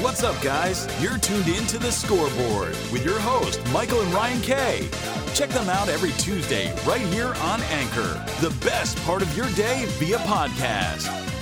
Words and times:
What's 0.00 0.22
up, 0.22 0.40
guys? 0.40 0.86
You're 1.02 1.18
tuned 1.18 1.48
in 1.48 1.66
to 1.66 1.76
the 1.76 1.90
scoreboard 1.90 2.76
with 2.92 3.04
your 3.04 3.18
host, 3.18 3.60
Michael 3.72 4.00
and 4.00 4.14
Ryan 4.14 4.40
Kay. 4.40 4.88
Check 5.34 5.48
them 5.50 5.68
out 5.68 5.88
every 5.88 6.12
Tuesday 6.12 6.72
right 6.84 7.00
here 7.00 7.34
on 7.40 7.60
Anchor, 7.62 8.24
the 8.40 8.56
best 8.64 8.96
part 9.04 9.22
of 9.22 9.36
your 9.36 9.50
day 9.50 9.86
via 9.98 10.18
podcast. 10.18 11.37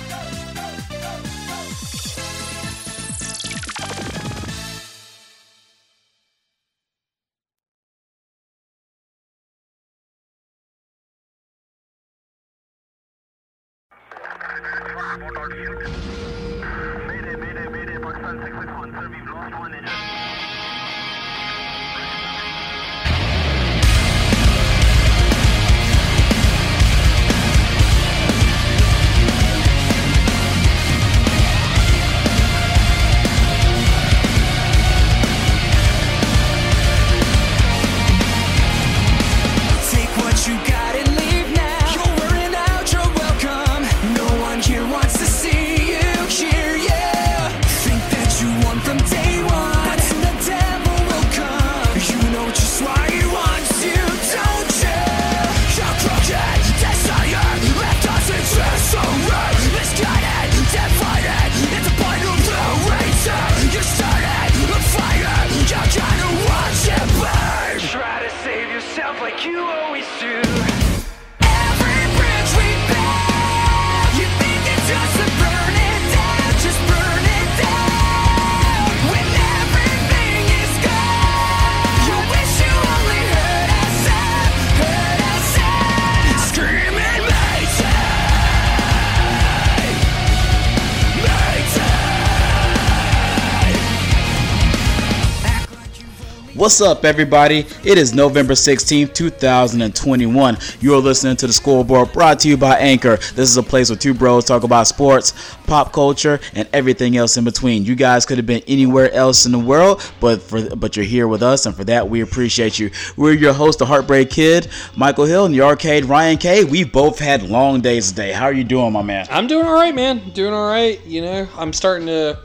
What's 96.67 96.81
up, 96.81 97.05
everybody? 97.05 97.59
It 97.85 97.97
is 97.97 98.13
November 98.13 98.51
16th, 98.51 99.13
2021. 99.13 100.57
You 100.81 100.95
are 100.95 100.97
listening 100.97 101.37
to 101.37 101.47
the 101.47 101.53
scoreboard 101.53 102.11
brought 102.11 102.41
to 102.41 102.49
you 102.49 102.57
by 102.57 102.75
Anchor. 102.75 103.15
This 103.15 103.49
is 103.49 103.55
a 103.55 103.63
place 103.63 103.89
where 103.89 103.97
two 103.97 104.13
bros 104.13 104.43
talk 104.43 104.63
about 104.63 104.85
sports, 104.85 105.55
pop 105.65 105.93
culture, 105.93 106.41
and 106.55 106.67
everything 106.73 107.15
else 107.15 107.37
in 107.37 107.45
between. 107.45 107.85
You 107.85 107.95
guys 107.95 108.25
could 108.25 108.35
have 108.37 108.45
been 108.45 108.63
anywhere 108.67 109.09
else 109.13 109.45
in 109.45 109.53
the 109.53 109.59
world, 109.59 110.03
but 110.19 110.41
for 110.41 110.75
but 110.75 110.97
you're 110.97 111.05
here 111.05 111.29
with 111.29 111.41
us, 111.41 111.65
and 111.65 111.73
for 111.73 111.85
that 111.85 112.09
we 112.09 112.19
appreciate 112.19 112.77
you. 112.77 112.91
We're 113.15 113.31
your 113.31 113.53
host, 113.53 113.79
the 113.79 113.85
Heartbreak 113.85 114.29
Kid, 114.29 114.67
Michael 114.97 115.23
Hill, 115.23 115.45
and 115.45 115.55
the 115.55 115.61
Arcade 115.61 116.03
Ryan 116.03 116.37
K. 116.37 116.65
We've 116.65 116.91
both 116.91 117.17
had 117.17 117.43
long 117.43 117.79
days 117.79 118.09
today. 118.09 118.33
How 118.33 118.43
are 118.43 118.53
you 118.53 118.65
doing, 118.65 118.91
my 118.91 119.03
man? 119.03 119.25
I'm 119.31 119.47
doing 119.47 119.65
all 119.65 119.73
right, 119.73 119.95
man. 119.95 120.31
Doing 120.31 120.53
all 120.53 120.67
right. 120.67 120.99
You 121.05 121.21
know, 121.21 121.47
I'm 121.57 121.71
starting 121.71 122.07
to, 122.07 122.37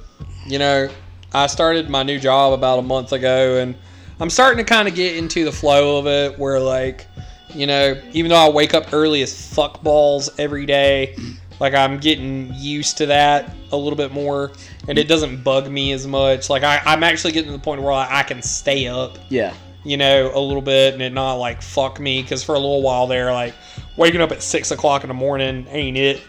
you 0.47 0.61
know, 0.61 0.89
I 1.33 1.49
started 1.49 1.91
my 1.91 2.05
new 2.05 2.21
job 2.21 2.53
about 2.53 2.79
a 2.79 2.83
month 2.83 3.11
ago, 3.11 3.57
and 3.57 3.75
I'm 4.21 4.31
starting 4.31 4.65
to 4.65 4.69
kind 4.69 4.89
of 4.89 4.95
get 4.95 5.17
into 5.17 5.45
the 5.45 5.53
flow 5.53 5.99
of 5.99 6.07
it. 6.07 6.39
Where 6.39 6.61
like, 6.61 7.07
you 7.55 7.67
know, 7.67 8.01
even 8.13 8.31
though 8.31 8.37
I 8.37 8.49
wake 8.49 8.75
up 8.75 8.93
early 8.93 9.23
as 9.23 9.55
fuck 9.55 9.83
balls 9.83 10.31
every 10.39 10.67
day, 10.67 11.17
like 11.61 11.75
I'm 11.75 11.99
getting 11.99 12.53
used 12.55 12.99
to 12.99 13.07
that 13.07 13.55
a 13.73 13.77
little 13.77 13.97
bit 13.97 14.13
more, 14.13 14.53
and 14.89 14.99
it 14.99 15.09
doesn't 15.09 15.43
bug 15.43 15.71
me 15.71 15.93
as 15.93 16.07
much. 16.07 16.51
Like 16.51 16.63
I, 16.63 16.81
I'm 16.85 17.03
actually 17.03 17.33
getting 17.33 17.51
to 17.51 17.57
the 17.57 17.63
point 17.63 17.83
where 17.83 17.93
I, 17.93 18.21
I 18.21 18.23
can 18.23 18.43
stay 18.43 18.87
up 18.87 19.19
Yeah. 19.29 19.55
you 19.85 19.97
know, 19.97 20.31
a 20.35 20.39
little 20.41 20.63
bit 20.63 20.93
and 20.95 21.03
it 21.03 21.13
not 21.13 21.35
like 21.35 21.63
fuck 21.63 21.99
me 21.99 22.23
because 22.23 22.43
for 22.43 22.55
a 22.55 22.59
little 22.59 22.83
while 22.83 23.07
there, 23.07 23.33
like 23.33 23.55
waking 23.97 24.21
up 24.21 24.33
at 24.33 24.43
six 24.43 24.71
o'clock 24.71 25.05
in 25.05 25.09
the 25.09 25.15
morning 25.15 25.67
ain't 25.71 25.97
it. 25.97 26.21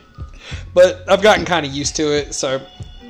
But 0.74 1.10
I've 1.10 1.22
gotten 1.22 1.46
kind 1.46 1.66
of 1.66 1.72
used 1.72 1.96
to 1.98 2.04
it, 2.16 2.34
so 2.34 2.62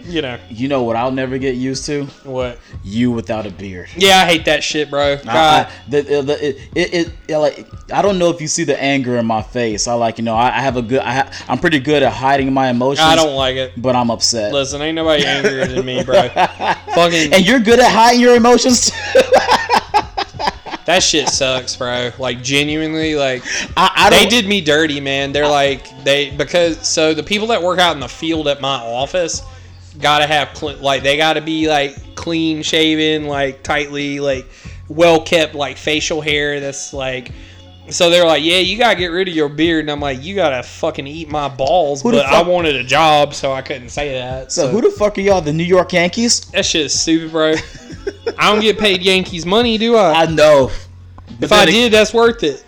you 0.05 0.21
know 0.21 0.39
You 0.49 0.67
know 0.67 0.83
what 0.83 0.95
I'll 0.95 1.11
never 1.11 1.37
get 1.37 1.55
used 1.55 1.85
to? 1.85 2.05
what? 2.23 2.59
You 2.83 3.11
without 3.11 3.45
a 3.45 3.51
beard. 3.51 3.89
Yeah, 3.95 4.17
I 4.17 4.25
hate 4.25 4.45
that 4.45 4.63
shit, 4.63 4.89
bro. 4.89 5.13
I, 5.13 5.23
God, 5.23 5.67
I, 5.67 5.71
the, 5.89 6.01
the, 6.01 6.21
the, 6.21 6.49
it, 6.49 6.57
it, 6.75 7.13
it, 7.27 7.37
like 7.37 7.67
I 7.91 8.01
don't 8.01 8.19
know 8.19 8.29
if 8.29 8.41
you 8.41 8.47
see 8.47 8.63
the 8.63 8.81
anger 8.81 9.17
in 9.17 9.25
my 9.25 9.41
face. 9.41 9.87
I 9.87 9.93
like 9.93 10.17
you 10.17 10.23
know 10.23 10.35
I, 10.35 10.47
I 10.47 10.61
have 10.61 10.77
a 10.77 10.81
good 10.81 10.99
I 10.99 11.13
ha, 11.13 11.45
I'm 11.47 11.59
pretty 11.59 11.79
good 11.79 12.03
at 12.03 12.13
hiding 12.13 12.51
my 12.53 12.69
emotions. 12.69 13.07
I 13.07 13.15
don't 13.15 13.35
like 13.35 13.55
it. 13.55 13.73
but 13.77 13.95
I'm 13.95 14.11
upset. 14.11 14.53
Listen, 14.53 14.81
ain't 14.81 14.95
nobody 14.95 15.25
angrier 15.25 15.65
than 15.65 15.85
me, 15.85 16.03
bro. 16.03 16.29
Fucking 16.95 17.33
and 17.33 17.45
you're 17.45 17.59
good 17.59 17.79
at 17.79 17.91
hiding 17.91 18.21
your 18.21 18.35
emotions. 18.35 18.91
Too. 18.91 19.19
that 20.85 20.99
shit 21.01 21.29
sucks, 21.29 21.75
bro. 21.75 22.11
Like 22.19 22.43
genuinely, 22.43 23.15
like 23.15 23.43
I, 23.77 23.91
I 23.95 24.09
they 24.09 24.25
did 24.25 24.47
me 24.47 24.61
dirty, 24.61 24.99
man. 24.99 25.31
They're 25.31 25.47
like 25.47 26.03
they 26.03 26.31
because 26.31 26.87
so 26.87 27.13
the 27.13 27.23
people 27.23 27.47
that 27.47 27.61
work 27.61 27.79
out 27.79 27.95
in 27.95 27.99
the 27.99 28.09
field 28.09 28.47
at 28.47 28.61
my 28.61 28.75
office 28.75 29.41
gotta 29.99 30.27
have 30.27 30.61
like 30.81 31.03
they 31.03 31.17
gotta 31.17 31.41
be 31.41 31.67
like 31.67 32.15
clean 32.15 32.63
shaven, 32.63 33.27
like 33.27 33.63
tightly, 33.63 34.19
like 34.19 34.45
well 34.89 35.21
kept, 35.21 35.55
like 35.55 35.77
facial 35.77 36.21
hair. 36.21 36.59
That's 36.59 36.93
like. 36.93 37.31
So 37.89 38.09
they're 38.09 38.25
like, 38.25 38.41
yeah, 38.43 38.59
you 38.59 38.77
gotta 38.77 38.97
get 38.97 39.07
rid 39.07 39.27
of 39.27 39.33
your 39.35 39.49
beard, 39.49 39.81
and 39.81 39.91
I'm 39.91 39.99
like, 39.99 40.23
you 40.23 40.35
gotta 40.35 40.63
fucking 40.63 41.05
eat 41.05 41.29
my 41.29 41.49
balls. 41.49 42.01
Who 42.01 42.11
the 42.11 42.17
But 42.19 42.27
I 42.27 42.31
fuck- 42.39 42.47
wanted 42.47 42.77
a 42.77 42.83
job, 42.83 43.33
so 43.33 43.51
I 43.51 43.61
couldn't 43.61 43.89
say 43.89 44.13
that. 44.13 44.53
So 44.53 44.69
who 44.69 44.79
the 44.79 44.89
fuck 44.89 45.17
are 45.17 45.21
y'all? 45.21 45.41
The 45.41 45.51
New 45.51 45.65
York 45.65 45.91
Yankees? 45.91 46.39
that 46.51 46.65
shit 46.65 46.85
is 46.85 46.97
stupid, 46.97 47.31
bro. 47.31 47.55
I 48.39 48.51
don't 48.53 48.61
get 48.61 48.79
paid 48.79 49.01
Yankees 49.01 49.45
money, 49.45 49.77
do 49.77 49.97
I? 49.97 50.21
I 50.23 50.25
know. 50.27 50.71
But 51.39 51.43
if 51.43 51.51
I 51.51 51.65
then 51.65 51.73
did, 51.73 51.91
that's 51.93 52.13
worth 52.13 52.41
it. 52.43 52.63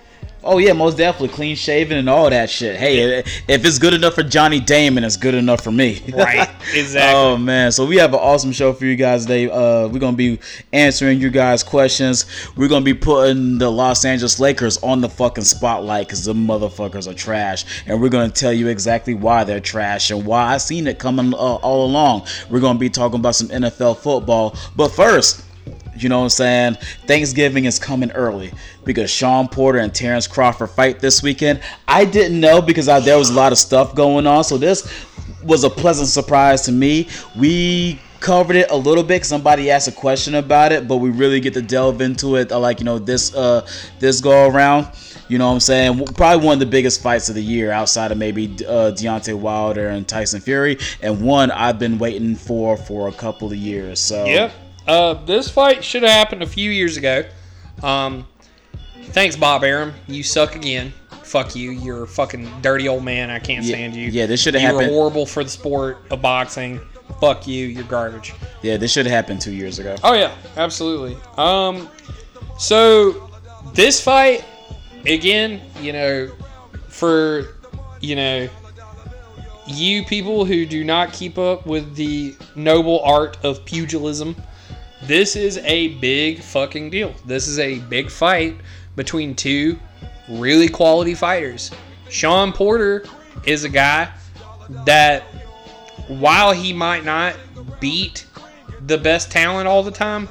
Oh 0.47 0.59
yeah, 0.59 0.73
most 0.73 0.95
definitely 0.97 1.29
clean 1.35 1.55
shaven 1.55 1.97
and 1.97 2.07
all 2.07 2.29
that 2.29 2.51
shit. 2.51 2.75
Hey, 2.75 3.17
if 3.47 3.65
it's 3.65 3.79
good 3.79 3.95
enough 3.95 4.13
for 4.13 4.21
Johnny 4.21 4.59
Damon, 4.59 5.03
it's 5.03 5.17
good 5.17 5.33
enough 5.33 5.61
for 5.63 5.71
me. 5.71 6.03
Right, 6.15 6.49
exactly. 6.73 7.19
oh 7.19 7.35
man, 7.35 7.71
so 7.71 7.85
we 7.85 7.97
have 7.97 8.13
an 8.13 8.19
awesome 8.19 8.51
show 8.51 8.73
for 8.73 8.85
you 8.85 8.95
guys 8.95 9.23
today. 9.23 9.49
Uh, 9.49 9.87
we're 9.87 9.99
gonna 9.99 10.15
be 10.15 10.39
answering 10.71 11.19
you 11.19 11.29
guys' 11.29 11.61
questions. 11.61 12.25
We're 12.55 12.67
gonna 12.69 12.85
be 12.85 12.93
putting 12.93 13.57
the 13.57 13.69
Los 13.69 14.05
Angeles 14.05 14.39
Lakers 14.39 14.77
on 14.77 15.01
the 15.01 15.09
fucking 15.09 15.43
spotlight 15.43 16.07
because 16.07 16.23
the 16.23 16.33
motherfuckers 16.33 17.07
are 17.09 17.13
trash, 17.13 17.83
and 17.87 17.99
we're 18.01 18.09
gonna 18.09 18.31
tell 18.31 18.53
you 18.53 18.67
exactly 18.67 19.13
why 19.13 19.43
they're 19.43 19.59
trash 19.59 20.11
and 20.11 20.25
why 20.25 20.53
I 20.53 20.57
seen 20.57 20.87
it 20.87 20.99
coming 20.99 21.33
uh, 21.33 21.37
all 21.37 21.85
along. 21.85 22.27
We're 22.49 22.61
gonna 22.61 22.79
be 22.79 22.89
talking 22.89 23.19
about 23.19 23.35
some 23.35 23.49
NFL 23.49 23.97
football, 23.97 24.55
but 24.75 24.89
first. 24.89 25.44
You 25.95 26.09
know 26.09 26.19
what 26.19 26.25
I'm 26.25 26.29
saying? 26.29 26.73
Thanksgiving 27.07 27.65
is 27.65 27.79
coming 27.79 28.11
early 28.11 28.51
because 28.83 29.09
Shawn 29.09 29.47
Porter 29.47 29.79
and 29.79 29.93
Terrence 29.93 30.27
Crawford 30.27 30.69
fight 30.71 30.99
this 30.99 31.23
weekend. 31.23 31.61
I 31.87 32.05
didn't 32.05 32.39
know 32.39 32.61
because 32.61 32.89
I, 32.89 32.99
there 32.99 33.17
was 33.17 33.29
a 33.29 33.33
lot 33.33 33.51
of 33.51 33.57
stuff 33.57 33.95
going 33.95 34.27
on. 34.27 34.43
So 34.43 34.57
this 34.57 34.87
was 35.43 35.63
a 35.63 35.69
pleasant 35.69 36.09
surprise 36.09 36.61
to 36.63 36.71
me. 36.71 37.07
We 37.37 37.99
covered 38.19 38.55
it 38.55 38.71
a 38.71 38.75
little 38.75 39.03
bit. 39.03 39.25
Somebody 39.25 39.69
asked 39.69 39.87
a 39.87 39.91
question 39.91 40.35
about 40.35 40.71
it, 40.71 40.87
but 40.87 40.97
we 40.97 41.09
really 41.11 41.39
get 41.39 41.53
to 41.53 41.61
delve 41.61 42.01
into 42.01 42.35
it. 42.37 42.51
uh, 42.51 42.59
Like 42.59 42.79
you 42.79 42.85
know 42.85 42.99
this 42.99 43.33
uh 43.35 43.65
this 43.99 44.19
go 44.19 44.49
around. 44.49 44.87
You 45.27 45.39
know 45.39 45.47
what 45.47 45.53
I'm 45.55 45.59
saying? 45.59 46.05
Probably 46.15 46.45
one 46.45 46.53
of 46.53 46.59
the 46.59 46.67
biggest 46.67 47.01
fights 47.01 47.29
of 47.29 47.35
the 47.35 47.41
year 47.41 47.71
outside 47.71 48.11
of 48.11 48.17
maybe 48.19 48.45
uh, 48.67 48.91
Deontay 48.91 49.33
Wilder 49.33 49.89
and 49.89 50.07
Tyson 50.07 50.39
Fury, 50.39 50.77
and 51.01 51.19
one 51.21 51.49
I've 51.49 51.79
been 51.79 51.97
waiting 51.97 52.35
for 52.35 52.77
for 52.77 53.07
a 53.07 53.11
couple 53.11 53.47
of 53.51 53.57
years. 53.57 53.99
So 53.99 54.25
Yep. 54.25 54.51
Uh, 54.87 55.13
this 55.25 55.49
fight 55.49 55.83
should 55.83 56.03
have 56.03 56.11
happened 56.11 56.43
a 56.43 56.47
few 56.47 56.69
years 56.71 56.97
ago. 56.97 57.23
Um, 57.83 58.27
thanks, 59.07 59.35
Bob 59.35 59.63
Arum. 59.63 59.93
You 60.07 60.23
suck 60.23 60.55
again. 60.55 60.93
Fuck 61.23 61.55
you. 61.55 61.71
You're 61.71 62.03
a 62.03 62.07
fucking 62.07 62.61
dirty 62.61 62.87
old 62.87 63.03
man. 63.03 63.29
I 63.29 63.39
can't 63.39 63.65
Yeah, 63.65 63.73
stand 63.75 63.95
you. 63.95 64.09
yeah, 64.09 64.25
this 64.27 64.41
shoulda 64.41 64.59
happened. 64.59 64.81
You 64.83 64.87
were 64.89 64.93
horrible 64.93 65.25
for 65.25 65.43
the 65.43 65.49
sport 65.49 65.97
of 66.11 66.21
boxing. 66.21 66.79
Fuck 67.19 67.47
you. 67.47 67.65
You're 67.67 67.83
garbage. 67.85 68.33
yeah, 68.61 68.77
this 68.77 68.91
should 68.91 69.05
have 69.05 69.13
happened 69.13 69.41
two 69.41 69.51
years 69.53 69.79
ago. 69.79 69.95
Oh 70.03 70.13
yeah, 70.13 70.33
absolutely. 70.57 71.17
Um, 71.37 71.89
so 72.59 73.29
this 73.73 73.99
fight 74.01 74.43
again, 75.05 75.61
you 75.81 75.93
know, 75.93 76.31
for 76.87 77.47
you 78.01 78.15
know, 78.15 78.47
you 79.67 80.03
people 80.05 80.45
who 80.45 80.65
do 80.65 80.83
not 80.83 81.11
keep 81.11 81.37
up 81.37 81.65
with 81.65 81.95
the 81.95 82.35
noble 82.55 83.01
art 83.01 83.37
of 83.43 83.65
pugilism, 83.65 84.35
this 85.07 85.35
is 85.35 85.57
a 85.59 85.89
big 85.99 86.41
fucking 86.41 86.89
deal. 86.89 87.13
This 87.25 87.47
is 87.47 87.59
a 87.59 87.79
big 87.79 88.09
fight 88.09 88.55
between 88.95 89.35
two 89.35 89.79
really 90.29 90.67
quality 90.67 91.13
fighters. 91.13 91.71
Shawn 92.09 92.51
Porter 92.51 93.05
is 93.45 93.63
a 93.63 93.69
guy 93.69 94.11
that, 94.85 95.23
while 96.07 96.51
he 96.51 96.73
might 96.73 97.03
not 97.03 97.35
beat 97.79 98.25
the 98.87 98.97
best 98.97 99.31
talent 99.31 99.67
all 99.67 99.83
the 99.83 99.91
time, 99.91 100.27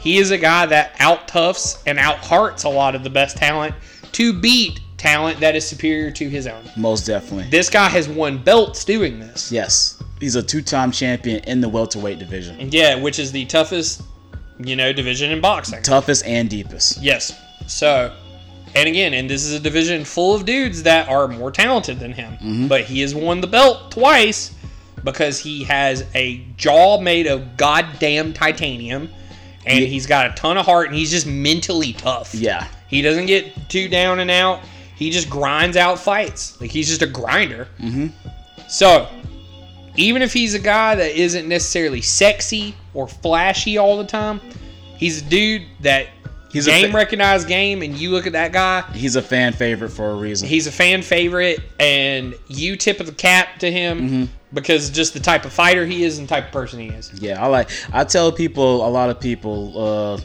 he 0.00 0.18
is 0.18 0.30
a 0.30 0.38
guy 0.38 0.66
that 0.66 0.94
out 1.00 1.26
toughs 1.28 1.82
and 1.86 1.98
out 1.98 2.18
hearts 2.18 2.64
a 2.64 2.68
lot 2.68 2.94
of 2.94 3.02
the 3.02 3.10
best 3.10 3.36
talent 3.36 3.74
to 4.12 4.32
beat 4.32 4.80
talent 4.96 5.38
that 5.40 5.54
is 5.54 5.66
superior 5.66 6.10
to 6.10 6.28
his 6.28 6.46
own. 6.46 6.62
Most 6.76 7.06
definitely. 7.06 7.48
This 7.50 7.70
guy 7.70 7.88
has 7.88 8.08
won 8.08 8.38
belts 8.38 8.84
doing 8.84 9.18
this. 9.18 9.52
Yes. 9.52 10.02
He's 10.20 10.34
a 10.34 10.42
two-time 10.42 10.90
champion 10.90 11.44
in 11.44 11.60
the 11.60 11.68
welterweight 11.68 12.18
division. 12.18 12.70
Yeah, 12.72 12.96
which 12.96 13.20
is 13.20 13.30
the 13.30 13.44
toughest, 13.46 14.02
you 14.58 14.76
know, 14.76 14.92
division 14.92 15.30
in 15.30 15.40
boxing. 15.40 15.82
Toughest 15.82 16.24
and 16.26 16.48
deepest. 16.50 17.00
Yes. 17.02 17.38
So, 17.66 18.14
and 18.74 18.88
again, 18.88 19.14
and 19.14 19.28
this 19.28 19.44
is 19.44 19.54
a 19.54 19.60
division 19.60 20.04
full 20.04 20.34
of 20.34 20.44
dudes 20.44 20.82
that 20.84 21.08
are 21.08 21.28
more 21.28 21.50
talented 21.50 21.98
than 22.00 22.12
him. 22.12 22.68
But 22.68 22.82
he 22.82 23.00
has 23.00 23.14
won 23.14 23.40
the 23.40 23.46
belt 23.46 23.90
twice 23.90 24.54
because 25.04 25.38
he 25.38 25.64
has 25.64 26.04
a 26.14 26.38
jaw 26.56 27.00
made 27.00 27.26
of 27.26 27.56
goddamn 27.56 28.32
titanium 28.32 29.08
and 29.64 29.80
Yeah. 29.80 29.86
he's 29.86 30.06
got 30.06 30.26
a 30.30 30.34
ton 30.34 30.56
of 30.58 30.66
heart 30.66 30.88
and 30.88 30.96
he's 30.96 31.10
just 31.10 31.26
mentally 31.26 31.92
tough. 31.92 32.34
Yeah. 32.34 32.66
He 32.88 33.00
doesn't 33.02 33.26
get 33.26 33.68
too 33.68 33.88
down 33.88 34.20
and 34.20 34.30
out. 34.30 34.60
He 34.96 35.10
just 35.10 35.30
grinds 35.30 35.76
out 35.76 35.98
fights. 36.00 36.60
Like 36.60 36.70
he's 36.70 36.88
just 36.88 37.02
a 37.02 37.06
grinder. 37.06 37.68
Mm-hmm. 37.78 38.08
So, 38.68 39.08
even 39.98 40.22
if 40.22 40.32
he's 40.32 40.54
a 40.54 40.58
guy 40.58 40.94
that 40.94 41.16
isn't 41.18 41.48
necessarily 41.48 42.00
sexy 42.00 42.74
or 42.94 43.06
flashy 43.08 43.76
all 43.78 43.98
the 43.98 44.06
time, 44.06 44.40
he's 44.96 45.22
a 45.22 45.24
dude 45.24 45.62
that 45.80 46.06
He's 46.50 46.66
a 46.66 46.70
game 46.70 46.90
fa- 46.92 46.96
recognized 46.96 47.46
game, 47.46 47.82
and 47.82 47.94
you 47.94 48.10
look 48.10 48.26
at 48.26 48.32
that 48.32 48.52
guy. 48.52 48.80
He's 48.94 49.16
a 49.16 49.22
fan 49.22 49.52
favorite 49.52 49.90
for 49.90 50.10
a 50.10 50.14
reason. 50.14 50.48
He's 50.48 50.66
a 50.66 50.72
fan 50.72 51.02
favorite, 51.02 51.60
and 51.78 52.34
you 52.48 52.74
tip 52.76 53.00
of 53.00 53.06
the 53.06 53.12
cap 53.12 53.58
to 53.58 53.70
him 53.70 54.00
Mm-hmm. 54.00 54.24
because 54.54 54.88
just 54.88 55.12
the 55.12 55.20
type 55.20 55.44
of 55.44 55.52
fighter 55.52 55.84
he 55.84 56.04
is 56.04 56.18
and 56.18 56.26
the 56.26 56.34
type 56.34 56.46
of 56.46 56.52
person 56.52 56.80
he 56.80 56.88
is. 56.88 57.12
Yeah, 57.20 57.42
I 57.44 57.48
like. 57.48 57.68
I 57.92 58.04
tell 58.04 58.32
people, 58.32 58.86
a 58.86 58.88
lot 58.88 59.10
of 59.10 59.20
people, 59.20 59.74
uh, 59.76 60.20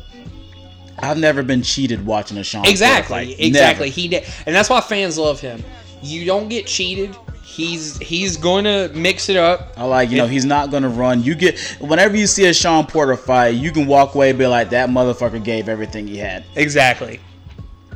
I've 0.99 1.17
never 1.17 1.43
been 1.43 1.61
cheated 1.61 2.05
watching 2.05 2.37
a 2.37 2.43
Shawn. 2.43 2.65
Exactly, 2.67 3.25
fight. 3.33 3.35
exactly. 3.39 3.87
Never. 3.87 3.93
He 3.95 4.07
did, 4.07 4.23
and 4.45 4.55
that's 4.55 4.69
why 4.69 4.79
fans 4.79 5.17
love 5.17 5.41
him. 5.41 5.61
You 6.01 6.23
don't 6.25 6.47
get 6.47 6.67
cheated. 6.67 7.13
He's 7.53 7.97
he's 7.99 8.35
going 8.35 8.63
to 8.63 8.89
mix 8.95 9.29
it 9.29 9.37
up. 9.37 9.73
I 9.77 9.83
like, 9.85 10.09
you 10.09 10.17
know, 10.17 10.25
he's 10.25 10.43
not 10.43 10.71
gonna 10.71 10.89
run. 10.89 11.21
You 11.21 11.35
get 11.35 11.59
whenever 11.79 12.17
you 12.17 12.25
see 12.25 12.47
a 12.47 12.53
Shawn 12.53 12.87
Porter 12.87 13.15
fight, 13.15 13.49
you 13.49 13.71
can 13.71 13.85
walk 13.85 14.15
away 14.15 14.31
and 14.31 14.39
be 14.39 14.47
like, 14.47 14.71
that 14.71 14.89
motherfucker 14.89 15.43
gave 15.43 15.69
everything 15.69 16.07
he 16.07 16.17
had. 16.17 16.45
Exactly. 16.55 17.19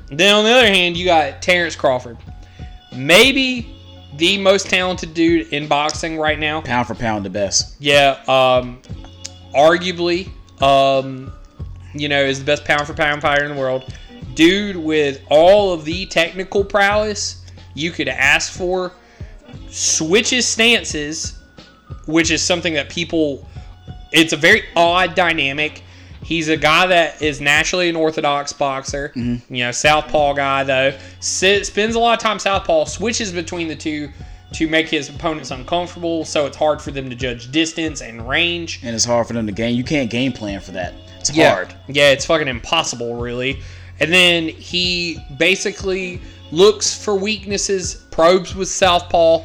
Then 0.09 0.35
on 0.35 0.43
the 0.43 0.51
other 0.51 0.67
hand, 0.67 0.95
you 0.95 1.05
got 1.05 1.41
Terrence 1.41 1.75
Crawford, 1.75 2.17
maybe 2.95 3.75
the 4.17 4.37
most 4.37 4.69
talented 4.69 5.15
dude 5.15 5.51
in 5.51 5.67
boxing 5.67 6.17
right 6.17 6.37
now. 6.37 6.61
Pound 6.61 6.85
for 6.85 6.93
pound, 6.95 7.25
the 7.25 7.29
best. 7.31 7.75
Yeah, 7.79 8.21
um, 8.27 8.79
arguably, 9.55 10.29
um, 10.61 11.33
you 11.93 12.09
know, 12.09 12.23
is 12.23 12.37
the 12.37 12.45
best 12.45 12.63
pound 12.63 12.85
for 12.85 12.93
pound 12.93 13.23
fighter 13.23 13.43
in 13.43 13.55
the 13.55 13.59
world. 13.59 13.91
Dude 14.35 14.75
with 14.75 15.19
all 15.29 15.73
of 15.73 15.83
the 15.83 16.05
technical 16.05 16.63
prowess 16.63 17.43
you 17.73 17.89
could 17.91 18.07
ask 18.07 18.53
for, 18.53 18.93
switches 19.69 20.47
stances, 20.47 21.39
which 22.05 22.31
is 22.31 22.41
something 22.41 22.73
that 22.73 22.89
people. 22.89 23.47
It's 24.11 24.33
a 24.33 24.37
very 24.37 24.63
odd 24.75 25.15
dynamic. 25.15 25.83
He's 26.23 26.49
a 26.49 26.57
guy 26.57 26.87
that 26.87 27.21
is 27.21 27.39
naturally 27.39 27.89
an 27.89 27.95
orthodox 27.95 28.51
boxer. 28.53 29.13
Mm-hmm. 29.15 29.53
You 29.53 29.65
know, 29.65 29.71
southpaw 29.71 30.33
guy 30.33 30.63
though. 30.63 30.97
Sit, 31.19 31.65
spends 31.65 31.95
a 31.95 31.99
lot 31.99 32.17
of 32.17 32.23
time 32.23 32.39
southpaw. 32.39 32.85
Switches 32.85 33.31
between 33.31 33.67
the 33.67 33.75
two 33.75 34.09
to 34.53 34.67
make 34.67 34.87
his 34.87 35.09
opponents 35.09 35.51
uncomfortable, 35.51 36.23
so 36.23 36.45
it's 36.45 36.55
hard 36.55 36.81
for 36.81 36.91
them 36.91 37.09
to 37.09 37.15
judge 37.15 37.51
distance 37.51 38.01
and 38.01 38.27
range. 38.27 38.79
And 38.83 38.95
it's 38.95 39.05
hard 39.05 39.27
for 39.27 39.33
them 39.33 39.45
to 39.45 39.51
game. 39.51 39.75
You 39.75 39.83
can't 39.83 40.09
game 40.09 40.31
plan 40.31 40.59
for 40.61 40.71
that. 40.71 40.93
It's 41.19 41.35
Yeah. 41.35 41.49
hard. 41.51 41.73
Yeah, 41.87 42.11
it's 42.11 42.25
fucking 42.25 42.47
impossible, 42.47 43.15
really. 43.15 43.59
And 43.99 44.11
then 44.13 44.47
he 44.47 45.19
basically 45.37 46.21
looks 46.51 46.93
for 47.03 47.15
weaknesses, 47.15 48.05
probes 48.11 48.55
with 48.55 48.67
southpaw, 48.67 49.43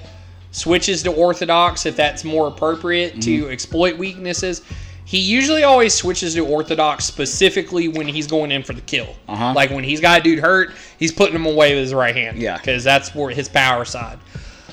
switches 0.50 1.02
to 1.02 1.12
orthodox 1.12 1.86
if 1.86 1.96
that's 1.96 2.24
more 2.24 2.48
appropriate 2.48 3.20
to 3.22 3.42
Mm-hmm. 3.42 3.52
exploit 3.52 3.96
weaknesses. 3.96 4.62
He 5.04 5.18
usually 5.18 5.64
always 5.64 5.92
switches 5.92 6.34
to 6.34 6.46
orthodox 6.46 7.04
specifically 7.04 7.88
when 7.88 8.06
he's 8.06 8.26
going 8.26 8.50
in 8.52 8.62
for 8.62 8.72
the 8.72 8.80
kill. 8.82 9.14
Uh-huh. 9.28 9.52
Like 9.54 9.70
when 9.70 9.84
he's 9.84 10.00
got 10.00 10.20
a 10.20 10.22
dude 10.22 10.38
hurt, 10.38 10.72
he's 10.98 11.12
putting 11.12 11.34
him 11.34 11.44
away 11.44 11.74
with 11.74 11.82
his 11.84 11.94
right 11.94 12.14
hand. 12.14 12.38
Yeah. 12.38 12.56
Because 12.56 12.82
that's 12.84 13.14
where 13.14 13.30
his 13.30 13.48
power 13.48 13.84
side. 13.84 14.18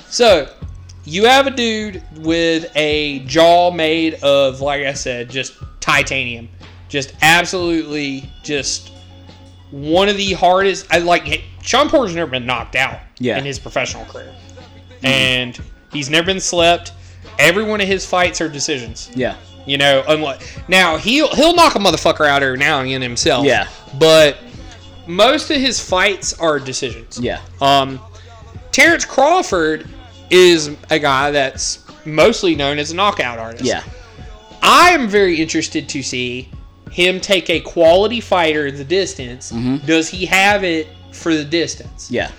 So 0.08 0.50
you 1.04 1.24
have 1.24 1.46
a 1.46 1.50
dude 1.50 2.02
with 2.18 2.70
a 2.76 3.18
jaw 3.20 3.70
made 3.70 4.14
of, 4.22 4.60
like 4.60 4.82
I 4.86 4.92
said, 4.92 5.28
just 5.28 5.56
titanium. 5.80 6.48
Just 6.88 7.12
absolutely 7.22 8.30
just 8.42 8.92
one 9.70 10.08
of 10.08 10.16
the 10.16 10.32
hardest. 10.32 10.86
I 10.90 10.98
like 10.98 11.42
Shawn 11.62 11.88
Porter's 11.88 12.14
never 12.14 12.30
been 12.30 12.46
knocked 12.46 12.76
out 12.76 12.98
Yeah. 13.18 13.38
in 13.38 13.44
his 13.44 13.58
professional 13.58 14.04
career, 14.06 14.32
and 15.02 15.58
he's 15.92 16.10
never 16.10 16.26
been 16.26 16.40
slept. 16.40 16.92
Every 17.38 17.64
one 17.64 17.80
of 17.80 17.86
his 17.86 18.04
fights 18.04 18.40
are 18.40 18.48
decisions. 18.48 19.10
Yeah. 19.14 19.36
You 19.66 19.78
know, 19.78 20.02
unlike 20.08 20.40
now 20.68 20.96
he'll 20.96 21.28
he'll 21.34 21.54
knock 21.54 21.74
a 21.74 21.78
motherfucker 21.78 22.26
out 22.26 22.42
every 22.42 22.58
now 22.58 22.78
and 22.80 22.88
again 22.88 23.02
himself. 23.02 23.44
Yeah. 23.44 23.68
but 23.98 24.38
most 25.06 25.50
of 25.50 25.56
his 25.56 25.80
fights 25.80 26.32
are 26.38 26.58
decisions. 26.58 27.18
Yeah. 27.20 27.40
Um, 27.60 28.00
Terrence 28.72 29.04
Crawford 29.04 29.88
is 30.30 30.70
a 30.90 30.98
guy 30.98 31.30
that's 31.32 31.80
mostly 32.04 32.54
known 32.54 32.78
as 32.78 32.90
a 32.92 32.96
knockout 32.96 33.38
artist. 33.38 33.64
Yeah. 33.64 33.82
I 34.62 34.90
am 34.90 35.08
very 35.08 35.40
interested 35.40 35.88
to 35.88 36.02
see 36.02 36.48
him 36.90 37.20
take 37.20 37.48
a 37.50 37.60
quality 37.60 38.20
fighter 38.20 38.66
in 38.66 38.76
the 38.76 38.84
distance. 38.84 39.52
Mm-hmm. 39.52 39.86
Does 39.86 40.08
he 40.08 40.26
have 40.26 40.64
it 40.64 40.88
for 41.12 41.34
the 41.34 41.44
distance? 41.44 42.10
Yeah. 42.10 42.30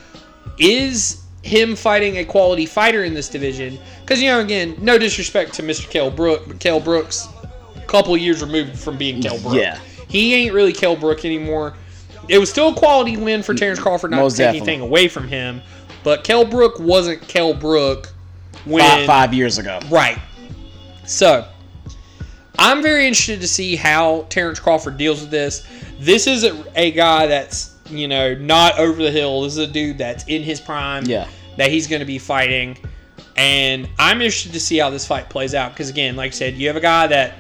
Is 0.60 1.24
him 1.44 1.76
fighting 1.76 2.18
a 2.18 2.26
quality 2.26 2.66
fighter 2.66 3.04
in 3.04 3.14
this 3.14 3.30
division? 3.30 3.80
Because 4.02 4.22
you 4.22 4.30
know, 4.30 4.40
again, 4.40 4.76
no 4.80 4.98
disrespect 4.98 5.54
to 5.56 5.64
Mr. 5.64 5.90
Kell 5.90 6.12
Brook, 6.12 6.44
but 6.48 6.60
Kell 6.60 6.80
Brook's 6.80 7.28
a 7.76 7.82
couple 7.88 8.16
years 8.18 8.42
removed 8.44 8.78
from 8.78 8.98
being 8.98 9.22
Kell 9.22 9.40
Brook. 9.40 9.56
Yeah. 9.56 9.80
he 10.08 10.34
ain't 10.36 10.54
really 10.54 10.74
Kell 10.74 10.96
Brook 10.96 11.26
anymore. 11.26 11.74
It 12.28 12.38
was 12.38 12.50
still 12.50 12.70
a 12.70 12.76
quality 12.76 13.18
win 13.18 13.42
for 13.44 13.54
Terrence 13.54 13.80
Crawford, 13.80 14.12
not 14.12 14.18
Most 14.22 14.34
to 14.34 14.38
take 14.38 14.46
definitely. 14.54 14.74
anything 14.74 14.88
away 14.88 15.08
from 15.08 15.28
him. 15.28 15.62
But 16.04 16.24
Kell 16.24 16.46
Brook 16.46 16.80
wasn't 16.80 17.28
Kell 17.28 17.54
Brook 17.54 18.14
when 18.66 18.82
Five, 18.84 19.06
five 19.06 19.34
years 19.34 19.58
ago. 19.58 19.80
Right. 19.90 20.20
So, 21.06 21.48
I'm 22.62 22.84
very 22.84 23.08
interested 23.08 23.42
to 23.42 23.48
see 23.48 23.76
how 23.76 24.28
Terrence 24.30 24.60
Crawford 24.60 24.96
deals 24.96 25.22
with 25.22 25.32
this. 25.32 25.68
This 25.98 26.28
is 26.28 26.44
a, 26.44 26.64
a 26.80 26.92
guy 26.92 27.26
that's, 27.26 27.76
you 27.90 28.08
know, 28.08 28.36
not 28.36 28.78
over 28.78 29.02
the 29.02 29.10
hill. 29.10 29.42
This 29.42 29.54
is 29.54 29.58
a 29.58 29.66
dude 29.66 29.98
that's 29.98 30.24
in 30.28 30.44
his 30.44 30.62
prime. 30.62 31.04
Yeah. 31.06 31.28
That 31.58 31.72
he's 31.72 31.88
going 31.88 32.02
to 32.02 32.06
be 32.06 32.20
fighting. 32.20 32.78
And 33.36 33.90
I'm 33.98 34.22
interested 34.22 34.54
to 34.54 34.60
see 34.60 34.78
how 34.78 34.92
this 34.92 35.08
fight 35.08 35.28
plays 35.28 35.56
out. 35.56 35.74
Because, 35.74 35.90
again, 35.90 36.16
like 36.16 36.34
I 36.34 36.36
said, 36.36 36.54
you 36.54 36.68
have 36.68 36.76
a 36.76 36.82
guy 36.82 37.08
that 37.08 37.40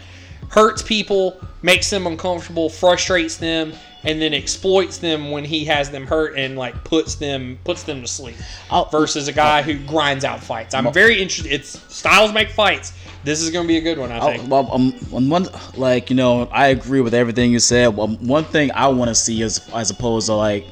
hurts 0.49 0.81
people, 0.81 1.39
makes 1.61 1.87
them 1.91 2.07
uncomfortable, 2.07 2.67
frustrates 2.67 3.37
them, 3.37 3.73
and 4.03 4.22
then 4.22 4.34
exploits 4.34 4.98
them 4.98 5.31
when 5.31 5.46
he 5.46 5.65
has 5.65 5.91
them 5.91 6.05
hurt 6.08 6.36
and 6.38 6.58
like 6.58 6.84
puts 6.84 7.15
them 7.15 7.60
puts 7.63 7.84
them 7.84 8.01
to 8.01 8.08
sleep. 8.08 8.36
I'll- 8.70 8.89
versus 8.89 9.27
a 9.27 9.34
guy 9.34 9.62
who 9.62 9.77
grinds 9.86 10.25
out 10.25 10.43
fights. 10.43 10.74
I'm 10.74 10.91
very 10.91 11.22
interested. 11.22 11.51
It's 11.51 11.79
styles 11.93 12.34
make 12.34 12.50
fights. 12.50 12.93
This 13.24 13.41
is 13.41 13.51
going 13.51 13.65
to 13.65 13.67
be 13.67 13.77
a 13.77 13.81
good 13.81 14.00
one, 14.00 14.12
I 14.12 14.17
I, 14.17 14.38
think. 14.38 14.50
well, 14.50 14.67
um, 14.72 14.96
on 15.13 15.29
one, 15.29 15.48
like 15.75 16.10
you 16.10 16.15
know, 16.15 16.48
I 16.51 16.67
agree 16.67 17.01
with 17.01 17.13
everything 17.13 17.51
you 17.51 17.60
said. 17.60 17.96
Well, 17.96 18.08
one 18.08 18.46
thing 18.46 18.72
I 18.74 18.88
want 18.88 19.10
to 19.10 19.15
see 19.15 19.43
is, 19.43 19.62
as 19.75 19.91
opposed 19.91 20.25
to 20.27 20.34
like 20.34 20.65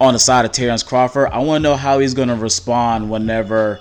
on 0.00 0.12
the 0.12 0.18
side 0.18 0.44
of 0.44 0.52
Terrence 0.52 0.82
Crawford, 0.82 1.28
I 1.32 1.38
want 1.38 1.62
to 1.62 1.68
know 1.68 1.76
how 1.76 2.00
he's 2.00 2.14
going 2.14 2.28
to 2.28 2.34
respond 2.34 3.08
whenever 3.10 3.80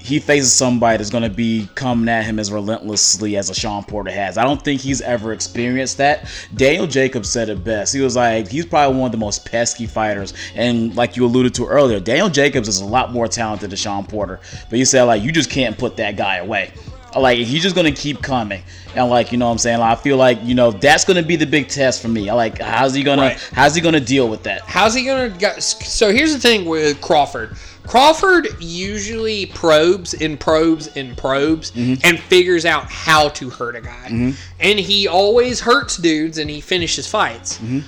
he 0.00 0.18
faces 0.18 0.52
somebody 0.52 0.96
that's 0.96 1.10
going 1.10 1.22
to 1.22 1.28
be 1.28 1.68
coming 1.74 2.08
at 2.08 2.24
him 2.24 2.38
as 2.38 2.50
relentlessly 2.50 3.36
as 3.36 3.50
a 3.50 3.54
Shawn 3.54 3.84
Porter 3.84 4.10
has. 4.10 4.38
I 4.38 4.44
don't 4.44 4.62
think 4.62 4.80
he's 4.80 5.00
ever 5.02 5.32
experienced 5.32 5.98
that. 5.98 6.26
Daniel 6.54 6.86
Jacobs 6.86 7.28
said 7.28 7.48
it 7.50 7.62
best. 7.62 7.94
He 7.94 8.00
was 8.00 8.16
like, 8.16 8.48
he's 8.48 8.64
probably 8.66 8.98
one 8.98 9.06
of 9.06 9.12
the 9.12 9.18
most 9.18 9.44
pesky 9.44 9.86
fighters. 9.86 10.32
And 10.54 10.96
like 10.96 11.16
you 11.16 11.24
alluded 11.26 11.54
to 11.56 11.66
earlier, 11.66 12.00
Daniel 12.00 12.30
Jacobs 12.30 12.66
is 12.66 12.80
a 12.80 12.84
lot 12.86 13.12
more 13.12 13.28
talented 13.28 13.70
than 13.70 13.76
Shawn 13.76 14.06
Porter. 14.06 14.40
But 14.70 14.78
you 14.78 14.84
said, 14.86 15.02
like, 15.04 15.22
you 15.22 15.32
just 15.32 15.50
can't 15.50 15.76
put 15.76 15.96
that 15.98 16.16
guy 16.16 16.36
away. 16.38 16.72
Like, 17.14 17.38
he's 17.38 17.62
just 17.62 17.74
going 17.74 17.92
to 17.92 18.00
keep 18.00 18.22
coming. 18.22 18.62
And 18.94 19.10
like, 19.10 19.32
you 19.32 19.38
know 19.38 19.46
what 19.46 19.52
I'm 19.52 19.58
saying? 19.58 19.80
Like, 19.80 19.98
I 19.98 20.00
feel 20.00 20.16
like, 20.16 20.38
you 20.42 20.54
know, 20.54 20.70
that's 20.70 21.04
going 21.04 21.16
to 21.16 21.26
be 21.26 21.36
the 21.36 21.46
big 21.46 21.68
test 21.68 22.00
for 22.00 22.08
me. 22.08 22.32
Like, 22.32 22.58
how's 22.60 22.94
he 22.94 23.02
going 23.02 23.18
Right. 23.18 23.36
to, 23.36 23.54
how's 23.54 23.74
he 23.74 23.80
going 23.80 23.94
to 23.94 24.00
deal 24.00 24.28
with 24.28 24.44
that? 24.44 24.62
How's 24.62 24.94
he 24.94 25.04
going 25.04 25.36
to? 25.38 25.60
So 25.60 26.12
here's 26.12 26.32
the 26.32 26.38
thing 26.38 26.64
with 26.64 27.00
Crawford. 27.00 27.56
Crawford 27.90 28.46
usually 28.60 29.46
probes 29.46 30.14
and 30.14 30.38
probes 30.38 30.86
and 30.96 31.16
probes 31.16 31.72
Mm-hmm. 31.72 31.94
and 32.04 32.20
figures 32.20 32.64
out 32.64 32.84
how 32.84 33.30
to 33.30 33.50
hurt 33.50 33.74
a 33.74 33.80
guy. 33.80 34.34
And 34.60 34.78
he 34.78 35.08
always 35.08 35.58
hurts 35.58 35.96
dudes 35.96 36.38
and 36.38 36.48
he 36.48 36.60
finishes 36.60 37.08
fights. 37.08 37.58
Mm-hmm. 37.58 37.80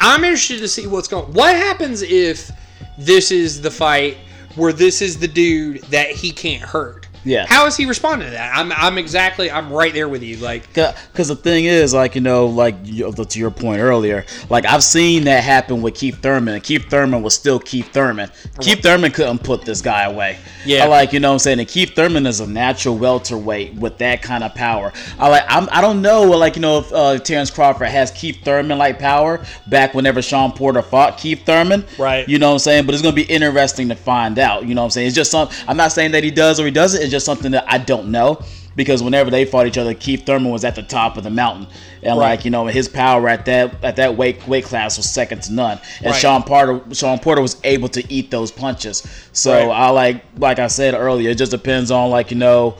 I'm 0.00 0.22
interested 0.22 0.60
to 0.60 0.68
see 0.68 0.86
what's 0.86 1.08
going 1.08 1.32
What 1.32 1.56
happens 1.56 2.02
if 2.02 2.52
this 2.98 3.32
is 3.32 3.60
the 3.60 3.70
fight 3.70 4.18
where 4.54 4.72
this 4.72 5.02
is 5.02 5.18
the 5.18 5.26
dude 5.26 5.82
that 5.84 6.10
he 6.10 6.30
can't 6.30 6.62
hurt? 6.62 7.07
Yeah. 7.28 7.44
How 7.46 7.66
is 7.66 7.76
he 7.76 7.84
responding 7.84 8.28
to 8.28 8.32
that? 8.32 8.56
I'm, 8.56 8.72
I'm 8.72 8.96
exactly, 8.96 9.50
I'm 9.50 9.70
right 9.70 9.92
there 9.92 10.08
with 10.08 10.22
you. 10.22 10.38
Like, 10.38 10.72
Because 10.72 11.28
the 11.28 11.36
thing 11.36 11.66
is, 11.66 11.92
like 11.92 12.14
you 12.14 12.20
know, 12.20 12.46
like 12.46 12.82
to 12.84 13.38
your 13.38 13.50
point 13.50 13.80
earlier, 13.80 14.24
like 14.48 14.64
I've 14.64 14.82
seen 14.82 15.24
that 15.24 15.44
happen 15.44 15.82
with 15.82 15.94
Keith 15.94 16.20
Thurman, 16.22 16.54
and 16.54 16.62
Keith 16.62 16.88
Thurman 16.88 17.22
was 17.22 17.34
still 17.34 17.58
Keith 17.58 17.92
Thurman. 17.92 18.30
Keith 18.60 18.82
Thurman 18.82 19.12
couldn't 19.12 19.44
put 19.44 19.62
this 19.62 19.82
guy 19.82 20.04
away. 20.04 20.38
Yeah. 20.64 20.84
I 20.84 20.86
like 20.86 21.12
you 21.12 21.20
know 21.20 21.28
what 21.28 21.34
I'm 21.34 21.38
saying. 21.40 21.60
And 21.60 21.68
Keith 21.68 21.94
Thurman 21.94 22.26
is 22.26 22.40
a 22.40 22.46
natural 22.46 22.96
welterweight 22.96 23.74
with 23.74 23.98
that 23.98 24.22
kind 24.22 24.42
of 24.42 24.54
power. 24.54 24.92
I 25.18 25.28
like 25.28 25.44
I'm 25.48 25.68
I 25.70 25.80
don't 25.80 26.00
know 26.00 26.22
like 26.22 26.56
you 26.56 26.62
know 26.62 26.78
if 26.78 26.92
uh, 26.92 27.18
Terrence 27.18 27.50
Crawford 27.50 27.88
has 27.88 28.10
Keith 28.12 28.42
Thurman 28.44 28.78
like 28.78 28.98
power 28.98 29.44
back 29.66 29.94
whenever 29.94 30.22
Shawn 30.22 30.52
Porter 30.52 30.82
fought 30.82 31.18
Keith 31.18 31.44
Thurman. 31.44 31.84
Right. 31.98 32.28
You 32.28 32.38
know 32.38 32.48
what 32.48 32.54
I'm 32.54 32.58
saying. 32.60 32.86
But 32.86 32.94
it's 32.94 33.02
gonna 33.02 33.14
be 33.14 33.22
interesting 33.22 33.88
to 33.88 33.96
find 33.96 34.38
out. 34.38 34.66
You 34.66 34.74
know 34.74 34.82
what 34.82 34.86
I'm 34.86 34.90
saying. 34.92 35.08
It's 35.08 35.16
just 35.16 35.30
some. 35.30 35.48
I'm 35.66 35.76
not 35.76 35.92
saying 35.92 36.12
that 36.12 36.24
he 36.24 36.30
does 36.30 36.60
or 36.60 36.64
he 36.64 36.70
doesn't. 36.70 37.00
It's 37.00 37.10
just 37.10 37.17
something 37.24 37.52
that 37.52 37.64
I 37.66 37.78
don't 37.78 38.10
know 38.10 38.40
because 38.76 39.02
whenever 39.02 39.28
they 39.28 39.44
fought 39.44 39.66
each 39.66 39.76
other, 39.76 39.92
Keith 39.92 40.24
Thurman 40.24 40.52
was 40.52 40.64
at 40.64 40.76
the 40.76 40.84
top 40.84 41.16
of 41.16 41.24
the 41.24 41.30
mountain, 41.30 41.66
and 42.02 42.16
Right. 42.16 42.30
like 42.30 42.44
you 42.44 42.50
know, 42.52 42.66
his 42.66 42.88
power 42.88 43.28
at 43.28 43.44
that 43.46 43.74
at 43.82 43.96
that 43.96 44.16
weight 44.16 44.46
weight 44.46 44.64
class 44.64 44.96
was 44.96 45.08
second 45.08 45.42
to 45.42 45.52
none. 45.52 45.80
And 45.98 46.12
Right. 46.12 46.20
Shawn 46.20 46.42
Porter 46.44 46.80
Shawn 46.94 47.18
Porter 47.18 47.42
was 47.42 47.56
able 47.64 47.88
to 47.88 48.12
eat 48.12 48.30
those 48.30 48.50
punches. 48.52 49.02
So 49.32 49.52
Right. 49.52 49.74
I 49.74 49.90
like 49.90 50.22
like 50.38 50.58
I 50.60 50.68
said 50.68 50.94
earlier, 50.94 51.30
it 51.30 51.38
just 51.38 51.50
depends 51.50 51.90
on 51.90 52.10
like 52.10 52.30
you 52.30 52.36
know, 52.36 52.76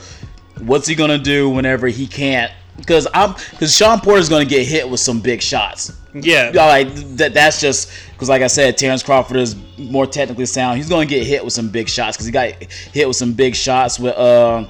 what's 0.61 0.87
he 0.87 0.95
gonna 0.95 1.18
do 1.18 1.49
whenever 1.49 1.88
he 1.88 2.07
can't. 2.07 2.52
Because 2.78 3.06
I'm, 3.12 3.35
because 3.50 3.76
Shawn 3.76 4.00
Porter's 4.00 4.28
gonna 4.28 4.44
get 4.47 4.66
hit 4.66 4.88
with 4.88 5.00
some 5.00 5.20
big 5.20 5.42
shots. 5.42 5.92
yeah. 6.14 6.50
Yeah, 6.54 6.64
like 6.66 6.94
that. 7.16 7.35
That's 7.35 7.61
just 7.61 7.90
because, 8.12 8.28
like 8.28 8.40
I 8.42 8.47
said, 8.47 8.78
Terrence 8.78 9.02
Crawford 9.02 9.37
is 9.37 9.56
more 9.76 10.06
technically 10.06 10.47
sound. 10.47 10.78
He's 10.78 10.88
going 10.88 11.06
to 11.06 11.14
get 11.14 11.26
hit 11.26 11.44
with 11.44 11.52
some 11.52 11.68
big 11.68 11.88
shots 11.88 12.16
because 12.16 12.26
he 12.26 12.32
got 12.32 12.50
hit 12.92 13.06
with 13.06 13.16
some 13.16 13.32
big 13.35 13.54
shots 13.54 13.99
with 13.99 14.16
uh 14.16 14.64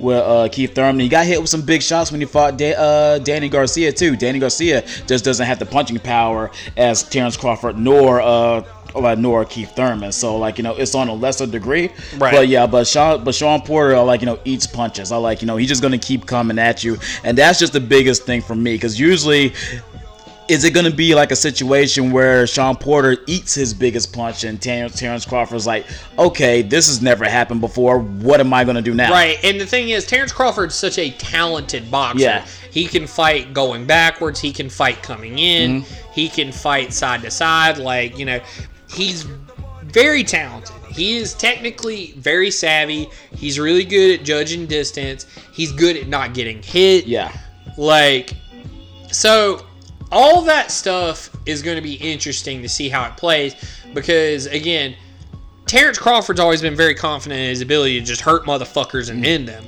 with 0.00 0.16
uh, 0.16 0.48
Keith 0.50 0.74
Thurman. 0.74 1.00
He 1.00 1.08
got 1.08 1.26
hit 1.26 1.40
with 1.40 1.50
some 1.50 1.62
big 1.62 1.82
shots 1.82 2.10
when 2.10 2.20
he 2.20 2.26
fought 2.26 2.56
da- 2.56 2.74
uh, 2.74 3.18
Danny 3.18 3.48
Garcia 3.48 3.92
too. 3.92 4.16
Danny 4.16 4.38
Garcia 4.38 4.82
just 5.06 5.24
doesn't 5.24 5.46
have 5.46 5.58
the 5.58 5.66
punching 5.66 5.98
power 6.00 6.50
as 6.76 7.02
Terrence 7.02 7.36
Crawford 7.36 7.78
nor 7.78 8.20
uh. 8.20 8.64
Uh, 8.94 9.14
Nor 9.14 9.44
Keith 9.44 9.74
Thurman, 9.74 10.12
so 10.12 10.36
like 10.36 10.58
you 10.58 10.64
know, 10.64 10.74
it's 10.74 10.94
on 10.94 11.08
a 11.08 11.14
lesser 11.14 11.46
degree. 11.46 11.90
Right. 12.16 12.32
But 12.32 12.48
yeah, 12.48 12.66
but 12.66 12.86
Shawn, 12.86 13.24
but 13.24 13.34
Shawn 13.34 13.62
Porter, 13.62 14.00
like 14.00 14.20
you 14.20 14.26
know, 14.26 14.38
eats 14.44 14.66
punches. 14.66 15.12
I 15.12 15.16
like 15.16 15.42
you 15.42 15.46
know, 15.46 15.56
he's 15.56 15.68
just 15.68 15.82
gonna 15.82 15.98
keep 15.98 16.26
coming 16.26 16.58
at 16.58 16.84
you, 16.84 16.98
and 17.24 17.36
that's 17.36 17.58
just 17.58 17.72
the 17.72 17.80
biggest 17.80 18.24
thing 18.24 18.42
for 18.42 18.54
me 18.54 18.74
because 18.74 18.98
usually 18.98 19.52
is 20.50 20.64
it 20.64 20.74
going 20.74 20.84
to 20.84 20.94
be 20.94 21.14
like 21.14 21.30
a 21.30 21.36
situation 21.36 22.10
where 22.10 22.44
Shawn 22.44 22.74
Porter 22.74 23.18
eats 23.28 23.54
his 23.54 23.72
biggest 23.72 24.12
punch 24.12 24.42
and 24.42 24.60
Terrence, 24.60 24.98
Terrence 24.98 25.24
Crawford's 25.24 25.64
like, 25.64 25.86
okay, 26.18 26.60
this 26.60 26.88
has 26.88 27.00
never 27.00 27.24
happened 27.24 27.60
before. 27.60 28.00
What 28.00 28.40
am 28.40 28.52
I 28.52 28.64
going 28.64 28.74
to 28.74 28.82
do 28.82 28.92
now? 28.92 29.12
Right, 29.12 29.38
and 29.44 29.60
the 29.60 29.66
thing 29.66 29.90
is, 29.90 30.04
Terrence 30.04 30.32
Crawford's 30.32 30.74
such 30.74 30.98
a 30.98 31.10
talented 31.12 31.88
boxer. 31.88 32.24
Yeah. 32.24 32.46
He 32.72 32.86
can 32.86 33.06
fight 33.06 33.54
going 33.54 33.86
backwards. 33.86 34.40
He 34.40 34.52
can 34.52 34.68
fight 34.68 35.04
coming 35.04 35.38
in. 35.38 35.82
Mm-hmm. 35.82 36.12
He 36.12 36.28
can 36.28 36.50
fight 36.50 36.92
side 36.92 37.22
to 37.22 37.30
side. 37.30 37.78
Like 37.78 38.18
you 38.18 38.24
know, 38.24 38.40
he's 38.92 39.22
very 39.84 40.24
talented. 40.24 40.76
He 40.90 41.16
is 41.16 41.34
technically 41.34 42.12
very 42.16 42.50
savvy. 42.50 43.08
He's 43.32 43.58
really 43.58 43.84
good 43.84 44.20
at 44.20 44.26
judging 44.26 44.66
distance. 44.66 45.26
He's 45.52 45.72
good 45.72 45.96
at 45.96 46.08
not 46.08 46.34
getting 46.34 46.62
hit. 46.62 47.06
Yeah. 47.06 47.32
Like, 47.76 48.34
so 49.10 49.64
all 50.10 50.42
that 50.42 50.70
stuff 50.70 51.30
is 51.46 51.62
going 51.62 51.76
to 51.76 51.82
be 51.82 51.94
interesting 51.94 52.62
to 52.62 52.68
see 52.68 52.88
how 52.88 53.06
it 53.06 53.16
plays 53.16 53.54
because, 53.94 54.46
again, 54.46 54.96
Terrence 55.66 55.98
Crawford's 55.98 56.40
always 56.40 56.60
been 56.60 56.74
very 56.74 56.94
confident 56.94 57.40
in 57.40 57.48
his 57.48 57.60
ability 57.60 58.00
to 58.00 58.04
just 58.04 58.20
hurt 58.20 58.44
motherfuckers 58.44 59.10
and 59.10 59.24
end 59.24 59.46
them. 59.46 59.64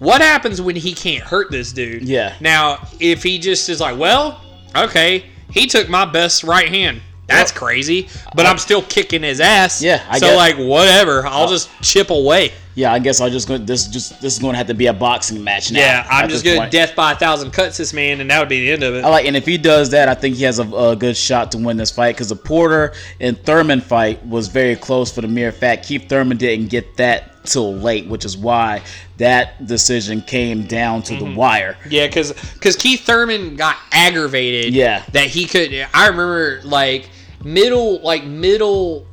What 0.00 0.20
happens 0.20 0.60
when 0.60 0.74
he 0.74 0.92
can't 0.94 1.22
hurt 1.22 1.52
this 1.52 1.72
dude? 1.72 2.02
Yeah. 2.02 2.34
Now, 2.40 2.88
if 2.98 3.22
he 3.22 3.38
just 3.38 3.68
is 3.68 3.80
like, 3.80 3.96
well, 3.96 4.40
okay, 4.76 5.26
he 5.52 5.66
took 5.66 5.88
my 5.88 6.04
best 6.04 6.42
right 6.42 6.68
hand. 6.68 7.00
That's 7.26 7.52
crazy, 7.52 8.08
but 8.34 8.46
I'm 8.46 8.58
still 8.58 8.82
kicking 8.82 9.22
his 9.22 9.40
ass. 9.40 9.82
Yeah, 9.82 10.02
I 10.08 10.18
so 10.18 10.26
get- 10.26 10.36
like 10.36 10.56
whatever, 10.56 11.26
I'll 11.26 11.48
just 11.48 11.70
chip 11.82 12.10
away. 12.10 12.52
Yeah, 12.74 12.92
I 12.92 12.98
guess 13.00 13.20
I'll 13.20 13.28
just 13.28 13.46
go. 13.48 13.58
This 13.58 13.86
just 13.86 14.20
this 14.22 14.34
is 14.34 14.38
going 14.38 14.54
to 14.54 14.56
have 14.58 14.68
to 14.68 14.74
be 14.74 14.86
a 14.86 14.92
boxing 14.94 15.44
match 15.44 15.70
now. 15.70 15.80
Yeah, 15.80 16.06
I'm 16.10 16.28
just 16.30 16.42
gonna 16.44 16.70
death 16.70 16.96
by 16.96 17.12
a 17.12 17.16
thousand 17.16 17.50
cuts 17.50 17.76
this 17.76 17.92
man, 17.92 18.20
and 18.20 18.30
that 18.30 18.38
would 18.40 18.48
be 18.48 18.60
the 18.60 18.72
end 18.72 18.82
of 18.82 18.94
it. 18.94 19.04
I 19.04 19.08
like, 19.10 19.26
and 19.26 19.36
if 19.36 19.44
he 19.44 19.58
does 19.58 19.90
that, 19.90 20.08
I 20.08 20.14
think 20.14 20.36
he 20.36 20.44
has 20.44 20.58
a, 20.58 20.66
a 20.74 20.96
good 20.96 21.16
shot 21.16 21.52
to 21.52 21.58
win 21.58 21.76
this 21.76 21.90
fight 21.90 22.14
because 22.16 22.30
the 22.30 22.36
Porter 22.36 22.94
and 23.20 23.36
Thurman 23.44 23.82
fight 23.82 24.24
was 24.26 24.48
very 24.48 24.74
close 24.74 25.12
for 25.12 25.20
the 25.20 25.28
mere 25.28 25.52
fact 25.52 25.84
Keith 25.86 26.08
Thurman 26.08 26.38
didn't 26.38 26.68
get 26.70 26.96
that 26.96 27.44
till 27.44 27.74
late, 27.74 28.06
which 28.06 28.24
is 28.24 28.36
why 28.38 28.80
that 29.18 29.66
decision 29.66 30.22
came 30.22 30.64
down 30.66 31.02
to 31.02 31.12
Mm-hmm. 31.14 31.24
the 31.32 31.36
wire. 31.36 31.76
Yeah, 31.90 32.06
because 32.06 32.32
because 32.54 32.76
Keith 32.76 33.00
Thurman 33.04 33.54
got 33.56 33.76
aggravated. 33.90 34.72
Yeah. 34.72 35.04
that 35.12 35.26
he 35.26 35.46
could. 35.46 35.74
I 35.92 36.06
remember 36.08 36.62
like 36.64 37.10
middle, 37.44 38.00
like 38.00 38.24
middle, 38.24 39.06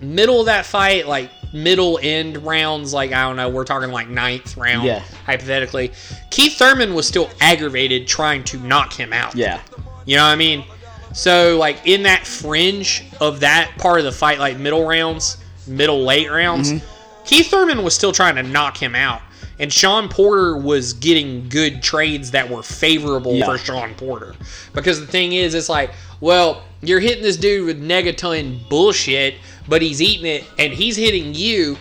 middle 0.00 0.40
of 0.40 0.46
that 0.46 0.64
fight, 0.64 1.06
like 1.06 1.30
middle 1.52 1.98
end 2.02 2.38
rounds. 2.44 2.92
Like 2.94 3.12
I 3.12 3.22
don't 3.22 3.36
know, 3.36 3.48
we're 3.48 3.64
talking 3.64 3.90
like 3.90 4.08
ninth 4.08 4.56
round, 4.56 4.84
Yeah. 4.86 5.00
hypothetically. 5.26 5.92
Keith 6.30 6.54
Thurman 6.58 6.94
was 6.94 7.06
still 7.06 7.30
aggravated 7.40 8.06
trying 8.06 8.44
to 8.44 8.58
knock 8.58 8.92
him 8.92 9.12
out. 9.12 9.34
Yeah, 9.34 9.60
You 10.06 10.16
know 10.16 10.24
what 10.24 10.30
I 10.30 10.36
mean? 10.36 10.64
So 11.12 11.58
like 11.58 11.78
in 11.84 12.04
that 12.04 12.26
fringe 12.26 13.04
of 13.20 13.40
that 13.40 13.70
part 13.78 13.98
of 13.98 14.04
the 14.04 14.12
fight, 14.12 14.38
like 14.38 14.56
middle 14.58 14.86
rounds, 14.86 15.36
middle 15.66 16.02
late 16.04 16.30
rounds, 16.30 16.72
Mm-hmm. 16.72 17.24
Keith 17.24 17.48
Thurman 17.50 17.84
was 17.84 17.94
still 17.94 18.10
trying 18.12 18.34
to 18.36 18.42
knock 18.42 18.76
him 18.76 18.94
out. 18.96 19.20
And 19.58 19.72
Shawn 19.72 20.08
Porter 20.08 20.56
was 20.56 20.92
getting 20.94 21.48
good 21.48 21.82
trades 21.82 22.30
that 22.32 22.48
were 22.48 22.62
favorable 22.62 23.34
Yeah. 23.34 23.46
for 23.46 23.58
Shawn 23.58 23.94
Porter. 23.94 24.34
Because 24.74 24.98
the 25.00 25.06
thing 25.06 25.32
is, 25.32 25.54
it's 25.54 25.68
like, 25.68 25.90
well, 26.20 26.62
you're 26.80 27.00
hitting 27.00 27.22
this 27.22 27.36
dude 27.36 27.66
with 27.66 27.80
negaton 27.82 28.68
bullshit, 28.68 29.34
but 29.68 29.82
he's 29.82 30.00
eating 30.02 30.26
it 30.26 30.44
and 30.58 30.72
he's 30.72 30.96
hitting 30.96 31.34
you 31.34 31.76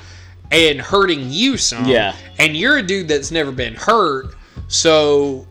and 0.51 0.79
hurting 0.81 1.31
you 1.31 1.57
some. 1.57 1.85
Yeah. 1.85 2.15
And 2.37 2.55
you're 2.55 2.77
a 2.77 2.83
dude 2.83 3.07
that's 3.07 3.31
never 3.31 3.51
been 3.51 3.73
hurt. 3.75 4.35
So 4.67 5.47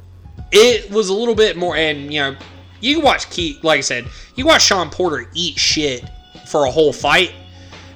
it 0.52 0.90
was 0.90 1.08
a 1.08 1.14
little 1.14 1.34
bit 1.34 1.56
more 1.56 1.76
and 1.76 2.12
you 2.12 2.20
know 2.20 2.36
you 2.80 2.96
can 2.96 3.04
watch 3.04 3.30
Keith 3.30 3.62
like 3.62 3.78
I 3.78 3.82
said 3.82 4.04
you 4.34 4.46
watch 4.46 4.62
Shawn 4.62 4.90
Porter 4.90 5.30
eat 5.32 5.56
shit 5.58 6.04
for 6.48 6.64
a 6.64 6.70
whole 6.70 6.92
fight 6.92 7.32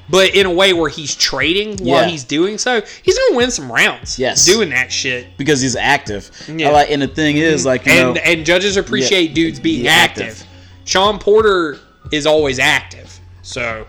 but 0.09 0.35
in 0.35 0.47
a 0.47 0.51
way 0.53 0.73
where 0.73 0.91
he's 0.91 1.15
trading 1.15 1.77
while 1.79 2.03
Yeah. 2.03 2.09
he's 2.09 2.25
doing 2.25 2.59
so 2.59 2.83
he's 3.03 3.19
gonna 3.19 3.37
win 3.37 3.51
some 3.51 3.71
rounds 3.71 4.19
Yes. 4.19 4.45
doing 4.45 4.71
that 4.71 4.93
shit 4.93 5.27
because 5.37 5.61
he's 5.61 5.77
active. 5.77 6.31
Yeah. 6.49 6.71
Like, 6.71 6.91
and 6.91 7.01
the 7.03 7.09
thing 7.09 7.37
is, 7.37 7.61
mm-hmm. 7.61 7.69
like, 7.69 7.87
you 7.87 7.93
and 7.93 8.15
know, 8.15 8.21
and 8.23 8.45
judges 8.47 8.77
appreciate 8.77 9.35
dudes 9.35 9.59
being 9.61 9.85
Yeah, 9.85 9.93
active. 9.93 10.29
active. 10.29 10.47
Shawn 10.85 11.19
Porter 11.19 11.79
is 12.13 12.27
always 12.27 12.59
active 12.59 13.19
so 13.43 13.87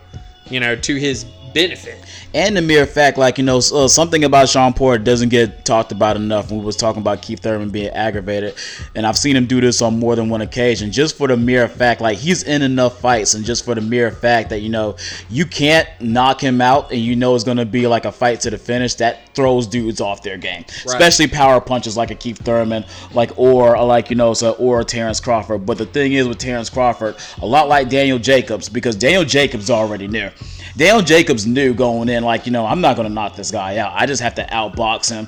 you 0.49 0.59
know 0.59 0.75
to 0.75 0.95
his 0.95 1.25
benefit 1.55 2.05
and 2.35 2.57
the 2.57 2.61
mere 2.61 2.85
fact, 2.85 3.17
like 3.17 3.37
you 3.37 3.45
know, 3.45 3.59
uh, 3.59 3.87
something 3.87 4.25
about 4.25 4.49
Shawn 4.49 4.73
Porter 4.73 5.01
doesn't 5.01 5.29
get 5.29 5.63
talked 5.63 5.93
about 5.93 6.17
enough. 6.17 6.51
We 6.51 6.59
was 6.59 6.75
talking 6.75 7.01
about 7.01 7.21
Keith 7.21 7.39
Thurman 7.39 7.69
being 7.69 7.91
aggravated, 7.91 8.55
and 8.93 9.07
I've 9.07 9.17
seen 9.17 9.37
him 9.37 9.45
do 9.45 9.61
this 9.61 9.81
on 9.81 9.97
more 9.97 10.17
than 10.17 10.27
one 10.27 10.41
occasion. 10.41 10.91
Just 10.91 11.15
for 11.15 11.29
the 11.29 11.37
mere 11.37 11.69
fact, 11.69 12.01
like 12.01 12.17
he's 12.17 12.43
in 12.43 12.61
enough 12.61 12.99
fights, 12.99 13.35
and 13.35 13.45
just 13.45 13.63
for 13.63 13.73
the 13.73 13.79
mere 13.79 14.11
fact 14.11 14.49
that 14.49 14.59
you 14.59 14.67
know 14.67 14.97
you 15.29 15.45
can't 15.45 15.87
knock 16.01 16.41
him 16.41 16.59
out, 16.59 16.91
and 16.91 16.99
you 16.99 17.15
know 17.15 17.33
it's 17.35 17.45
gonna 17.45 17.65
be 17.65 17.87
like 17.87 18.03
a 18.03 18.11
fight 18.11 18.41
to 18.41 18.49
the 18.49 18.57
finish. 18.57 18.95
That 18.95 19.33
throws 19.33 19.65
dudes 19.65 20.01
off 20.01 20.21
their 20.21 20.37
game, 20.37 20.65
especially 20.85 21.27
power 21.27 21.61
punches 21.61 21.95
like 21.95 22.11
a 22.11 22.15
Keith 22.15 22.39
Thurman, 22.39 22.83
like 23.13 23.31
or 23.37 23.77
uh, 23.77 23.85
like 23.85 24.09
you 24.09 24.17
know, 24.17 24.33
so 24.33 24.51
or 24.53 24.83
Terrence 24.83 25.21
Crawford. 25.21 25.65
But 25.65 25.77
the 25.77 25.85
thing 25.85 26.11
is 26.11 26.27
with 26.27 26.39
Terrence 26.39 26.69
Crawford, 26.69 27.15
a 27.41 27.45
lot 27.45 27.69
like 27.69 27.87
Daniel 27.87 28.19
Jacobs, 28.19 28.67
because 28.67 28.97
Daniel 28.97 29.23
Jacobs 29.23 29.69
already 29.69 30.09
knew. 30.09 30.29
Daniel 30.77 31.01
Jacobs 31.01 31.45
knew 31.47 31.73
going 31.73 32.09
in, 32.09 32.23
like, 32.23 32.45
you 32.45 32.51
know, 32.51 32.65
I'm 32.65 32.81
not 32.81 32.95
going 32.95 33.07
to 33.07 33.13
knock 33.13 33.35
this 33.35 33.49
guy 33.51 33.77
out. 33.77 33.93
I 33.95 34.05
just 34.05 34.21
have 34.21 34.35
to 34.35 34.45
outbox 34.47 35.09
him. 35.09 35.27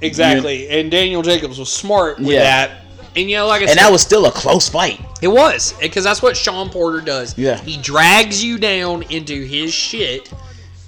exactly 0.00 0.68
and 0.68 0.90
Daniel 0.90 1.22
Jacobs 1.22 1.58
was 1.58 1.70
smart 1.72 2.18
with 2.18 2.28
Yeah. 2.28 2.44
that 2.44 2.70
and 3.14 3.28
you 3.28 3.36
know 3.36 3.46
like 3.46 3.58
I 3.60 3.64
And 3.64 3.70
said 3.70 3.78
that 3.78 3.92
was 3.92 4.00
still 4.00 4.24
a 4.26 4.30
close 4.32 4.68
fight. 4.68 5.00
It 5.20 5.28
was 5.28 5.74
because 5.80 6.04
that's 6.04 6.22
what 6.22 6.36
Shawn 6.36 6.70
Porter 6.70 7.00
does. 7.00 7.36
Yeah. 7.36 7.58
he 7.60 7.76
drags 7.76 8.42
you 8.42 8.56
down 8.58 9.02
into 9.10 9.44
his 9.44 9.74
shit, 9.74 10.32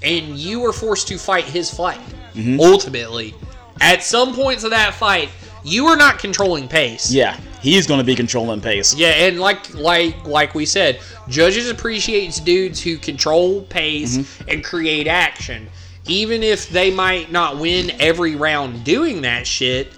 and 0.03 0.39
you 0.39 0.65
are 0.65 0.73
forced 0.73 1.09
to 1.09 1.19
fight 1.19 1.45
his 1.45 1.69
fight. 1.71 2.01
Mm-hmm. 2.35 2.61
Ultimately, 2.61 3.35
at 3.81 4.03
some 4.03 4.35
points 4.35 4.63
of 4.65 4.71
that 4.71 4.95
fight, 4.95 5.29
you 5.65 5.87
are 5.87 5.97
not 5.97 6.19
controlling 6.19 6.67
pace. 6.69 7.13
Yeah. 7.13 7.37
He's 7.63 7.87
going 7.87 7.99
to 7.99 8.05
be 8.05 8.15
controlling 8.15 8.61
pace. 8.61 8.95
Yeah, 8.95 9.09
and 9.09 9.41
like 9.41 9.73
like 9.75 10.27
like 10.27 10.55
we 10.55 10.67
said, 10.67 11.01
judges 11.29 11.71
appreciates 11.71 12.41
dudes 12.41 12.81
who 12.83 12.99
control 12.99 13.63
pace 13.63 14.19
Mm-hmm. 14.19 14.49
and 14.51 14.65
create 14.65 15.07
action. 15.07 15.69
Even 16.07 16.43
if 16.43 16.69
they 16.69 16.91
might 16.91 17.31
not 17.31 17.59
win 17.59 17.93
every 18.01 18.35
round 18.35 18.83
doing 18.85 19.23
that 19.23 19.47
shit, 19.47 19.93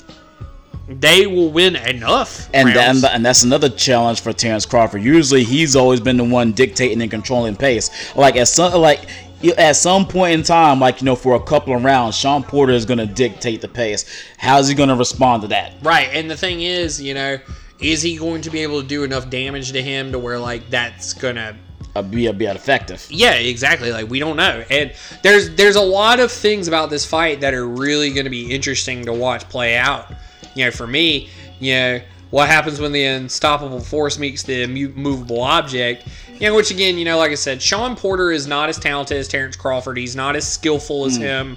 they 0.86 1.26
will 1.26 1.50
win 1.50 1.76
enough. 1.76 2.50
And, 2.52 2.74
rounds. 2.74 3.02
and 3.04 3.24
that's 3.24 3.42
another 3.42 3.70
challenge 3.70 4.20
for 4.20 4.34
Terrence 4.34 4.66
Crawford. 4.66 5.02
Usually, 5.02 5.42
he's 5.44 5.74
always 5.74 6.00
been 6.00 6.18
the 6.18 6.24
one 6.24 6.52
dictating 6.52 7.00
and 7.00 7.10
controlling 7.10 7.56
pace. 7.56 8.14
Like 8.14 8.36
at 8.36 8.48
some 8.48 8.78
like 8.82 9.06
at 9.52 9.76
some 9.76 10.06
point 10.06 10.32
in 10.34 10.42
time, 10.42 10.80
like 10.80 11.00
you 11.00 11.04
know, 11.04 11.16
for 11.16 11.34
a 11.34 11.42
couple 11.42 11.74
of 11.74 11.84
rounds, 11.84 12.16
Shawn 12.16 12.42
Porter 12.42 12.72
is 12.72 12.84
going 12.84 12.98
to 12.98 13.06
dictate 13.06 13.60
the 13.60 13.68
pace. 13.68 14.04
How's 14.38 14.68
he 14.68 14.74
going 14.74 14.88
to 14.88 14.96
respond 14.96 15.42
to 15.42 15.48
that? 15.48 15.74
Right, 15.82 16.08
and 16.12 16.30
the 16.30 16.36
thing 16.36 16.62
is, 16.62 17.00
you 17.00 17.14
know, 17.14 17.38
is 17.80 18.02
he 18.02 18.16
going 18.16 18.42
to 18.42 18.50
be 18.50 18.60
able 18.60 18.80
to 18.80 18.86
do 18.86 19.04
enough 19.04 19.28
damage 19.30 19.72
to 19.72 19.82
him 19.82 20.12
to 20.12 20.18
where 20.18 20.38
like 20.38 20.70
that's 20.70 21.12
gonna 21.12 21.56
Uh, 21.94 22.02
be 22.02 22.30
be 22.32 22.46
effective. 22.46 23.06
Yeah, 23.10 23.34
exactly. 23.34 23.92
Like 23.92 24.08
we 24.08 24.18
don't 24.18 24.36
know, 24.36 24.64
and 24.70 24.92
there's 25.22 25.50
there's 25.50 25.76
a 25.76 25.82
lot 25.82 26.20
of 26.20 26.32
things 26.32 26.66
about 26.68 26.90
this 26.90 27.04
fight 27.04 27.40
that 27.40 27.54
are 27.54 27.66
really 27.66 28.10
going 28.10 28.24
to 28.24 28.30
be 28.30 28.52
interesting 28.52 29.04
to 29.04 29.12
watch 29.12 29.48
play 29.48 29.76
out. 29.76 30.06
You 30.54 30.64
know, 30.66 30.70
for 30.70 30.86
me, 30.86 31.28
you 31.60 31.74
know, 31.74 32.00
what 32.34 32.48
happens 32.48 32.80
when 32.80 32.90
the 32.90 33.04
unstoppable 33.04 33.78
force 33.78 34.18
meets 34.18 34.42
the 34.42 34.66
movable 34.66 35.40
object? 35.40 36.08
You 36.32 36.48
know, 36.48 36.56
which 36.56 36.72
again, 36.72 36.98
you 36.98 37.04
know, 37.04 37.16
like 37.16 37.30
I 37.30 37.36
said, 37.36 37.62
Shawn 37.62 37.94
Porter 37.94 38.32
is 38.32 38.48
not 38.48 38.68
as 38.68 38.76
talented 38.76 39.18
as 39.18 39.28
Terrence 39.28 39.54
Crawford. 39.54 39.96
He's 39.96 40.16
not 40.16 40.34
as 40.34 40.44
skillful 40.44 41.04
as 41.04 41.14
hmm. 41.16 41.22
him. 41.22 41.56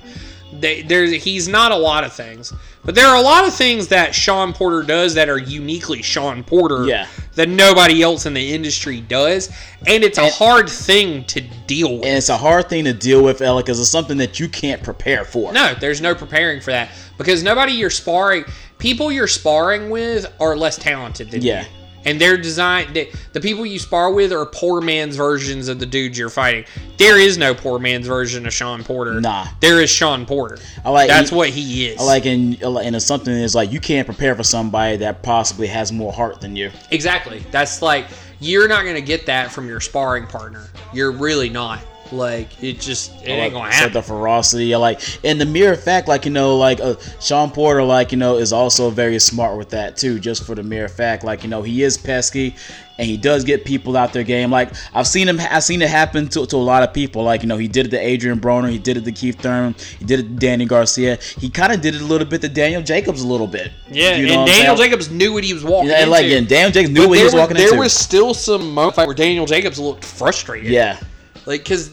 They, 0.53 0.83
there's 0.83 1.11
he's 1.23 1.47
not 1.47 1.71
a 1.71 1.75
lot 1.75 2.03
of 2.03 2.13
things, 2.13 2.53
but 2.87 2.95
there 2.95 3.05
are 3.05 3.17
a 3.17 3.21
lot 3.21 3.45
of 3.45 3.53
things 3.53 3.89
that 3.89 4.15
Shawn 4.15 4.53
Porter 4.53 4.81
does 4.81 5.13
that 5.15 5.27
are 5.27 5.37
uniquely 5.37 6.01
Sean 6.01 6.41
Porter 6.41 6.85
Yeah. 6.85 7.05
that 7.35 7.49
nobody 7.49 8.01
else 8.01 8.25
in 8.25 8.33
the 8.33 8.53
industry 8.53 9.01
does, 9.01 9.49
and 9.85 10.05
it's 10.05 10.17
a 10.17 10.29
hard 10.29 10.69
thing 10.69 11.25
to 11.25 11.41
deal 11.67 11.97
with. 11.97 12.05
And 12.05 12.17
it's 12.17 12.29
a 12.29 12.37
hard 12.37 12.69
thing 12.69 12.85
to 12.85 12.93
deal 12.93 13.21
with, 13.21 13.41
Ella, 13.41 13.61
because 13.61 13.77
it's 13.81 13.89
something 13.89 14.15
that 14.19 14.39
you 14.39 14.47
can't 14.47 14.81
prepare 14.81 15.25
for. 15.25 15.51
No, 15.51 15.73
there's 15.73 15.99
no 15.99 16.15
preparing 16.15 16.61
for 16.61 16.71
that 16.71 16.87
because 17.17 17.43
nobody 17.43 17.73
you're 17.73 17.89
sparring, 17.89 18.45
people 18.77 19.11
you're 19.11 19.27
sparring 19.27 19.89
with 19.89 20.25
are 20.39 20.55
less 20.55 20.77
talented 20.77 21.29
than 21.29 21.41
Yeah. 21.41 21.63
you. 21.63 21.67
And 22.07 22.19
they're 22.21 22.37
designed, 22.37 22.95
they, 22.95 23.11
the 23.33 23.41
people 23.41 23.65
you 23.65 23.79
spar 23.79 24.11
with 24.11 24.31
are 24.31 24.45
poor 24.45 24.79
man's 24.81 25.15
versions 25.17 25.67
of 25.67 25.79
the 25.79 25.85
dudes 25.85 26.17
you're 26.17 26.29
fighting. 26.29 26.63
There 26.97 27.19
is 27.19 27.37
no 27.37 27.53
poor 27.53 27.79
man's 27.79 28.07
version 28.07 28.47
of 28.47 28.53
Shawn 28.53 28.83
Porter. 28.83 29.19
Nah. 29.19 29.45
There 29.59 29.81
is 29.81 29.89
Shawn 29.89 30.25
Porter. 30.25 30.57
I 30.85 30.89
like- 30.89 31.09
That's 31.09 31.31
what 31.31 31.49
he 31.49 31.87
is. 31.87 31.99
I 31.99 32.03
like 32.03 32.25
and 32.25 32.61
and 32.63 33.01
something 33.03 33.33
is 33.33 33.53
like 33.53 33.71
you 33.71 33.79
can't 33.79 34.07
prepare 34.07 34.33
for 34.35 34.43
somebody 34.43 34.97
that 34.97 35.21
possibly 35.21 35.67
has 35.67 35.91
more 35.91 36.13
heart 36.13 36.41
than 36.41 36.55
you. 36.55 36.71
Exactly. 36.91 37.43
That's 37.51 37.81
like 37.81 38.05
you're 38.39 38.67
not 38.67 38.85
gonna 38.85 39.01
get 39.01 39.25
that 39.25 39.51
from 39.51 39.67
your 39.67 39.79
sparring 39.81 40.27
partner. 40.27 40.67
You're 40.93 41.11
really 41.11 41.49
not. 41.49 41.79
Like 42.11 42.61
it 42.63 42.79
just 42.79 43.11
it 43.23 43.29
ain't 43.29 43.53
gonna 43.53 43.71
so 43.71 43.77
happen. 43.77 43.93
the 43.93 44.01
ferocity, 44.01 44.75
like, 44.75 45.01
and 45.23 45.39
the 45.39 45.45
mere 45.45 45.75
fact, 45.75 46.07
like 46.07 46.25
you 46.25 46.31
know, 46.31 46.57
like 46.57 46.79
uh, 46.79 46.95
Shawn 47.19 47.51
Porter, 47.51 47.83
like 47.83 48.11
you 48.11 48.17
know, 48.17 48.37
is 48.37 48.53
also 48.53 48.89
very 48.89 49.19
smart 49.19 49.57
with 49.57 49.69
that 49.69 49.97
too. 49.97 50.19
Just 50.19 50.45
for 50.45 50.55
the 50.55 50.63
mere 50.63 50.87
fact, 50.87 51.23
like 51.23 51.43
you 51.43 51.49
know, 51.49 51.61
he 51.61 51.83
is 51.83 51.97
pesky, 51.97 52.55
and 52.97 53.07
he 53.07 53.17
does 53.17 53.43
get 53.43 53.65
people 53.65 53.95
out 53.97 54.13
their 54.13 54.23
game. 54.23 54.49
Like 54.51 54.71
I've 54.93 55.07
seen 55.07 55.27
him, 55.27 55.39
I've 55.39 55.63
seen 55.63 55.81
it 55.81 55.89
happen 55.89 56.27
to, 56.29 56.45
to 56.45 56.55
a 56.55 56.57
lot 56.57 56.83
of 56.83 56.93
people. 56.93 57.23
Like 57.23 57.41
you 57.41 57.47
know, 57.47 57.57
he 57.57 57.67
did 57.67 57.87
it 57.87 57.89
to 57.89 57.97
Adrian 57.99 58.39
Broner, 58.39 58.69
he 58.71 58.79
did 58.79 58.97
it 58.97 59.05
to 59.05 59.11
Keith 59.11 59.39
Thurman, 59.39 59.75
he 59.99 60.05
did 60.05 60.19
it 60.21 60.23
to 60.23 60.29
Danny 60.29 60.65
Garcia. 60.65 61.17
He 61.39 61.49
kind 61.49 61.73
of 61.73 61.81
did 61.81 61.95
it 61.95 62.01
a 62.01 62.05
little 62.05 62.27
bit 62.27 62.41
to 62.41 62.49
Daniel 62.49 62.81
Jacobs 62.81 63.21
a 63.21 63.27
little 63.27 63.47
bit. 63.47 63.71
yeah, 63.91 64.15
You 64.15 64.27
know 64.27 64.31
and 64.33 64.41
I'm 64.41 64.47
Daniel? 64.47 64.75
Jacobs 64.75 65.09
knew 65.11 65.33
what 65.33 65.43
he 65.43 65.53
was 65.53 65.63
walking 65.63 65.89
Yeah, 65.89 65.99
into. 65.99 66.11
like 66.11 66.25
and 66.25 66.47
Daniel 66.47 66.71
Jacobs 66.71 66.93
knew 66.93 67.01
But 67.01 67.09
what 67.09 67.17
he 67.17 67.19
there 67.23 67.25
was 67.25 67.35
walking 67.35 67.55
there 67.57 67.63
into. 67.65 67.71
There 67.75 67.79
was 67.83 67.93
still 67.93 68.33
some 68.33 68.73
moments 68.73 68.97
where 68.97 69.13
Daniel 69.13 69.45
Jacobs 69.45 69.77
looked 69.79 70.03
frustrated. 70.05 70.71
yeah, 70.71 70.99
Like, 71.47 71.63
because 71.63 71.91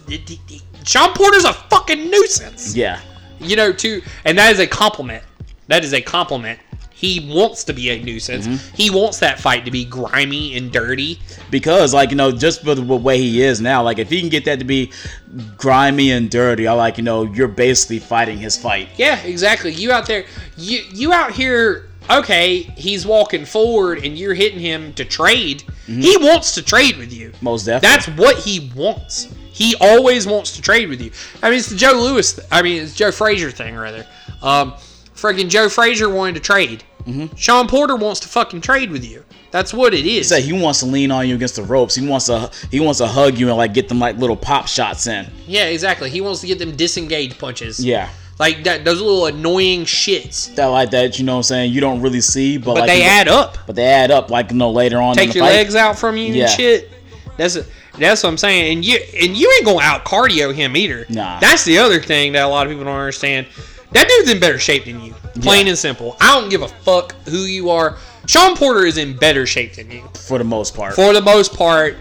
Shawn 0.85 1.13
Porter's 1.15 1.45
a 1.45 1.53
fucking 1.55 2.11
nuisance. 2.11 2.77
yeah. 2.77 3.01
You 3.41 3.57
know, 3.57 3.73
too. 3.73 4.03
And 4.25 4.37
that 4.39 4.53
is 4.53 4.59
a 4.61 4.67
compliment. 4.67 5.23
That 5.69 5.85
is 5.85 5.95
a 5.95 6.01
compliment. 6.01 6.59
He 6.93 7.31
wants 7.33 7.65
to 7.65 7.73
be 7.73 7.91
a 7.91 8.03
nuisance. 8.03 8.47
Mm-hmm. 8.47 8.75
He 8.77 8.91
wants 8.91 9.19
that 9.19 9.39
fight 9.39 9.65
to 9.67 9.71
be 9.71 9.85
grimy 9.85 10.57
and 10.57 10.73
dirty. 10.73 11.21
because 11.51 11.93
like 11.93 12.11
you 12.11 12.17
know 12.17 12.33
just 12.33 12.63
for 12.65 12.75
the 12.75 12.83
way 12.83 13.19
he 13.19 13.43
is 13.43 13.61
now 13.61 13.83
like 13.83 13.99
if 13.99 14.09
he 14.09 14.21
can 14.21 14.31
get 14.31 14.45
that 14.47 14.59
to 14.61 14.65
be 14.65 14.91
grimy 15.57 16.13
and 16.13 16.31
dirty 16.31 16.67
i 16.67 16.73
like 16.73 16.97
you 16.97 17.05
know 17.05 17.25
you're 17.25 17.49
basically 17.49 17.99
fighting 17.99 18.39
his 18.39 18.57
fight 18.57 18.89
Yeah, 18.97 19.21
exactly. 19.23 19.73
You 19.73 19.93
out 19.93 20.07
there, 20.07 20.25
you 20.57 20.83
you 20.93 21.13
out 21.13 21.33
here. 21.33 21.89
Okay, 22.11 22.63
he's 22.77 23.07
walking 23.07 23.45
forward, 23.47 24.05
and 24.05 24.17
you're 24.19 24.35
hitting 24.35 24.61
him 24.61 24.93
to 24.95 25.05
trade. 25.07 25.65
He 25.87 26.17
wants 26.19 26.55
to 26.55 26.63
trade 26.63 26.97
with 26.99 27.13
you. 27.13 27.33
most 27.41 27.65
definitely 27.65 27.89
That's 27.97 28.09
what 28.19 28.37
he 28.45 28.71
wants. 28.75 29.35
He 29.55 29.75
always 29.81 30.27
wants 30.27 30.53
to 30.57 30.61
trade 30.63 30.89
with 30.89 31.01
you. 31.01 31.13
I 31.43 31.49
mean, 31.49 31.59
it's 31.61 31.69
the 31.69 31.77
Joe 31.77 31.93
Louis. 31.93 32.39
I 32.51 32.61
mean, 32.61 32.83
it's 32.83 32.95
Joe 32.95 33.13
Frazier 33.13 33.51
thing, 33.51 33.77
rather. 33.77 34.07
Um, 34.43 34.73
freaking 35.15 35.49
Joe 35.49 35.69
Frazier 35.69 36.09
wanted 36.09 36.35
to 36.35 36.41
trade. 36.41 36.83
Shawn 37.37 37.69
Porter 37.69 37.97
wants 37.97 38.21
to 38.21 38.29
fucking 38.29 38.63
trade 38.63 38.91
with 38.91 39.05
you. 39.05 39.25
That's 39.51 39.73
what 39.75 39.93
it 39.95 40.07
is. 40.07 40.29
Say 40.31 40.41
he 40.41 40.53
wants 40.55 40.81
to 40.81 40.87
lean 40.87 41.11
on 41.11 41.29
you 41.29 41.35
against 41.35 41.57
the 41.57 41.63
ropes. 41.63 41.95
He 41.95 42.07
wants 42.09 42.27
to 42.27 42.51
he 42.71 42.81
wants 42.81 42.99
to 42.99 43.07
hug 43.07 43.37
you 43.39 43.49
and 43.49 43.57
like 43.59 43.75
get 43.75 43.89
them 43.89 43.99
like 44.01 44.17
little 44.17 44.37
pop 44.37 44.67
shots 44.67 45.07
in. 45.07 45.27
yeah, 45.47 45.67
exactly. 45.67 46.09
He 46.11 46.21
wants 46.23 46.41
to 46.41 46.47
get 46.47 46.59
them 46.59 46.75
disengaged 46.75 47.39
punches. 47.39 47.79
Yeah, 47.85 48.09
Like 48.39 48.65
that, 48.65 48.85
those 48.87 49.01
little 49.03 49.27
annoying 49.27 49.85
shits. 49.85 50.53
that 50.57 50.67
like 50.67 50.91
that. 50.93 51.19
You 51.19 51.25
know 51.27 51.35
what 51.35 51.39
I'm 51.41 51.43
saying? 51.45 51.73
You 51.75 51.81
don't 51.83 52.01
really 52.01 52.23
see, 52.23 52.57
but, 52.57 52.73
But 52.75 52.81
like 52.81 52.87
they 52.89 53.03
add 53.05 53.29
up. 53.29 53.59
But 53.67 53.77
they 53.77 53.85
add 53.85 54.11
up 54.11 54.31
like 54.31 54.51
you 54.51 54.57
know 54.57 54.71
later 54.73 54.97
on. 55.01 55.13
in 55.13 55.27
Take 55.27 55.35
your 55.35 55.45
fight. 55.45 55.53
legs 55.53 55.77
out 55.77 55.99
from 55.99 56.17
you 56.17 56.33
Yeah. 56.33 56.45
and 56.47 56.53
shit. 56.53 56.91
That's 57.37 57.59
that's 57.99 58.23
what 58.23 58.29
I'm 58.31 58.39
saying. 58.39 58.73
And 58.77 58.85
you 58.85 58.99
and 59.21 59.37
you 59.37 59.53
ain't 59.57 59.65
gonna 59.65 59.81
out 59.85 60.05
cardio 60.05 60.55
him 60.55 60.77
either. 60.77 61.07
Nah. 61.09 61.39
That's 61.41 61.65
the 61.65 61.79
other 61.79 62.01
thing 62.01 62.33
that 62.33 62.45
a 62.45 62.49
lot 62.49 62.67
of 62.67 62.71
people 62.73 62.85
don't 62.85 62.95
understand. 62.99 63.47
That 63.93 64.09
dude's 64.09 64.31
in 64.31 64.41
better 64.41 64.59
shape 64.59 64.87
than 64.87 65.01
you. 65.03 65.15
Plain 65.41 65.67
Yeah. 65.67 65.71
and 65.71 65.79
simple. 65.79 66.17
I 66.21 66.39
don't 66.39 66.49
give 66.49 66.63
a 66.63 66.69
fuck 66.69 67.15
who 67.29 67.39
you 67.39 67.71
are. 67.71 67.97
Shawn 68.27 68.57
Porter 68.57 68.87
is 68.87 68.97
in 68.99 69.17
better 69.17 69.47
shape 69.47 69.75
than 69.75 69.91
you. 69.91 70.03
for 70.15 70.39
the 70.39 70.45
most 70.45 70.75
part. 70.75 70.95
For 70.95 71.13
the 71.13 71.21
most 71.21 71.55
part, 71.55 71.97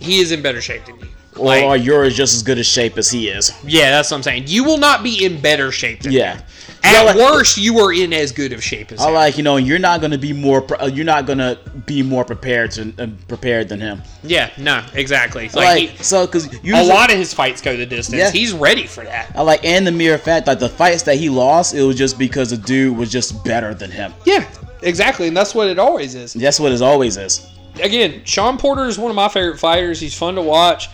he 0.00 0.20
is 0.20 0.32
in 0.32 0.42
better 0.42 0.60
shape 0.60 0.84
than 0.86 0.98
you. 0.98 1.06
Or 1.40 1.46
Like, 1.46 1.80
are 1.88 2.10
just 2.10 2.34
as 2.36 2.42
good 2.42 2.58
a 2.58 2.64
shape 2.64 2.98
as 2.98 3.10
he 3.10 3.28
is? 3.28 3.52
yeah, 3.64 3.90
that's 3.90 4.10
what 4.10 4.18
I'm 4.18 4.22
saying. 4.22 4.44
You 4.46 4.64
will 4.64 4.78
not 4.78 5.02
be 5.02 5.24
in 5.24 5.40
better 5.40 5.72
shape 5.72 6.02
than 6.02 6.12
Yeah. 6.12 6.34
him. 6.34 6.42
At 6.82 7.04
like- 7.04 7.16
worst, 7.16 7.58
you 7.58 7.78
are 7.80 7.92
in 7.92 8.12
as 8.14 8.32
good 8.32 8.52
of 8.54 8.64
shape 8.64 8.90
as 8.90 9.00
I 9.00 9.08
him. 9.08 9.14
like 9.14 9.36
you 9.36 9.42
know 9.42 9.58
you're 9.58 9.78
not 9.78 10.00
gonna 10.00 10.16
be 10.16 10.32
more 10.32 10.64
uh, 10.82 10.86
you're 10.86 11.04
not 11.04 11.26
gonna 11.26 11.58
be 11.84 12.02
more 12.02 12.24
prepared 12.24 12.70
to 12.72 12.92
uh, 12.98 13.06
prepared 13.28 13.68
than 13.68 13.80
him. 13.82 14.02
yeah, 14.22 14.48
no, 14.56 14.82
exactly. 14.94 15.44
Like, 15.48 15.54
Like, 15.54 15.88
he, 15.90 16.02
so 16.02 16.24
because 16.26 16.46
a 16.64 16.82
lot 16.84 17.10
of 17.12 17.18
his 17.18 17.34
fights 17.34 17.60
go 17.60 17.76
the 17.76 17.84
distance. 17.84 18.18
Yeah. 18.18 18.30
He's 18.30 18.52
ready 18.52 18.86
for 18.86 19.04
that. 19.04 19.30
I 19.34 19.42
like, 19.42 19.62
and 19.64 19.86
the 19.86 19.92
mere 19.92 20.16
fact, 20.16 20.46
like 20.46 20.58
the 20.58 20.70
fights 20.70 21.02
that 21.02 21.16
he 21.16 21.28
lost, 21.28 21.74
it 21.74 21.82
was 21.82 21.96
just 21.96 22.18
because 22.18 22.48
the 22.50 22.56
dude 22.56 22.96
was 22.96 23.10
just 23.12 23.44
better 23.44 23.74
than 23.74 23.90
him. 23.90 24.14
Yeah, 24.24 24.44
exactly, 24.82 25.28
and 25.28 25.36
that's 25.36 25.54
what 25.54 25.68
it 25.68 25.78
always 25.78 26.14
is. 26.14 26.32
That's 26.32 26.58
what 26.58 26.72
it 26.72 26.80
always 26.80 27.18
is. 27.18 27.46
Again, 27.82 28.22
Shawn 28.24 28.56
Porter 28.56 28.86
is 28.86 28.98
one 28.98 29.10
of 29.10 29.16
my 29.16 29.28
favorite 29.28 29.58
fighters. 29.60 30.00
He's 30.00 30.14
fun 30.14 30.34
to 30.36 30.42
watch. 30.42 30.88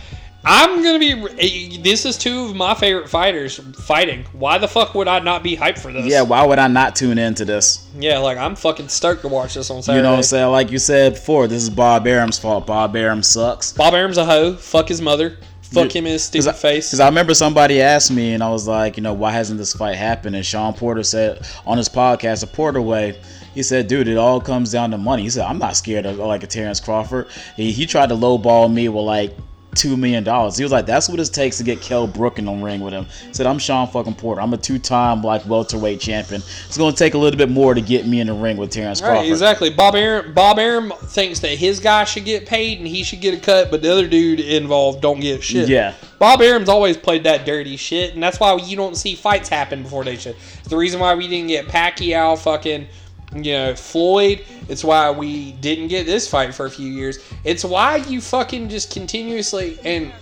I'm 0.49 0.81
gonna 0.81 1.01
be. 1.01 1.11
Eh, 1.39 1.83
this 1.83 2.07
is 2.07 2.17
two 2.17 2.45
of 2.45 2.55
my 2.55 2.73
favorite 2.75 3.09
fighters 3.09 3.59
fighting. 3.83 4.25
Why 4.33 4.59
the 4.59 4.69
fuck 4.69 4.95
would 4.95 5.09
I 5.09 5.19
not 5.19 5.43
be 5.43 5.57
hyped 5.57 5.81
for 5.81 5.93
this? 5.93 6.07
Yeah, 6.07 6.23
why 6.23 6.47
would 6.47 6.61
I 6.61 6.69
not 6.69 6.95
tune 6.95 7.19
into 7.19 7.45
this? 7.45 7.89
yeah. 7.99 8.19
Like 8.19 8.39
I'm 8.39 8.55
fucking 8.55 8.89
stoked 8.89 9.23
to 9.23 9.29
watch 9.29 9.55
this 9.55 9.71
on 9.71 9.83
Saturday. 9.83 9.99
You 9.99 10.03
know 10.05 10.13
what 10.13 10.19
I'm 10.19 10.23
saying? 10.23 10.51
Like 10.53 10.71
you 10.71 10.79
said 10.79 11.15
before, 11.15 11.49
this 11.49 11.65
is 11.65 11.71
Bob 11.71 12.07
Arum's 12.07 12.39
fault. 12.39 12.65
Bob 12.65 12.95
Arum 12.95 13.25
sucks. 13.25 13.73
Bob 13.73 13.93
Arum's 13.93 14.19
a 14.19 14.25
hoe. 14.25 14.55
Fuck 14.55 14.89
his 14.89 15.03
mother. 15.03 15.37
Fuck 15.63 15.97
him 15.97 16.07
in 16.07 16.13
his 16.13 16.23
stupid 16.23 16.49
I, 16.49 16.53
face. 16.53 16.89
Because 16.89 17.01
I 17.01 17.09
remember 17.09 17.35
somebody 17.35 17.83
asked 17.83 18.13
me, 18.13 18.35
and 18.35 18.43
I 18.43 18.49
was 18.51 18.69
like, 18.69 18.97
you 18.97 19.03
know, 19.03 19.13
why 19.13 19.33
hasn't 19.33 19.59
this 19.59 19.73
fight 19.73 19.97
happened? 19.97 20.37
And 20.37 20.47
Shawn 20.47 20.75
Porter 20.75 21.03
said 21.03 21.45
on 21.67 21.77
his 21.77 21.89
podcast, 21.89 22.43
The 22.43 22.47
Porter 22.47 22.81
Way, 22.81 23.21
he 23.53 23.65
said, 23.65 23.89
dude, 23.89 24.07
it 24.07 24.17
all 24.17 24.41
comes 24.41 24.71
down 24.71 24.93
to 24.93 24.99
money. 24.99 25.25
He 25.25 25.31
said, 25.31 25.45
I'm 25.45 25.59
not 25.59 25.77
scared 25.77 26.07
of 26.07 26.19
like 26.19 26.45
a 26.45 26.47
Terrence 26.47 26.79
Crawford. 26.79 27.27
He, 27.57 27.73
he 27.73 27.85
tried 27.85 28.11
to 28.11 28.15
lowball 28.15 28.73
me 28.73 28.89
with 28.89 29.03
like 29.05 29.37
two 29.77 29.97
million 29.97 30.25
dollars. 30.25 30.57
He 30.57 30.63
was 30.65 30.73
like, 30.73 30.87
that's 30.87 31.09
what 31.09 31.21
it 31.21 31.27
takes 31.33 31.59
to 31.59 31.65
get 31.65 31.81
Kell 31.81 32.07
Brook 32.07 32.39
in 32.39 32.47
the 32.47 32.53
ring 32.53 32.81
with 32.81 32.93
him. 32.93 33.07
He 33.27 33.35
said, 33.35 33.47
I'm 33.47 33.59
Shawn 33.59 33.87
fucking 33.89 34.15
Porter. 34.15 34.41
I'm 34.41 34.53
a 34.53 34.57
two-time 34.57 35.23
like 35.23 35.47
welterweight 35.47 36.01
champion. 36.01 36.41
It's 36.67 36.77
gonna 36.79 36.97
take 36.97 37.15
a 37.15 37.19
little 37.19 37.39
bit 37.39 37.51
more 37.51 37.75
to 37.75 37.81
get 37.81 38.07
me 38.07 38.21
in 38.21 38.27
the 38.27 38.33
ring 38.35 38.57
with 38.57 38.71
Terrence 38.71 39.01
Right, 39.03 39.11
Crawford. 39.11 39.29
exactly. 39.31 39.71
Bob 39.71 39.95
Arum, 39.95 40.33
Bob 40.35 40.59
Arum 40.59 40.93
thinks 41.05 41.41
that 41.41 41.51
his 41.59 41.79
guy 41.81 42.05
should 42.05 42.25
get 42.25 42.47
paid 42.47 42.79
and 42.79 42.87
he 42.89 43.03
should 43.03 43.21
get 43.21 43.35
a 43.35 43.41
cut, 43.41 43.71
but 43.71 43.83
the 43.83 43.93
other 43.93 44.09
dude 44.09 44.41
involved 44.41 45.01
don't 45.01 45.21
get 45.21 45.43
shit. 45.43 45.69
Yeah. 45.69 45.95
Bob 46.19 46.41
Arum's 46.41 46.71
always 46.71 46.97
played 46.97 47.25
that 47.25 47.45
dirty 47.45 47.77
shit, 47.77 48.15
and 48.15 48.23
that's 48.23 48.41
why 48.41 48.55
you 48.57 48.75
don't 48.75 48.97
see 48.97 49.15
fights 49.15 49.51
happen 49.51 49.83
before 49.83 50.03
they 50.03 50.17
should. 50.17 50.35
It's 50.61 50.69
the 50.69 50.77
reason 50.77 50.99
why 50.99 51.15
we 51.15 51.29
didn't 51.29 51.49
get 51.49 51.67
Pacquiao, 51.67 52.39
fucking, 52.39 52.87
you 53.35 53.53
know, 53.53 53.75
Floyd. 53.75 54.45
It's 54.69 54.85
why 54.85 55.11
we 55.11 55.53
didn't 55.53 55.89
get 55.89 56.07
this 56.07 56.29
fight 56.29 56.55
for 56.55 56.67
a 56.67 56.71
few 56.71 56.89
years. 56.89 57.19
It's 57.45 57.65
why 57.65 57.97
you 57.97 58.21
fucking 58.21 58.69
just 58.69 58.93
continuously, 58.93 59.79
and 59.85 60.13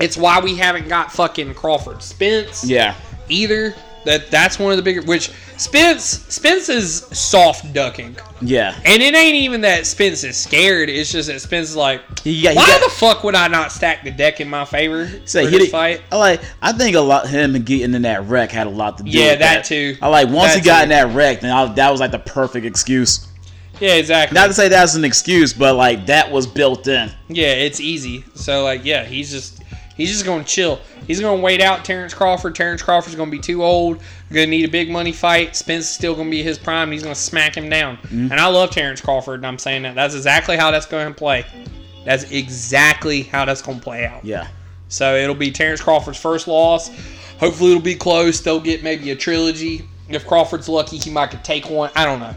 it's 0.00 0.16
why 0.16 0.40
we 0.40 0.56
haven't 0.56 0.88
got 0.88 1.12
fucking 1.12 1.54
Crawford 1.54 2.02
Spence 2.02 2.64
Yeah. 2.64 2.94
either. 3.28 3.74
That 4.04 4.30
that's 4.30 4.58
one 4.58 4.72
of 4.72 4.76
the 4.76 4.82
bigger. 4.82 5.02
Which 5.02 5.30
Spence 5.62 6.04
Spence 6.28 6.68
is 6.68 6.98
soft 7.12 7.72
ducking. 7.72 8.16
Yeah. 8.40 8.74
And 8.84 9.02
it 9.02 9.14
ain't 9.14 9.36
even 9.36 9.60
that 9.62 9.86
Spence 9.86 10.24
is 10.24 10.36
scared. 10.36 10.88
It's 10.88 11.12
just 11.12 11.28
that 11.28 11.40
Spence 11.40 11.70
is 11.70 11.76
like, 11.76 12.00
He 12.20 12.42
got- 12.42 12.50
he 12.52 12.56
why 12.56 12.66
got- 12.66 12.82
the 12.82 12.90
fuck 12.90 13.22
would 13.24 13.34
I 13.34 13.48
not 13.48 13.70
stack 13.70 14.02
the 14.04 14.10
deck 14.10 14.40
in 14.40 14.48
my 14.48 14.64
favor 14.64 15.08
Say 15.24 15.44
for 15.44 15.50
this 15.50 15.70
fight? 15.70 16.02
I 16.10 16.16
like. 16.16 16.40
I 16.60 16.72
think 16.72 16.96
a 16.96 17.00
lot 17.00 17.28
him 17.28 17.54
and 17.54 17.64
getting 17.64 17.94
in 17.94 18.02
that 18.02 18.26
wreck 18.26 18.50
had 18.50 18.66
a 18.66 18.70
lot 18.70 18.98
to 18.98 19.04
do. 19.04 19.10
Yeah, 19.10 19.30
with 19.32 19.38
that 19.40 19.64
too. 19.64 19.96
I 20.02 20.08
like 20.08 20.28
once 20.28 20.52
That 20.54 20.58
he 20.60 20.64
got 20.64 20.78
too. 20.78 20.82
in 20.84 20.88
that 20.90 21.14
wreck, 21.14 21.40
then 21.40 21.50
I, 21.52 21.72
that 21.74 21.90
was 21.90 22.00
like 22.00 22.10
the 22.10 22.18
perfect 22.18 22.66
excuse. 22.66 23.28
Yeah, 23.80 23.94
exactly. 23.94 24.34
Not 24.34 24.48
to 24.48 24.52
say 24.54 24.68
that's 24.68 24.94
an 24.94 25.04
excuse, 25.04 25.52
but 25.52 25.74
like 25.76 26.06
that 26.06 26.30
was 26.30 26.46
built 26.46 26.86
in. 26.88 27.10
yeah, 27.28 27.48
it's 27.52 27.80
easy. 27.80 28.24
So 28.34 28.64
like, 28.64 28.84
yeah, 28.84 29.04
he's 29.04 29.30
just 29.30 29.61
he's 29.96 30.10
just 30.10 30.24
gonna 30.24 30.44
chill. 30.44 30.80
He's 31.06 31.20
gonna 31.20 31.40
wait 31.40 31.60
out 31.60 31.84
Terrence 31.84 32.14
Crawford. 32.14 32.54
Terrence 32.54 32.82
Crawford's 32.82 33.16
gonna 33.16 33.30
be 33.30 33.38
too 33.38 33.62
old. 33.62 34.00
Gonna 34.30 34.46
need 34.46 34.64
a 34.64 34.70
big 34.70 34.90
money 34.90 35.12
fight. 35.12 35.56
Spence 35.56 35.84
is 35.84 35.90
still 35.90 36.14
gonna 36.14 36.30
be 36.30 36.42
his 36.42 36.58
prime. 36.58 36.90
He's 36.90 37.02
gonna 37.02 37.14
smack 37.14 37.56
him 37.56 37.68
down. 37.68 37.96
Mm-hmm. 37.98 38.32
And 38.32 38.40
I 38.40 38.46
love 38.46 38.70
Terrence 38.70 39.00
Crawford. 39.00 39.40
And 39.40 39.46
I'm 39.46 39.58
saying 39.58 39.82
that 39.82 39.94
that's 39.94 40.14
exactly 40.14 40.56
how 40.56 40.70
that's 40.70 40.86
gonna 40.86 41.14
play. 41.14 41.44
That's 42.04 42.30
exactly 42.30 43.22
how 43.22 43.44
that's 43.44 43.62
gonna 43.62 43.80
play 43.80 44.06
out. 44.06 44.24
Yeah. 44.24 44.48
So 44.88 45.16
it'll 45.16 45.34
be 45.34 45.50
Terrence 45.50 45.80
Crawford's 45.80 46.18
first 46.18 46.48
loss. 46.48 46.90
Hopefully 47.38 47.70
it'll 47.70 47.82
be 47.82 47.94
close. 47.94 48.40
They'll 48.40 48.60
get 48.60 48.82
maybe 48.82 49.10
a 49.10 49.16
trilogy. 49.16 49.88
If 50.08 50.26
Crawford's 50.26 50.68
lucky, 50.68 50.98
he 50.98 51.10
might 51.10 51.30
could 51.30 51.42
take 51.44 51.70
one. 51.70 51.90
I 51.96 52.04
don't 52.04 52.20
know. 52.20 52.34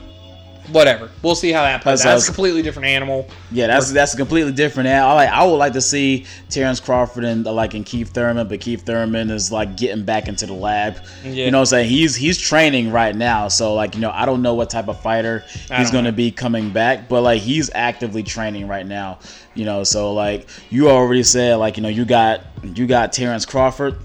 Whatever. 0.72 1.10
We'll 1.22 1.36
see 1.36 1.52
how 1.52 1.64
that 1.64 1.82
plays. 1.82 2.00
That's- 2.00 2.06
out. 2.06 2.16
That's 2.16 2.30
a 2.30 2.32
completely 2.32 2.62
different 2.62 2.88
animal. 2.88 3.28
Yeah, 3.52 3.68
that's 3.68 3.92
that's 3.92 4.14
a 4.14 4.18
completely 4.18 4.52
different. 4.52 4.90
I 4.90 5.14
like. 5.14 5.30
I 5.30 5.44
would 5.46 5.56
like 5.56 5.74
to 5.74 5.82
see 5.82 6.26
Terrence 6.50 6.80
Crawford 6.80 7.24
and 7.24 7.46
like 7.46 7.74
and 7.74 7.86
Keith 7.86 8.10
Thurman, 8.14 8.48
but 8.48 8.60
Keith 8.60 8.86
Thurman 8.86 9.30
is 9.30 9.52
like 9.52 9.78
getting 9.78 10.04
back 10.04 10.28
into 10.28 10.46
the 10.46 10.54
lab. 10.54 10.98
Yeah. 11.24 11.46
You 11.46 11.52
know, 11.52 11.60
what 11.60 11.62
I'm 11.62 11.66
saying 11.68 11.90
he's 11.90 12.16
he's 12.16 12.38
training 12.38 12.92
right 12.92 13.16
now. 13.16 13.48
So 13.48 13.74
like 13.74 13.96
you 13.96 14.02
know, 14.02 14.12
I 14.12 14.26
don't 14.26 14.42
know 14.42 14.54
what 14.54 14.70
type 14.70 14.88
of 14.88 15.00
fighter 15.00 15.44
he's 15.76 15.92
going 15.92 16.06
to 16.06 16.12
be 16.12 16.32
coming 16.32 16.72
back, 16.72 17.08
but 17.10 17.22
like 17.22 17.42
he's 17.42 17.70
actively 17.74 18.24
training 18.24 18.68
right 18.68 18.86
now. 18.86 19.20
You 19.54 19.66
know, 19.66 19.84
so 19.84 20.14
like 20.14 20.48
you 20.70 20.90
already 20.90 21.24
said, 21.24 21.56
like 21.56 21.78
you 21.78 21.84
know, 21.84 21.90
you 21.90 22.06
got 22.06 22.42
you 22.64 22.88
got 22.88 23.14
Terrence 23.14 23.46
Crawford, 23.46 23.98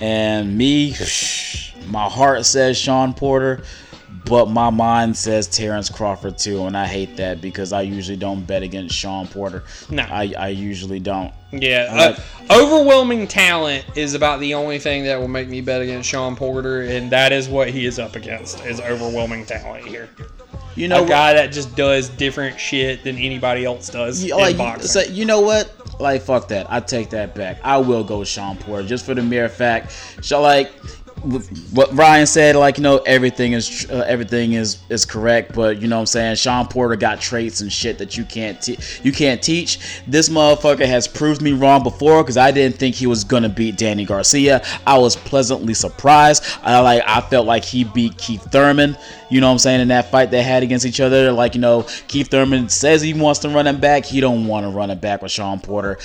and 0.00 0.56
me, 0.56 0.94
my 1.88 2.08
heart 2.08 2.44
says 2.46 2.76
Shawn 2.76 3.14
Porter. 3.14 3.62
But 4.30 4.48
my 4.48 4.70
mind 4.70 5.16
says 5.16 5.48
Terrence 5.48 5.90
Crawford 5.90 6.38
too, 6.38 6.66
and 6.66 6.76
I 6.76 6.86
hate 6.86 7.16
that 7.16 7.40
because 7.40 7.72
I 7.72 7.82
usually 7.82 8.16
don't 8.16 8.46
bet 8.46 8.62
against 8.62 8.94
Shawn 8.94 9.26
Porter. 9.26 9.64
No. 9.90 10.04
I, 10.04 10.32
I 10.38 10.48
usually 10.50 11.00
don't. 11.00 11.34
Yeah, 11.50 11.92
like- 11.92 12.18
uh, 12.48 12.62
overwhelming 12.62 13.26
talent 13.26 13.84
is 13.96 14.14
about 14.14 14.38
the 14.38 14.54
only 14.54 14.78
thing 14.78 15.02
that 15.02 15.18
will 15.18 15.26
make 15.26 15.48
me 15.48 15.60
bet 15.60 15.82
against 15.82 16.08
Shawn 16.08 16.36
Porter, 16.36 16.82
and 16.82 17.10
that 17.10 17.32
is 17.32 17.48
what 17.48 17.70
he 17.70 17.86
is 17.86 17.98
up 17.98 18.14
against 18.14 18.64
is 18.64 18.80
overwhelming 18.80 19.46
talent 19.46 19.84
here. 19.84 20.08
You 20.76 20.86
know, 20.86 21.04
a 21.04 21.08
guy 21.08 21.34
that 21.34 21.50
just 21.50 21.74
does 21.74 22.08
different 22.08 22.58
shit 22.60 23.02
than 23.02 23.16
anybody 23.18 23.64
else 23.64 23.88
does 23.88 24.22
you, 24.22 24.38
in 24.38 24.56
boxing. 24.56 24.86
so, 24.88 25.00
you 25.12 25.24
know 25.24 25.40
what? 25.40 25.74
Like 26.00 26.22
fuck 26.22 26.48
that. 26.48 26.70
I 26.70 26.80
take 26.80 27.10
that 27.10 27.34
back. 27.34 27.58
I 27.62 27.76
will 27.78 28.04
go 28.04 28.20
with 28.20 28.28
Shawn 28.28 28.56
Porter 28.56 28.86
just 28.86 29.04
for 29.04 29.14
the 29.14 29.22
mere 29.22 29.48
fact. 29.48 29.92
So 30.22 30.40
like 30.40 30.72
what 31.20 31.94
Ryan 31.94 32.26
said, 32.26 32.56
like 32.56 32.78
you 32.78 32.82
know, 32.82 32.98
everything 32.98 33.52
is 33.52 33.86
uh, 33.90 34.04
everything 34.06 34.54
is 34.54 34.78
is 34.88 35.04
correct, 35.04 35.54
but 35.54 35.80
you 35.80 35.88
know 35.88 35.96
what 35.96 36.00
I'm 36.00 36.06
saying. 36.06 36.36
Shawn 36.36 36.66
Porter 36.66 36.96
got 36.96 37.20
traits 37.20 37.60
and 37.60 37.72
shit 37.72 37.98
that 37.98 38.16
you 38.16 38.24
can't 38.24 38.60
te- 38.60 38.78
you 39.02 39.12
can't 39.12 39.42
teach. 39.42 40.02
This 40.06 40.28
motherfucker 40.28 40.86
has 40.86 41.06
proved 41.06 41.42
me 41.42 41.52
wrong 41.52 41.82
before 41.82 42.22
because 42.22 42.36
I 42.36 42.50
didn't 42.50 42.76
think 42.76 42.94
he 42.94 43.06
was 43.06 43.24
gonna 43.24 43.48
beat 43.48 43.76
Danny 43.76 44.04
Garcia. 44.04 44.64
I 44.86 44.98
was 44.98 45.16
pleasantly 45.16 45.74
surprised. 45.74 46.44
I 46.62 46.80
like 46.80 47.02
I 47.06 47.20
felt 47.20 47.46
like 47.46 47.64
he 47.64 47.84
beat 47.84 48.16
Keith 48.16 48.50
Thurman. 48.50 48.96
You 49.28 49.40
know 49.40 49.46
what 49.46 49.52
I'm 49.52 49.58
saying 49.58 49.80
in 49.80 49.88
that 49.88 50.10
fight 50.10 50.30
they 50.30 50.42
had 50.42 50.62
against 50.62 50.86
each 50.86 51.00
other. 51.00 51.32
Like 51.32 51.54
you 51.54 51.60
know, 51.60 51.86
Keith 52.08 52.28
Thurman 52.28 52.68
says 52.68 53.02
he 53.02 53.14
wants 53.14 53.40
to 53.40 53.48
run 53.50 53.66
him 53.66 53.78
back. 53.78 54.04
He 54.04 54.20
don't 54.20 54.46
want 54.46 54.64
to 54.64 54.70
run 54.70 54.90
it 54.90 55.00
back 55.00 55.22
with 55.22 55.32
Shawn 55.32 55.60
Porter. 55.60 55.98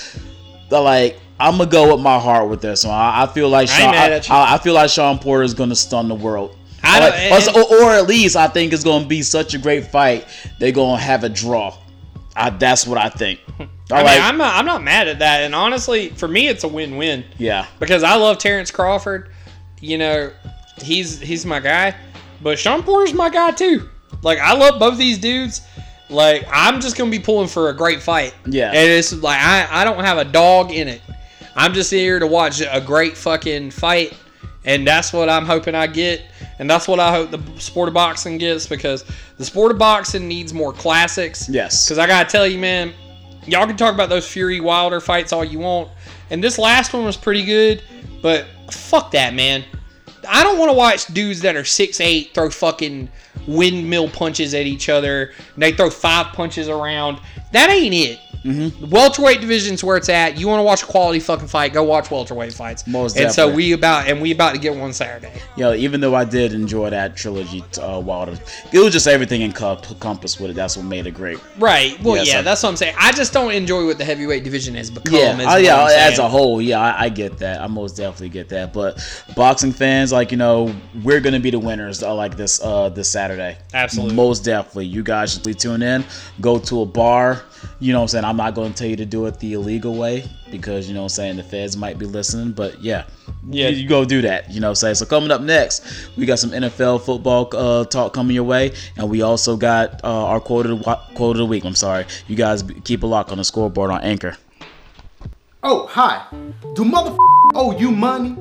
But 0.69 0.83
like 0.83 1.19
I'm 1.39 1.57
gonna 1.57 1.69
go 1.69 1.93
with 1.95 2.01
my 2.03 2.19
heart 2.19 2.49
with 2.49 2.61
this 2.61 2.85
one. 2.85 2.93
I, 2.93 3.23
I 3.23 3.27
feel 3.27 3.49
like 3.49 3.67
Shawn. 3.67 3.93
I. 3.93 4.21
I- 4.29 4.55
I 4.55 4.57
feel 4.57 4.73
like 4.73 4.89
Shawn 4.89 5.19
Porter 5.19 5.43
is 5.43 5.53
gonna 5.53 5.75
stun 5.75 6.07
the 6.07 6.15
world. 6.15 6.55
I 6.83 6.99
don't- 6.99 7.31
Like, 7.31 7.55
or, 7.71 7.83
or 7.83 7.91
at 7.93 8.07
least 8.07 8.35
I 8.35 8.47
think 8.47 8.71
it's 8.71 8.83
gonna 8.83 9.05
be 9.05 9.21
such 9.21 9.53
a 9.53 9.57
great 9.57 9.87
fight. 9.87 10.25
They're 10.59 10.71
gonna 10.71 11.01
have 11.01 11.23
a 11.23 11.29
draw. 11.29 11.75
I, 12.35 12.49
that's 12.51 12.85
what 12.87 12.97
I 12.97 13.09
think. 13.09 13.39
I 13.59 13.65
I 13.91 13.97
mean, 14.03 14.21
I'm 14.23 14.37
not, 14.37 14.55
I'm 14.55 14.65
not 14.65 14.83
mad 14.83 15.07
at 15.07 15.19
that, 15.19 15.41
and 15.41 15.53
honestly, 15.53 16.09
for 16.09 16.27
me, 16.27 16.47
it's 16.47 16.63
a 16.63 16.67
win-win. 16.67 17.23
yeah, 17.37 17.65
because 17.79 18.01
I 18.03 18.15
love 18.15 18.37
Terrence 18.39 18.71
Crawford. 18.71 19.29
You 19.79 19.97
know, 19.99 20.31
he's 20.81 21.19
he's 21.19 21.45
my 21.45 21.59
guy, 21.59 21.95
but 22.41 22.57
Shawn 22.57 22.81
Porter's 22.83 23.13
my 23.13 23.29
guy 23.29 23.51
too. 23.51 23.89
Like 24.23 24.39
I 24.39 24.53
love 24.53 24.79
both 24.79 24.97
these 24.97 25.17
dudes. 25.19 25.61
Like 26.09 26.45
I'm 26.51 26.81
just 26.81 26.97
gonna 26.97 27.11
be 27.11 27.19
pulling 27.19 27.47
for 27.47 27.69
a 27.69 27.73
great 27.75 28.01
fight. 28.01 28.33
Yeah. 28.45 28.67
and 28.69 28.89
it's 28.91 29.13
like 29.13 29.39
I 29.41 29.67
I 29.69 29.83
don't 29.83 30.03
have 30.03 30.17
a 30.17 30.25
dog 30.25 30.71
in 30.71 30.87
it. 30.87 31.01
I'm 31.55 31.73
just 31.73 31.91
here 31.91 32.19
to 32.19 32.27
watch 32.27 32.61
a 32.61 32.81
great 32.81 33.15
fucking 33.15 33.71
fight, 33.71 34.17
and 34.65 34.85
that's 34.85 35.13
what 35.13 35.29
I'm 35.29 35.45
hoping 35.45 35.75
I 35.75 35.87
get. 35.87 36.23
And 36.59 36.69
that's 36.69 36.87
what 36.87 36.99
I 36.99 37.11
hope 37.11 37.31
the 37.31 37.41
sport 37.59 37.87
of 37.87 37.93
boxing 37.93 38.37
gets 38.37 38.65
because 38.65 39.03
the 39.37 39.45
sport 39.45 39.71
of 39.71 39.77
boxing 39.77 40.27
needs 40.27 40.53
more 40.53 40.73
classics. 40.73 41.49
Yes. 41.49 41.85
Because 41.85 41.97
I 41.97 42.07
gotta 42.07 42.29
tell 42.29 42.47
you, 42.47 42.59
man, 42.59 42.93
y'all 43.45 43.67
can 43.67 43.77
talk 43.77 43.93
about 43.93 44.09
those 44.09 44.27
Fury 44.27 44.61
Wilder 44.61 44.99
fights 44.99 45.33
all 45.33 45.43
you 45.43 45.59
want, 45.59 45.89
and 46.29 46.43
this 46.43 46.57
last 46.57 46.93
one 46.93 47.03
was 47.03 47.17
pretty 47.17 47.43
good, 47.43 47.83
but 48.21 48.45
fuck 48.71 49.11
that, 49.11 49.33
man. 49.33 49.63
I 50.27 50.43
don't 50.43 50.57
want 50.57 50.69
to 50.69 50.77
watch 50.77 51.07
dudes 51.07 51.41
that 51.41 51.55
are 51.55 51.63
6'8 51.63 52.33
throw 52.33 52.49
fucking 52.49 53.09
windmill 53.47 54.09
punches 54.09 54.53
at 54.53 54.65
each 54.65 54.89
other. 54.89 55.31
And 55.53 55.63
they 55.63 55.71
throw 55.71 55.89
five 55.89 56.27
punches 56.33 56.67
around. 56.67 57.19
That 57.51 57.69
ain't 57.69 57.93
it. 57.93 58.19
Mm-hmm. 58.45 58.79
The 58.79 58.87
welterweight 58.87 59.41
division's 59.41 59.83
where 59.83 59.97
it's 59.97 60.07
at. 60.07 60.37
You 60.37 60.47
want 60.47 60.59
to 60.59 60.63
watch 60.63 60.83
a 60.83 60.85
quality 60.85 61.19
fucking 61.19 61.47
fight? 61.47 61.73
Go 61.73 61.83
watch 61.83 62.11
welterweight 62.11 62.53
fights. 62.53 62.85
Most 62.85 63.17
and 63.17 63.31
so 63.31 63.47
definitely. 63.47 63.63
we 63.63 63.71
about 63.73 64.07
and 64.07 64.21
we 64.21 64.31
about 64.31 64.53
to 64.53 64.59
get 64.59 64.75
one 64.75 64.93
Saturday. 64.93 65.31
know, 65.57 65.73
even 65.73 65.99
though 65.99 66.13
I 66.13 66.25
did 66.25 66.53
enjoy 66.53 66.91
that 66.91 67.17
trilogy, 67.17 67.63
uh, 67.81 67.99
Wilder, 67.99 68.37
it 68.71 68.79
was 68.79 68.93
just 68.93 69.07
everything 69.07 69.41
encompassed 69.41 70.39
with 70.39 70.51
it. 70.51 70.53
That's 70.53 70.77
what 70.77 70.85
made 70.85 71.07
it 71.07 71.11
great. 71.11 71.39
Right. 71.57 71.99
Well, 72.03 72.17
Yeah, 72.17 72.23
yeah, 72.23 72.33
so- 72.37 72.41
that's 72.43 72.61
what 72.61 72.69
I'm 72.69 72.75
saying. 72.75 72.95
I 72.99 73.11
just 73.13 73.33
don't 73.33 73.51
enjoy 73.51 73.85
what 73.85 73.97
the 73.97 74.05
heavyweight 74.05 74.43
division 74.43 74.75
has 74.75 74.91
become. 74.91 75.15
Yeah, 75.15 75.39
is 75.39 75.47
oh, 75.47 75.57
yeah. 75.57 75.87
As 75.89 76.19
a 76.19 76.27
whole, 76.27 76.61
yeah, 76.61 76.79
I, 76.79 77.05
I 77.05 77.09
get 77.09 77.39
that. 77.39 77.61
I 77.61 77.67
most 77.67 77.97
definitely 77.97 78.29
get 78.29 78.49
that. 78.49 78.73
But 78.73 79.01
boxing 79.35 79.71
fans, 79.71 80.11
like 80.11 80.31
you 80.31 80.37
know, 80.37 80.73
we're 81.03 81.19
gonna 81.19 81.39
be 81.39 81.49
the 81.49 81.59
winners. 81.59 82.03
Uh, 82.03 82.13
like 82.13 82.37
this, 82.37 82.61
uh, 82.61 82.89
this 82.89 83.09
Saturday. 83.09 83.57
Absolutely. 83.73 84.15
most 84.15 84.43
definitely. 84.43 84.85
You 84.85 85.01
guys 85.01 85.33
should 85.33 85.43
be 85.43 85.55
tune 85.55 85.81
in. 85.81 86.05
Go 86.41 86.59
to 86.59 86.81
a 86.81 86.85
bar. 86.85 87.43
You 87.79 87.93
know 87.93 87.99
what 87.99 88.03
I'm 88.03 88.07
saying? 88.09 88.25
I'm 88.25 88.34
not 88.37 88.55
going 88.55 88.71
to 88.73 88.77
tell 88.77 88.87
you 88.87 88.95
to 88.97 89.05
do 89.05 89.25
it 89.25 89.39
the 89.39 89.53
illegal 89.53 89.95
way 89.95 90.25
because 90.51 90.87
you 90.87 90.93
know 90.93 91.01
what 91.01 91.05
I'm 91.05 91.09
saying 91.09 91.35
the 91.37 91.43
feds 91.43 91.75
might 91.77 91.97
be 91.99 92.05
listening. 92.05 92.51
But 92.53 92.81
yeah, 92.81 93.05
Yeah. 93.49 93.69
you, 93.69 93.77
you 93.83 93.89
go 93.89 94.05
do 94.05 94.21
that. 94.23 94.49
You 94.51 94.59
know 94.59 94.67
what 94.67 94.71
I'm 94.71 94.75
saying? 94.75 94.95
So 94.95 95.05
coming 95.05 95.31
up 95.31 95.41
next, 95.41 95.83
we 96.17 96.25
got 96.25 96.39
some 96.39 96.51
NFL 96.51 97.01
football 97.05 97.49
uh, 97.53 97.85
talk 97.85 98.13
coming 98.13 98.35
your 98.35 98.43
way, 98.45 98.71
and 98.97 99.09
we 99.09 99.21
also 99.21 99.55
got 99.57 100.03
uh, 100.03 100.25
our 100.27 100.39
quote 100.39 100.65
of, 100.65 100.79
the, 100.79 100.95
quote 101.15 101.35
of 101.35 101.39
the 101.39 101.45
week. 101.45 101.65
I'm 101.65 101.75
sorry. 101.75 102.05
You 102.27 102.35
guys 102.35 102.63
keep 102.83 103.03
a 103.03 103.07
lock 103.07 103.31
on 103.31 103.37
the 103.37 103.43
scoreboard 103.43 103.91
on 103.91 104.01
Anchor. 104.01 104.37
Oh, 105.63 105.87
hi. 105.87 106.25
Do 106.75 106.85
mother 106.85 107.15
owe 107.55 107.75
you 107.77 107.91
money? 107.91 108.35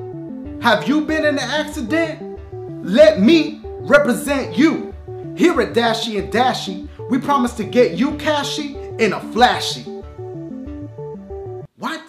Have 0.61 0.87
you 0.87 1.01
been 1.01 1.25
in 1.25 1.35
an 1.37 1.39
accident? 1.39 2.39
Let 2.83 3.19
me 3.19 3.61
represent 3.63 4.57
you. 4.57 4.93
Here 5.35 5.59
at 5.59 5.73
Dashy 5.73 6.17
and 6.17 6.31
Dashy, 6.31 6.87
we 7.09 7.17
promise 7.17 7.53
to 7.55 7.63
get 7.63 7.97
you 7.97 8.15
cashy 8.17 8.77
in 8.99 9.13
a 9.13 9.19
flashy. 9.33 9.83
What? 11.77 12.01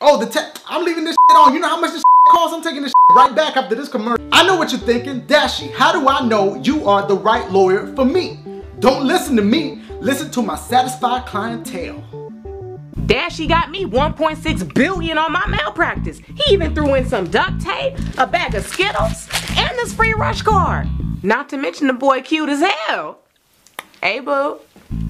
Oh, 0.00 0.18
the 0.18 0.26
tech. 0.26 0.56
I'm 0.66 0.84
leaving 0.84 1.04
this 1.04 1.12
shit 1.12 1.36
on. 1.36 1.54
You 1.54 1.60
know 1.60 1.68
how 1.68 1.80
much 1.80 1.92
this 1.92 2.02
costs? 2.30 2.54
I'm 2.54 2.62
taking 2.62 2.82
this 2.82 2.92
right 3.12 3.34
back 3.34 3.56
after 3.56 3.74
this 3.74 3.88
commercial. 3.88 4.26
I 4.32 4.46
know 4.46 4.56
what 4.56 4.72
you're 4.72 4.80
thinking. 4.80 5.20
Dashy, 5.26 5.68
how 5.68 5.92
do 5.92 6.08
I 6.08 6.26
know 6.26 6.56
you 6.56 6.88
are 6.88 7.06
the 7.06 7.16
right 7.16 7.48
lawyer 7.50 7.94
for 7.94 8.04
me? 8.04 8.40
Don't 8.80 9.06
listen 9.06 9.36
to 9.36 9.42
me. 9.42 9.82
Listen 10.00 10.30
to 10.32 10.42
my 10.42 10.56
satisfied 10.56 11.26
clientele. 11.26 12.02
Dashy 13.06 13.46
got 13.46 13.70
me 13.70 13.84
1.6 13.84 14.74
billion 14.74 15.18
on 15.18 15.32
my 15.32 15.46
malpractice. 15.46 16.18
He 16.18 16.54
even 16.54 16.74
threw 16.74 16.94
in 16.94 17.08
some 17.08 17.30
duct 17.30 17.60
tape, 17.60 17.96
a 18.18 18.26
bag 18.26 18.54
of 18.54 18.66
Skittles, 18.66 19.28
and 19.56 19.78
this 19.78 19.94
free 19.94 20.14
rush 20.14 20.42
card. 20.42 20.88
Not 21.22 21.48
to 21.50 21.56
mention 21.56 21.86
the 21.86 21.92
boy 21.92 22.22
cute 22.22 22.48
as 22.48 22.60
hell. 22.60 23.18
Hey 24.02 24.18
boo. 24.18 24.58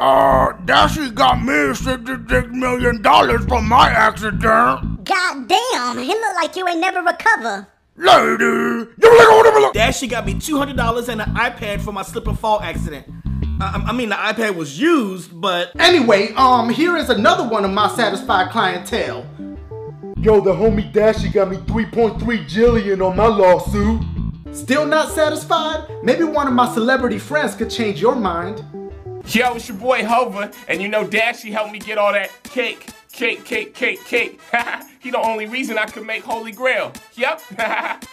Uh, 0.00 0.52
Dashy 0.64 1.10
got 1.10 1.42
me 1.42 1.74
sixty-six 1.74 2.48
million 2.50 3.02
dollars 3.02 3.44
from 3.46 3.68
my 3.68 3.88
accident. 3.90 5.04
God 5.04 5.48
damn, 5.48 5.98
he 5.98 6.08
look 6.08 6.34
like 6.36 6.56
you 6.56 6.66
ain't 6.66 6.80
never 6.80 7.02
recover. 7.02 7.66
Lady, 7.96 8.44
you 8.44 8.88
look 9.00 9.36
whatever 9.36 9.60
look. 9.60 9.74
Dashy 9.74 10.06
got 10.08 10.24
me 10.26 10.38
two 10.38 10.56
hundred 10.58 10.76
dollars 10.76 11.08
and 11.08 11.20
an 11.20 11.28
iPad 11.34 11.80
for 11.82 11.92
my 11.92 12.02
slip 12.02 12.26
and 12.26 12.38
fall 12.38 12.60
accident. 12.60 13.06
I, 13.60 13.84
I 13.88 13.92
mean, 13.92 14.08
the 14.08 14.14
iPad 14.16 14.56
was 14.56 14.78
used, 14.80 15.38
but 15.40 15.70
Anyway, 15.78 16.32
um, 16.36 16.68
here 16.70 16.96
is 16.96 17.10
another 17.10 17.46
one 17.46 17.64
of 17.64 17.70
my 17.70 17.88
satisfied 17.94 18.50
clientele. 18.50 19.26
Yo, 20.16 20.40
the 20.40 20.52
homie 20.52 20.92
Dashy 20.92 21.28
got 21.28 21.50
me 21.50 21.56
3.3 21.58 22.18
jillion 22.48 23.04
on 23.06 23.16
my 23.16 23.26
lawsuit. 23.26 24.00
Still 24.52 24.86
not 24.86 25.10
satisfied? 25.10 25.86
Maybe 26.02 26.24
one 26.24 26.46
of 26.46 26.54
my 26.54 26.72
celebrity 26.72 27.18
friends 27.18 27.54
could 27.54 27.70
change 27.70 28.00
your 28.00 28.14
mind. 28.14 28.64
Yo, 29.26 29.54
it's 29.54 29.68
your 29.68 29.78
boy 29.78 30.04
Hova, 30.04 30.50
and 30.68 30.82
you 30.82 30.88
know 30.88 31.06
Dashy 31.06 31.50
helped 31.50 31.72
me 31.72 31.78
get 31.78 31.96
all 31.96 32.12
that 32.12 32.30
cake, 32.42 32.88
cake, 33.12 33.44
cake, 33.44 33.74
cake, 33.74 34.04
cake. 34.04 34.40
he 35.00 35.10
the 35.10 35.18
only 35.18 35.46
reason 35.46 35.78
I 35.78 35.86
could 35.86 36.06
make 36.06 36.22
Holy 36.22 36.52
Grail. 36.52 36.92
Yep. 37.14 37.40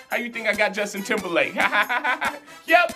How 0.10 0.18
you 0.18 0.32
think 0.32 0.48
I 0.48 0.54
got 0.54 0.74
Justin 0.74 1.04
Timberlake? 1.04 1.56
yep. 2.66 2.96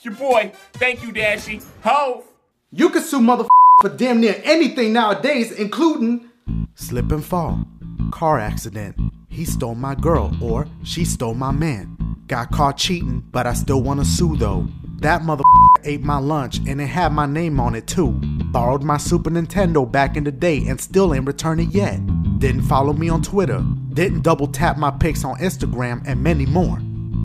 your 0.00 0.14
boy. 0.14 0.52
Thank 0.74 1.02
you, 1.02 1.12
Dashy. 1.12 1.62
Ho. 1.84 2.24
You 2.72 2.90
can 2.90 3.02
sue 3.02 3.20
mother 3.20 3.46
for 3.80 3.90
damn 3.90 4.20
near 4.20 4.40
anything 4.44 4.92
nowadays, 4.92 5.52
including 5.52 6.28
slip 6.74 7.12
and 7.12 7.24
fall, 7.24 7.64
car 8.10 8.38
accident, 8.38 8.96
he 9.28 9.44
stole 9.44 9.74
my 9.74 9.94
girl, 9.94 10.32
or 10.40 10.66
she 10.82 11.04
stole 11.04 11.34
my 11.34 11.52
man. 11.52 11.96
Got 12.26 12.50
caught 12.52 12.78
cheating, 12.78 13.24
but 13.30 13.46
I 13.46 13.52
still 13.52 13.82
wanna 13.82 14.04
sue 14.04 14.36
though. 14.36 14.68
That 15.04 15.22
mother 15.22 15.44
ate 15.84 16.02
my 16.02 16.16
lunch 16.16 16.60
and 16.66 16.80
it 16.80 16.86
had 16.86 17.12
my 17.12 17.26
name 17.26 17.60
on 17.60 17.74
it 17.74 17.86
too. 17.86 18.12
Borrowed 18.52 18.82
my 18.82 18.96
Super 18.96 19.28
Nintendo 19.28 19.84
back 19.84 20.16
in 20.16 20.24
the 20.24 20.32
day 20.32 20.66
and 20.66 20.80
still 20.80 21.12
ain't 21.12 21.26
returned 21.26 21.60
it 21.60 21.74
yet. 21.74 22.00
Didn't 22.38 22.62
follow 22.62 22.94
me 22.94 23.10
on 23.10 23.20
Twitter. 23.20 23.62
Didn't 23.92 24.22
double 24.22 24.46
tap 24.46 24.78
my 24.78 24.90
pics 24.90 25.22
on 25.22 25.36
Instagram 25.40 26.02
and 26.06 26.22
many 26.22 26.46
more. 26.46 26.78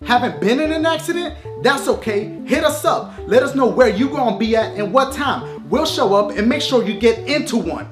Haven't 0.04 0.42
been 0.42 0.60
in 0.60 0.72
an 0.72 0.84
accident? 0.84 1.34
That's 1.62 1.88
okay. 1.88 2.26
Hit 2.44 2.64
us 2.64 2.84
up. 2.84 3.14
Let 3.26 3.42
us 3.42 3.54
know 3.54 3.68
where 3.68 3.88
you 3.88 4.10
gonna 4.10 4.36
be 4.36 4.56
at 4.56 4.76
and 4.76 4.92
what 4.92 5.14
time. 5.14 5.66
We'll 5.70 5.86
show 5.86 6.12
up 6.12 6.36
and 6.36 6.46
make 6.46 6.60
sure 6.60 6.86
you 6.86 7.00
get 7.00 7.20
into 7.20 7.56
one. 7.56 7.88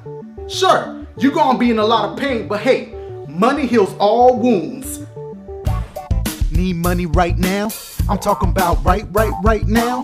Sure, 0.47 1.03
you 1.17 1.31
gonna 1.31 1.57
be 1.57 1.71
in 1.71 1.79
a 1.79 1.83
lot 1.83 2.11
of 2.11 2.19
pain, 2.19 2.47
but 2.47 2.59
hey, 2.59 2.93
money 3.27 3.65
heals 3.65 3.95
all 3.97 4.37
wounds. 4.37 4.99
Need 6.59 6.75
money 6.75 7.05
right 7.05 7.37
now? 7.37 7.69
I'm 8.09 8.17
talking 8.19 8.49
about 8.49 8.83
right, 8.83 9.05
right, 9.11 9.31
right 9.43 9.65
now. 9.65 10.03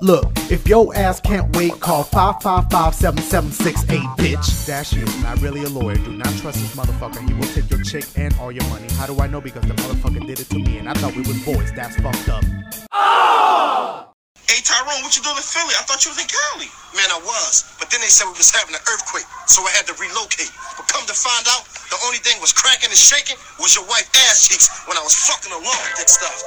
Look, 0.00 0.32
if 0.50 0.66
your 0.66 0.92
ass 0.96 1.20
can't 1.20 1.54
wait, 1.54 1.78
call 1.78 2.02
555-7768, 2.02 4.00
bitch. 4.16 4.66
Dashy 4.66 4.98
is 4.98 5.22
not 5.22 5.40
really 5.40 5.62
a 5.62 5.68
lawyer. 5.68 5.94
Do 5.94 6.10
not 6.10 6.34
trust 6.38 6.58
this 6.58 6.74
motherfucker. 6.74 7.24
He 7.28 7.34
will 7.34 7.46
take 7.54 7.70
your 7.70 7.84
chick 7.84 8.04
and 8.16 8.36
all 8.40 8.50
your 8.50 8.64
money. 8.64 8.88
How 8.94 9.06
do 9.06 9.20
I 9.20 9.28
know? 9.28 9.40
Because 9.40 9.62
the 9.62 9.74
motherfucker 9.74 10.26
did 10.26 10.40
it 10.40 10.48
to 10.50 10.58
me, 10.58 10.78
and 10.78 10.88
I 10.88 10.94
thought 10.94 11.14
we 11.14 11.22
was 11.22 11.38
boys. 11.44 11.70
That's 11.72 11.94
fucked 11.94 12.28
up. 12.28 12.42
Oh! 12.90 14.11
Hey 14.50 14.60
Tyrone, 14.60 15.02
what 15.02 15.14
you 15.16 15.22
doing 15.22 15.36
in 15.36 15.46
Philly? 15.46 15.74
I 15.78 15.82
thought 15.86 16.04
you 16.04 16.10
was 16.10 16.20
in 16.20 16.26
Cali. 16.26 16.68
Man, 16.96 17.08
I 17.08 17.20
was. 17.24 17.64
But 17.78 17.90
then 17.90 18.00
they 18.00 18.10
said 18.10 18.26
we 18.26 18.36
was 18.36 18.50
having 18.50 18.74
an 18.74 18.82
earthquake, 18.90 19.24
so 19.46 19.62
I 19.62 19.70
had 19.70 19.86
to 19.86 19.94
relocate. 19.94 20.50
But 20.76 20.88
come 20.88 21.06
to 21.06 21.14
find 21.14 21.46
out, 21.48 21.64
the 21.88 21.98
only 22.04 22.18
thing 22.18 22.40
was 22.40 22.52
cracking 22.52 22.90
and 22.90 22.98
shaking 22.98 23.36
was 23.58 23.74
your 23.74 23.86
wife 23.86 24.10
ass 24.28 24.48
cheeks 24.48 24.68
when 24.86 24.98
I 24.98 25.02
was 25.02 25.14
fucking 25.14 25.52
along 25.52 25.64
with 25.64 25.96
that 25.96 26.10
stuff. 26.10 26.42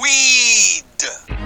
Weed. 0.00 1.39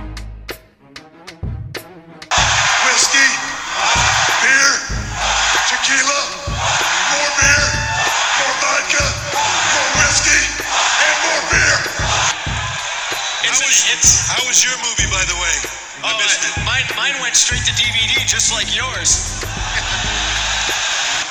It's, 13.54 13.62
how, 13.62 13.66
was, 13.70 13.86
it's, 13.94 14.10
how 14.26 14.42
was 14.48 14.64
your 14.64 14.74
movie, 14.82 15.06
by 15.14 15.22
the 15.30 15.34
way? 15.38 15.54
Oh, 16.02 16.10
I 16.10 16.12
Oh, 16.14 16.18
missed 16.18 16.42
it. 16.42 16.58
Mine, 16.66 16.82
mine 16.96 17.14
went 17.22 17.36
straight 17.36 17.62
to 17.64 17.70
DVD, 17.72 18.26
just 18.26 18.52
like 18.52 18.74
yours. 18.74 19.40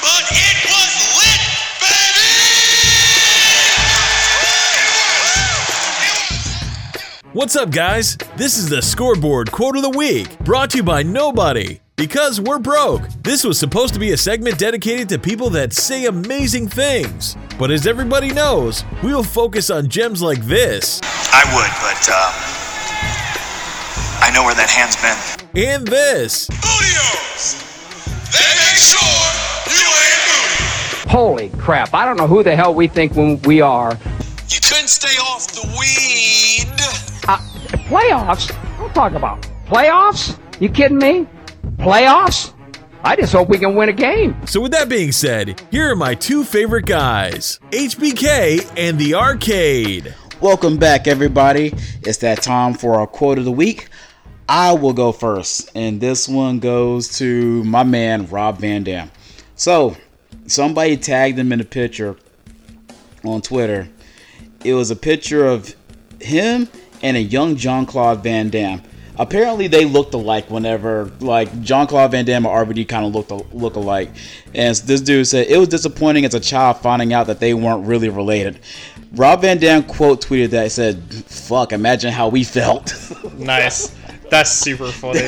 But 0.04 0.24
it 0.32 0.58
was 0.68 0.92
lit, 1.16 1.42
baby! 1.80 2.32
What's 7.32 7.56
up, 7.56 7.72
guys? 7.72 8.18
This 8.36 8.58
is 8.58 8.68
the 8.70 8.82
Scoreboard 8.82 9.50
Quote 9.52 9.78
of 9.78 9.82
the 9.82 9.90
Week, 9.90 10.38
brought 10.40 10.72
to 10.72 10.78
you 10.78 10.84
by 10.84 11.04
nobody. 11.04 11.80
Because 11.96 12.42
we're 12.42 12.60
broke. 12.60 13.08
This 13.24 13.44
was 13.46 13.58
supposed 13.58 13.94
to 13.94 14.00
be 14.00 14.12
a 14.12 14.18
segment 14.18 14.58
dedicated 14.60 15.08
to 15.10 15.20
people 15.20 15.50
that 15.52 15.72
say 15.74 16.06
amazing 16.06 16.68
things. 16.68 17.38
But 17.58 17.72
as 17.72 17.88
everybody 17.88 18.34
knows, 18.34 18.84
we 19.04 19.14
will 19.14 19.24
focus 19.24 19.70
on 19.70 19.88
gems 19.88 20.22
like 20.22 20.42
this. 20.44 21.00
I 21.36 21.44
would, 21.56 21.74
but 21.82 22.10
uh, 22.12 22.32
I 24.22 24.32
know 24.36 24.44
where 24.44 24.54
that 24.54 24.70
hand's 24.70 24.96
been. 25.02 25.18
In 25.60 25.84
this. 25.84 26.48
Bootios! 26.48 27.58
They 28.32 28.50
make 28.62 28.78
sure 28.78 29.02
you 29.74 29.90
ain't 30.06 30.22
booty. 30.30 31.10
Holy 31.10 31.50
crap, 31.60 31.94
I 31.96 32.06
don't 32.06 32.18
know 32.18 32.28
who 32.28 32.44
the 32.44 32.56
hell 32.56 32.74
we 32.76 32.88
think 32.88 33.16
we 33.48 33.62
are. 33.62 33.98
You 34.50 34.60
couldn't 34.62 34.90
stay 34.90 35.18
off 35.22 35.48
the 35.48 35.64
weed. 35.80 36.70
Uh, 37.28 37.38
playoffs? 37.90 38.56
Don't 38.78 38.94
talk 38.94 39.14
about 39.14 39.42
playoffs? 39.66 40.38
You 40.62 40.70
kidding 40.70 41.00
me? 41.00 41.28
Playoffs? 41.78 42.54
I 43.04 43.16
just 43.16 43.34
hope 43.34 43.50
we 43.50 43.58
can 43.58 43.76
win 43.76 43.90
a 43.90 43.94
game. 43.94 44.36
So, 44.46 44.62
with 44.62 44.72
that 44.72 44.88
being 44.88 45.12
said, 45.12 45.62
here 45.72 45.92
are 45.92 45.96
my 45.96 46.16
two 46.16 46.44
favorite 46.46 46.86
guys 46.86 47.60
HBK 47.72 48.72
and 48.78 48.98
the 48.98 49.16
Arcade. 49.16 50.14
Welcome 50.42 50.78
back, 50.78 51.08
everybody. 51.08 51.74
It's 52.02 52.18
that 52.18 52.42
time 52.42 52.74
for 52.74 52.96
our 52.96 53.08
quote 53.08 53.38
of 53.38 53.46
the 53.46 53.52
week. 53.52 53.88
I 54.50 54.74
will 54.74 54.92
go 54.92 55.12
first, 55.12 55.70
and 55.76 56.02
this 56.02 56.28
one 56.28 56.60
goes 56.60 57.18
to 57.20 57.64
my 57.64 57.84
man 57.84 58.28
Rob 58.28 58.58
Van 58.58 58.84
Dam. 58.84 59.12
So, 59.56 59.96
somebody 60.48 60.98
tagged 60.98 61.38
him 61.38 61.54
in 61.54 61.62
a 61.62 61.66
picture 61.66 62.18
on 63.24 63.42
Twitter. 63.42 63.88
It 64.66 64.74
was 64.74 64.92
a 64.92 64.96
picture 64.96 65.46
of 65.46 65.76
him 66.20 66.68
and 67.02 67.16
a 67.16 67.22
young 67.22 67.56
John 67.56 67.86
Claude 67.86 68.24
Van 68.24 68.50
Damme. 68.50 68.82
Apparently, 69.16 69.68
they 69.68 69.86
looked 69.86 70.16
alike 70.16 70.50
whenever, 70.50 71.12
like, 71.20 71.62
John 71.62 71.86
Claude 71.86 72.12
Van 72.12 72.26
Damme 72.26 72.48
and 72.48 72.68
RVD 72.68 72.88
kind 72.88 73.06
of 73.06 73.14
looked 73.14 73.54
look 73.54 73.76
alike. 73.76 74.10
And 74.56 74.76
this 74.76 75.02
dude 75.02 75.28
said 75.28 75.48
it 75.48 75.58
was 75.58 75.70
disappointing 75.70 76.26
as 76.26 76.34
a 76.34 76.40
child 76.40 76.78
finding 76.78 77.14
out 77.14 77.28
that 77.28 77.40
they 77.40 77.54
weren't 77.54 77.86
really 77.86 78.10
related. 78.10 78.60
Rob 79.14 79.42
Van 79.42 79.58
Dam 79.58 79.84
quote 79.84 80.22
tweeted 80.22 80.50
that 80.52 80.64
He 80.64 80.70
said, 80.70 81.02
"Fuck, 81.28 81.72
imagine 81.72 82.12
how 82.12 82.30
we 82.30 82.44
felt." 82.44 82.94
Nice. 83.38 83.94
That's 84.30 84.52
super 84.52 84.88
funny. 84.88 85.20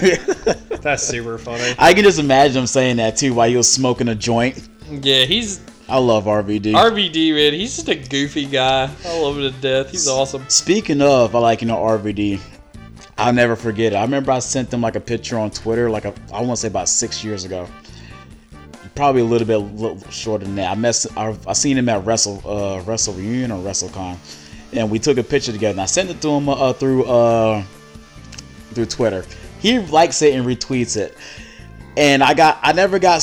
That's 0.81 1.03
super 1.03 1.37
funny. 1.37 1.73
I 1.77 1.93
can 1.93 2.03
just 2.03 2.19
imagine 2.19 2.61
him 2.61 2.67
saying 2.67 2.97
that 2.97 3.17
too 3.17 3.33
while 3.33 3.49
he 3.49 3.57
was 3.57 3.71
smoking 3.71 4.07
a 4.07 4.15
joint. 4.15 4.69
Yeah, 4.89 5.25
he's 5.25 5.59
I 5.89 5.97
love 5.97 6.25
RVD. 6.25 6.73
RVD, 6.73 7.33
man. 7.35 7.53
He's 7.53 7.75
just 7.75 7.89
a 7.89 7.95
goofy 7.95 8.45
guy. 8.45 8.89
I 9.05 9.19
love 9.19 9.37
him 9.37 9.51
to 9.51 9.61
death. 9.61 9.91
He's 9.91 10.07
awesome. 10.07 10.45
Speaking 10.49 11.01
of, 11.01 11.35
I 11.35 11.39
like 11.39 11.61
you 11.61 11.67
know 11.67 11.77
RVD. 11.77 12.39
I'll 13.17 13.33
never 13.33 13.55
forget 13.55 13.93
it. 13.93 13.95
I 13.95 14.01
remember 14.01 14.31
I 14.31 14.39
sent 14.39 14.69
them 14.69 14.81
like 14.81 14.95
a 14.95 14.99
picture 14.99 15.37
on 15.37 15.49
Twitter, 15.51 15.89
like 15.89 16.05
a, 16.05 16.13
I 16.33 16.41
want 16.41 16.51
to 16.51 16.57
say 16.57 16.67
about 16.67 16.89
six 16.89 17.23
years 17.23 17.45
ago. 17.45 17.67
Probably 18.95 19.21
a 19.21 19.25
little 19.25 19.45
bit 19.45 19.57
little 19.57 19.99
shorter 20.09 20.45
than 20.45 20.55
that. 20.55 20.71
I 20.71 20.75
mess, 20.75 21.05
I, 21.17 21.35
I 21.45 21.51
seen 21.53 21.77
him 21.77 21.89
at 21.89 22.05
Wrestle, 22.05 22.41
uh, 22.45 22.81
Wrestle 22.83 23.13
Reunion 23.13 23.51
or 23.51 23.61
WrestleCon, 23.61 24.17
and 24.71 24.89
we 24.89 24.99
took 24.99 25.17
a 25.17 25.23
picture 25.23 25.51
together. 25.51 25.71
And 25.71 25.81
I 25.81 25.85
sent 25.85 26.09
it 26.09 26.21
to 26.21 26.29
him 26.29 26.47
uh, 26.47 26.71
through 26.71 27.03
uh, 27.03 27.61
through 28.71 28.85
Twitter. 28.85 29.25
He 29.59 29.79
likes 29.79 30.21
it 30.21 30.33
and 30.33 30.45
retweets 30.45 30.95
it, 30.95 31.17
and 31.97 32.23
I 32.23 32.33
got, 32.33 32.59
I 32.61 32.71
never 32.71 32.97
got, 32.97 33.21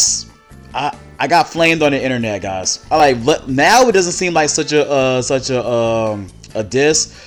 I, 0.74 0.94
I 1.18 1.26
got 1.26 1.48
flamed 1.48 1.82
on 1.82 1.92
the 1.92 2.02
internet, 2.02 2.42
guys. 2.42 2.84
I 2.90 3.12
like 3.12 3.48
now 3.48 3.88
it 3.88 3.92
doesn't 3.92 4.12
seem 4.12 4.34
like 4.34 4.50
such 4.50 4.72
a 4.72 4.86
uh, 4.86 5.22
such 5.22 5.48
a 5.48 5.66
um, 5.66 6.28
a 6.54 6.62
diss. 6.62 7.18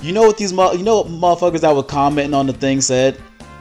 You 0.00 0.12
know 0.12 0.22
what 0.22 0.38
these 0.38 0.52
you 0.52 0.82
know 0.82 1.02
what 1.02 1.08
motherfuckers 1.08 1.60
that 1.60 1.76
were 1.76 1.82
commenting 1.82 2.32
on 2.32 2.46
the 2.46 2.54
thing 2.54 2.80
said? 2.80 3.20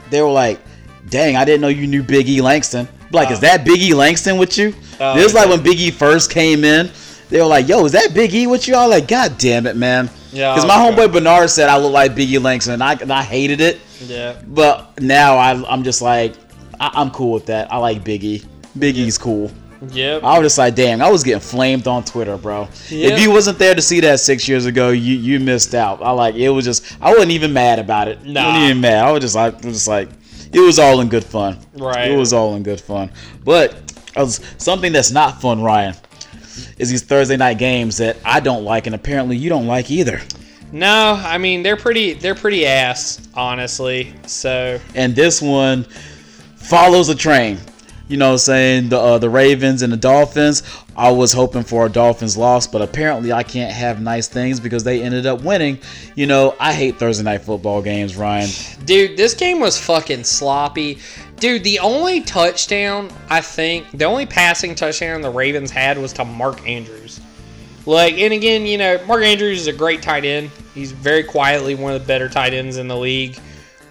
They 0.10 0.22
were 0.22 0.32
like, 0.32 0.60
"Dang, 1.10 1.36
I 1.36 1.46
didn't 1.46 1.62
know 1.62 1.68
you 1.68 1.88
knew 1.88 2.04
Big 2.04 2.28
E 2.30 2.42
Langston." 2.42 2.88
Like, 3.12 3.32
is 3.32 3.40
that 3.42 3.66
Big 3.66 3.82
E 3.82 3.94
Langston 3.94 4.38
with 4.38 4.58
you? 4.58 4.74
Oh, 5.00 5.16
this 5.16 5.28
is 5.28 5.34
like 5.34 5.50
when 5.50 5.62
Big 5.62 5.80
E 5.80 5.92
first 5.92 6.32
came 6.32 6.64
in. 6.64 6.90
They 7.30 7.40
were 7.40 7.48
like, 7.48 7.68
"Yo, 7.68 7.86
is 7.86 7.92
that 7.94 8.14
Big 8.14 8.34
E 8.34 8.48
with 8.48 8.68
you?" 8.68 8.76
I 8.76 8.88
was 8.88 8.92
like, 9.00 9.08
"God 9.08 9.38
damn 9.38 9.66
it, 9.66 9.76
man!" 9.76 10.10
Yeah, 10.32 10.54
Because 10.54 10.68
my 10.68 10.76
homeboy 10.76 11.12
Bernard 11.12 11.50
said 11.50 11.68
I 11.68 11.78
look 11.78 11.92
like 11.92 12.16
Big 12.16 12.30
E 12.30 12.38
Langston, 12.38 12.74
and 12.76 12.84
I, 12.84 12.94
and 12.94 13.12
I 13.12 13.22
hated 13.22 13.60
it. 13.60 13.80
Yeah. 14.06 14.42
But 14.48 15.02
now 15.02 15.36
I, 15.36 15.52
I'm 15.70 15.84
just 15.84 16.02
like, 16.02 16.36
I, 16.80 16.92
I'm 16.94 17.12
cool 17.12 17.34
with 17.34 17.48
that. 17.48 17.72
I 17.72 17.78
like 17.78 18.04
Big 18.04 18.24
E. 18.24 18.44
Big 18.78 18.98
E's 18.98 19.18
cool. 19.18 19.52
Yep. 19.90 20.24
I 20.24 20.38
was 20.38 20.46
just 20.46 20.58
like, 20.58 20.76
damn, 20.76 21.02
I 21.02 21.10
was 21.10 21.24
getting 21.24 21.40
flamed 21.40 21.88
on 21.88 22.04
Twitter, 22.04 22.38
bro. 22.38 22.68
Yeah. 22.90 23.10
If 23.10 23.20
you 23.20 23.32
wasn't 23.32 23.58
there 23.58 23.74
to 23.74 23.82
see 23.82 24.00
that 24.02 24.20
six 24.20 24.48
years 24.48 24.66
ago, 24.68 24.90
you 24.90 25.16
you 25.16 25.40
missed 25.40 25.74
out. 25.74 26.02
I 26.04 26.12
like 26.12 26.36
it 26.36 26.50
was 26.50 26.66
just 26.66 26.96
I 27.02 27.12
wasn't 27.12 27.32
even 27.32 27.52
mad 27.52 27.80
about 27.80 28.08
it. 28.08 28.24
Nah. 28.24 28.42
I 28.42 28.48
wasn't 28.48 28.64
even 28.66 28.82
mad. 28.82 29.04
I 29.04 29.12
was 29.12 29.22
just 29.22 29.36
like 29.36 29.56
was 29.64 29.74
just 29.74 29.88
like 29.88 30.10
it 30.54 30.60
was 30.60 30.80
all 30.80 31.02
in 31.02 31.10
good 31.10 31.24
fun. 31.24 31.58
Right. 31.74 32.12
It 32.12 32.18
was 32.18 32.34
all 32.34 32.56
in 32.56 32.64
good 32.64 32.82
fun. 32.82 33.12
But 33.44 33.76
I 34.16 34.26
something 34.26 34.92
that's 34.92 35.12
not 35.12 35.42
fun, 35.42 35.62
Ryan, 35.62 35.96
is 36.78 36.90
these 36.90 37.04
Thursday 37.04 37.38
night 37.38 37.58
games 37.58 37.98
that 37.98 38.18
I 38.26 38.40
don't 38.40 38.64
like 38.64 38.86
and 38.86 38.96
apparently 38.96 39.38
you 39.38 39.50
don't 39.50 39.68
like 39.68 39.90
either. 39.92 40.22
No, 40.72 41.22
I 41.24 41.38
mean 41.38 41.64
they're 41.64 41.78
pretty. 41.78 42.14
They're 42.14 42.36
pretty 42.36 42.66
ass, 42.66 43.28
honestly. 43.34 44.14
So 44.26 44.80
And 44.96 45.16
this 45.16 45.42
one 45.42 45.84
follows 46.56 47.08
the 47.08 47.16
train. 47.16 47.60
You 48.08 48.18
know, 48.18 48.28
what 48.28 48.34
I'm 48.34 48.38
saying 48.40 48.90
the 48.90 49.00
uh, 49.00 49.18
the 49.18 49.30
Ravens 49.30 49.82
and 49.82 49.92
the 49.92 49.98
Dolphins. 49.98 50.64
I 50.96 51.12
was 51.12 51.32
hoping 51.32 51.64
for 51.64 51.86
a 51.86 51.90
Dolphins 51.90 52.36
loss, 52.36 52.68
but 52.68 52.82
apparently 52.82 53.32
I 53.32 53.44
can't 53.44 53.72
have 53.72 54.02
nice 54.02 54.28
things 54.28 54.60
because 54.60 54.84
they 54.84 55.02
ended 55.02 55.26
up 55.26 55.42
winning. 55.42 55.80
You 56.16 56.28
know, 56.28 56.56
I 56.60 56.74
hate 56.74 57.00
Thursday 57.00 57.24
night 57.24 57.42
football 57.42 57.82
games, 57.82 58.18
Ryan. 58.18 58.50
Dude, 58.84 59.16
this 59.16 59.34
game 59.34 59.60
was 59.60 59.80
fucking 59.80 60.26
sloppy. 60.26 61.00
Dude, 61.38 61.64
the 61.64 61.80
only 61.80 62.22
touchdown, 62.22 63.10
I 63.30 63.42
think, 63.42 63.90
the 63.92 64.06
only 64.06 64.26
passing 64.26 64.76
touchdown 64.76 65.22
the 65.22 65.30
Ravens 65.30 65.72
had 65.72 65.98
was 65.98 66.14
to 66.14 66.26
Mark 66.26 66.68
Andrews. 66.68 67.22
Like, 67.86 68.16
and 68.16 68.34
again, 68.34 68.66
you 68.66 68.78
know, 68.78 69.04
Mark 69.06 69.24
Andrews 69.24 69.62
is 69.62 69.68
a 69.68 69.74
great 69.74 70.02
tight 70.02 70.26
end. 70.26 70.52
He's 70.76 70.92
very 70.92 71.24
quietly 71.24 71.74
one 71.74 71.94
of 71.94 72.02
the 72.02 72.08
better 72.08 72.30
tight 72.30 72.54
ends 72.54 72.78
in 72.78 72.88
the 72.88 72.98
league. 72.98 73.40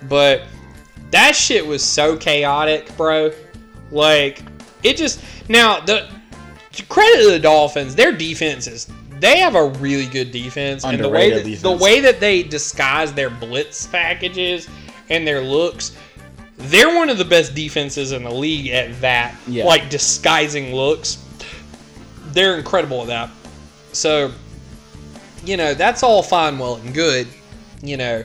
But 0.09 0.43
that 1.11 1.35
shit 1.35 1.67
was 1.67 1.83
so 1.83 2.17
chaotic, 2.17 2.97
bro. 2.97 3.33
Like, 3.91 4.43
it 4.83 4.97
just. 4.97 5.21
Now, 5.49 5.81
the 5.81 6.09
credit 6.89 7.23
to 7.23 7.31
the 7.31 7.39
Dolphins, 7.39 7.95
their 7.95 8.13
defenses. 8.13 8.91
They 9.19 9.39
have 9.39 9.55
a 9.55 9.67
really 9.67 10.07
good 10.07 10.31
defense, 10.31 10.85
and 10.85 10.99
the 10.99 11.09
way 11.09 11.31
that, 11.31 11.61
the 11.61 11.73
way 11.73 12.01
that 12.01 12.21
they 12.21 12.43
disguise 12.43 13.13
their 13.13 13.29
blitz 13.29 13.87
packages 13.87 14.67
and 15.11 15.27
their 15.27 15.43
looks, 15.43 15.95
they're 16.57 16.95
one 16.95 17.11
of 17.11 17.19
the 17.19 17.25
best 17.25 17.55
defenses 17.55 18.13
in 18.13 18.23
the 18.23 18.31
league 18.31 18.69
at 18.69 18.99
that. 19.03 19.35
Yeah. 19.47 19.65
Like 19.65 19.91
disguising 19.91 20.75
looks, 20.75 21.23
they're 22.29 22.57
incredible 22.57 23.03
at 23.03 23.09
that. 23.09 23.31
So, 23.93 24.33
you 25.45 25.59
know, 25.59 25.75
that's 25.75 26.03
all 26.03 26.23
fine, 26.23 26.59
well, 26.59 26.77
and 26.77 26.95
good. 26.95 27.27
You 27.83 27.97
know, 27.97 28.25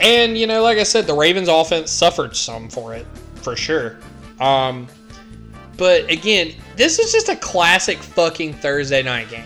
and 0.00 0.38
you 0.38 0.46
know, 0.46 0.62
like 0.62 0.78
I 0.78 0.84
said, 0.84 1.06
the 1.06 1.14
Ravens' 1.14 1.48
offense 1.48 1.90
suffered 1.90 2.34
some 2.34 2.68
for 2.70 2.94
it, 2.94 3.06
for 3.36 3.56
sure. 3.56 3.98
Um, 4.40 4.88
but 5.76 6.10
again, 6.10 6.54
this 6.82 6.98
is 6.98 7.12
just 7.12 7.28
a 7.28 7.36
classic 7.36 7.98
fucking 7.98 8.54
Thursday 8.54 9.04
night 9.04 9.30
game. 9.30 9.44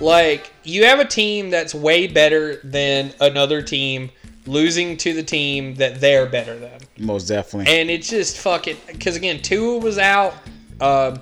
Like, 0.00 0.52
you 0.64 0.84
have 0.84 1.00
a 1.00 1.04
team 1.06 1.48
that's 1.48 1.74
way 1.74 2.06
better 2.06 2.56
than 2.56 3.14
another 3.22 3.62
team 3.62 4.10
losing 4.46 4.98
to 4.98 5.14
the 5.14 5.22
team 5.22 5.76
that 5.76 5.98
they're 5.98 6.26
better 6.26 6.58
than. 6.58 6.78
Most 6.98 7.24
definitely. 7.24 7.72
And 7.72 7.88
it's 7.88 8.10
just 8.10 8.36
fucking 8.38 8.76
because 8.86 9.16
again, 9.16 9.40
Tua 9.40 9.78
was 9.78 9.96
out. 9.96 10.34
Um, 10.80 11.20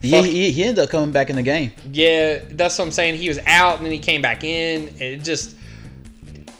He, 0.00 0.10
he, 0.22 0.52
he 0.52 0.62
ended 0.62 0.84
up 0.84 0.90
coming 0.90 1.10
back 1.10 1.28
in 1.28 1.34
the 1.34 1.42
game. 1.42 1.72
yeah, 1.90 2.38
that's 2.50 2.78
what 2.78 2.84
I'm 2.84 2.92
saying. 2.92 3.16
He 3.16 3.26
was 3.26 3.40
out 3.46 3.78
and 3.78 3.84
then 3.84 3.92
he 3.92 3.98
came 3.98 4.22
back 4.22 4.44
in. 4.44 4.88
And 4.88 5.02
it 5.02 5.24
just 5.24 5.56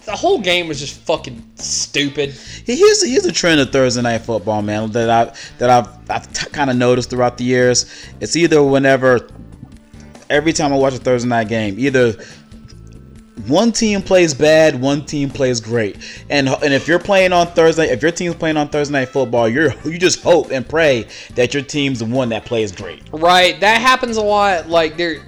the 0.08 0.16
whole 0.16 0.40
game 0.40 0.68
was 0.68 0.80
just 0.80 0.98
fucking 1.02 1.42
stupid. 1.56 2.30
Here's 2.64 3.06
here's 3.06 3.26
a 3.26 3.32
trend 3.32 3.60
of 3.60 3.70
Thursday 3.70 4.00
night 4.00 4.22
football, 4.22 4.62
man. 4.62 4.90
That 4.92 5.10
I 5.10 5.36
that 5.58 5.68
I've 5.68 6.10
I've 6.10 6.32
t- 6.32 6.48
kind 6.48 6.70
of 6.70 6.76
noticed 6.76 7.10
throughout 7.10 7.36
the 7.36 7.44
years. 7.44 7.84
It's 8.18 8.34
either 8.34 8.62
whenever, 8.62 9.28
every 10.30 10.54
time 10.54 10.72
I 10.72 10.76
watch 10.76 10.94
a 10.94 10.96
Thursday 10.98 11.28
night 11.28 11.48
game, 11.48 11.78
either 11.78 12.14
one 13.46 13.70
team 13.70 14.00
plays 14.00 14.32
bad, 14.32 14.80
one 14.80 15.04
team 15.04 15.28
plays 15.28 15.60
great, 15.60 15.98
and 16.30 16.48
and 16.48 16.72
if 16.72 16.88
you're 16.88 16.98
playing 16.98 17.34
on 17.34 17.46
Thursday, 17.48 17.90
if 17.90 18.00
your 18.00 18.10
team's 18.10 18.36
playing 18.36 18.56
on 18.56 18.70
Thursday 18.70 18.94
night 18.94 19.10
football, 19.10 19.46
you're 19.46 19.74
you 19.84 19.98
just 19.98 20.22
hope 20.22 20.50
and 20.50 20.66
pray 20.66 21.06
that 21.34 21.52
your 21.52 21.62
team's 21.62 21.98
the 21.98 22.06
one 22.06 22.30
that 22.30 22.46
plays 22.46 22.72
great. 22.72 23.02
Right, 23.12 23.60
that 23.60 23.82
happens 23.82 24.16
a 24.16 24.22
lot. 24.22 24.70
Like 24.70 24.96
there, 24.96 25.18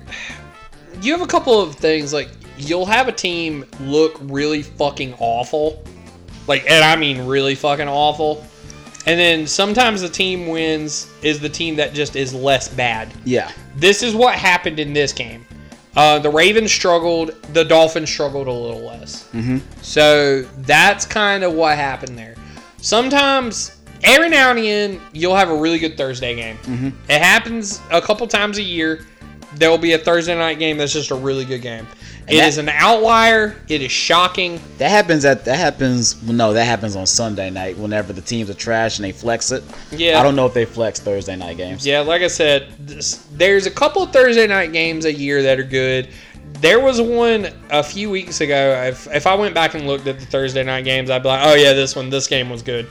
you 1.03 1.13
have 1.13 1.21
a 1.21 1.27
couple 1.27 1.61
of 1.61 1.75
things. 1.75 2.15
Like 2.15 2.31
you'll 2.69 2.87
have 2.87 3.09
a 3.09 3.13
team 3.13 3.65
look 3.81 4.17
really 4.23 4.63
fucking 4.63 5.15
awful, 5.19 5.83
like 6.47 6.69
and 6.71 6.85
I 6.85 6.97
mean 6.97 7.27
really 7.27 7.55
fucking 7.55 7.89
awful, 7.89 8.45
and 9.07 9.19
then 9.19 9.47
sometimes 9.47 10.01
the 10.03 10.09
team 10.09 10.47
wins 10.49 11.11
is 11.23 11.41
the 11.41 11.49
team 11.49 11.77
that 11.77 11.93
just 11.95 12.17
is 12.17 12.35
less 12.35 12.69
bad. 12.69 13.13
Yeah, 13.25 13.51
This 13.77 14.03
is 14.03 14.15
what 14.15 14.35
happened 14.35 14.79
in 14.81 14.93
this 14.93 15.13
game. 15.13 15.47
Uh, 15.97 16.19
the 16.21 16.31
Ravens 16.31 16.71
struggled. 16.73 17.31
The 17.53 17.65
Dolphins 17.65 18.11
struggled 18.11 18.47
a 18.47 18.53
little 18.53 18.83
less. 18.87 19.29
mm-hmm. 19.33 19.59
So 19.83 20.43
that's 20.59 21.05
kind 21.05 21.43
of 21.43 21.53
what 21.55 21.77
happened 21.77 22.17
there. 22.17 22.37
Sometimes, 22.81 23.77
every 24.05 24.29
now 24.29 24.51
and 24.51 24.59
again, 24.59 25.01
you'll 25.13 25.37
have 25.37 25.51
a 25.51 25.55
really 25.55 25.79
good 25.79 25.97
Thursday 25.97 26.35
game. 26.35 26.57
Mhm. 26.65 26.93
It 27.09 27.21
happens 27.21 27.81
a 27.91 28.01
couple 28.01 28.27
times 28.27 28.59
a 28.59 28.63
year. 28.63 29.05
There 29.57 29.69
will 29.71 29.79
be 29.79 29.93
a 29.93 29.99
Thursday 29.99 30.35
night 30.37 30.59
game 30.59 30.79
that's 30.79 30.93
just 30.93 31.11
a 31.11 31.15
really 31.15 31.45
good 31.45 31.61
game. 31.63 31.87
It 32.29 32.37
And 32.39 32.47
is 32.49 32.57
that- 32.57 32.63
an 32.63 32.69
outlier. 32.69 33.57
It 33.69 33.83
is 33.83 33.91
shocking. 33.91 34.61
That 34.79 34.91
happens 34.91 35.25
at 35.25 35.45
that 35.47 35.59
happens 35.59 36.23
no 36.23 36.53
that 36.53 36.65
happens 36.65 36.95
on 36.97 37.07
Sunday 37.07 37.51
night 37.51 37.77
whenever 37.77 38.13
the 38.13 38.21
teams 38.21 38.49
are 38.51 38.55
trash 38.55 38.99
and 38.99 39.05
they 39.05 39.13
flex 39.13 39.51
it. 39.53 39.65
Yeah. 39.91 40.21
I 40.21 40.23
don't 40.23 40.37
know 40.37 40.47
if 40.47 40.55
they 40.55 40.65
flex 40.65 41.01
Thursday 41.01 41.35
night 41.37 41.57
games. 41.57 41.85
Yeah, 41.87 42.01
like 42.01 42.23
I 42.23 42.29
said, 42.29 42.69
this, 42.79 43.27
there's 43.33 43.67
a 43.67 43.71
couple 43.71 44.03
of 44.03 44.13
Thursday 44.13 44.47
night 44.47 44.73
games 44.73 45.05
a 45.07 45.13
year 45.13 45.43
that 45.43 45.59
are 45.59 45.65
good. 45.65 46.09
There 46.61 46.81
was 46.81 47.01
one 47.01 47.49
a 47.71 47.83
few 47.83 48.11
weeks 48.11 48.41
ago. 48.41 48.83
If, 48.87 49.07
if 49.15 49.27
I 49.27 49.35
went 49.35 49.55
back 49.55 49.75
and 49.75 49.87
looked 49.87 50.07
at 50.07 50.19
the 50.19 50.27
Thursday 50.27 50.63
night 50.63 50.85
games, 50.85 51.09
I'd 51.11 51.23
be 51.23 51.29
like, 51.29 51.41
oh 51.45 51.55
yeah, 51.55 51.73
this 51.73 51.97
one, 51.97 52.11
this 52.11 52.27
game 52.27 52.51
was 52.51 52.63
good. 52.63 52.87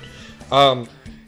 Um, 0.52 0.88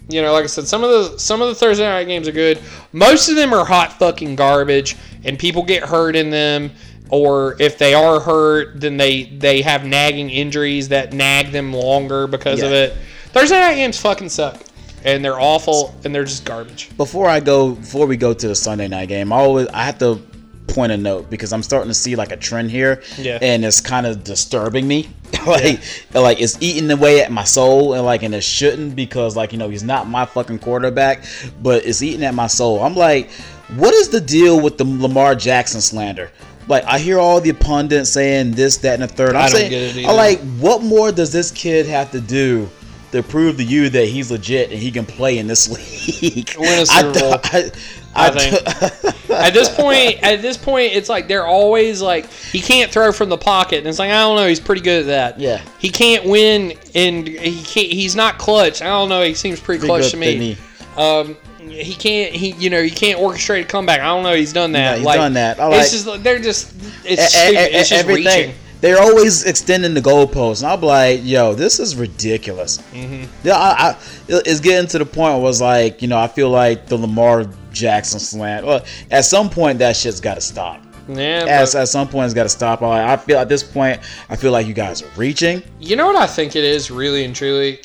you 0.10 0.22
know, 0.22 0.34
like 0.34 0.44
I 0.44 0.48
said, 0.48 0.68
some 0.68 0.84
of 0.84 0.90
the 0.90 1.20
some 1.20 1.42
of 1.42 1.48
the 1.50 1.56
Thursday 1.56 1.84
night 1.88 2.06
games 2.06 2.28
are 2.28 2.32
good. 2.34 2.60
Most 2.92 3.30
of 3.30 3.36
them 3.36 3.54
are 3.54 3.64
hot 3.64 3.98
fucking 4.00 4.36
garbage, 4.36 4.98
and 5.24 5.38
people 5.40 5.64
get 5.64 5.84
hurt 5.84 6.16
in 6.16 6.30
them. 6.30 6.72
Or 7.12 7.58
if 7.60 7.78
they 7.78 7.94
are 7.94 8.20
hurt, 8.22 8.80
then 8.80 8.98
they 8.98 9.24
they 9.24 9.62
have 9.62 9.86
nagging 9.86 10.30
injuries 10.30 10.90
that 10.90 11.12
nag 11.14 11.52
them 11.52 11.74
longer 11.74 12.26
because 12.26 12.62
of 12.62 12.72
it. 12.72 12.94
Thursday 13.34 13.60
night 13.60 13.76
games 13.76 14.00
fucking 14.00 14.30
suck, 14.30 14.62
and 15.04 15.24
they're 15.24 15.40
awful, 15.40 15.94
and 16.06 16.16
they're 16.16 16.24
just 16.24 16.46
garbage. 16.46 16.96
Before 16.98 17.28
I 17.28 17.42
go, 17.42 17.72
before 17.76 18.08
we 18.08 18.16
go 18.18 18.34
to 18.34 18.48
the 18.48 18.56
Sunday 18.56 18.88
night 18.88 19.10
game, 19.10 19.34
I 19.34 19.38
always 19.38 19.68
I 19.68 19.84
have 19.84 20.00
to 20.00 20.22
point 20.68 20.94
a 20.94 20.98
note 20.98 21.30
because 21.30 21.52
I'm 21.52 21.64
starting 21.64 21.90
to 21.90 21.94
see 21.94 22.16
like 22.16 22.32
a 22.32 22.38
trend 22.38 22.72
here, 22.72 23.02
Yeah. 23.18 23.40
and 23.42 23.66
it's 23.66 23.82
kind 23.82 24.06
of 24.08 24.24
disturbing 24.24 24.88
me. 24.88 25.10
like, 25.46 25.82
like 26.14 26.40
it's 26.42 26.58
eating 26.62 26.90
away 26.92 27.22
at 27.22 27.30
my 27.32 27.44
soul, 27.44 27.94
and 27.94 28.06
like, 28.06 28.24
and 28.24 28.34
it 28.34 28.44
shouldn't 28.44 28.96
because 28.96 29.36
like 29.36 29.52
you 29.52 29.58
know 29.58 29.68
he's 29.70 29.84
not 29.84 30.08
my 30.08 30.26
fucking 30.26 30.60
quarterback, 30.60 31.26
but 31.62 31.86
it's 31.86 32.02
eating 32.02 32.24
at 32.24 32.34
my 32.34 32.48
soul. 32.48 32.82
I'm 32.82 32.96
like, 32.96 33.30
what 33.76 33.94
is 33.94 34.10
the 34.10 34.22
deal 34.22 34.62
with 34.62 34.78
the 34.78 34.86
Lamar 34.86 35.36
Jackson 35.36 35.82
slander? 35.82 36.32
Like 36.68 36.84
I 36.86 37.00
hear 37.00 37.20
all 37.20 37.42
the 37.42 37.54
pundits 37.54 38.10
saying 38.10 38.52
this, 38.52 38.78
that, 38.78 39.00
and 39.00 39.04
the 39.04 39.08
third. 39.14 39.32
I'm 39.32 39.38
I 39.38 39.42
don't 39.48 39.56
saying, 39.58 39.70
get 39.72 39.82
it 39.82 39.98
either. 39.98 40.10
I'm 40.10 40.16
like, 40.16 40.40
what 40.60 40.84
more 40.84 41.12
does 41.12 41.32
this 41.32 41.52
kid 41.52 41.86
have 41.88 42.12
to 42.12 42.22
do? 42.22 42.70
To 43.12 43.22
prove 43.22 43.58
to 43.58 43.64
you 43.66 43.90
that 43.90 44.06
he's 44.06 44.32
legit 44.32 44.72
and 44.72 44.80
he 44.80 44.90
can 44.90 45.06
play 45.06 45.38
in 45.38 45.46
this 45.46 45.68
league, 46.24 46.56
Win 46.58 46.80
a 46.80 46.82
I 46.84 46.86
Super 46.86 47.20
Bowl. 47.20 47.34
I, 47.44 47.72
I 48.16 48.28
I, 48.28 48.30
think. 48.32 49.30
at 49.30 49.54
this 49.54 49.68
point, 49.68 50.24
at 50.24 50.42
this 50.42 50.56
point, 50.56 50.94
it's 50.94 51.10
like 51.10 51.28
they're 51.28 51.46
always 51.46 52.02
like 52.02 52.32
he 52.32 52.62
can't 52.62 52.90
throw 52.90 53.12
from 53.12 53.28
the 53.28 53.38
pocket, 53.38 53.80
and 53.80 53.88
it's 53.88 54.00
like 54.00 54.12
I 54.12 54.22
don't 54.22 54.38
know, 54.38 54.48
he's 54.48 54.62
pretty 54.62 54.82
good 54.82 55.02
at 55.02 55.06
that. 55.08 55.40
Yeah. 55.42 55.62
he 55.78 55.90
can't 55.90 56.24
win, 56.26 56.78
and 56.96 57.28
he 57.28 57.62
can't. 57.64 57.92
He's 57.92 58.16
not 58.16 58.38
clutch. 58.38 58.82
I 58.82 58.86
don't 58.86 59.10
know. 59.10 59.24
He 59.24 59.34
seems 59.34 59.60
pretty 59.60 59.80
Pretty 59.80 59.90
clutch 59.90 60.12
to 60.12 60.18
me. 60.18 60.58
Um, 60.96 61.36
he 61.70 61.94
can't. 61.94 62.34
He 62.34 62.52
you 62.54 62.70
know 62.70 62.82
he 62.82 62.90
can't 62.90 63.20
orchestrate 63.20 63.62
a 63.62 63.66
comeback. 63.66 64.00
I 64.00 64.06
don't 64.06 64.24
know. 64.24 64.36
He's 64.36 64.54
done 64.54 64.72
that. 64.74 64.92
Yeah, 64.94 64.96
he's 64.98 65.06
like, 65.06 65.18
done 65.18 65.34
that. 65.34 65.60
Like- 65.60 65.82
it's 65.82 65.92
just 65.92 66.24
they're 66.24 66.40
just 66.40 66.74
it's 67.06 67.22
e- 67.22 67.38
stupid. 67.38 67.54
e- 67.54 67.76
It's 67.78 67.90
just 67.90 68.04
everything. 68.04 68.26
reaching. 68.50 68.56
They're 68.82 69.00
always 69.00 69.44
extending 69.44 69.94
the 69.94 70.02
goalposts, 70.02 70.64
and 70.64 70.72
I'm 70.72 70.82
like, 70.82 71.20
yo, 71.24 71.54
this 71.54 71.80
is 71.80 71.96
ridiculous. 71.96 72.80
Mhm. 72.94 73.28
Yeah, 73.44 73.54
I, 73.56 73.90
I, 73.92 73.96
it's 74.28 74.60
getting 74.60 74.88
to 74.90 74.98
the 74.98 75.06
point 75.06 75.34
where 75.34 75.38
it 75.38 75.42
was 75.44 75.62
like, 75.62 76.02
you 76.02 76.08
know, 76.08 76.18
I 76.18 76.28
feel 76.28 76.50
like 76.50 76.88
the 76.88 76.98
Lamar 76.98 77.46
Jackson 77.72 78.20
slant. 78.20 78.66
Well, 78.66 78.84
at 79.12 79.26
some 79.26 79.52
point, 79.52 79.78
that 79.80 79.96
shit's 79.96 80.20
got 80.20 80.34
to 80.34 80.42
stop. 80.42 80.82
Yeah, 81.08 81.46
At, 81.48 81.76
at 81.76 81.90
some 81.90 82.08
point, 82.08 82.26
it's 82.26 82.34
got 82.34 82.44
to 82.44 82.50
stop. 82.50 82.82
I, 82.82 83.14
I 83.14 83.18
feel 83.18 83.38
at 83.38 83.50
this 83.50 83.62
point, 83.62 84.00
I 84.30 84.36
feel 84.36 84.52
like 84.52 84.66
you 84.66 84.74
guys 84.74 85.04
are 85.04 85.10
reaching. 85.16 85.62
You 85.80 85.96
know 85.96 86.08
what 86.08 86.16
I 86.16 86.26
think 86.26 86.56
it 86.56 86.64
is, 86.64 86.90
really 86.90 87.24
and 87.24 87.36
truly? 87.36 87.82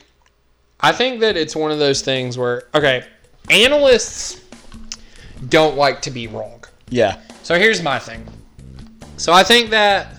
I 0.81 0.93
think 0.93 1.21
that 1.21 1.37
it's 1.37 1.55
one 1.55 1.73
of 1.73 1.79
those 1.79 2.01
things 2.01 2.39
where, 2.39 2.65
okay, 2.75 3.05
analysts 3.51 4.43
don't 5.49 5.77
like 5.77 6.03
to 6.03 6.11
be 6.11 6.27
wrong. 6.27 6.65
Yeah. 6.89 7.21
So 7.43 7.59
here's 7.59 7.83
my 7.83 7.99
thing. 7.99 8.27
So 9.17 9.33
I 9.33 9.43
think 9.43 9.71
that 9.71 10.15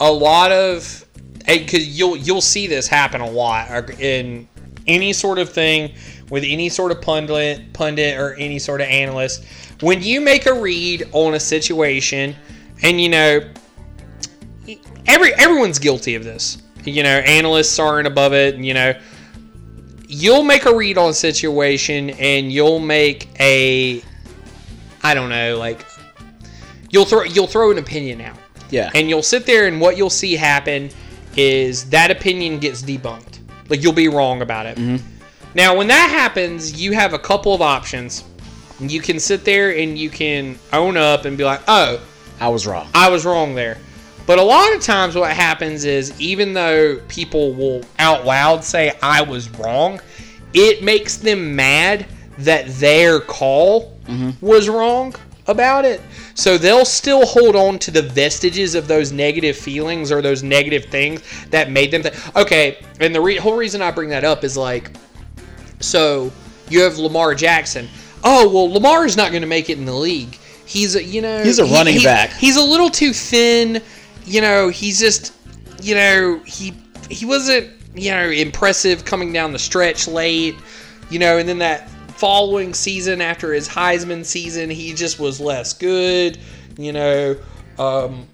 a 0.00 0.12
lot 0.12 0.52
of, 0.52 1.04
because 1.46 1.98
you'll 1.98 2.16
you'll 2.16 2.40
see 2.40 2.66
this 2.66 2.86
happen 2.86 3.20
a 3.20 3.30
lot 3.30 3.70
uh, 3.70 3.82
in 3.98 4.46
any 4.86 5.12
sort 5.12 5.38
of 5.38 5.50
thing 5.50 5.94
with 6.30 6.44
any 6.44 6.68
sort 6.68 6.92
of 6.92 7.00
pundit, 7.00 7.72
pundit 7.72 8.18
or 8.18 8.34
any 8.34 8.58
sort 8.58 8.80
of 8.80 8.86
analyst. 8.88 9.44
When 9.80 10.02
you 10.02 10.20
make 10.20 10.46
a 10.46 10.52
read 10.52 11.08
on 11.12 11.34
a 11.34 11.40
situation, 11.40 12.34
and 12.82 13.00
you 13.00 13.08
know, 13.08 13.40
every 15.06 15.34
everyone's 15.34 15.78
guilty 15.78 16.14
of 16.14 16.24
this. 16.24 16.58
You 16.84 17.02
know, 17.02 17.18
analysts 17.18 17.78
aren't 17.78 18.06
above 18.06 18.32
it. 18.32 18.56
You 18.56 18.74
know, 18.74 19.00
you'll 20.08 20.42
make 20.42 20.64
a 20.64 20.74
read 20.74 20.98
on 20.98 21.10
a 21.10 21.14
situation, 21.14 22.10
and 22.10 22.50
you'll 22.50 22.80
make 22.80 23.28
a, 23.38 24.02
I 25.02 25.14
don't 25.14 25.28
know, 25.28 25.56
like 25.58 25.84
you'll 26.90 27.04
throw 27.04 27.22
you'll 27.22 27.46
throw 27.46 27.70
an 27.70 27.78
opinion 27.78 28.20
out. 28.22 28.36
Yeah. 28.70 28.90
And 28.94 29.08
you'll 29.08 29.22
sit 29.22 29.46
there, 29.46 29.68
and 29.68 29.80
what 29.80 29.96
you'll 29.96 30.10
see 30.10 30.34
happen 30.34 30.90
is 31.36 31.88
that 31.90 32.10
opinion 32.10 32.58
gets 32.58 32.82
debunked. 32.82 33.38
Like 33.68 33.82
you'll 33.82 33.92
be 33.92 34.08
wrong 34.08 34.42
about 34.42 34.66
it. 34.66 34.76
Mm-hmm. 34.78 35.06
Now, 35.54 35.76
when 35.76 35.88
that 35.88 36.10
happens, 36.10 36.80
you 36.80 36.92
have 36.92 37.14
a 37.14 37.18
couple 37.18 37.54
of 37.54 37.62
options. 37.62 38.24
You 38.80 39.00
can 39.00 39.18
sit 39.18 39.44
there 39.44 39.76
and 39.76 39.98
you 39.98 40.08
can 40.10 40.58
own 40.72 40.96
up 40.96 41.24
and 41.24 41.36
be 41.36 41.44
like, 41.44 41.60
"Oh, 41.68 42.00
I 42.40 42.48
was 42.48 42.66
wrong. 42.66 42.88
I 42.94 43.10
was 43.10 43.26
wrong 43.26 43.54
there." 43.54 43.78
But 44.28 44.38
a 44.38 44.42
lot 44.42 44.74
of 44.74 44.82
times, 44.82 45.16
what 45.16 45.32
happens 45.32 45.86
is, 45.86 46.12
even 46.20 46.52
though 46.52 47.00
people 47.08 47.54
will 47.54 47.80
out 47.98 48.26
loud 48.26 48.62
say, 48.62 48.92
"I 49.02 49.22
was 49.22 49.48
wrong," 49.48 50.02
it 50.52 50.82
makes 50.82 51.16
them 51.16 51.56
mad 51.56 52.04
that 52.36 52.68
their 52.74 53.20
call 53.20 53.96
mm-hmm. 54.04 54.44
was 54.44 54.68
wrong 54.68 55.14
about 55.46 55.86
it. 55.86 56.02
So 56.34 56.58
they'll 56.58 56.84
still 56.84 57.24
hold 57.24 57.56
on 57.56 57.78
to 57.78 57.90
the 57.90 58.02
vestiges 58.02 58.74
of 58.74 58.86
those 58.86 59.12
negative 59.12 59.56
feelings 59.56 60.12
or 60.12 60.20
those 60.20 60.42
negative 60.42 60.84
things 60.84 61.22
that 61.48 61.70
made 61.70 61.90
them 61.90 62.02
think, 62.02 62.36
okay, 62.36 62.84
and 63.00 63.14
the 63.14 63.20
re- 63.22 63.36
whole 63.36 63.56
reason 63.56 63.80
I 63.80 63.90
bring 63.90 64.10
that 64.10 64.24
up 64.24 64.44
is 64.44 64.58
like, 64.58 64.90
so 65.80 66.30
you 66.68 66.82
have 66.82 66.98
Lamar 66.98 67.34
Jackson. 67.34 67.88
Oh, 68.22 68.46
well, 68.46 68.70
Lamar 68.70 69.06
is 69.06 69.16
not 69.16 69.30
going 69.30 69.40
to 69.40 69.48
make 69.48 69.70
it 69.70 69.78
in 69.78 69.86
the 69.86 69.94
league. 69.94 70.36
He's 70.66 70.96
a, 70.96 71.02
you 71.02 71.22
know, 71.22 71.42
He's 71.42 71.58
a 71.58 71.64
running 71.64 72.02
back. 72.02 72.30
He's 72.34 72.56
a 72.56 72.62
little 72.62 72.90
too 72.90 73.14
thin. 73.14 73.82
You 74.28 74.40
know, 74.40 74.68
he's 74.68 75.00
just, 75.00 75.32
you 75.82 75.94
know, 75.94 76.38
he 76.44 76.74
he 77.10 77.24
wasn't, 77.24 77.70
you 77.94 78.10
know, 78.10 78.28
impressive 78.28 79.04
coming 79.04 79.32
down 79.32 79.52
the 79.52 79.58
stretch 79.58 80.06
late. 80.06 80.54
You 81.10 81.18
know, 81.18 81.38
and 81.38 81.48
then 81.48 81.58
that 81.58 81.88
following 82.18 82.74
season 82.74 83.22
after 83.22 83.52
his 83.52 83.68
Heisman 83.68 84.24
season, 84.24 84.68
he 84.68 84.92
just 84.92 85.18
was 85.18 85.40
less 85.40 85.72
good. 85.72 86.38
You 86.76 86.92
know, 86.92 87.36
um, 87.78 88.26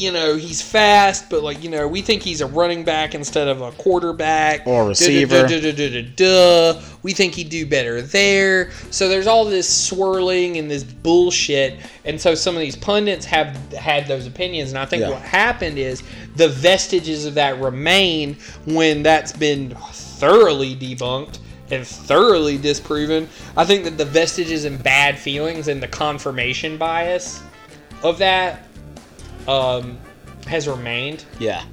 you 0.00 0.12
know 0.12 0.36
he's 0.36 0.62
fast, 0.62 1.28
but 1.30 1.42
like 1.42 1.62
you 1.62 1.70
know 1.70 1.86
we 1.88 2.02
think 2.02 2.22
he's 2.22 2.40
a 2.40 2.46
running 2.46 2.84
back 2.84 3.14
instead 3.14 3.48
of 3.48 3.60
a 3.60 3.72
quarterback 3.72 4.66
Or 4.66 4.82
a 4.82 4.86
receiver. 4.88 5.46
Duh, 5.46 5.60
duh, 5.60 5.72
duh, 5.72 6.02
duh. 6.16 6.80
We 7.02 7.12
think 7.12 7.34
he'd 7.34 7.48
do 7.48 7.66
better 7.66 8.02
there. 8.02 8.70
So 8.90 9.08
there's 9.08 9.26
all 9.26 9.44
this 9.44 9.68
swirling 9.68 10.56
and 10.56 10.70
this 10.70 10.84
bullshit, 10.84 11.78
and 12.04 12.20
so 12.20 12.34
some 12.34 12.54
of 12.54 12.60
these 12.60 12.76
pundits 12.76 13.24
have 13.26 13.56
had 13.72 14.06
those 14.06 14.26
opinions, 14.26 14.70
and 14.70 14.78
I 14.78 14.84
think 14.84 15.02
Yeah. 15.02 15.10
what 15.10 15.22
happened 15.22 15.78
is 15.78 16.02
the 16.36 16.48
vestiges 16.48 17.24
of 17.24 17.34
that 17.34 17.60
remain 17.60 18.36
when 18.66 19.02
that's 19.02 19.32
been 19.32 19.74
thoroughly 19.92 20.74
debunked 20.76 21.38
and 21.70 21.86
thoroughly 21.86 22.56
disproven. 22.56 23.28
I 23.56 23.64
think 23.64 23.84
that 23.84 23.98
the 23.98 24.04
vestiges 24.04 24.64
and 24.64 24.82
bad 24.82 25.18
feelings 25.18 25.68
and 25.68 25.82
the 25.82 25.88
confirmation 25.88 26.78
bias 26.78 27.40
of 28.02 28.18
that 28.18 28.67
um, 29.48 29.98
has 30.46 30.68
remained. 30.68 31.24
Yeah. 31.38 31.64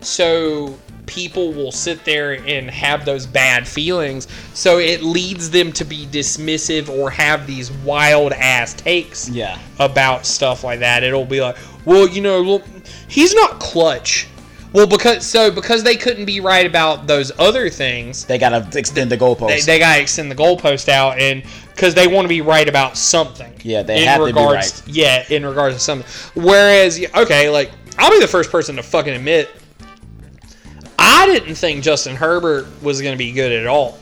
So 0.00 0.78
people 1.06 1.52
will 1.52 1.72
sit 1.72 2.04
there 2.04 2.34
and 2.46 2.70
have 2.70 3.04
those 3.04 3.26
bad 3.26 3.66
feelings. 3.66 4.28
So 4.54 4.78
it 4.78 5.02
leads 5.02 5.50
them 5.50 5.72
to 5.72 5.84
be 5.84 6.06
dismissive 6.06 6.88
or 6.88 7.10
have 7.10 7.46
these 7.46 7.72
wild 7.72 8.32
ass 8.32 8.74
takes 8.74 9.28
Yeah. 9.28 9.58
about 9.80 10.24
stuff 10.24 10.62
like 10.62 10.78
that. 10.80 11.02
It'll 11.02 11.24
be 11.24 11.40
like, 11.40 11.56
well, 11.84 12.08
you 12.08 12.20
know, 12.20 12.40
look, 12.40 12.64
he's 13.08 13.34
not 13.34 13.58
clutch. 13.58 14.28
Well, 14.72 14.86
because 14.86 15.26
so 15.26 15.50
because 15.50 15.82
they 15.82 15.96
couldn't 15.96 16.26
be 16.26 16.40
right 16.40 16.64
about 16.64 17.06
those 17.06 17.32
other 17.38 17.68
things, 17.68 18.24
They 18.24 18.38
gotta 18.38 18.66
extend 18.78 19.10
the 19.10 19.16
goalpost. 19.16 19.48
they, 19.48 19.60
they 19.60 19.78
gotta 19.78 20.00
extend 20.00 20.30
the 20.30 20.36
goalpost 20.36 20.88
out, 20.88 21.18
and 21.18 21.42
because 21.74 21.94
they 21.94 22.06
want 22.06 22.24
to 22.24 22.28
be 22.28 22.40
right 22.40 22.68
about 22.68 22.96
something. 22.96 23.52
Yeah, 23.62 23.82
they 23.82 24.04
have 24.04 24.20
to 24.20 24.32
be 24.32 24.40
right. 24.40 24.82
Yeah, 24.86 25.24
in 25.28 25.44
regards 25.44 25.76
to 25.76 25.80
something. 25.80 26.06
Whereas, 26.40 27.04
okay, 27.16 27.50
like 27.50 27.72
I'll 27.98 28.10
be 28.10 28.20
the 28.20 28.28
first 28.28 28.50
person 28.52 28.76
to 28.76 28.82
fucking 28.82 29.14
admit, 29.14 29.50
I 30.98 31.26
didn't 31.26 31.56
think 31.56 31.82
Justin 31.82 32.14
Herbert 32.14 32.66
was 32.82 33.02
gonna 33.02 33.16
be 33.16 33.32
good 33.32 33.50
at 33.50 33.66
all, 33.66 33.98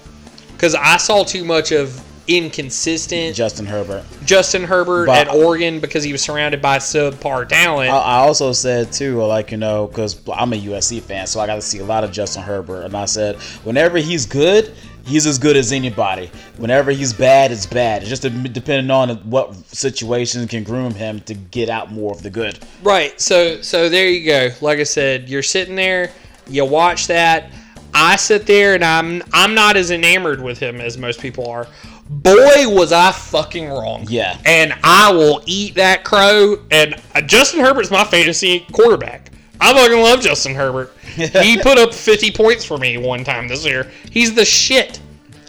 because 0.53 0.75
I 0.75 0.99
saw 0.99 1.25
too 1.25 1.45
much 1.45 1.73
of 1.73 2.03
inconsistent 2.29 3.35
Justin 3.35 3.67
Herbert. 3.67 4.05
Justin 4.25 4.63
Herbert 4.65 5.07
But- 5.07 5.29
at 5.29 5.35
Oregon 5.35 5.81
because 5.81 6.05
he 6.05 6.13
was 6.13 6.23
surrounded 6.23 6.63
by 6.63 6.79
subpar 6.79 7.49
talent. 7.49 7.91
I, 7.91 7.97
I 7.99 8.15
also 8.19 8.53
said 8.53 8.93
too, 8.93 9.23
like 9.25 9.51
you 9.51 9.57
know, 9.57 9.87
because 9.87 10.21
I'm 10.33 10.53
a 10.53 10.57
USC 10.57 11.01
fan, 11.03 11.27
so 11.27 11.41
I 11.41 11.47
got 11.47 11.57
to 11.57 11.63
see 11.63 11.79
a 11.79 11.85
lot 11.85 12.05
of 12.05 12.13
Justin 12.13 12.43
Herbert, 12.43 12.83
and 12.85 12.97
I 12.97 13.07
said 13.07 13.37
whenever 13.65 13.99
he's 13.99 14.27
good, 14.27 14.73
he's 15.05 15.27
as 15.27 15.39
good 15.39 15.57
as 15.57 15.73
anybody. 15.73 16.31
Whenever 16.59 16.91
he's 16.91 17.13
bad, 17.13 17.51
it's 17.51 17.67
bad. 17.67 18.03
It's 18.03 18.11
just 18.11 18.23
depending 18.23 18.91
on 18.91 19.09
what 19.31 19.55
situation 19.75 20.47
can 20.47 20.63
groom 20.63 20.95
him 20.95 21.21
to 21.23 21.35
get 21.35 21.69
out 21.71 21.91
more 21.91 22.13
of 22.13 22.23
the 22.23 22.31
good. 22.31 22.59
Right. 22.83 23.19
So 23.21 23.61
so 23.63 23.89
there 23.89 24.09
you 24.09 24.27
go. 24.27 24.51
Like 24.61 24.79
I 24.79 24.85
said, 24.85 25.29
you're 25.29 25.43
sitting 25.43 25.75
there, 25.75 26.13
you 26.47 26.65
watch 26.65 27.07
that. 27.09 27.51
I 27.95 28.17
sit 28.17 28.47
there 28.47 28.75
and 28.75 28.85
I'm 28.85 29.23
I'm 29.33 29.55
not 29.55 29.77
as 29.77 29.91
enamored 29.91 30.43
with 30.43 30.59
him 30.59 30.81
as 30.81 30.99
most 30.99 31.21
people 31.21 31.49
are. 31.49 31.67
Boy, 32.09 32.67
was 32.67 32.93
I 32.93 33.13
fucking 33.13 33.69
wrong. 33.69 34.07
Yeah. 34.09 34.39
And 34.45 34.75
I 34.83 35.13
will 35.13 35.43
eat 35.47 35.75
that 35.75 36.05
crow. 36.05 36.57
And 36.71 36.95
uh, 37.15 37.21
Justin 37.21 37.61
Herbert's 37.61 37.91
my 37.91 38.05
fantasy 38.05 38.61
quarterback. 38.73 39.31
I 39.61 39.75
fucking 39.75 40.01
love 40.01 40.21
Justin 40.21 40.55
Herbert. 40.55 40.93
he 41.03 41.61
put 41.61 41.79
up 41.79 41.93
50 41.93 42.31
points 42.31 42.65
for 42.65 42.79
me 42.79 42.97
one 42.97 43.25
time 43.25 43.49
this 43.49 43.65
year. 43.67 43.91
He's 44.11 44.35
the 44.35 44.45
shit. 44.45 45.01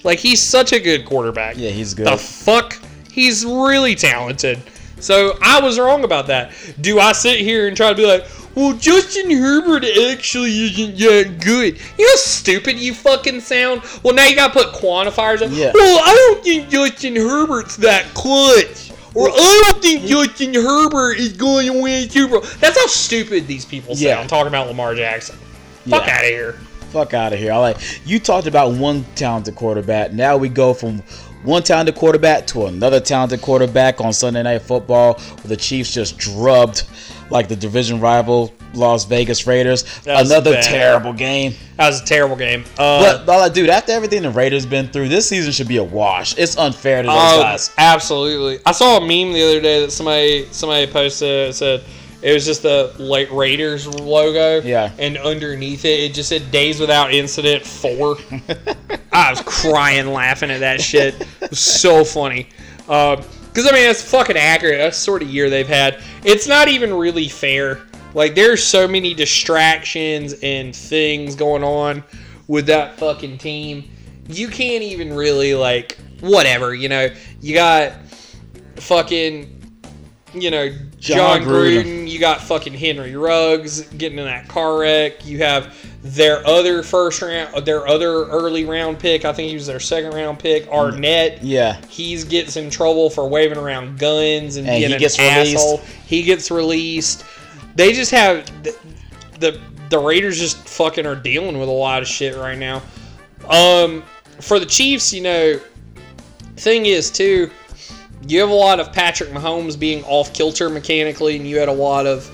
Like 0.04 0.20
he's 0.20 0.42
such 0.42 0.74
a 0.74 0.80
good 0.80 1.06
quarterback. 1.06 1.58
Yeah, 1.58 1.70
he's 1.70 1.94
good. 1.94 2.08
The 2.08 2.18
fuck? 2.18 2.78
He's 3.12 3.46
really 3.46 3.96
talented. 3.96 4.60
So 5.00 5.38
I 5.42 5.60
was 5.62 5.80
wrong 5.80 6.04
about 6.04 6.28
that. 6.28 6.52
Do 6.82 7.00
I 7.00 7.12
sit 7.14 7.40
here 7.40 7.68
and 7.68 7.76
try 7.78 7.90
to 7.90 7.96
be 7.96 8.06
like, 8.06 8.26
well, 8.56 8.74
Justin 8.74 9.32
Herbert 9.32 9.86
actually 10.12 10.52
isn't 10.66 10.98
that 10.98 11.40
good? 11.44 11.78
You 11.98 12.06
know 12.06 12.12
how 12.12 12.16
stupid 12.18 12.78
you 12.78 12.94
fucking 12.94 13.42
sound? 13.42 13.84
Well, 14.04 14.14
now 14.14 14.26
you 14.26 14.36
gotta 14.36 14.54
put 14.54 14.68
quantifiers 14.74 15.42
up. 15.42 15.50
Yeah. 15.52 15.72
Well, 15.74 16.00
I 16.04 16.14
don't 16.14 16.44
think 16.44 16.70
Justin 16.70 17.16
Herbert's 17.16 17.78
that 17.78 18.06
clutch. 18.14 18.92
Or 19.16 19.28
I 19.30 19.62
don't 19.72 19.82
think 19.82 20.06
Justin 20.06 20.54
Herbert 20.54 21.18
is 21.18 21.34
going 21.34 21.66
to 21.66 21.82
win 21.82 22.08
Super 22.10 22.40
Bowl. 22.40 22.50
That's 22.60 22.80
how 22.80 22.86
stupid 22.88 23.48
these 23.48 23.66
people 23.66 23.96
sound 23.96 24.02
Yeah. 24.04 24.28
talking 24.28 24.48
about 24.48 24.68
Lamar 24.68 24.94
Jackson. 24.94 25.36
Fuck 25.90 26.06
Yeah. 26.06 26.14
out 26.16 26.24
of 26.24 26.30
here. 26.30 26.56
Fuck 26.92 27.14
out 27.16 27.34
of 27.34 27.40
here. 27.40 27.52
I 27.52 27.58
like 27.58 27.78
you 28.06 28.20
talked 28.20 28.46
about 28.48 28.74
one 28.74 29.06
talented 29.16 29.56
quarterback. 29.56 30.12
Now 30.14 30.38
we 30.38 30.48
go 30.50 30.74
from 30.76 31.02
one 31.44 31.64
talented 31.64 31.96
quarterback 31.96 32.46
to 32.48 32.66
another 32.66 33.00
talented 33.00 33.42
quarterback 33.42 34.02
on 34.02 34.12
Sunday 34.14 34.44
Night 34.44 34.62
Football, 34.62 35.14
where 35.16 35.48
the 35.48 35.58
Chiefs 35.58 35.94
just 35.94 36.18
drubbed 36.18 36.84
like 37.30 37.48
the 37.48 37.56
division 37.56 38.00
rival 38.00 38.54
Las 38.74 39.06
Vegas 39.06 39.48
Raiders. 39.48 39.84
Another 40.06 40.52
bad. 40.54 40.64
terrible 40.64 41.14
game. 41.14 41.54
That 41.78 41.88
was 41.90 42.02
a 42.02 42.06
terrible 42.06 42.36
game. 42.36 42.64
Uh, 42.78 43.00
But, 43.18 43.26
but 43.26 43.40
like, 43.40 43.54
dude, 43.54 43.70
after 43.70 43.92
everything 43.94 44.22
the 44.24 44.30
Raiders 44.32 44.66
been 44.66 44.88
through, 44.90 45.10
this 45.10 45.28
season 45.30 45.52
should 45.52 45.68
be 45.68 45.78
a 45.78 45.84
wash. 45.84 46.38
It's 46.38 46.58
unfair 46.58 47.02
to 47.04 47.08
those 47.08 47.16
Oh, 47.18 47.42
guys. 47.42 47.72
absolutely. 47.78 48.60
I 48.66 48.72
saw 48.72 48.98
a 48.98 49.02
meme 49.02 49.34
the 49.34 49.44
other 49.44 49.62
day 49.62 49.82
that 49.82 49.92
somebody 49.92 50.48
somebody 50.52 50.88
posted. 50.92 51.50
It 51.50 51.54
said 51.54 51.84
it 52.22 52.34
was 52.34 52.46
just 52.46 52.64
the 52.64 52.94
like 53.00 53.32
Raiders 53.32 53.88
logo. 53.88 54.62
Yeah. 54.62 54.92
And 54.98 55.18
underneath 55.18 55.86
it, 55.86 56.00
it 56.00 56.14
just 56.14 56.30
said 56.30 56.52
"Days 56.52 56.80
Without 56.80 57.14
Incident 57.14 57.66
4. 57.66 58.18
I 59.12 59.30
was 59.30 59.42
crying 59.42 60.08
laughing 60.08 60.52
at 60.52 60.60
that 60.60 60.82
shit. 60.82 61.16
It 61.42 61.50
was 61.50 61.60
so 61.60 62.04
funny. 62.04 62.50
Um, 62.88 63.24
because 63.48 63.68
I 63.68 63.74
mean, 63.74 63.86
that's 63.88 64.04
fucking 64.04 64.38
accurate. 64.38 64.78
That's 64.78 64.98
the 64.98 65.04
sort 65.04 65.22
of 65.22 65.30
year 65.30 65.50
they've 65.50 65.68
had. 65.68 66.02
It's 66.24 66.48
not 66.48 66.68
even 66.68 66.94
really 66.94 67.28
fair. 67.28 67.82
Like 68.14 68.36
there's 68.36 68.64
so 68.64 68.88
many 68.88 69.14
distractions 69.14 70.34
and 70.44 70.76
things 70.76 71.36
going 71.36 71.64
on 71.64 72.04
with 72.48 72.68
that 72.68 72.98
fucking 72.98 73.38
team. 73.38 73.90
You 74.28 74.48
can't 74.48 74.84
even 74.84 75.14
really 75.14 75.56
like 75.56 75.98
whatever, 76.20 76.74
you 76.74 76.90
know. 76.90 77.10
You 77.42 77.54
got 77.54 77.94
fucking 78.76 79.56
you 80.34 80.52
know 80.52 80.70
Jon, 81.00 81.18
Jon 81.18 81.42
Gruden. 81.48 81.84
Gruden. 81.84 82.10
You 82.10 82.20
got 82.20 82.42
fucking 82.42 82.74
Henry 82.74 83.16
Ruggs 83.16 83.82
getting 83.94 84.20
in 84.20 84.26
that 84.26 84.48
car 84.48 84.80
wreck. 84.80 85.26
You 85.26 85.38
have 85.40 85.76
their 86.04 86.46
other 86.46 86.84
first 86.84 87.22
round, 87.22 87.66
their 87.66 87.88
other 87.88 88.26
early 88.26 88.66
round 88.66 89.00
pick. 89.00 89.24
I 89.26 89.32
think 89.34 89.50
he 89.50 89.56
was 89.56 89.68
their 89.68 89.80
second 89.80 90.14
round 90.14 90.40
pick. 90.40 90.66
Arnette. 90.68 91.40
Yeah. 91.42 91.80
He's 91.88 92.24
gets 92.26 92.58
in 92.58 92.70
trouble 92.70 93.10
for 93.10 93.28
waving 93.30 93.58
around 93.58 93.98
guns 93.98 94.58
and, 94.58 94.68
And 94.68 94.78
being 94.80 94.90
he 94.90 94.94
an 94.94 95.00
gets 95.00 95.18
released. 95.18 95.56
asshole. 95.56 95.78
He 96.06 96.24
gets 96.24 96.52
released. 96.52 97.24
They 97.76 97.94
just 97.94 98.12
have 98.12 98.46
the, 98.64 98.76
the 99.40 99.60
the 99.90 100.00
Raiders 100.00 100.38
just 100.38 100.58
fucking 100.68 101.06
are 101.06 101.16
dealing 101.16 101.60
with 101.60 101.70
a 101.70 101.72
lot 101.72 102.02
of 102.02 102.08
shit 102.08 102.36
right 102.36 102.58
now. 102.58 102.82
Um, 103.48 104.04
for 104.42 104.60
the 104.60 104.66
Chiefs, 104.66 105.12
you 105.14 105.22
know, 105.22 105.60
thing 106.58 106.86
is 106.86 107.10
too, 107.10 107.50
you 108.28 108.40
have 108.42 108.50
a 108.50 108.54
lot 108.54 108.80
of 108.80 108.92
Patrick 108.92 109.30
Mahomes 109.30 109.80
being 109.80 110.04
off 110.04 110.34
kilter 110.34 110.70
mechanically, 110.70 111.38
and 111.38 111.48
you 111.48 111.58
had 111.58 111.70
a 111.70 111.74
lot 111.74 112.06
of, 112.06 112.30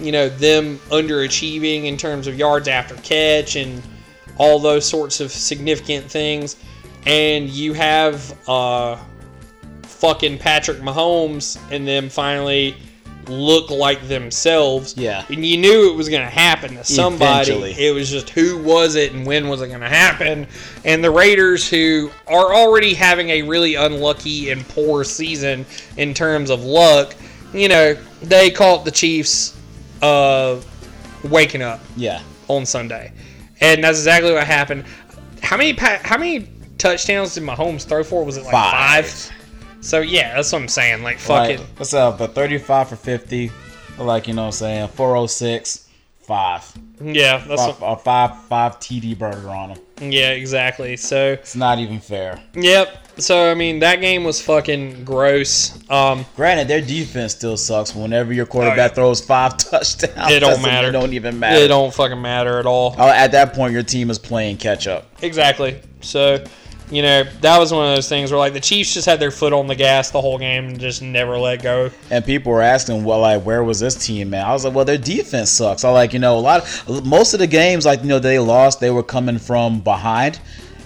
you 0.00 0.12
know, 0.12 0.28
them 0.28 0.78
underachieving 0.90 1.84
in 1.84 1.96
terms 1.96 2.26
of 2.26 2.36
yards 2.36 2.68
after 2.68 2.94
catch 2.96 3.56
and 3.56 3.82
all 4.38 4.58
those 4.58 4.86
sorts 4.86 5.20
of 5.20 5.30
significant 5.30 6.10
things. 6.10 6.56
And 7.06 7.48
you 7.48 7.72
have 7.74 8.36
uh, 8.48 8.98
fucking 9.82 10.38
Patrick 10.38 10.78
Mahomes 10.78 11.58
and 11.70 11.86
them 11.86 12.08
finally, 12.08 12.76
look 13.28 13.70
like 13.70 14.06
themselves. 14.08 14.96
Yeah. 14.96 15.24
And 15.28 15.44
you 15.44 15.56
knew 15.56 15.90
it 15.90 15.96
was 15.96 16.08
going 16.08 16.22
to 16.22 16.30
happen 16.30 16.74
to 16.76 16.84
somebody. 16.84 17.50
Eventually. 17.52 17.86
It 17.86 17.92
was 17.94 18.10
just 18.10 18.30
who 18.30 18.58
was 18.62 18.94
it 18.94 19.12
and 19.12 19.26
when 19.26 19.48
was 19.48 19.62
it 19.62 19.68
going 19.68 19.80
to 19.80 19.88
happen. 19.88 20.46
And 20.84 21.02
the 21.02 21.10
Raiders, 21.10 21.68
who 21.68 22.10
are 22.26 22.54
already 22.54 22.94
having 22.94 23.30
a 23.30 23.42
really 23.42 23.74
unlucky 23.74 24.50
and 24.50 24.66
poor 24.68 25.04
season 25.04 25.66
in 25.96 26.14
terms 26.14 26.50
of 26.50 26.64
luck, 26.64 27.14
you 27.52 27.68
know, 27.68 27.96
they 28.22 28.50
caught 28.50 28.84
the 28.84 28.90
Chiefs 28.90 29.56
uh, 30.02 30.60
waking 31.24 31.62
up 31.62 31.80
Yeah. 31.96 32.20
on 32.48 32.66
Sunday, 32.66 33.12
and 33.60 33.82
that's 33.82 33.98
exactly 33.98 34.32
what 34.32 34.44
happened. 34.46 34.84
How 35.42 35.56
many 35.56 35.72
pa- 35.72 36.00
how 36.02 36.18
many 36.18 36.48
touchdowns 36.76 37.34
did 37.34 37.44
Mahomes 37.44 37.84
throw 37.84 38.02
for? 38.04 38.24
Was 38.24 38.36
it 38.36 38.42
like 38.42 38.52
Five. 38.52 39.06
five? 39.08 39.30
So 39.86 40.00
yeah, 40.00 40.34
that's 40.34 40.50
what 40.52 40.62
I'm 40.62 40.68
saying. 40.68 41.02
Like 41.04 41.18
fuck 41.18 41.48
Like, 41.48 41.60
it. 41.60 41.66
What's 41.76 41.94
up? 41.94 42.18
But 42.18 42.34
35 42.34 42.88
for 42.88 42.96
50. 42.96 43.52
Like, 43.98 44.26
you 44.26 44.34
know 44.34 44.42
what 44.42 44.46
I'm 44.48 44.52
saying? 44.52 44.88
406, 44.88 45.88
5. 46.22 46.72
Yeah, 47.02 47.38
that's 47.46 47.64
five, 47.64 47.82
a 47.82 47.96
five, 47.96 48.42
five 48.44 48.80
TD 48.80 49.16
burger 49.16 49.48
on 49.48 49.70
him. 49.70 49.78
Yeah, 50.12 50.30
exactly. 50.30 50.96
So 50.96 51.32
It's 51.34 51.54
not 51.54 51.78
even 51.78 52.00
fair. 52.00 52.42
yep. 52.54 53.06
So 53.18 53.50
I 53.50 53.54
mean, 53.54 53.78
that 53.78 54.00
game 54.00 54.24
was 54.24 54.42
fucking 54.42 55.04
gross. 55.04 55.78
Um, 55.88 56.26
Granted, 56.34 56.66
their 56.68 56.80
defense 56.82 57.32
still 57.34 57.56
sucks. 57.56 57.94
Whenever 57.94 58.32
your 58.34 58.44
quarterback 58.44 58.90
Oh, 58.92 58.94
throws 58.94 59.24
five 59.24 59.56
touchdowns, 59.56 60.32
it 60.32 60.40
don't 60.40 60.60
matter. 60.62 60.88
It 60.88 60.92
don't 60.92 61.12
even 61.14 61.38
matter. 61.38 61.62
It 61.64 61.68
don't 61.68 61.94
fucking 61.94 62.20
matter 62.20 62.58
at 62.58 62.66
all. 62.66 62.94
Oh, 62.98 63.08
At 63.08 63.30
that 63.32 63.54
point, 63.54 63.72
your 63.72 63.84
team 63.84 64.10
is 64.10 64.18
playing 64.18 64.56
catch 64.58 64.86
up. 64.86 65.06
Exactly. 65.22 65.80
So, 66.02 66.44
you 66.90 67.02
know, 67.02 67.24
that 67.40 67.58
was 67.58 67.72
one 67.72 67.88
of 67.88 67.96
those 67.96 68.08
things 68.08 68.30
where 68.30 68.38
like 68.38 68.52
the 68.52 68.60
Chiefs 68.60 68.94
just 68.94 69.06
had 69.06 69.18
their 69.18 69.30
foot 69.30 69.52
on 69.52 69.66
the 69.66 69.74
gas 69.74 70.10
the 70.10 70.20
whole 70.20 70.38
game 70.38 70.66
and 70.68 70.78
just 70.78 71.02
never 71.02 71.36
let 71.36 71.62
go. 71.62 71.90
And 72.10 72.24
people 72.24 72.52
were 72.52 72.62
asking, 72.62 73.02
well, 73.04 73.20
like, 73.20 73.42
where 73.42 73.64
was 73.64 73.80
this 73.80 73.94
team 73.94 74.32
at? 74.34 74.46
I 74.46 74.52
was 74.52 74.64
like, 74.64 74.74
well, 74.74 74.84
their 74.84 74.98
defense 74.98 75.50
sucks. 75.50 75.84
I 75.84 75.90
like, 75.90 76.12
you 76.12 76.20
know, 76.20 76.38
a 76.38 76.40
lot, 76.40 76.62
of, 76.88 77.04
most 77.04 77.34
of 77.34 77.40
the 77.40 77.46
games, 77.46 77.86
like, 77.86 78.02
you 78.02 78.08
know, 78.08 78.20
they 78.20 78.38
lost, 78.38 78.78
they 78.78 78.90
were 78.90 79.02
coming 79.02 79.38
from 79.38 79.80
behind, 79.80 80.38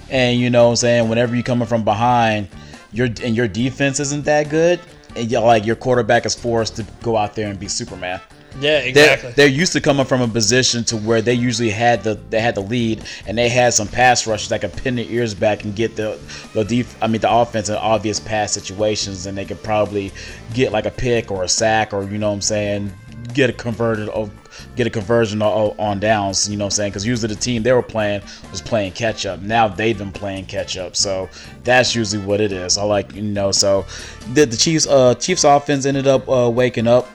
and 0.09 0.39
you 0.41 0.51
know, 0.51 0.65
what 0.65 0.71
I'm 0.71 0.77
saying, 0.77 1.09
whenever 1.09 1.35
you're 1.35 1.45
coming 1.45 1.69
from 1.69 1.85
behind, 1.85 2.49
your 2.93 3.07
and 3.23 3.37
your 3.37 3.47
defense 3.47 4.01
isn't 4.01 4.25
that 4.25 4.49
good, 4.49 4.81
and 5.15 5.31
you 5.31 5.39
like 5.39 5.65
your 5.65 5.77
quarterback 5.77 6.27
is 6.27 6.35
forced 6.35 6.77
to 6.77 6.87
go 7.03 7.17
out 7.17 7.35
there 7.35 7.49
and 7.49 7.61
be 7.61 7.69
Superman. 7.69 8.21
Yeah, 8.59 8.81
They're, 8.81 8.89
exactly. 8.89 9.33
they're 9.33 9.47
used 9.47 9.73
to 9.75 9.81
coming 9.81 10.05
from 10.05 10.23
a 10.23 10.29
position 10.29 10.85
to 10.85 10.97
where 10.97 11.23
they 11.23 11.35
usually 11.35 11.71
had 11.71 12.03
the 12.03 12.15
they 12.31 12.41
had 12.41 12.55
the 12.57 12.63
lead 12.63 13.05
and 13.27 13.39
they 13.39 13.49
had 13.49 13.73
some 13.75 13.87
pass 13.87 14.27
rushers 14.27 14.49
that 14.49 14.61
could 14.61 14.73
pin 14.73 14.97
their 14.97 15.07
ears 15.07 15.35
back 15.35 15.65
and 15.65 15.75
get 15.77 15.95
the 15.97 16.19
the 16.53 16.65
def, 16.65 17.03
I 17.03 17.07
mean 17.07 17.21
the 17.21 17.33
offense 17.33 17.69
in 17.69 17.77
obvious 17.77 18.19
pass 18.19 18.53
situations 18.53 19.27
and 19.27 19.39
they 19.39 19.45
could 19.45 19.63
probably 19.63 20.13
get 20.53 20.73
like 20.73 20.87
a 20.87 20.91
pick 20.91 21.31
or 21.31 21.45
a 21.45 21.49
sack 21.49 21.95
or 21.95 22.03
you 22.05 22.19
know 22.19 22.29
what 22.29 22.35
I'm 22.35 22.41
saying 22.43 22.93
get 23.33 23.51
a 23.51 23.53
converted 23.53 24.09
or 24.09 24.29
get 24.75 24.87
a 24.87 24.91
conversion 24.91 25.41
on, 25.43 25.75
on 25.79 26.01
downs 26.01 26.51
you 26.51 26.57
know 26.57 26.65
what 26.65 26.73
I'm 26.73 26.77
saying 26.77 26.91
because 26.91 27.07
usually 27.07 27.33
the 27.33 27.41
team 27.41 27.63
they 27.63 27.73
were 27.73 27.83
playing 27.83 28.21
was 28.51 28.61
playing 28.61 28.93
catch 28.93 29.27
up. 29.27 29.41
Now 29.41 29.69
they've 29.69 29.97
been 29.97 30.13
playing 30.13 30.47
catch 30.47 30.77
up. 30.77 30.97
So 30.97 31.29
that's 31.63 31.95
usually 31.95 32.25
what 32.25 32.41
it 32.41 32.51
is. 32.51 32.77
I 32.77 32.83
like 32.83 33.15
you 33.15 33.23
know 33.23 33.53
so 33.53 33.87
the, 34.35 34.45
the 34.45 34.57
Chiefs 34.57 34.89
uh 34.89 35.15
Chiefs 35.15 35.45
offense 35.45 35.87
ended 35.87 36.09
up 36.09 36.29
uh, 36.29 36.51
waking 36.51 36.89
up 36.89 37.09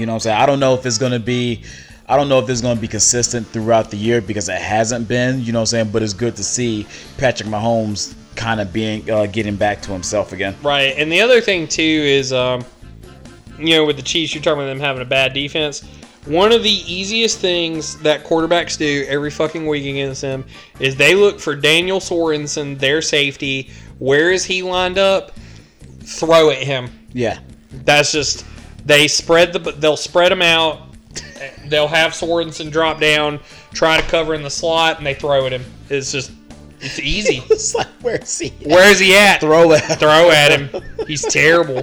you 0.00 0.06
know 0.06 0.12
what 0.12 0.16
I'm 0.16 0.20
saying? 0.20 0.40
I 0.40 0.46
don't 0.46 0.60
know 0.60 0.74
if 0.74 0.86
it's 0.86 0.98
going 0.98 1.12
to 1.12 1.20
be 1.20 1.62
I 2.10 2.16
don't 2.16 2.28
know 2.28 2.40
if 2.40 2.50
it's 2.50 2.60
going 2.60 2.74
to 2.74 2.80
be 2.80 2.88
consistent 2.88 3.46
throughout 3.46 3.92
the 3.92 3.96
year 3.96 4.20
because 4.20 4.48
it 4.48 4.60
hasn't 4.60 5.06
been, 5.06 5.44
you 5.44 5.52
know 5.52 5.60
what 5.60 5.62
I'm 5.62 5.66
saying, 5.66 5.90
but 5.92 6.02
it's 6.02 6.12
good 6.12 6.34
to 6.36 6.42
see 6.42 6.84
Patrick 7.18 7.48
Mahomes 7.48 8.16
kind 8.34 8.60
of 8.60 8.72
being 8.72 9.08
uh, 9.08 9.26
getting 9.26 9.54
back 9.54 9.80
to 9.82 9.92
himself 9.92 10.32
again. 10.32 10.56
Right, 10.60 10.94
and 10.96 11.12
the 11.12 11.20
other 11.20 11.40
thing 11.40 11.68
too 11.68 11.82
is, 11.82 12.32
um, 12.32 12.64
you 13.60 13.76
know, 13.76 13.84
with 13.84 13.94
the 13.94 14.02
Chiefs, 14.02 14.34
you're 14.34 14.42
talking 14.42 14.58
about 14.58 14.66
them 14.66 14.80
having 14.80 15.02
a 15.02 15.04
bad 15.04 15.34
defense. 15.34 15.86
One 16.24 16.50
of 16.50 16.64
the 16.64 16.82
easiest 16.92 17.38
things 17.38 17.96
that 18.00 18.24
quarterbacks 18.24 18.76
do 18.76 19.06
every 19.08 19.30
fucking 19.30 19.64
week 19.64 19.86
against 19.86 20.20
them 20.20 20.44
is 20.80 20.96
they 20.96 21.14
look 21.14 21.38
for 21.38 21.54
Daniel 21.54 22.00
Sorensen, 22.00 22.76
their 22.76 23.02
safety. 23.02 23.70
Where 24.00 24.32
is 24.32 24.44
he 24.44 24.62
lined 24.62 24.98
up? 24.98 25.30
Throw 26.00 26.50
at 26.50 26.58
him. 26.58 26.90
Yeah. 27.12 27.38
That's 27.84 28.10
just 28.10 28.44
they 28.90 29.08
spread 29.08 29.52
the 29.52 29.58
they'll 29.72 29.96
spread 29.96 30.32
them 30.32 30.42
out. 30.42 30.80
They'll 31.66 31.88
have 31.88 32.12
Sorensen 32.12 32.70
drop 32.70 33.00
down, 33.00 33.40
try 33.72 34.00
to 34.00 34.06
cover 34.08 34.34
in 34.34 34.42
the 34.42 34.50
slot, 34.50 34.98
and 34.98 35.06
they 35.06 35.14
throw 35.14 35.46
at 35.46 35.52
him. 35.52 35.64
It's 35.88 36.12
just 36.12 36.32
it's 36.80 36.98
easy. 36.98 37.42
it's 37.50 37.74
like 37.74 37.86
where's 38.02 38.38
he? 38.38 38.48
At? 38.48 38.66
Where's 38.66 38.98
he 38.98 39.16
at? 39.16 39.40
Throw 39.40 39.72
at 39.72 39.98
Throw 39.98 40.30
at 40.30 40.58
him. 40.58 40.82
He's 41.06 41.22
terrible. 41.22 41.82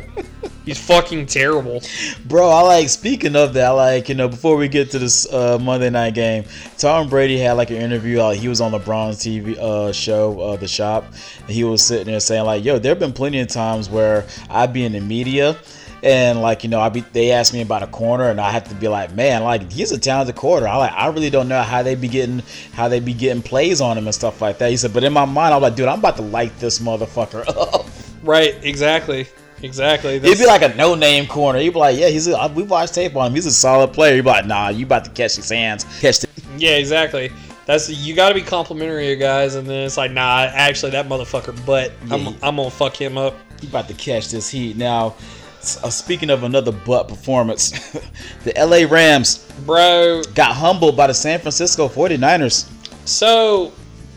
He's 0.65 0.85
fucking 0.85 1.27
terrible. 1.27 1.81
Bro, 2.25 2.49
I 2.49 2.61
like 2.61 2.89
speaking 2.89 3.37
of 3.37 3.53
that, 3.53 3.69
like, 3.69 4.09
you 4.09 4.15
know, 4.15 4.27
before 4.27 4.57
we 4.57 4.67
get 4.67 4.91
to 4.91 4.99
this 4.99 5.31
uh, 5.31 5.57
Monday 5.61 5.89
night 5.89 6.13
game, 6.13 6.43
Tom 6.77 7.07
Brady 7.07 7.37
had 7.37 7.53
like 7.53 7.69
an 7.69 7.77
interview, 7.77 8.19
like 8.21 8.37
he 8.37 8.49
was 8.49 8.59
on 8.59 8.73
LeBron's 8.73 9.19
TV 9.19 9.57
uh, 9.57 9.93
show, 9.93 10.37
uh, 10.41 10.55
The 10.57 10.67
Shop, 10.67 11.05
and 11.39 11.49
he 11.49 11.63
was 11.63 11.81
sitting 11.81 12.07
there 12.07 12.19
saying, 12.19 12.43
like, 12.43 12.65
yo, 12.65 12.79
there 12.79 12.91
have 12.91 12.99
been 12.99 13.13
plenty 13.13 13.39
of 13.39 13.47
times 13.47 13.89
where 13.89 14.25
I'd 14.49 14.73
be 14.73 14.83
in 14.83 14.91
the 14.91 14.99
media 14.99 15.57
and 16.03 16.41
like 16.41 16.63
you 16.63 16.69
know 16.69 16.79
I 16.79 16.89
be 16.89 17.01
they 17.01 17.31
asked 17.31 17.53
me 17.53 17.61
about 17.61 17.83
a 17.83 17.87
corner 17.87 18.29
and 18.29 18.39
I 18.39 18.51
have 18.51 18.67
to 18.69 18.75
be 18.75 18.87
like 18.87 19.13
man 19.13 19.43
like 19.43 19.71
he's 19.71 19.91
a 19.91 19.97
talented 19.97 20.35
corner 20.35 20.67
I 20.67 20.75
like 20.77 20.93
I 20.93 21.07
really 21.07 21.29
don't 21.29 21.47
know 21.47 21.61
how 21.61 21.81
they 21.83 21.95
be 21.95 22.07
getting 22.07 22.43
how 22.73 22.87
they 22.87 22.99
be 22.99 23.13
getting 23.13 23.41
plays 23.41 23.81
on 23.81 23.97
him 23.97 24.05
and 24.05 24.13
stuff 24.13 24.41
like 24.41 24.59
that 24.59 24.69
he 24.69 24.77
said 24.77 24.93
but 24.93 25.03
in 25.03 25.13
my 25.13 25.25
mind 25.25 25.53
I'm 25.53 25.61
like 25.61 25.75
dude 25.75 25.87
I'm 25.87 25.99
about 25.99 26.17
to 26.17 26.23
light 26.23 26.57
this 26.59 26.79
motherfucker 26.79 27.47
up 27.73 27.87
Right, 28.23 28.55
exactly. 28.63 29.27
Exactly. 29.63 30.15
It'd 30.15 30.37
be 30.37 30.45
like 30.45 30.61
a 30.61 30.75
no-name 30.75 31.27
corner. 31.27 31.59
You'd 31.59 31.73
be 31.73 31.79
like, 31.79 31.97
"Yeah, 31.97 32.09
he's 32.09 32.27
a, 32.27 32.51
we 32.53 32.63
watched 32.63 32.93
tape 32.93 33.15
on 33.15 33.27
him. 33.27 33.33
He's 33.35 33.45
a 33.45 33.53
solid 33.53 33.93
player." 33.93 34.15
You'd 34.15 34.23
be 34.23 34.29
like, 34.29 34.45
"Nah, 34.45 34.69
you 34.69 34.85
about 34.85 35.05
to 35.05 35.11
catch 35.11 35.35
his 35.35 35.49
hands, 35.49 35.85
catch 35.99 36.19
the." 36.19 36.27
Yeah, 36.57 36.77
exactly. 36.77 37.31
That's 37.65 37.89
you 37.89 38.15
got 38.15 38.29
to 38.29 38.35
be 38.35 38.41
complimentary 38.41 39.13
of 39.13 39.19
guys, 39.19 39.55
and 39.55 39.67
then 39.67 39.85
it's 39.85 39.95
like, 39.97 40.11
nah, 40.11 40.49
actually, 40.51 40.91
that 40.91 41.07
motherfucker, 41.07 41.57
but 41.65 41.91
I'm, 42.09 42.21
Yeah. 42.21 42.33
I'm 42.43 42.55
gonna 42.55 42.69
fuck 42.69 42.99
him 42.99 43.17
up. 43.17 43.35
You 43.61 43.69
about 43.69 43.87
to 43.87 43.93
catch 43.93 44.29
this 44.29 44.49
heat 44.49 44.75
now. 44.77 45.15
S- 45.59 45.79
Uh, 45.83 45.89
speaking 45.89 46.29
of 46.29 46.43
another 46.43 46.71
butt 46.71 47.07
performance, 47.07 47.71
the 48.43 48.53
LA 48.57 48.85
Rams, 48.89 49.45
bro, 49.65 50.21
got 50.35 50.53
humbled 50.55 50.95
by 50.97 51.07
the 51.07 51.13
San 51.13 51.39
Francisco 51.39 51.87
49ers. 51.87 52.67
So, 53.05 53.71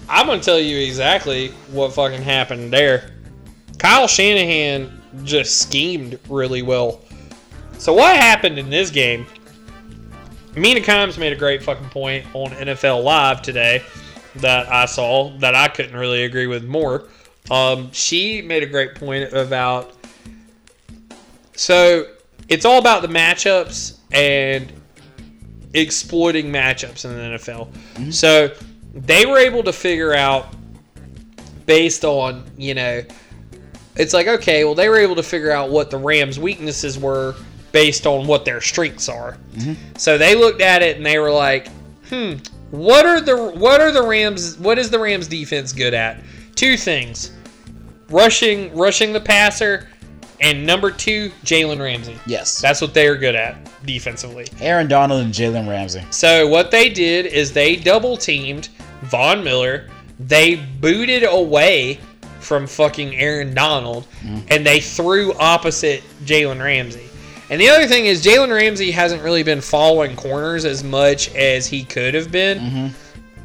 I'm 0.08 0.26
gonna 0.26 0.42
tell 0.42 0.58
you 0.58 0.78
exactly 0.78 1.48
what 1.70 1.92
fucking 1.92 2.22
happened 2.22 2.72
there. 2.72 3.10
Kyle 3.78 4.06
Shanahan 4.08 5.00
just 5.24 5.60
schemed 5.62 6.18
really 6.28 6.62
well. 6.62 7.00
So 7.78 7.94
what 7.94 8.14
happened 8.16 8.58
in 8.58 8.68
this 8.70 8.90
game? 8.90 9.26
Mina 10.56 10.80
Kimes 10.80 11.16
made 11.16 11.32
a 11.32 11.36
great 11.36 11.62
fucking 11.62 11.88
point 11.90 12.26
on 12.34 12.50
NFL 12.50 13.02
Live 13.04 13.40
today 13.40 13.82
that 14.36 14.70
I 14.70 14.84
saw 14.86 15.30
that 15.38 15.54
I 15.54 15.68
couldn't 15.68 15.96
really 15.96 16.24
agree 16.24 16.46
with 16.46 16.64
more. 16.64 17.04
Um, 17.50 17.90
she 17.92 18.42
made 18.42 18.62
a 18.62 18.66
great 18.66 18.94
point 18.96 19.32
about 19.32 19.92
so 21.60 22.06
it's 22.48 22.64
all 22.64 22.78
about 22.78 23.02
the 23.02 23.08
matchups 23.08 23.98
and 24.12 24.72
exploiting 25.74 26.46
matchups 26.46 27.04
in 27.04 27.14
the 27.14 27.36
NFL. 27.36 27.68
So 28.14 28.50
they 28.94 29.26
were 29.26 29.36
able 29.36 29.62
to 29.64 29.72
figure 29.72 30.14
out 30.14 30.54
based 31.66 32.02
on, 32.02 32.50
you 32.56 32.72
know, 32.72 33.02
it's 33.94 34.14
like, 34.14 34.26
okay, 34.26 34.64
well, 34.64 34.74
they 34.74 34.88
were 34.88 34.96
able 34.96 35.14
to 35.16 35.22
figure 35.22 35.50
out 35.50 35.68
what 35.68 35.90
the 35.90 35.98
Rams' 35.98 36.40
weaknesses 36.40 36.98
were 36.98 37.34
based 37.72 38.06
on 38.06 38.26
what 38.26 38.46
their 38.46 38.62
strengths 38.62 39.10
are. 39.10 39.36
So 39.98 40.16
they 40.16 40.34
looked 40.34 40.62
at 40.62 40.82
it 40.82 40.96
and 40.96 41.04
they 41.04 41.18
were 41.18 41.30
like, 41.30 41.68
hmm, 42.08 42.36
what 42.70 43.04
are 43.04 43.20
the 43.20 43.36
what 43.50 43.82
are 43.82 43.92
the 43.92 44.02
Rams 44.02 44.56
what 44.58 44.78
is 44.78 44.88
the 44.88 44.98
Rams 44.98 45.28
defense 45.28 45.74
good 45.74 45.92
at? 45.92 46.22
Two 46.54 46.78
things. 46.78 47.32
Rushing 48.08 48.74
rushing 48.74 49.12
the 49.12 49.20
passer 49.20 49.88
and 50.40 50.64
number 50.66 50.90
two, 50.90 51.30
Jalen 51.44 51.80
Ramsey. 51.80 52.18
Yes. 52.26 52.60
That's 52.60 52.80
what 52.80 52.94
they're 52.94 53.16
good 53.16 53.34
at 53.34 53.56
defensively. 53.84 54.46
Aaron 54.60 54.88
Donald 54.88 55.22
and 55.22 55.32
Jalen 55.32 55.68
Ramsey. 55.68 56.02
So 56.10 56.46
what 56.48 56.70
they 56.70 56.88
did 56.88 57.26
is 57.26 57.52
they 57.52 57.76
double 57.76 58.16
teamed 58.16 58.68
Von 59.02 59.44
Miller. 59.44 59.88
They 60.18 60.56
booted 60.56 61.24
away 61.24 62.00
from 62.40 62.66
fucking 62.66 63.14
Aaron 63.16 63.54
Donald, 63.54 64.06
and 64.48 64.66
they 64.66 64.80
threw 64.80 65.34
opposite 65.34 66.02
Jalen 66.24 66.62
Ramsey. 66.62 67.06
And 67.50 67.60
the 67.60 67.68
other 67.68 67.86
thing 67.86 68.06
is 68.06 68.24
Jalen 68.24 68.54
Ramsey 68.54 68.90
hasn't 68.92 69.22
really 69.22 69.42
been 69.42 69.60
following 69.60 70.16
corners 70.16 70.64
as 70.64 70.82
much 70.84 71.34
as 71.34 71.66
he 71.66 71.84
could 71.84 72.14
have 72.14 72.30
been. 72.30 72.94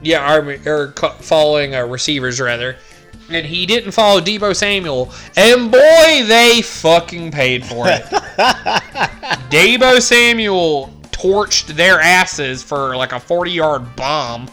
Yeah, 0.02 0.36
or, 0.36 0.58
or 0.66 0.92
following 1.22 1.76
uh, 1.76 1.86
receivers 1.86 2.40
rather. 2.40 2.78
And 3.30 3.46
he 3.46 3.66
didn't 3.66 3.92
follow 3.92 4.22
Deebo 4.22 4.56
Samuel, 4.56 5.12
and 5.36 5.72
boy, 5.72 6.24
they 6.28 6.62
fucking 6.64 7.32
paid 7.32 7.66
for 7.66 7.88
it. 7.88 8.04
Deebo 9.50 10.00
Samuel 10.00 10.94
torched 11.12 11.68
their 11.68 12.00
asses 12.00 12.62
for 12.62 12.96
like 12.96 13.14
a 13.14 13.20
40 13.20 13.52
yard 13.52 13.96
bomb. 13.96 14.50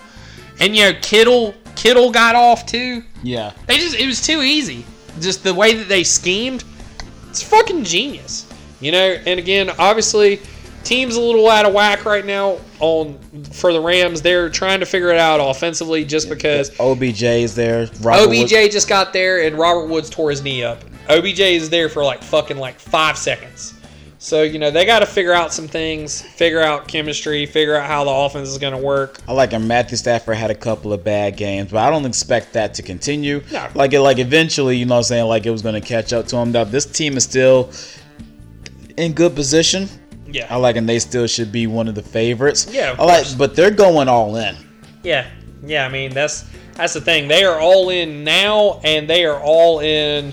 And 0.58 0.74
you 0.74 0.84
know, 0.84 0.98
Kittle 1.02 1.54
Kittle 1.76 2.10
got 2.10 2.34
off 2.34 2.64
too. 2.66 3.02
Yeah. 3.22 3.52
They 3.66 3.76
just 3.76 3.96
it 3.96 4.06
was 4.06 4.24
too 4.24 4.40
easy. 4.42 4.84
Just 5.20 5.44
the 5.44 5.52
way 5.52 5.74
that 5.74 5.88
they 5.88 6.04
schemed, 6.04 6.64
it's 7.28 7.42
fucking 7.42 7.84
genius. 7.84 8.46
You 8.80 8.92
know, 8.92 9.16
and 9.26 9.38
again, 9.38 9.70
obviously, 9.78 10.40
team's 10.82 11.16
a 11.16 11.20
little 11.20 11.48
out 11.48 11.64
of 11.64 11.72
whack 11.72 12.04
right 12.04 12.24
now 12.24 12.58
on 12.80 13.18
for 13.52 13.72
the 13.72 13.80
Rams. 13.80 14.22
They're 14.22 14.50
trying 14.50 14.80
to 14.80 14.86
figure 14.86 15.10
it 15.10 15.18
out 15.18 15.38
offensively 15.40 16.04
just 16.04 16.28
because 16.28 16.78
OBJ 16.78 17.22
is 17.22 17.54
there. 17.54 17.88
Robert 18.00 18.28
OBJ 18.28 18.52
Wood- 18.52 18.72
just 18.72 18.88
got 18.88 19.12
there 19.12 19.42
and 19.42 19.58
Robert 19.58 19.86
Woods 19.86 20.10
tore 20.10 20.30
his 20.30 20.42
knee 20.42 20.62
up. 20.62 20.82
OBJ 21.08 21.40
is 21.40 21.70
there 21.70 21.88
for 21.88 22.04
like 22.04 22.22
fucking 22.22 22.56
like 22.58 22.78
five 22.78 23.16
seconds. 23.16 23.74
So, 24.22 24.42
you 24.42 24.60
know, 24.60 24.70
they 24.70 24.84
got 24.84 25.00
to 25.00 25.06
figure 25.06 25.32
out 25.32 25.52
some 25.52 25.66
things, 25.66 26.22
figure 26.22 26.60
out 26.60 26.86
chemistry, 26.86 27.44
figure 27.44 27.74
out 27.74 27.88
how 27.88 28.04
the 28.04 28.10
offense 28.12 28.48
is 28.50 28.56
going 28.56 28.72
to 28.72 28.78
work. 28.78 29.18
I 29.26 29.32
like 29.32 29.50
him. 29.50 29.66
Matthew 29.66 29.96
Stafford 29.96 30.36
had 30.36 30.48
a 30.48 30.54
couple 30.54 30.92
of 30.92 31.02
bad 31.02 31.36
games, 31.36 31.72
but 31.72 31.78
I 31.78 31.90
don't 31.90 32.06
expect 32.06 32.52
that 32.52 32.72
to 32.74 32.82
continue. 32.82 33.42
No. 33.50 33.68
Like 33.74 33.92
it, 33.94 34.00
like 34.00 34.20
eventually, 34.20 34.76
you 34.76 34.86
know, 34.86 34.94
what 34.94 34.98
I'm 34.98 35.04
saying 35.04 35.26
like 35.26 35.44
it 35.44 35.50
was 35.50 35.62
going 35.62 35.74
to 35.74 35.80
catch 35.80 36.12
up 36.12 36.28
to 36.28 36.36
him. 36.36 36.52
Now 36.52 36.62
this 36.62 36.86
team 36.86 37.16
is 37.16 37.24
still 37.24 37.72
in 38.96 39.12
good 39.12 39.34
position. 39.34 39.88
Yeah. 40.32 40.46
I 40.50 40.56
like, 40.56 40.76
and 40.76 40.88
they 40.88 40.98
still 40.98 41.26
should 41.26 41.52
be 41.52 41.66
one 41.66 41.88
of 41.88 41.94
the 41.94 42.02
favorites. 42.02 42.66
Yeah, 42.70 42.92
of 42.92 43.00
I 43.00 43.04
like, 43.04 43.16
course. 43.16 43.34
but 43.34 43.54
they're 43.54 43.70
going 43.70 44.08
all 44.08 44.36
in. 44.36 44.56
Yeah, 45.02 45.28
yeah. 45.64 45.86
I 45.86 45.88
mean, 45.88 46.12
that's 46.12 46.44
that's 46.74 46.94
the 46.94 47.00
thing. 47.00 47.28
They 47.28 47.44
are 47.44 47.60
all 47.60 47.90
in 47.90 48.24
now, 48.24 48.80
and 48.84 49.08
they 49.08 49.24
are 49.24 49.40
all 49.40 49.80
in 49.80 50.32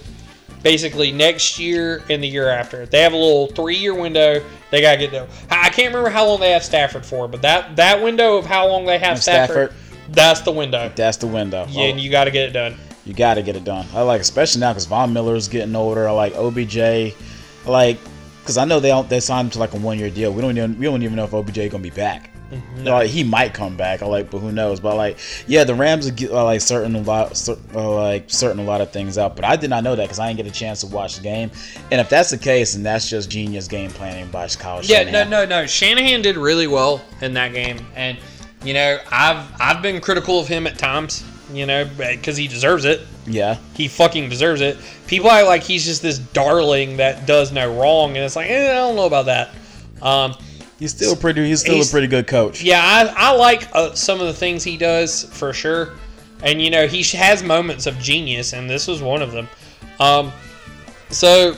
basically 0.63 1.11
next 1.11 1.59
year 1.59 2.03
and 2.09 2.21
the 2.23 2.27
year 2.27 2.49
after. 2.49 2.85
They 2.85 3.01
have 3.01 3.13
a 3.13 3.17
little 3.17 3.47
three-year 3.47 3.93
window. 3.93 4.43
They 4.71 4.81
gotta 4.81 4.97
get 4.97 5.11
there. 5.11 5.27
I 5.49 5.67
I 5.67 5.69
can't 5.69 5.93
remember 5.93 6.09
how 6.09 6.25
long 6.25 6.39
they 6.39 6.51
have 6.51 6.63
Stafford 6.63 7.05
for, 7.05 7.27
but 7.27 7.41
that 7.41 7.75
that 7.75 8.01
window 8.01 8.37
of 8.37 8.45
how 8.45 8.67
long 8.67 8.85
they 8.85 8.97
have 8.97 9.21
Stafford, 9.21 9.71
Stafford? 9.71 10.13
that's 10.13 10.41
the 10.41 10.51
window. 10.51 10.91
That's 10.95 11.17
the 11.17 11.27
window. 11.27 11.65
Yeah, 11.69 11.85
and 11.85 11.99
oh. 11.99 12.01
you 12.01 12.09
got 12.09 12.23
to 12.23 12.31
get 12.31 12.49
it 12.49 12.53
done. 12.53 12.75
You 13.05 13.13
got 13.13 13.35
to 13.35 13.41
get 13.41 13.55
it 13.55 13.63
done. 13.63 13.85
I 13.93 14.01
like, 14.01 14.21
especially 14.21 14.61
now 14.61 14.71
because 14.71 14.85
Von 14.85 15.13
Miller 15.13 15.35
is 15.35 15.47
getting 15.47 15.75
older. 15.75 16.07
I 16.07 16.11
like 16.11 16.35
OBJ. 16.35 17.15
Like, 17.65 17.97
because 18.49 18.57
I 18.57 18.65
know 18.65 18.79
they 18.79 18.89
don't, 18.89 19.07
they 19.07 19.19
signed 19.19 19.45
him 19.45 19.51
to 19.51 19.59
like 19.59 19.73
a 19.75 19.77
one 19.77 19.99
year 19.99 20.09
deal. 20.09 20.33
We 20.33 20.41
don't 20.41 20.57
even 20.57 20.79
we 20.79 20.85
don't 20.87 21.03
even 21.03 21.15
know 21.15 21.25
if 21.25 21.35
OBJ 21.35 21.69
gonna 21.69 21.83
be 21.83 21.91
back. 21.91 22.31
No. 22.77 22.93
Like, 22.93 23.11
he 23.11 23.23
might 23.23 23.53
come 23.53 23.77
back. 23.77 24.01
I 24.01 24.07
like, 24.07 24.31
but 24.31 24.39
who 24.39 24.51
knows? 24.51 24.79
But 24.79 24.95
like, 24.95 25.19
yeah, 25.45 25.63
the 25.65 25.75
Rams 25.75 26.09
are 26.09 26.43
like 26.43 26.61
certain 26.61 26.95
a 26.95 27.01
lot, 27.01 27.37
cer- 27.37 27.59
uh, 27.75 27.93
like 27.93 28.23
certain 28.25 28.57
a 28.59 28.63
lot 28.63 28.81
of 28.81 28.89
things 28.91 29.19
out. 29.19 29.35
But 29.35 29.45
I 29.45 29.55
did 29.55 29.69
not 29.69 29.83
know 29.83 29.95
that 29.95 30.01
because 30.05 30.17
I 30.17 30.27
didn't 30.27 30.37
get 30.45 30.47
a 30.47 30.59
chance 30.59 30.81
to 30.81 30.87
watch 30.87 31.17
the 31.17 31.21
game. 31.21 31.51
And 31.91 32.01
if 32.01 32.09
that's 32.09 32.31
the 32.31 32.39
case, 32.39 32.73
then 32.73 32.81
that's 32.81 33.07
just 33.07 33.29
genius 33.29 33.67
game 33.67 33.91
planning 33.91 34.31
by 34.31 34.47
Kyle 34.47 34.81
Yeah, 34.81 35.03
Shanahan. 35.03 35.29
no, 35.29 35.45
no, 35.45 35.61
no. 35.61 35.67
Shanahan 35.67 36.23
did 36.23 36.37
really 36.37 36.65
well 36.65 37.01
in 37.21 37.35
that 37.35 37.53
game, 37.53 37.85
and 37.95 38.17
you 38.63 38.73
know, 38.73 38.97
I've 39.11 39.45
I've 39.61 39.83
been 39.83 40.01
critical 40.01 40.39
of 40.39 40.47
him 40.47 40.65
at 40.65 40.79
times. 40.79 41.23
You 41.53 41.65
know, 41.67 41.87
because 41.97 42.35
he 42.37 42.47
deserves 42.47 42.85
it. 42.85 43.01
Yeah. 43.29 43.57
He 43.75 43.87
fucking 43.87 44.27
deserves 44.29 44.59
it. 44.61 44.77
People 45.07 45.29
act 45.29 45.45
like 45.47 45.63
he's 45.63 45.85
just 45.85 46.01
this 46.01 46.17
darling 46.17 46.97
that 46.97 47.25
does 47.27 47.51
no 47.51 47.73
wrong, 47.79 48.09
and 48.17 48.25
it's 48.25 48.35
like, 48.35 48.49
eh, 48.49 48.71
I 48.71 48.75
don't 48.75 48.95
know 48.95 49.05
about 49.05 49.27
that. 49.27 49.49
Um, 50.01 50.33
He's 50.79 50.91
still 50.91 51.15
pretty. 51.15 51.45
He's 51.45 51.59
still 51.61 51.75
He's- 51.75 51.89
a 51.89 51.91
pretty 51.91 52.07
good 52.07 52.25
coach. 52.25 52.61
yeah, 52.63 52.81
I, 52.81 53.31
I 53.31 53.35
like 53.35 53.67
uh, 53.73 53.93
some 53.93 54.21
of 54.21 54.27
the 54.27 54.33
things 54.33 54.63
he 54.63 54.77
does 54.77 55.25
for 55.25 55.51
sure, 55.53 55.89
and 56.41 56.61
you 56.61 56.69
know, 56.69 56.87
he 56.87 57.03
has 57.17 57.43
moments 57.43 57.85
of 57.85 57.99
genius, 57.99 58.53
and 58.53 58.69
this 58.69 58.87
was 58.87 59.01
one 59.01 59.21
of 59.21 59.31
them. 59.33 59.47
Um, 59.99 60.31
so 61.09 61.55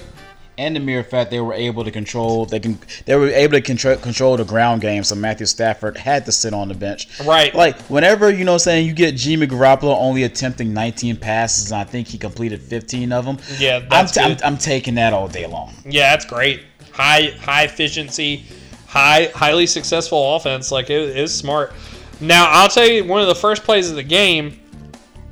and 0.62 0.76
the 0.76 0.80
mere 0.80 1.04
fact 1.04 1.32
they 1.32 1.40
were 1.40 1.54
able 1.54 1.84
to 1.84 1.92
control 1.92 2.46
they 2.46 2.60
can 2.60 2.78
they 3.06 3.16
were 3.16 3.28
able 3.28 3.54
to 3.54 3.62
control 3.62 3.96
control 3.98 4.38
the 4.38 4.46
ground 4.46 4.82
game 4.82 5.04
so 5.04 5.16
Matthew 5.16 5.46
Stafford 5.46 5.98
had 5.98 6.26
to 6.26 6.32
sit 6.32 6.54
on 6.54 6.68
the 6.68 6.74
bench. 6.74 7.08
Right. 7.26 7.54
Like 7.54 7.80
whenever 7.84 8.30
you 8.30 8.46
know 8.46 8.58
saying 8.58 8.88
you 8.88 8.94
get 8.94 9.16
Jimmy 9.16 9.48
Garoppolo 9.48 9.96
only 10.00 10.24
attempting 10.24 10.74
19 10.74 11.18
passes 11.18 11.72
and 11.72 11.82
I 11.82 11.84
think 11.84 12.08
he 12.08 12.18
completed 12.18 12.62
15 12.62 13.12
of 13.12 13.26
them. 13.26 13.38
Yeah, 13.58 13.78
I'm, 13.78 13.90
that's 13.90 14.12
t- 14.12 14.22
I'm. 14.22 14.38
I'm 14.44 14.58
taking 14.58 14.96
that 14.96 15.14
all 15.14 15.28
day 15.28 15.48
long. 15.48 15.74
Yeah, 15.86 16.12
that's 16.12 16.26
great. 16.26 16.62
High 16.94 17.34
high 17.40 17.64
efficiency, 17.64 18.46
high 18.88 19.32
highly 19.34 19.66
successful 19.66 20.36
offense. 20.36 20.72
Like 20.72 20.90
it, 20.90 21.18
it 21.18 21.28
smart. 21.30 21.74
Now 22.20 22.48
I'll 22.50 22.70
tell 22.70 22.88
you 22.88 23.04
one 23.04 23.22
of 23.22 23.28
the 23.28 23.36
first 23.36 23.64
plays 23.64 23.90
of 23.90 23.96
the 23.96 24.04
game 24.04 24.60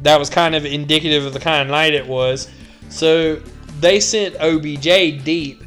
that 0.01 0.17
was 0.17 0.29
kind 0.29 0.55
of 0.55 0.65
indicative 0.65 1.25
of 1.25 1.33
the 1.33 1.39
kind 1.39 1.61
of 1.61 1.67
night 1.67 1.93
it 1.93 2.07
was. 2.07 2.49
So 2.89 3.41
they 3.79 3.99
sent 3.99 4.35
OBJ 4.39 5.23
deep. 5.23 5.63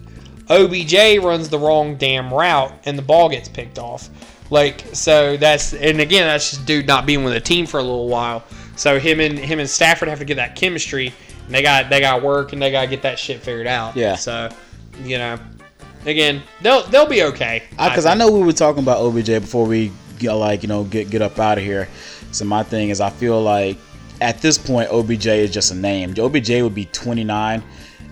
OBJ 0.48 1.22
runs 1.22 1.48
the 1.48 1.58
wrong 1.58 1.96
damn 1.96 2.32
route 2.32 2.72
and 2.84 2.98
the 2.98 3.02
ball 3.02 3.28
gets 3.28 3.48
picked 3.48 3.78
off. 3.78 4.10
Like 4.50 4.84
so 4.92 5.36
that's 5.36 5.72
and 5.72 6.00
again 6.00 6.26
that's 6.26 6.50
just 6.50 6.66
dude 6.66 6.86
not 6.86 7.06
being 7.06 7.24
with 7.24 7.34
a 7.34 7.40
team 7.40 7.66
for 7.66 7.78
a 7.78 7.82
little 7.82 8.08
while. 8.08 8.44
So 8.76 8.98
him 8.98 9.20
and 9.20 9.38
him 9.38 9.58
and 9.58 9.68
Stafford 9.68 10.08
have 10.08 10.18
to 10.18 10.24
get 10.24 10.34
that 10.34 10.56
chemistry. 10.56 11.12
And 11.46 11.54
they 11.54 11.62
got 11.62 11.88
they 11.88 12.00
got 12.00 12.22
work 12.22 12.52
and 12.52 12.60
they 12.60 12.70
got 12.70 12.82
to 12.82 12.86
get 12.88 13.02
that 13.02 13.18
shit 13.18 13.40
figured 13.40 13.66
out. 13.66 13.96
Yeah. 13.96 14.16
So 14.16 14.50
you 15.04 15.16
know, 15.16 15.38
again 16.04 16.42
they'll 16.60 16.82
they'll 16.84 17.08
be 17.08 17.22
okay. 17.22 17.62
Because 17.70 18.04
I, 18.04 18.14
know 18.14 18.30
we 18.30 18.44
were 18.44 18.52
talking 18.52 18.82
about 18.82 18.98
OBJ 18.98 19.26
before 19.26 19.66
we 19.66 19.90
get, 20.18 20.32
like 20.32 20.62
you 20.62 20.68
know 20.68 20.84
get 20.84 21.10
get 21.10 21.22
up 21.22 21.38
out 21.38 21.56
of 21.56 21.64
here. 21.64 21.88
So 22.32 22.44
my 22.44 22.62
thing 22.62 22.90
is 22.90 23.00
I 23.00 23.10
feel 23.10 23.42
like 23.42 23.78
at 24.20 24.40
this 24.42 24.58
point 24.58 24.90
OBJ 24.90 25.26
is 25.26 25.50
just 25.50 25.72
a 25.72 25.74
name. 25.74 26.14
OBJ 26.18 26.50
would 26.62 26.74
be 26.74 26.84
29. 26.86 27.62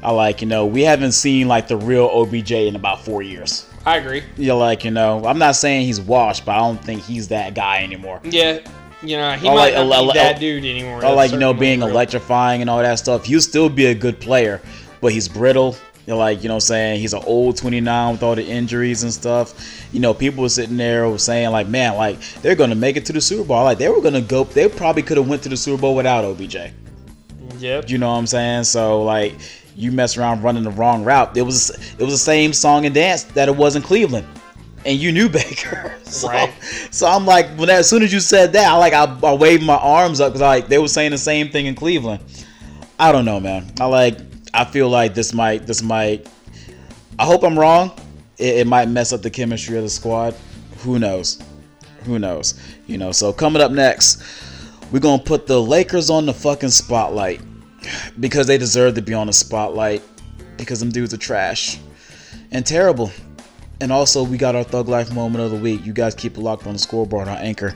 I 0.02 0.12
like 0.12 0.40
you 0.40 0.46
know 0.46 0.66
we 0.66 0.82
haven't 0.82 1.12
seen 1.12 1.48
like 1.48 1.68
the 1.68 1.76
real 1.76 2.06
OBJ 2.06 2.52
in 2.52 2.76
about 2.76 3.04
four 3.04 3.22
years. 3.22 3.66
I 3.86 3.96
agree. 3.96 4.22
You're 4.36 4.56
like, 4.56 4.84
you 4.84 4.90
know, 4.90 5.24
I'm 5.24 5.38
not 5.38 5.56
saying 5.56 5.86
he's 5.86 6.00
washed, 6.00 6.44
but 6.44 6.52
I 6.52 6.58
don't 6.58 6.82
think 6.82 7.02
he's 7.02 7.28
that 7.28 7.54
guy 7.54 7.82
anymore. 7.82 8.20
Yeah. 8.24 8.58
You 9.02 9.16
know, 9.16 9.32
he 9.32 9.48
might 9.48 9.74
like- 9.74 9.74
not 9.74 9.92
I 9.92 10.12
be 10.12 10.18
that 10.18 10.38
dude 10.40 10.64
anymore. 10.64 11.02
I 11.04 11.10
like, 11.12 11.32
you 11.32 11.38
know, 11.38 11.54
being 11.54 11.80
true. 11.80 11.88
electrifying 11.88 12.60
and 12.60 12.68
all 12.68 12.82
that 12.82 12.98
stuff. 12.98 13.24
He'll 13.24 13.40
still 13.40 13.70
be 13.70 13.86
a 13.86 13.94
good 13.94 14.20
player, 14.20 14.60
but 15.00 15.12
he's 15.12 15.28
brittle. 15.28 15.76
You're 16.06 16.18
like, 16.18 16.42
you 16.42 16.48
know, 16.48 16.54
I'm 16.54 16.60
saying 16.60 17.00
he's 17.00 17.14
an 17.14 17.22
old 17.24 17.56
29 17.56 18.12
with 18.12 18.22
all 18.22 18.34
the 18.34 18.44
injuries 18.44 19.02
and 19.02 19.12
stuff. 19.12 19.54
You 19.92 20.00
know, 20.00 20.12
people 20.12 20.42
were 20.42 20.48
sitting 20.50 20.76
there 20.76 21.16
saying 21.18 21.50
like, 21.50 21.68
man, 21.68 21.96
like 21.96 22.20
they're 22.42 22.54
gonna 22.54 22.74
make 22.74 22.96
it 22.96 23.06
to 23.06 23.12
the 23.14 23.20
Super 23.20 23.44
Bowl. 23.44 23.64
Like 23.64 23.78
they 23.78 23.88
were 23.88 24.02
gonna 24.02 24.20
go. 24.20 24.44
They 24.44 24.68
probably 24.68 25.02
could 25.02 25.16
have 25.16 25.28
went 25.28 25.42
to 25.44 25.48
the 25.48 25.56
Super 25.56 25.80
Bowl 25.80 25.94
without 25.94 26.24
OBJ. 26.24 26.56
Yep. 27.58 27.88
You 27.90 27.98
know 27.98 28.10
what 28.10 28.18
I'm 28.18 28.26
saying? 28.26 28.64
So 28.64 29.02
like, 29.02 29.34
you 29.80 29.90
mess 29.90 30.16
around 30.16 30.42
running 30.42 30.62
the 30.62 30.70
wrong 30.70 31.04
route. 31.04 31.36
It 31.36 31.42
was 31.42 31.70
it 31.70 32.02
was 32.02 32.12
the 32.12 32.18
same 32.18 32.52
song 32.52 32.84
and 32.84 32.94
dance 32.94 33.24
that 33.24 33.48
it 33.48 33.56
was 33.56 33.76
in 33.76 33.82
Cleveland, 33.82 34.26
and 34.84 34.98
you 34.98 35.10
knew 35.10 35.28
Baker. 35.30 35.94
so, 36.04 36.28
Right. 36.28 36.52
So 36.90 37.06
I'm 37.06 37.24
like, 37.24 37.48
when 37.56 37.70
as 37.70 37.88
soon 37.88 38.02
as 38.02 38.12
you 38.12 38.20
said 38.20 38.52
that, 38.52 38.70
I 38.70 38.76
like 38.76 38.92
I, 38.92 39.04
I 39.26 39.34
waved 39.34 39.64
my 39.64 39.76
arms 39.76 40.20
up 40.20 40.32
because 40.32 40.42
like 40.42 40.68
they 40.68 40.78
were 40.78 40.88
saying 40.88 41.12
the 41.12 41.18
same 41.18 41.48
thing 41.48 41.66
in 41.66 41.74
Cleveland. 41.74 42.22
I 42.98 43.10
don't 43.12 43.24
know, 43.24 43.40
man. 43.40 43.72
I 43.80 43.86
like 43.86 44.18
I 44.52 44.64
feel 44.64 44.88
like 44.88 45.14
this 45.14 45.32
might 45.32 45.66
this 45.66 45.82
might. 45.82 46.28
I 47.18 47.24
hope 47.24 47.42
I'm 47.42 47.58
wrong. 47.58 47.92
It, 48.38 48.58
it 48.58 48.66
might 48.66 48.88
mess 48.88 49.12
up 49.12 49.22
the 49.22 49.30
chemistry 49.30 49.76
of 49.78 49.82
the 49.82 49.90
squad. 49.90 50.34
Who 50.78 50.98
knows? 50.98 51.42
Who 52.04 52.18
knows? 52.18 52.60
You 52.86 52.98
know. 52.98 53.12
So 53.12 53.32
coming 53.32 53.62
up 53.62 53.72
next, 53.72 54.22
we're 54.92 55.00
gonna 55.00 55.22
put 55.22 55.46
the 55.46 55.60
Lakers 55.60 56.10
on 56.10 56.26
the 56.26 56.34
fucking 56.34 56.70
spotlight 56.70 57.40
because 58.18 58.46
they 58.46 58.58
deserve 58.58 58.94
to 58.94 59.02
be 59.02 59.14
on 59.14 59.26
the 59.26 59.32
spotlight 59.32 60.02
because 60.56 60.80
them 60.80 60.90
dudes 60.90 61.14
are 61.14 61.18
trash 61.18 61.78
and 62.52 62.66
terrible. 62.66 63.10
And 63.80 63.90
also, 63.90 64.22
we 64.22 64.36
got 64.36 64.54
our 64.54 64.64
Thug 64.64 64.88
Life 64.88 65.12
moment 65.14 65.42
of 65.42 65.50
the 65.50 65.56
week. 65.56 65.86
You 65.86 65.94
guys 65.94 66.14
keep 66.14 66.36
it 66.36 66.40
locked 66.40 66.66
on 66.66 66.74
the 66.74 66.78
scoreboard 66.78 67.28
on 67.28 67.38
Anchor. 67.38 67.74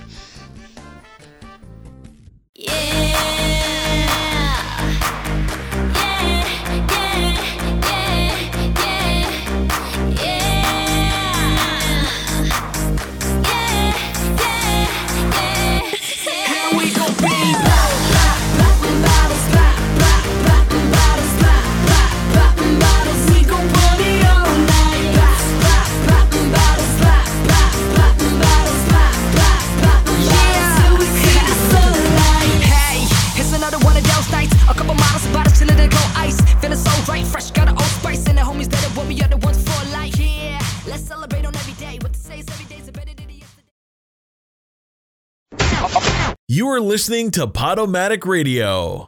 You 46.65 46.71
are 46.71 46.81
listening 46.81 47.31
to 47.33 47.47
Podomatic 47.47 48.25
Radio. 48.25 49.05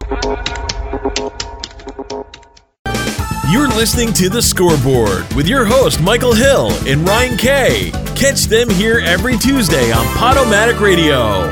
You're 3.50 3.68
listening 3.68 4.12
to 4.12 4.28
The 4.28 4.42
Scoreboard 4.42 5.32
with 5.32 5.48
your 5.48 5.64
host, 5.64 6.02
Michael 6.02 6.34
Hill 6.34 6.70
and 6.86 7.08
Ryan 7.08 7.38
Kay. 7.38 7.92
Catch 8.14 8.44
them 8.44 8.68
here 8.68 8.98
every 8.98 9.38
Tuesday 9.38 9.90
on 9.90 10.04
Podomatic 10.18 10.78
Radio. 10.80 11.48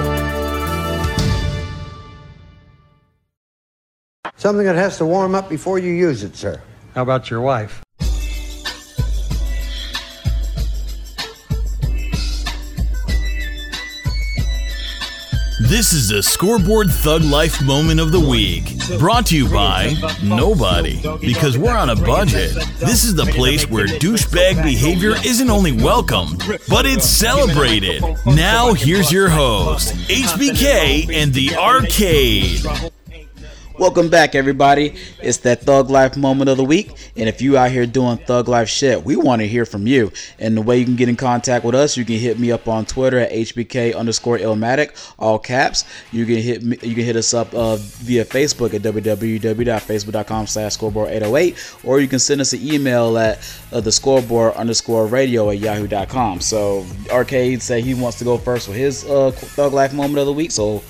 Something 4.36 4.66
that 4.66 4.76
has 4.76 4.98
to 4.98 5.06
warm 5.06 5.34
up 5.34 5.48
before 5.48 5.78
you 5.78 5.90
use 5.90 6.22
it, 6.22 6.36
sir. 6.36 6.60
How 6.94 7.00
about 7.00 7.30
your 7.30 7.40
wife? 7.40 7.82
This 15.74 15.92
is 15.92 16.08
the 16.08 16.22
Scoreboard 16.22 16.88
Thug 16.88 17.22
Life 17.22 17.60
Moment 17.60 17.98
of 17.98 18.12
the 18.12 18.20
Week, 18.20 18.78
brought 19.00 19.26
to 19.26 19.36
you 19.36 19.48
by 19.48 19.92
nobody. 20.22 21.02
Because 21.20 21.58
we're 21.58 21.76
on 21.76 21.90
a 21.90 21.96
budget. 21.96 22.54
This 22.78 23.02
is 23.02 23.16
the 23.16 23.26
place 23.26 23.68
where 23.68 23.88
douchebag 23.88 24.62
behavior 24.62 25.16
isn't 25.26 25.50
only 25.50 25.72
welcome, 25.72 26.38
but 26.68 26.86
it's 26.86 27.10
celebrated. 27.10 28.04
Now, 28.24 28.72
here's 28.72 29.10
your 29.10 29.28
host, 29.28 29.92
HBK 30.08 31.12
and 31.12 31.34
the 31.34 31.56
Arcade. 31.56 32.93
Welcome 33.76 34.08
back, 34.08 34.36
everybody. 34.36 34.94
It's 35.20 35.38
that 35.38 35.62
Thug 35.62 35.90
Life 35.90 36.16
moment 36.16 36.48
of 36.48 36.56
the 36.56 36.64
week. 36.64 36.92
And 37.16 37.28
if 37.28 37.42
you 37.42 37.56
out 37.56 37.72
here 37.72 37.86
doing 37.86 38.18
Thug 38.18 38.46
Life 38.46 38.68
shit, 38.68 39.02
we 39.02 39.16
want 39.16 39.42
to 39.42 39.48
hear 39.48 39.66
from 39.66 39.88
you. 39.88 40.12
And 40.38 40.56
the 40.56 40.62
way 40.62 40.78
you 40.78 40.84
can 40.84 40.94
get 40.94 41.08
in 41.08 41.16
contact 41.16 41.64
with 41.64 41.74
us, 41.74 41.96
you 41.96 42.04
can 42.04 42.14
hit 42.14 42.38
me 42.38 42.52
up 42.52 42.68
on 42.68 42.86
Twitter 42.86 43.18
at 43.18 43.32
HBK 43.32 43.96
underscore 43.96 44.38
Illmatic, 44.38 45.12
all 45.18 45.40
caps. 45.40 45.84
You 46.12 46.24
can 46.24 46.36
hit 46.36 46.62
me, 46.62 46.78
you 46.82 46.94
can 46.94 47.02
hit 47.02 47.16
us 47.16 47.34
up 47.34 47.52
uh, 47.52 47.74
via 47.74 48.24
Facebook 48.24 48.74
at 48.74 48.82
www.facebook.com 48.82 50.46
slash 50.46 50.72
scoreboard 50.74 51.08
808. 51.08 51.78
Or 51.82 51.98
you 51.98 52.06
can 52.06 52.20
send 52.20 52.40
us 52.40 52.52
an 52.52 52.60
email 52.62 53.18
at 53.18 53.38
uh, 53.72 53.80
the 53.80 53.90
scoreboard 53.90 54.54
underscore 54.54 55.08
radio 55.08 55.50
at 55.50 55.58
yahoo.com. 55.58 56.40
So 56.42 56.86
Arcade 57.10 57.60
said 57.60 57.82
he 57.82 57.94
wants 57.94 58.18
to 58.18 58.24
go 58.24 58.38
first 58.38 58.68
with 58.68 58.76
his 58.76 59.04
uh, 59.04 59.32
Thug 59.32 59.72
Life 59.72 59.92
moment 59.92 60.20
of 60.20 60.26
the 60.26 60.32
week. 60.32 60.52
So 60.52 60.84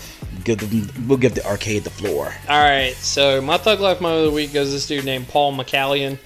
give 0.44 0.58
the, 0.58 1.02
we'll 1.06 1.18
give 1.18 1.34
the 1.34 1.44
Arcade 1.46 1.84
the 1.84 1.90
floor. 1.90 2.32
All 2.48 2.62
right, 2.62 2.94
so 2.94 3.40
my 3.40 3.56
Thug 3.56 3.80
Life 3.80 4.00
moment 4.00 4.26
of 4.26 4.30
the 4.30 4.36
week 4.36 4.52
goes 4.52 4.68
to 4.68 4.74
this 4.74 4.86
dude 4.86 5.04
named 5.04 5.28
Paul 5.28 5.54
McCallion. 5.54 6.18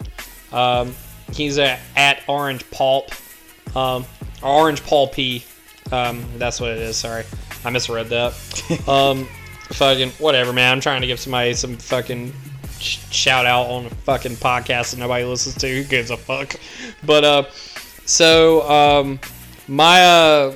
Um, 0.52 0.94
he's 1.32 1.58
a, 1.58 1.78
at 1.96 2.22
Orange 2.28 2.68
Pulp, 2.70 3.10
um, 3.76 4.04
or 4.42 4.62
Orange 4.62 4.82
Paul 4.84 5.08
P. 5.08 5.44
Um, 5.92 6.24
that's 6.36 6.60
what 6.60 6.70
it 6.70 6.78
is. 6.78 6.96
Sorry, 6.96 7.24
I 7.64 7.70
misread 7.70 8.08
that. 8.08 8.34
Um, 8.88 9.26
fucking 9.70 10.10
whatever, 10.12 10.52
man. 10.52 10.72
I'm 10.72 10.80
trying 10.80 11.00
to 11.02 11.06
give 11.06 11.20
somebody 11.20 11.54
some 11.54 11.76
fucking 11.76 12.32
sh- 12.78 12.98
shout 13.10 13.46
out 13.46 13.66
on 13.66 13.86
a 13.86 13.90
fucking 13.90 14.32
podcast 14.32 14.90
that 14.90 14.98
nobody 14.98 15.24
listens 15.24 15.56
to. 15.56 15.68
Who 15.68 15.84
gives 15.84 16.10
a 16.10 16.16
fuck? 16.16 16.56
But 17.04 17.24
uh, 17.24 17.44
so 18.04 18.68
um, 18.68 19.20
my 19.68 20.02
uh, 20.02 20.54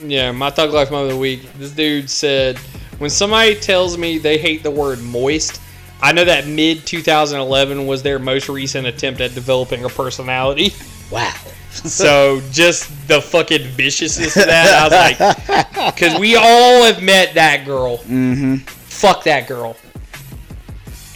yeah, 0.00 0.32
my 0.32 0.50
Thug 0.50 0.70
Life 0.70 0.90
moment 0.90 1.10
of 1.10 1.16
the 1.16 1.20
week. 1.20 1.52
This 1.54 1.72
dude 1.72 2.08
said, 2.10 2.58
when 3.02 3.10
somebody 3.10 3.56
tells 3.56 3.98
me 3.98 4.18
they 4.18 4.38
hate 4.38 4.62
the 4.62 4.70
word 4.70 5.02
moist, 5.02 5.60
I 6.00 6.12
know 6.12 6.24
that 6.24 6.46
mid 6.46 6.86
2011 6.86 7.84
was 7.84 8.00
their 8.04 8.20
most 8.20 8.48
recent 8.48 8.86
attempt 8.86 9.20
at 9.20 9.34
developing 9.34 9.84
a 9.84 9.88
personality. 9.88 10.72
Wow. 11.10 11.34
So 11.72 12.42
just 12.50 13.08
the 13.08 13.22
fucking 13.22 13.66
viciousness 13.68 14.36
of 14.36 14.44
that, 14.44 14.74
I 14.74 14.84
was 14.84 15.66
like, 15.72 15.94
because 15.94 16.20
we 16.20 16.36
all 16.36 16.82
have 16.84 17.02
met 17.02 17.32
that 17.34 17.64
girl. 17.64 17.96
Mm-hmm. 17.96 18.56
Fuck 18.56 19.24
that 19.24 19.48
girl. 19.48 19.74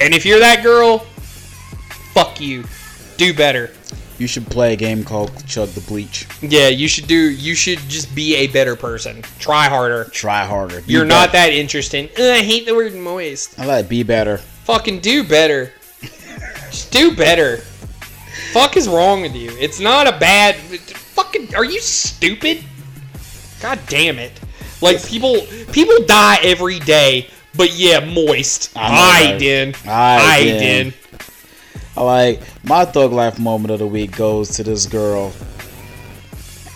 And 0.01 0.15
if 0.15 0.25
you're 0.25 0.39
that 0.39 0.63
girl, 0.63 1.01
fuck 2.15 2.41
you. 2.41 2.65
Do 3.19 3.35
better. 3.35 3.71
You 4.19 4.27
should 4.27 4.47
play 4.47 4.73
a 4.73 4.77
game 4.77 5.05
called 5.05 5.47
Chug 5.47 5.69
the 5.71 5.83
Bleach. 5.83 6.27
Yeah, 6.41 6.69
you 6.69 6.89
should 6.89 7.07
do. 7.07 7.17
You 7.17 7.55
should 7.55 7.79
just 7.81 8.15
be 8.15 8.35
a 8.37 8.47
better 8.47 8.75
person. 8.75 9.23
Try 9.39 9.69
harder. 9.69 10.05
Try 10.05 10.45
harder. 10.45 10.81
Be 10.81 10.93
You're 10.95 11.05
not 11.05 11.33
that 11.33 11.53
interesting. 11.53 12.09
Ugh, 12.17 12.21
I 12.21 12.43
hate 12.43 12.65
the 12.65 12.75
word 12.75 12.95
moist. 12.95 13.59
I 13.59 13.67
like 13.67 13.89
be 13.89 14.03
better. 14.03 14.39
Fucking 14.39 15.01
do 15.01 15.23
better. 15.23 15.73
just 16.71 16.91
do 16.93 17.15
better. 17.15 17.59
Fuck 18.53 18.79
is 18.79 18.89
wrong 18.89 19.21
with 19.21 19.35
you? 19.35 19.51
It's 19.59 19.81
not 19.81 20.07
a 20.07 20.19
bad. 20.19 20.57
Fucking. 20.57 21.55
Are 21.55 21.65
you 21.65 21.81
stupid? 21.81 22.65
God 23.61 23.79
damn 23.89 24.19
it! 24.19 24.33
Like 24.81 25.05
people, 25.05 25.47
people 25.73 26.05
die 26.07 26.39
every 26.43 26.79
day. 26.81 27.29
But 27.55 27.75
yeah, 27.75 28.05
moist. 28.05 28.73
I 28.77 29.35
I, 29.35 29.39
did. 29.39 29.77
I 29.87 30.19
I 30.21 30.43
did. 30.43 30.59
did. 30.59 30.95
Like 31.97 32.43
my 32.65 32.85
thug 32.85 33.13
life 33.13 33.39
moment 33.39 33.71
of 33.71 33.79
the 33.79 33.87
week 33.87 34.17
goes 34.17 34.51
to 34.57 34.63
this 34.63 34.87
girl 34.87 35.33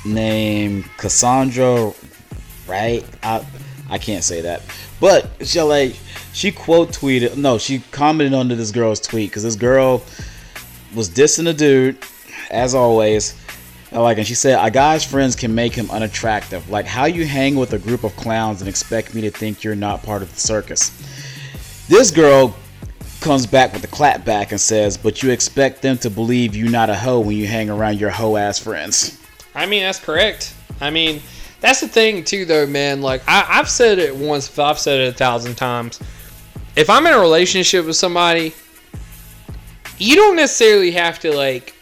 named 0.05 0.85
Cassandra, 0.97 1.93
right? 2.67 3.05
I 3.23 3.45
I 3.91 3.99
can't 3.99 4.25
say 4.25 4.41
that, 4.43 4.63
but 5.01 5.29
she 5.45 5.61
like 5.61 5.97
she 6.33 6.53
quote 6.53 6.91
tweeted. 6.91 7.37
No, 7.37 7.59
she 7.59 7.81
commented 7.91 8.35
under 8.35 8.55
this 8.55 8.71
girl's 8.71 9.01
tweet 9.01 9.31
because 9.31 9.43
this 9.43 9.57
girl 9.57 10.03
was 10.95 11.09
dissing 11.09 11.49
a 11.49 11.53
dude, 11.53 11.99
as 12.51 12.75
always. 12.75 13.37
Like, 13.93 14.19
and 14.19 14.27
she 14.27 14.35
said, 14.35 14.65
"A 14.65 14.71
guy's 14.71 15.05
friends 15.05 15.35
can 15.35 15.55
make 15.55 15.75
him 15.75 15.91
unattractive. 15.91 16.71
Like 16.71 16.87
how 16.87 17.07
you 17.07 17.27
hang 17.27 17.57
with 17.57 17.73
a 17.73 17.79
group 17.79 18.05
of 18.05 18.15
clowns 18.17 18.61
and 18.61 18.69
expect 18.69 19.15
me 19.15 19.21
to 19.23 19.31
think 19.31 19.65
you're 19.65 19.75
not 19.75 20.03
part 20.03 20.23
of 20.23 20.33
the 20.33 20.41
circus." 20.41 20.93
This 21.89 22.13
girl 22.13 22.55
comes 23.21 23.47
back 23.47 23.73
with 23.73 23.83
the 23.83 23.89
clap 23.89 24.25
back 24.25 24.51
and 24.51 24.61
says, 24.61 24.97
"But 24.97 25.23
you 25.23 25.31
expect 25.31 25.83
them 25.83 25.99
to 25.99 26.11
believe 26.11 26.55
you 26.55 26.69
not 26.69 26.91
a 26.91 26.95
hoe 26.95 27.21
when 27.21 27.37
you 27.37 27.47
hang 27.47 27.71
around 27.71 28.01
your 28.01 28.11
hoe 28.11 28.37
ass 28.37 28.59
friends." 28.59 29.19
I 29.55 29.67
mean, 29.67 29.83
that's 29.83 29.99
correct. 29.99 30.55
I 30.81 30.91
mean, 30.91 31.21
that's 31.61 31.81
the 31.81 31.89
thing 31.89 32.25
too, 32.25 32.45
though, 32.45 32.67
man. 32.67 33.03
Like 33.03 33.23
I, 33.29 33.47
I've 33.49 33.69
said 33.69 33.99
it 33.99 34.15
once, 34.15 34.49
if 34.49 34.59
I've 34.59 34.79
said 34.79 35.01
it 35.01 35.15
a 35.15 35.17
thousand 35.17 35.57
times. 35.57 36.01
If 36.77 36.89
I'm 36.89 37.07
in 37.07 37.13
a 37.13 37.19
relationship 37.19 37.85
with 37.85 37.97
somebody, 37.97 38.55
you 39.99 40.17
don't 40.17 40.37
necessarily 40.37 40.93
have 40.93 41.19
to 41.21 41.35
like 41.35 41.75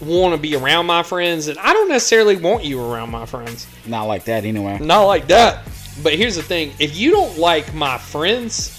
want 0.00 0.34
to 0.34 0.40
be 0.40 0.54
around 0.54 0.86
my 0.86 1.02
friends, 1.02 1.48
and 1.48 1.58
I 1.58 1.72
don't 1.72 1.88
necessarily 1.88 2.36
want 2.36 2.64
you 2.64 2.82
around 2.82 3.10
my 3.10 3.26
friends. 3.26 3.66
Not 3.86 4.04
like 4.04 4.24
that, 4.24 4.44
anyway. 4.44 4.78
Not 4.78 5.04
like 5.04 5.26
that. 5.28 5.64
But 6.02 6.14
here's 6.14 6.36
the 6.36 6.42
thing: 6.42 6.72
if 6.78 6.96
you 6.96 7.10
don't 7.10 7.38
like 7.38 7.74
my 7.74 7.98
friends, 7.98 8.70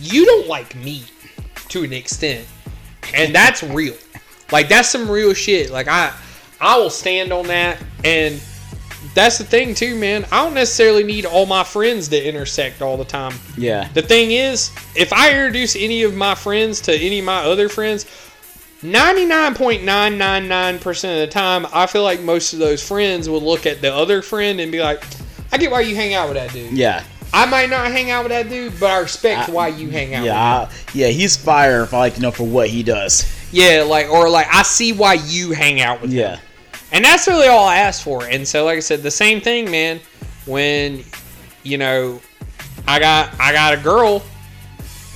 you 0.00 0.26
don't 0.26 0.48
like 0.48 0.74
me 0.76 1.04
to 1.72 1.84
an 1.84 1.92
extent, 1.92 2.46
and 3.14 3.34
that's 3.34 3.62
real. 3.62 3.94
Like 4.50 4.68
that's 4.68 4.88
some 4.88 5.10
real 5.10 5.34
shit. 5.34 5.70
Like 5.70 5.88
I, 5.88 6.14
I 6.60 6.78
will 6.78 6.90
stand 6.90 7.32
on 7.32 7.46
that, 7.48 7.82
and 8.04 8.40
that's 9.14 9.38
the 9.38 9.44
thing 9.44 9.74
too, 9.74 9.96
man. 9.96 10.24
I 10.30 10.44
don't 10.44 10.54
necessarily 10.54 11.02
need 11.02 11.26
all 11.26 11.46
my 11.46 11.64
friends 11.64 12.06
to 12.08 12.22
intersect 12.22 12.82
all 12.82 12.96
the 12.96 13.04
time. 13.04 13.34
Yeah. 13.56 13.88
The 13.92 14.02
thing 14.02 14.32
is, 14.32 14.70
if 14.94 15.12
I 15.12 15.32
introduce 15.32 15.74
any 15.76 16.02
of 16.02 16.14
my 16.14 16.34
friends 16.34 16.80
to 16.82 16.94
any 16.94 17.18
of 17.18 17.24
my 17.24 17.44
other 17.44 17.68
friends, 17.68 18.06
99.999% 18.82 20.88
of 20.88 21.28
the 21.28 21.28
time, 21.28 21.66
I 21.72 21.86
feel 21.86 22.02
like 22.02 22.20
most 22.20 22.52
of 22.52 22.58
those 22.58 22.86
friends 22.86 23.28
will 23.28 23.40
look 23.40 23.66
at 23.66 23.80
the 23.80 23.94
other 23.94 24.22
friend 24.22 24.60
and 24.60 24.72
be 24.72 24.80
like, 24.80 25.04
I 25.52 25.58
get 25.58 25.70
why 25.70 25.82
you 25.82 25.94
hang 25.94 26.14
out 26.14 26.28
with 26.28 26.36
that 26.36 26.52
dude. 26.52 26.72
Yeah. 26.72 27.04
I 27.34 27.46
might 27.46 27.70
not 27.70 27.90
hang 27.90 28.10
out 28.10 28.24
with 28.24 28.30
that 28.32 28.48
dude, 28.50 28.78
but 28.78 28.90
I 28.90 28.98
respect 28.98 29.48
why 29.48 29.68
you 29.68 29.88
hang 29.90 30.14
out 30.14 30.24
Yeah, 30.24 30.60
with 30.60 30.70
him. 30.72 30.78
I, 30.88 30.90
yeah, 30.98 31.06
he's 31.08 31.36
fire 31.36 31.86
for 31.86 31.96
like 31.96 32.16
you 32.16 32.22
know 32.22 32.30
for 32.30 32.44
what 32.44 32.68
he 32.68 32.82
does. 32.82 33.24
Yeah, 33.52 33.84
like 33.86 34.08
or 34.10 34.28
like 34.28 34.46
I 34.52 34.62
see 34.62 34.92
why 34.92 35.14
you 35.14 35.52
hang 35.52 35.80
out 35.80 36.00
with 36.02 36.12
Yeah. 36.12 36.36
him. 36.36 36.40
Yeah, 36.40 36.78
and 36.92 37.04
that's 37.04 37.26
really 37.26 37.48
all 37.48 37.66
I 37.66 37.76
asked 37.78 38.02
for. 38.02 38.24
And 38.26 38.46
so 38.46 38.64
like 38.64 38.76
I 38.76 38.80
said, 38.80 39.02
the 39.02 39.10
same 39.10 39.40
thing, 39.40 39.70
man, 39.70 40.00
when 40.46 41.04
you 41.62 41.78
know, 41.78 42.20
I 42.86 42.98
got 42.98 43.30
I 43.40 43.52
got 43.52 43.74
a 43.74 43.76
girl, 43.78 44.22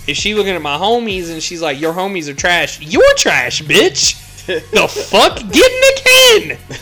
if 0.06 0.16
she 0.16 0.34
looking 0.34 0.54
at 0.54 0.62
my 0.62 0.76
homies 0.78 1.30
and 1.30 1.42
she's 1.42 1.60
like, 1.60 1.78
Your 1.80 1.92
homies 1.92 2.28
are 2.28 2.34
trash, 2.34 2.80
you're 2.80 3.14
trash, 3.16 3.62
bitch. 3.62 4.22
the 4.46 4.86
fuck? 4.88 5.36
Get 5.52 5.72
in 5.72 5.80
the 5.80 6.00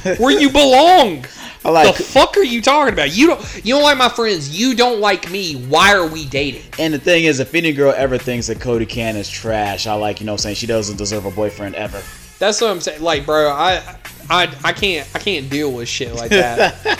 can 0.04 0.16
where 0.18 0.38
you 0.38 0.50
belong. 0.50 1.24
I 1.64 1.70
like- 1.70 1.96
the 1.96 2.02
fuck 2.02 2.36
are 2.36 2.42
you 2.42 2.60
talking 2.60 2.92
about? 2.92 3.14
You 3.16 3.28
don't 3.28 3.64
you 3.64 3.74
don't 3.74 3.82
like 3.82 3.96
my 3.98 4.08
friends, 4.08 4.58
you 4.58 4.74
don't 4.74 5.00
like 5.00 5.30
me. 5.30 5.54
Why 5.54 5.94
are 5.94 6.06
we 6.06 6.26
dating? 6.26 6.62
And 6.78 6.92
the 6.92 6.98
thing 6.98 7.24
is, 7.24 7.40
if 7.40 7.54
any 7.54 7.72
girl 7.72 7.92
ever 7.96 8.18
thinks 8.18 8.48
that 8.48 8.60
Cody 8.60 8.86
Can 8.86 9.16
is 9.16 9.28
trash, 9.30 9.86
I 9.86 9.94
like 9.94 10.20
you 10.20 10.26
know 10.26 10.32
what 10.32 10.40
I'm 10.40 10.42
saying 10.42 10.56
she 10.56 10.66
doesn't 10.66 10.96
deserve 10.96 11.24
a 11.26 11.30
boyfriend 11.30 11.74
ever. 11.74 12.02
That's 12.38 12.60
what 12.60 12.70
I'm 12.70 12.80
saying. 12.80 13.00
Like, 13.00 13.24
bro, 13.24 13.48
I, 13.48 13.80
I, 14.28 14.52
I 14.64 14.72
can't, 14.72 15.08
I 15.14 15.20
can't 15.20 15.48
deal 15.48 15.72
with 15.72 15.88
shit 15.88 16.12
like 16.14 16.30
that. 16.30 16.84
like, 16.84 16.98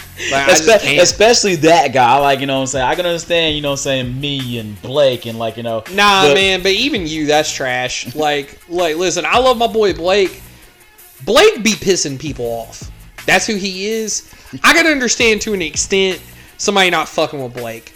Espe- 0.49 1.01
especially 1.01 1.57
that 1.57 1.93
guy. 1.93 2.15
I 2.15 2.19
like 2.19 2.39
you 2.41 2.47
know 2.47 2.55
what 2.55 2.61
I'm 2.62 2.67
saying 2.69 2.87
I 2.87 2.95
can 2.95 3.05
understand 3.05 3.57
you 3.57 3.61
know 3.61 3.71
what 3.71 3.81
I'm 3.81 4.07
saying 4.07 4.21
me 4.21 4.59
and 4.59 4.81
Blake 4.81 5.27
and 5.27 5.39
like 5.39 5.57
you 5.57 5.65
know 5.65 5.83
Nah, 5.93 6.29
but- 6.29 6.35
man, 6.35 6.62
but 6.62 6.73
even 6.73 7.07
you, 7.07 7.27
that's 7.27 7.53
trash. 7.53 8.15
Like, 8.15 8.59
like, 8.69 8.97
listen, 8.97 9.25
I 9.27 9.39
love 9.39 9.59
my 9.59 9.67
boy 9.67 9.93
Blake. 9.93 10.41
Blake 11.25 11.62
be 11.65 11.73
pissing 11.73 12.19
people 12.19 12.47
off. 12.47 12.91
That's 13.27 13.47
who 13.47 13.57
he 13.57 13.87
is. 13.87 14.31
I 14.62 14.72
can 14.72 14.87
understand 14.87 15.41
to 15.43 15.55
an 15.55 15.62
extent 15.62 16.20
somebody 16.59 16.91
not 16.91 17.09
fucking 17.09 17.43
with 17.43 17.55
Blake. 17.55 17.95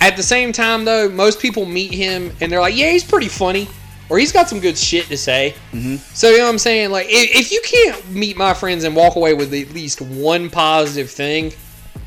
At 0.00 0.16
the 0.16 0.22
same 0.22 0.52
time, 0.52 0.84
though, 0.84 1.08
most 1.08 1.40
people 1.40 1.66
meet 1.66 1.92
him 1.92 2.32
and 2.40 2.50
they're 2.50 2.60
like, 2.60 2.76
"Yeah, 2.76 2.90
he's 2.90 3.04
pretty 3.04 3.28
funny," 3.28 3.68
or 4.08 4.18
"He's 4.18 4.32
got 4.32 4.48
some 4.48 4.58
good 4.60 4.78
shit 4.78 5.06
to 5.06 5.16
say." 5.16 5.54
Mm-hmm. 5.72 5.96
So 6.14 6.30
you 6.30 6.38
know 6.38 6.44
what 6.44 6.50
I'm 6.50 6.58
saying? 6.58 6.90
Like, 6.90 7.06
if, 7.10 7.36
if 7.36 7.52
you 7.52 7.60
can't 7.62 8.10
meet 8.10 8.36
my 8.36 8.54
friends 8.54 8.84
and 8.84 8.96
walk 8.96 9.16
away 9.16 9.34
with 9.34 9.52
at 9.52 9.72
least 9.74 10.00
one 10.00 10.48
positive 10.48 11.10
thing 11.10 11.52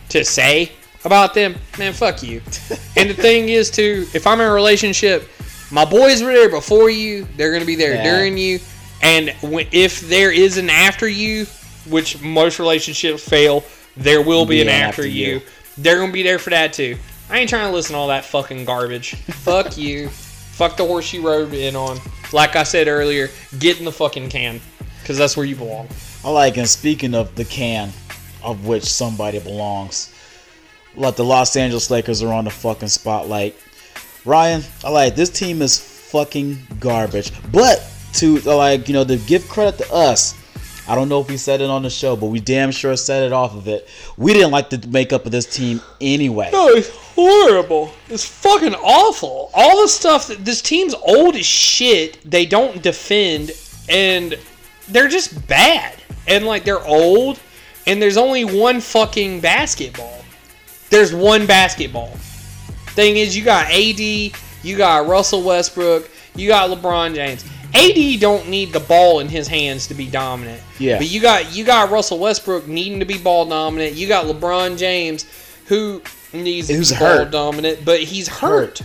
to 0.10 0.26
say 0.26 0.72
about 1.06 1.34
them, 1.36 1.56
man, 1.78 1.94
fuck 1.94 2.24
you. 2.24 2.42
and 2.98 3.10
the 3.10 3.14
thing 3.14 3.50
is, 3.50 3.70
too, 3.70 4.08
if 4.14 4.26
I'm 4.26 4.40
in 4.42 4.48
a 4.48 4.52
relationship, 4.52 5.30
my 5.72 5.86
boys 5.86 6.24
were 6.24 6.34
there 6.34 6.50
before 6.50 6.90
you. 6.90 7.28
They're 7.38 7.52
gonna 7.54 7.64
be 7.66 7.76
there 7.76 7.94
Yeah. 7.96 8.04
during 8.16 8.38
you, 8.40 8.60
and 9.04 9.36
if 9.72 10.02
there 10.02 10.32
is 10.32 10.58
an 10.58 10.70
after 10.72 11.08
you, 11.08 11.46
which 11.88 12.22
most 12.22 12.60
relationships 12.60 13.28
fail, 13.28 13.64
there 13.96 14.22
will 14.22 14.46
be, 14.46 14.62
an 14.62 14.70
after, 14.70 15.06
you. 15.06 15.42
They're 15.78 16.00
gonna 16.00 16.12
be 16.12 16.24
there 16.24 16.40
for 16.40 16.50
that 16.52 16.74
too. 16.74 16.98
I 17.30 17.40
ain't 17.40 17.50
trying 17.50 17.68
to 17.68 17.74
listen 17.74 17.94
to 17.94 18.00
all 18.00 18.08
that 18.10 18.26
fucking 18.26 18.66
garbage. 18.66 19.16
Fuck 19.16 19.78
you. 19.78 20.10
Fuck 20.10 20.78
the 20.78 20.86
horse 20.86 21.12
you 21.14 21.28
rode 21.28 21.54
in 21.54 21.76
on. 21.76 21.98
Like 22.32 22.56
I 22.56 22.64
said 22.64 22.88
earlier, 22.88 23.30
get 23.60 23.80
in 23.80 23.86
the 23.86 23.92
fucking 23.92 24.30
can. 24.30 24.60
Because 25.02 25.18
that's 25.18 25.36
where 25.36 25.46
you 25.46 25.56
belong. 25.56 25.88
I 26.24 26.30
like, 26.30 26.58
and 26.58 26.70
speaking 26.70 27.14
of 27.14 27.36
the 27.36 27.44
can, 27.44 27.92
of 28.44 28.66
which 28.66 28.84
somebody 28.84 29.40
belongs, 29.40 30.14
like 30.96 31.16
the 31.16 31.26
Los 31.26 31.56
Angeles 31.56 31.90
Lakers 31.90 32.22
are 32.22 32.32
on 32.32 32.46
the 32.46 32.52
fucking 32.52 32.88
spotlight. 32.88 33.56
Ryan, 34.26 34.62
I 34.84 34.90
like 34.90 35.16
this 35.16 35.30
team 35.30 35.62
is 35.62 35.80
fucking 35.80 36.60
garbage. 36.80 37.32
But 37.52 37.84
to 38.14 38.40
like, 38.42 38.88
you 38.88 38.94
know, 38.94 39.04
to 39.04 39.18
give 39.18 39.48
credit 39.50 39.80
to 39.80 39.94
us, 39.94 40.36
I 40.88 40.96
don't 40.96 41.08
know 41.08 41.22
if 41.22 41.30
we 41.30 41.38
said 41.38 41.62
it 41.62 41.70
on 41.70 41.84
the 41.84 41.90
show, 41.90 42.16
but 42.16 42.26
we 42.26 42.42
damn 42.42 42.72
sure 42.72 42.96
said 42.98 43.24
it 43.24 43.32
off 43.32 43.56
of 43.56 43.68
it. 43.68 43.88
We 44.18 44.34
didn't 44.34 44.52
like 44.52 44.70
the 44.70 44.86
makeup 44.90 45.26
of 45.26 45.32
this 45.32 45.46
team 45.46 45.82
anyway. 46.02 46.50
No, 46.52 46.68
it's 46.68 46.90
horrible. 46.90 47.94
It's 48.10 48.26
fucking 48.26 48.76
awful. 48.76 49.50
All 49.54 49.82
the 49.82 49.88
stuff 49.88 50.28
that 50.28 50.44
this 50.44 50.62
team's 50.62 50.94
old 50.94 51.36
as 51.36 51.46
shit. 51.46 52.20
They 52.30 52.46
don't 52.46 52.82
defend, 52.82 53.52
and 53.88 54.38
they're 54.90 55.08
just 55.08 55.48
bad. 55.48 55.96
And 56.28 56.46
like 56.46 56.66
they're 56.66 56.86
old, 56.86 57.40
and 57.88 58.02
there's 58.02 58.18
only 58.18 58.44
one 58.44 58.82
fucking 58.82 59.40
basketball. 59.40 60.24
There's 60.90 61.14
one 61.14 61.46
basketball. 61.46 62.10
Thing 62.92 63.18
is, 63.18 63.36
you 63.36 63.44
got 63.44 63.72
AD, 63.72 64.00
you 64.00 64.78
got 64.78 65.08
Russell 65.08 65.44
Westbrook, 65.44 66.10
you 66.36 66.48
got 66.50 66.70
LeBron 66.70 67.16
James. 67.16 67.44
AD 67.76 68.20
don't 68.20 68.50
need 68.50 68.72
the 68.72 68.80
ball 68.80 69.20
in 69.20 69.28
his 69.28 69.48
hands 69.48 69.88
to 69.88 69.94
be 69.94 70.08
dominant. 70.08 70.62
Yeah. 70.80 70.98
But 70.98 71.10
you 71.10 71.22
got 71.22 71.56
you 71.56 71.66
got 71.66 71.90
Russell 71.90 72.20
Westbrook 72.20 72.68
needing 72.68 73.00
to 73.00 73.06
be 73.06 73.18
ball 73.18 73.46
dominant. 73.46 73.96
You 73.96 74.08
got 74.08 74.26
LeBron 74.26 74.78
James 74.78 75.26
who 75.68 76.02
needs 76.34 76.68
to 76.68 76.76
Who's 76.76 76.92
be 76.92 77.00
ball 77.00 77.08
hurt. 77.08 77.32
dominant, 77.32 77.84
but 77.84 78.02
he's 78.02 78.28
hurt. 78.28 78.82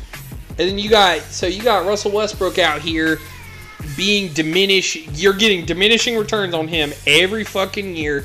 And 0.51 0.68
then 0.68 0.78
you 0.78 0.89
got 0.89 1.20
so 1.20 1.47
you 1.47 1.62
got 1.62 1.86
Russell 1.86 2.12
Westbrook 2.12 2.59
out 2.59 2.80
here 2.80 3.18
being 3.97 4.32
diminished. 4.32 4.97
You're 5.12 5.34
getting 5.34 5.64
diminishing 5.64 6.16
returns 6.16 6.55
on 6.55 6.66
him 6.68 6.93
every 7.07 7.45
fucking 7.45 7.95
year. 7.95 8.24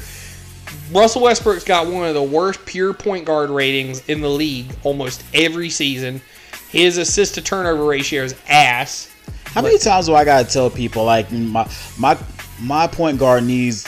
Russell 0.91 1.21
Westbrook's 1.23 1.63
got 1.63 1.87
one 1.87 2.07
of 2.07 2.13
the 2.13 2.23
worst 2.23 2.65
pure 2.65 2.93
point 2.93 3.25
guard 3.25 3.49
ratings 3.49 4.07
in 4.07 4.21
the 4.21 4.29
league 4.29 4.73
almost 4.83 5.23
every 5.33 5.69
season. 5.69 6.21
His 6.69 6.97
assist 6.97 7.35
to 7.35 7.41
turnover 7.41 7.83
ratio 7.85 8.23
is 8.23 8.35
ass. 8.47 9.12
How 9.53 9.61
many 9.61 9.77
times 9.77 10.07
do 10.07 10.15
I 10.15 10.25
gotta 10.25 10.49
tell 10.49 10.71
people 10.71 11.05
like 11.05 11.31
my 11.31 11.69
my 11.99 12.17
my 12.59 12.87
point 12.87 13.19
guard 13.19 13.43
needs 13.43 13.87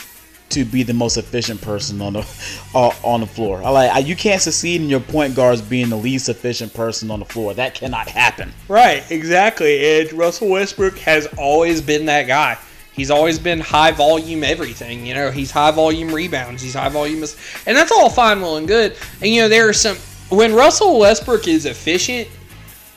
to 0.49 0.63
be 0.63 0.84
the 0.84 0.93
most 0.93 1.18
efficient 1.18 1.59
person 1.59 1.99
on 2.03 2.13
the 2.13 2.20
uh, 2.76 2.91
on 3.03 3.22
the 3.22 3.26
floor? 3.26 3.63
I 3.63 3.70
like 3.70 3.91
I, 3.91 3.97
you 3.99 4.16
can't 4.16 4.39
succeed 4.39 4.82
in 4.82 4.89
your 4.89 4.99
point 4.99 5.36
guards 5.36 5.63
being 5.63 5.89
the 5.89 5.95
least 5.95 6.30
efficient 6.30 6.72
person 6.72 7.09
on 7.09 7.18
the 7.18 7.26
floor. 7.26 7.55
That 7.55 7.74
cannot 7.74 8.07
happen. 8.07 8.51
Right, 8.68 9.09
exactly. 9.11 10.01
And 10.01 10.13
Russell 10.13 10.49
Westbrook 10.49 10.99
has 10.99 11.26
always 11.36 11.82
been 11.82 12.05
that 12.05 12.28
guy. 12.28 12.59
He's 12.93 13.09
always 13.09 13.39
been 13.39 13.59
high 13.59 13.91
volume 13.91 14.43
everything. 14.43 15.03
You 15.03 15.16
know, 15.16 15.32
he's 15.32 15.49
high 15.49 15.72
volume 15.72 16.13
rebounds. 16.13 16.61
He's 16.61 16.76
high 16.76 16.89
volume, 16.89 17.24
and 17.66 17.76
that's 17.76 17.91
all 17.91 18.11
fine, 18.11 18.39
well, 18.39 18.57
and 18.57 18.68
good. 18.68 18.95
And 19.20 19.32
you 19.32 19.41
know, 19.41 19.49
there 19.49 19.68
are 19.68 19.74
some 19.74 19.97
when 20.30 20.53
Russell 20.53 20.99
Westbrook 20.99 21.47
is 21.47 21.66
efficient, 21.66 22.28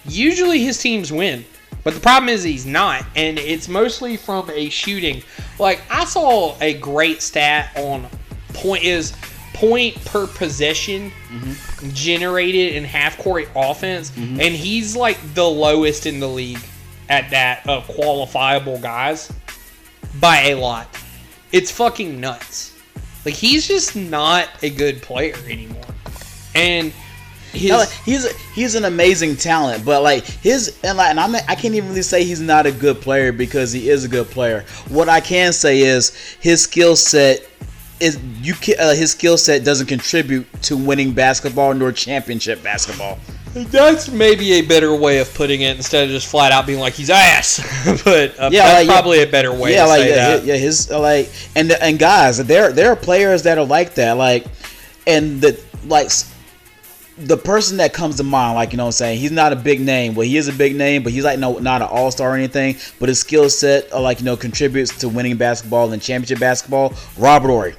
usually 0.05 0.61
his 0.61 0.79
teams 0.79 1.11
win. 1.11 1.47
But 1.89 1.95
the 1.95 2.01
problem 2.01 2.29
is 2.29 2.43
he's 2.43 2.67
not, 2.67 3.03
and 3.17 3.39
it's 3.39 3.67
mostly 3.67 4.19
from 4.19 4.51
a 4.51 4.69
shooting. 4.69 5.23
Like 5.59 5.81
I 5.89 6.05
saw 6.05 6.55
a 6.61 6.75
great 6.75 7.23
stat 7.23 7.73
on 7.79 8.07
point 8.53 8.85
is 8.85 9.15
point 9.55 10.05
per 10.05 10.27
possession 10.27 11.11
mm-hmm. 11.11 11.89
generated 11.95 12.75
in 12.75 12.85
half 12.85 13.17
court 13.17 13.49
offense, 13.57 14.11
mm-hmm. 14.11 14.39
and 14.39 14.55
he's 14.55 14.97
like 14.97 15.17
the 15.33 15.49
lowest 15.49 16.05
in 16.05 16.21
the 16.21 16.29
league 16.29 16.61
at 17.09 17.31
that 17.31 17.67
of 17.67 17.87
qualifiable 17.87 18.83
guys 18.83 19.33
by 20.21 20.49
a 20.49 20.57
lot. 20.57 20.95
It's 21.53 21.71
fucking 21.71 22.21
nuts. 22.21 22.79
Like 23.25 23.33
he's 23.33 23.67
just 23.67 23.97
not 23.97 24.51
a 24.63 24.69
good 24.69 25.01
player 25.01 25.37
anymore, 25.47 25.95
and 26.55 26.93
his 27.53 27.71
No, 27.71 27.85
he's 28.05 28.31
he's 28.53 28.75
an 28.75 28.85
amazing 28.85 29.37
talent, 29.37 29.85
but 29.85 30.03
like 30.03 30.25
his 30.25 30.79
and 30.83 30.99
like 30.99 31.11
and 31.11 31.21
I'm 31.21 31.35
I 31.35 31.55
can't 31.55 31.75
even 31.75 31.91
really 31.91 32.03
say 32.03 32.25
he's 32.25 32.41
not 32.41 32.67
a 32.67 32.73
good 32.73 33.01
player 33.01 33.33
because 33.33 33.73
he 33.73 33.89
is 33.89 34.05
a 34.05 34.09
good 34.09 34.29
player. 34.29 34.65
What 34.89 35.09
I 35.09 35.21
can 35.21 35.53
say 35.53 35.81
is 35.81 36.15
his 36.41 36.63
skill 36.63 36.97
set 36.97 37.47
is 38.01 38.19
you 38.41 38.55
can, 38.55 38.77
uh, 38.79 38.95
his 38.95 39.13
skill 39.13 39.37
set 39.37 39.65
doesn't 39.65 39.87
contribute 39.87 40.47
to 40.63 40.77
winning 40.77 41.13
basketball 41.13 41.75
nor 41.75 41.93
championship 41.93 42.63
basketball. 42.63 43.19
That's 43.55 44.09
maybe 44.09 44.53
a 44.55 44.63
better 44.63 44.95
way 44.95 45.19
of 45.19 45.33
putting 45.35 45.63
it 45.63 45.77
instead 45.77 46.05
of 46.05 46.11
just 46.11 46.29
flat 46.29 46.53
out 46.53 46.67
being 46.67 46.79
like 46.79 46.93
he's 46.93 47.11
ass. 47.11 47.59
but 48.05 48.39
uh, 48.39 48.51
Yeah, 48.53 48.65
that's 48.65 48.75
like, 48.75 48.87
yeah. 48.87 48.93
probably 48.93 49.23
a 49.23 49.27
better 49.27 49.53
way 49.53 49.73
yeah, 49.73 49.85
to 49.85 49.89
like 49.89 50.05
yeah, 50.05 50.37
yeah, 50.37 50.57
his 50.57 50.91
uh, 50.91 51.01
like 51.01 51.31
and 51.57 51.73
and 51.73 51.99
guys, 51.99 52.39
there 52.39 52.73
there 52.73 52.93
are 52.93 52.97
players 52.97 53.43
that 53.45 53.59
are 53.59 53.65
like 53.65 53.95
that, 53.95 54.13
like 54.13 54.47
and 55.07 55.41
the 55.41 55.59
like 55.87 56.11
the 57.21 57.37
person 57.37 57.79
that 57.79 57.93
comes 57.93 58.17
to 58.17 58.25
mind, 58.25 58.55
like 58.55 58.73
you 58.73 58.77
know, 58.77 58.85
what 58.85 58.89
I'm 58.89 58.93
saying 58.93 59.19
he's 59.19 59.33
not 59.33 59.53
a 59.53 59.57
big 59.57 59.81
name. 59.81 60.15
Well, 60.15 60.27
he 60.27 60.37
is 60.37 60.49
a 60.49 60.53
big 60.53 60.77
name, 60.77 61.03
but 61.03 61.13
he's 61.13 61.25
like 61.25 61.39
no 61.39 61.59
not 61.59 61.83
an 61.83 61.89
all 61.89 62.11
star 62.11 62.33
or 62.33 62.35
anything. 62.35 62.77
But 62.99 63.09
his 63.09 63.21
skill 63.21 63.51
set, 63.51 63.93
uh, 63.93 64.01
like 64.01 64.21
you 64.21 64.25
know, 64.25 64.37
contributes 64.37 64.97
to 64.99 65.09
winning 65.09 65.37
basketball 65.37 65.93
and 65.93 66.01
championship 66.01 66.39
basketball. 66.39 66.95
Robert 67.17 67.49
Horry. 67.49 67.75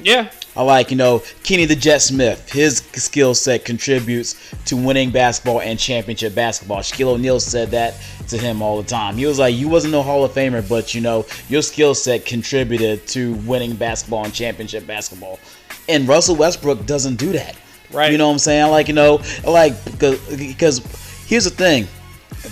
Yeah. 0.00 0.30
I 0.56 0.62
like, 0.62 0.92
you 0.92 0.96
know, 0.96 1.22
Kenny 1.42 1.64
the 1.64 1.74
Jet 1.74 1.98
Smith. 1.98 2.52
His 2.52 2.78
skill 2.92 3.34
set 3.34 3.64
contributes 3.64 4.54
to 4.66 4.76
winning 4.76 5.10
basketball 5.10 5.60
and 5.60 5.78
championship 5.78 6.34
basketball. 6.34 6.78
Shaquille 6.78 7.14
O'Neal 7.14 7.40
said 7.40 7.72
that 7.72 7.94
to 8.28 8.38
him 8.38 8.62
all 8.62 8.80
the 8.80 8.88
time. 8.88 9.16
He 9.16 9.26
was 9.26 9.40
like, 9.40 9.56
You 9.56 9.68
wasn't 9.68 9.92
no 9.92 10.02
Hall 10.02 10.24
of 10.24 10.32
Famer, 10.32 10.66
but, 10.68 10.94
you 10.94 11.00
know, 11.00 11.26
your 11.48 11.62
skill 11.62 11.94
set 11.94 12.24
contributed 12.24 13.04
to 13.08 13.34
winning 13.46 13.74
basketball 13.74 14.24
and 14.24 14.32
championship 14.32 14.86
basketball. 14.86 15.40
And 15.88 16.06
Russell 16.06 16.36
Westbrook 16.36 16.86
doesn't 16.86 17.16
do 17.16 17.32
that. 17.32 17.56
Right. 17.92 18.10
You 18.10 18.18
know 18.18 18.26
what 18.26 18.34
I'm 18.34 18.38
saying? 18.38 18.70
Like, 18.70 18.88
you 18.88 18.94
know, 18.94 19.22
like, 19.44 19.82
because, 19.84 20.18
because 20.36 20.78
here's 21.26 21.44
the 21.44 21.50
thing. 21.50 21.86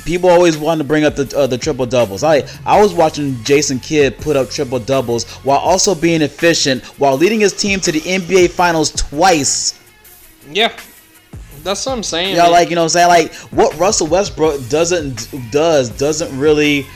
People 0.05 0.31
always 0.31 0.57
want 0.57 0.79
to 0.79 0.85
bring 0.85 1.05
up 1.05 1.17
the 1.17 1.37
uh, 1.37 1.47
the 1.47 1.59
triple 1.59 1.85
doubles. 1.85 2.25
I 2.25 2.49
I 2.65 2.81
was 2.81 2.95
watching 2.95 3.43
Jason 3.45 3.79
Kidd 3.79 4.17
put 4.17 4.37
up 4.37 4.49
triple 4.49 4.79
doubles 4.79 5.31
while 5.45 5.59
also 5.59 5.95
being 5.95 6.23
efficient 6.23 6.83
while 6.99 7.17
leading 7.17 7.41
his 7.41 7.53
team 7.53 7.79
to 7.81 7.93
the 7.93 8.01
NBA 8.01 8.51
Finals 8.51 8.91
twice. 8.91 9.79
Yeah. 10.51 10.75
That's 11.63 11.87
what 11.87 11.93
I'm 11.93 12.03
saying. 12.03 12.37
Yeah, 12.37 12.45
man. 12.45 12.53
like 12.53 12.71
you 12.71 12.75
know 12.75 12.83
what 12.83 12.97
I'm 12.97 13.09
saying. 13.09 13.09
Like 13.09 13.35
what 13.53 13.79
Russell 13.79 14.07
Westbrook 14.07 14.69
doesn't 14.69 15.29
does 15.51 15.91
doesn't 15.91 16.37
really 16.39 16.87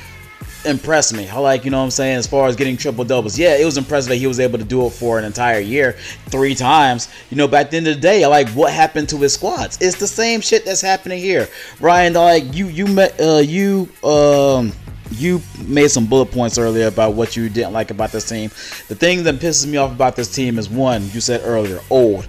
impress 0.67 1.13
me. 1.13 1.29
I 1.29 1.39
like 1.39 1.65
you 1.65 1.71
know 1.71 1.79
what 1.79 1.85
I'm 1.85 1.91
saying 1.91 2.17
as 2.17 2.27
far 2.27 2.49
as 2.49 2.57
getting 2.57 2.77
triple 2.77 3.05
doubles. 3.05 3.39
Yeah, 3.39 3.57
it 3.57 3.65
was 3.65 3.77
impressive 3.77 4.11
that 4.11 4.17
he 4.17 4.27
was 4.27 4.41
able 4.41 4.59
to 4.59 4.65
do 4.65 4.87
it 4.87 4.91
for 4.91 5.19
an 5.19 5.25
entire 5.25 5.61
year 5.61 5.93
three 6.27 6.55
times. 6.55 7.09
You 7.31 7.37
know, 7.37 7.49
back 7.49 7.67
at 7.67 7.71
the 7.71 7.77
end 7.79 7.89
of 7.89 7.95
the 7.97 8.01
day, 8.01 8.25
I 8.25 8.29
like 8.29 8.49
what 8.51 8.73
happened 8.73 9.09
to 9.11 9.17
his 9.19 9.35
squads. 9.35 9.79
It's 9.81 9.99
the 9.99 10.07
same 10.07 10.41
shit 10.41 10.65
that's 10.65 10.81
happening 10.81 11.21
here. 11.21 11.49
Ryan, 11.81 12.15
like 12.15 12.55
you 12.55 12.67
you 12.69 12.87
met 12.87 13.19
uh 13.21 13.43
you 13.45 13.89
um 14.05 14.73
you 15.13 15.41
made 15.67 15.89
some 15.89 16.07
bullet 16.07 16.33
points 16.33 16.59
earlier 16.59 16.89
about 16.89 17.15
what 17.15 17.37
you 17.37 17.49
didn't 17.49 17.73
like 17.73 17.91
about 17.91 18.11
this 18.11 18.29
team. 18.29 18.51
The 18.89 18.95
thing 18.95 19.23
that 19.25 19.37
pisses 19.37 19.67
me 19.67 19.77
off 19.77 19.93
about 19.93 20.17
this 20.17 20.35
team 20.35 20.59
is 20.59 20.69
one, 20.69 21.09
you 21.13 21.21
said 21.21 21.43
earlier, 21.45 21.81
old. 21.91 22.29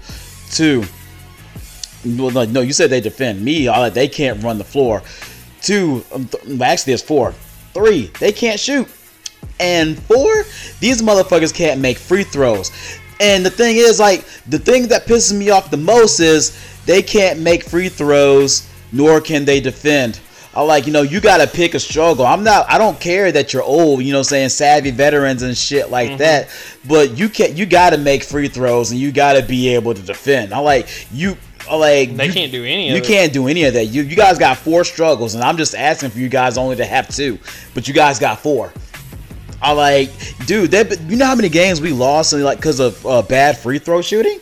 Two, 0.51 0.85
no, 2.05 2.29
no, 2.29 2.61
you 2.61 2.73
said 2.73 2.89
they 2.89 3.01
defend 3.01 3.43
me. 3.43 3.67
They 3.89 4.07
can't 4.07 4.41
run 4.43 4.57
the 4.57 4.63
floor. 4.63 5.01
Two, 5.61 6.05
um, 6.13 6.29
actually, 6.61 6.93
it's 6.93 7.03
four. 7.03 7.33
Three, 7.77 8.11
they 8.19 8.31
can't 8.31 8.59
shoot. 8.59 8.87
And 9.59 9.97
four, 10.03 10.43
these 10.79 11.01
motherfuckers 11.01 11.53
can't 11.53 11.79
make 11.81 11.97
free 11.97 12.23
throws. 12.23 12.71
And 13.19 13.45
the 13.45 13.49
thing 13.49 13.77
is, 13.77 13.99
like, 13.99 14.23
the 14.47 14.59
thing 14.59 14.87
that 14.89 15.05
pisses 15.05 15.35
me 15.35 15.49
off 15.49 15.71
the 15.71 15.77
most 15.77 16.19
is 16.19 16.57
they 16.85 17.01
can't 17.01 17.39
make 17.39 17.63
free 17.63 17.89
throws, 17.89 18.69
nor 18.91 19.19
can 19.21 19.45
they 19.45 19.59
defend. 19.59 20.19
I 20.53 20.61
like, 20.61 20.87
you 20.87 20.93
know, 20.93 21.03
you 21.03 21.21
gotta 21.21 21.45
pick 21.45 21.75
a 21.75 21.79
struggle. 21.79 22.25
I'm 22.25 22.43
not 22.43 22.67
I 22.67 22.79
don't 22.79 22.99
care 22.99 23.31
that 23.31 23.53
you're 23.53 23.61
old, 23.61 24.01
you 24.01 24.11
know 24.11 24.19
I'm 24.19 24.23
saying, 24.23 24.49
savvy 24.49 24.89
veterans 24.89 25.43
and 25.43 25.55
shit 25.55 25.91
like 25.91 26.09
Mm-hmm. 26.09 26.17
that. 26.17 26.49
But 26.87 27.15
you 27.15 27.29
can 27.29 27.51
not 27.51 27.57
you 27.59 27.67
gotta 27.67 27.97
make 27.99 28.23
free 28.23 28.47
throws 28.47 28.89
and 28.89 28.99
you 28.99 29.11
gotta 29.11 29.43
be 29.43 29.69
able 29.75 29.93
to 29.93 30.01
defend. 30.01 30.53
I 30.55 30.59
like 30.59 30.87
you 31.11 31.37
like 31.75 32.15
They 32.15 32.27
you- 32.27 32.33
can't 32.33 32.51
do 32.51 32.63
any 32.63 32.89
of 32.89 32.95
You 32.95 33.01
can't 33.01 33.33
do 33.33 33.47
any 33.47 33.63
of 33.65 33.73
that. 33.73 33.85
You 33.85 34.03
you 34.03 34.15
guys 34.15 34.37
got 34.37 34.57
four 34.57 34.83
struggles, 34.83 35.35
and 35.35 35.43
I'm 35.43 35.57
just 35.57 35.75
asking 35.75 36.09
for 36.11 36.19
you 36.19 36.29
guys 36.29 36.57
only 36.57 36.75
to 36.77 36.85
have 36.85 37.07
two, 37.09 37.37
but 37.73 37.87
you 37.87 37.93
guys 37.93 38.19
got 38.19 38.39
four. 38.39 38.71
I 39.61 39.71
like, 39.71 40.11
dude. 40.45 40.71
That 40.71 40.99
you 41.09 41.17
know 41.17 41.25
how 41.25 41.35
many 41.35 41.49
games 41.49 41.81
we 41.81 41.91
lost 41.91 42.33
and 42.33 42.43
like 42.43 42.57
because 42.59 42.79
of 42.79 43.05
uh, 43.05 43.21
bad 43.23 43.57
free 43.57 43.79
throw 43.79 44.01
shooting. 44.01 44.39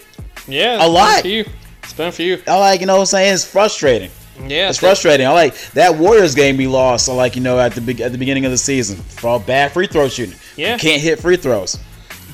Yeah, 0.48 0.76
a 0.76 0.80
been 0.80 0.94
lot. 0.94 1.22
few. 1.22 1.46
It's 1.84 1.94
been 1.94 2.08
a 2.10 2.12
few. 2.12 2.42
I 2.48 2.58
like, 2.60 2.82
you 2.82 2.86
know 2.88 2.96
what 2.96 3.00
I'm 3.02 3.06
saying. 3.08 3.34
It's 3.34 3.46
frustrating. 3.46 4.10
Yeah, 4.48 4.70
it's 4.70 4.80
frustrating. 4.80 5.26
I 5.26 5.32
like 5.32 5.56
that 5.72 5.96
Warriors 5.96 6.36
game 6.36 6.58
we 6.58 6.68
lost. 6.68 7.08
I 7.08 7.14
like, 7.14 7.36
you 7.38 7.42
know, 7.42 7.58
at 7.58 7.72
the 7.74 7.80
be- 7.82 8.04
at 8.04 8.12
the 8.12 8.18
beginning 8.18 8.44
of 8.44 8.52
the 8.52 8.58
season 8.58 8.98
for 8.98 9.28
all 9.30 9.40
bad 9.40 9.72
free 9.72 9.88
throw 9.88 10.10
shooting. 10.10 10.36
Yeah. 10.58 10.74
You 10.74 10.80
can't 10.80 11.02
hit 11.02 11.20
free 11.20 11.38
throws. 11.38 11.78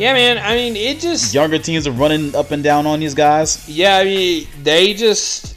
Yeah, 0.01 0.13
man. 0.13 0.39
I 0.39 0.55
mean, 0.55 0.75
it 0.75 0.99
just 0.99 1.31
Younger 1.31 1.59
teams 1.59 1.85
are 1.85 1.91
running 1.91 2.33
up 2.35 2.49
and 2.49 2.63
down 2.63 2.87
on 2.87 2.99
these 2.99 3.13
guys. 3.13 3.69
Yeah, 3.69 3.97
I 3.97 4.03
mean, 4.03 4.47
they 4.63 4.95
just 4.95 5.55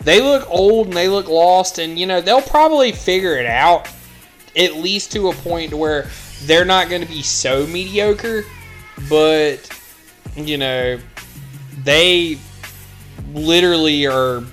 they 0.00 0.22
look 0.22 0.48
old 0.50 0.86
and 0.86 0.96
they 0.96 1.06
look 1.06 1.28
lost, 1.28 1.76
and 1.76 1.98
you 1.98 2.06
know 2.06 2.22
they'll 2.22 2.40
probably 2.40 2.92
figure 2.92 3.36
it 3.36 3.44
out 3.44 3.86
at 4.56 4.76
least 4.76 5.12
to 5.12 5.28
a 5.28 5.34
point 5.34 5.74
where 5.74 6.08
they're 6.44 6.64
not 6.64 6.88
going 6.88 7.02
to 7.02 7.06
be 7.06 7.20
so 7.20 7.66
mediocre, 7.66 8.44
but 9.10 9.68
you 10.34 10.56
know 10.56 10.98
they 11.82 12.38
literally 13.34 14.06
are 14.06 14.44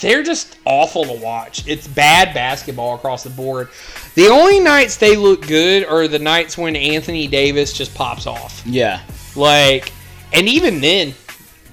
they're 0.00 0.22
just 0.22 0.58
awful 0.64 1.04
to 1.04 1.12
watch. 1.12 1.66
It's 1.66 1.86
bad 1.86 2.34
basketball 2.34 2.94
across 2.94 3.24
the 3.24 3.30
board. 3.30 3.68
The 4.14 4.28
only 4.28 4.60
nights 4.60 4.96
they 4.96 5.16
look 5.16 5.46
good 5.46 5.84
are 5.84 6.08
the 6.08 6.18
nights 6.18 6.56
when 6.56 6.76
Anthony 6.76 7.26
Davis 7.26 7.72
just 7.72 7.94
pops 7.94 8.26
off. 8.26 8.62
Yeah. 8.66 9.00
Like, 9.36 9.92
and 10.32 10.48
even 10.48 10.80
then, 10.80 11.14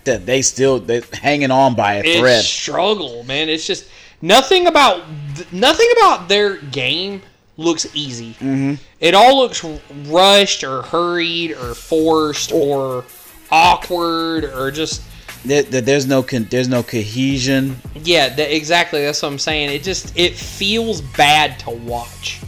they 0.03 0.41
still 0.41 0.79
they're 0.79 1.03
hanging 1.13 1.51
on 1.51 1.75
by 1.75 1.95
a 1.95 2.19
thread. 2.19 2.43
struggle, 2.43 3.23
man. 3.23 3.49
It's 3.49 3.65
just 3.65 3.87
nothing 4.21 4.67
about 4.67 5.03
nothing 5.51 5.89
about 5.97 6.27
their 6.27 6.57
game 6.57 7.21
looks 7.57 7.87
easy. 7.95 8.33
Mm-hmm. 8.33 8.75
It 8.99 9.13
all 9.13 9.37
looks 9.37 9.63
rushed 10.07 10.63
or 10.63 10.81
hurried 10.83 11.51
or 11.51 11.75
forced 11.75 12.51
or 12.51 13.05
awkward 13.51 14.45
or 14.45 14.71
just 14.71 15.03
There, 15.43 15.63
there- 15.63 15.81
there's 15.81 16.05
no 16.05 16.21
con- 16.23 16.47
there's 16.49 16.67
no 16.67 16.83
cohesion. 16.83 17.77
Yeah, 18.03 18.29
that, 18.29 18.55
exactly. 18.55 19.01
That's 19.03 19.21
what 19.21 19.31
I'm 19.31 19.39
saying. 19.39 19.69
It 19.71 19.83
just 19.83 20.17
it 20.17 20.35
feels 20.35 21.01
bad 21.01 21.59
to 21.61 21.71
watch. 21.71 22.41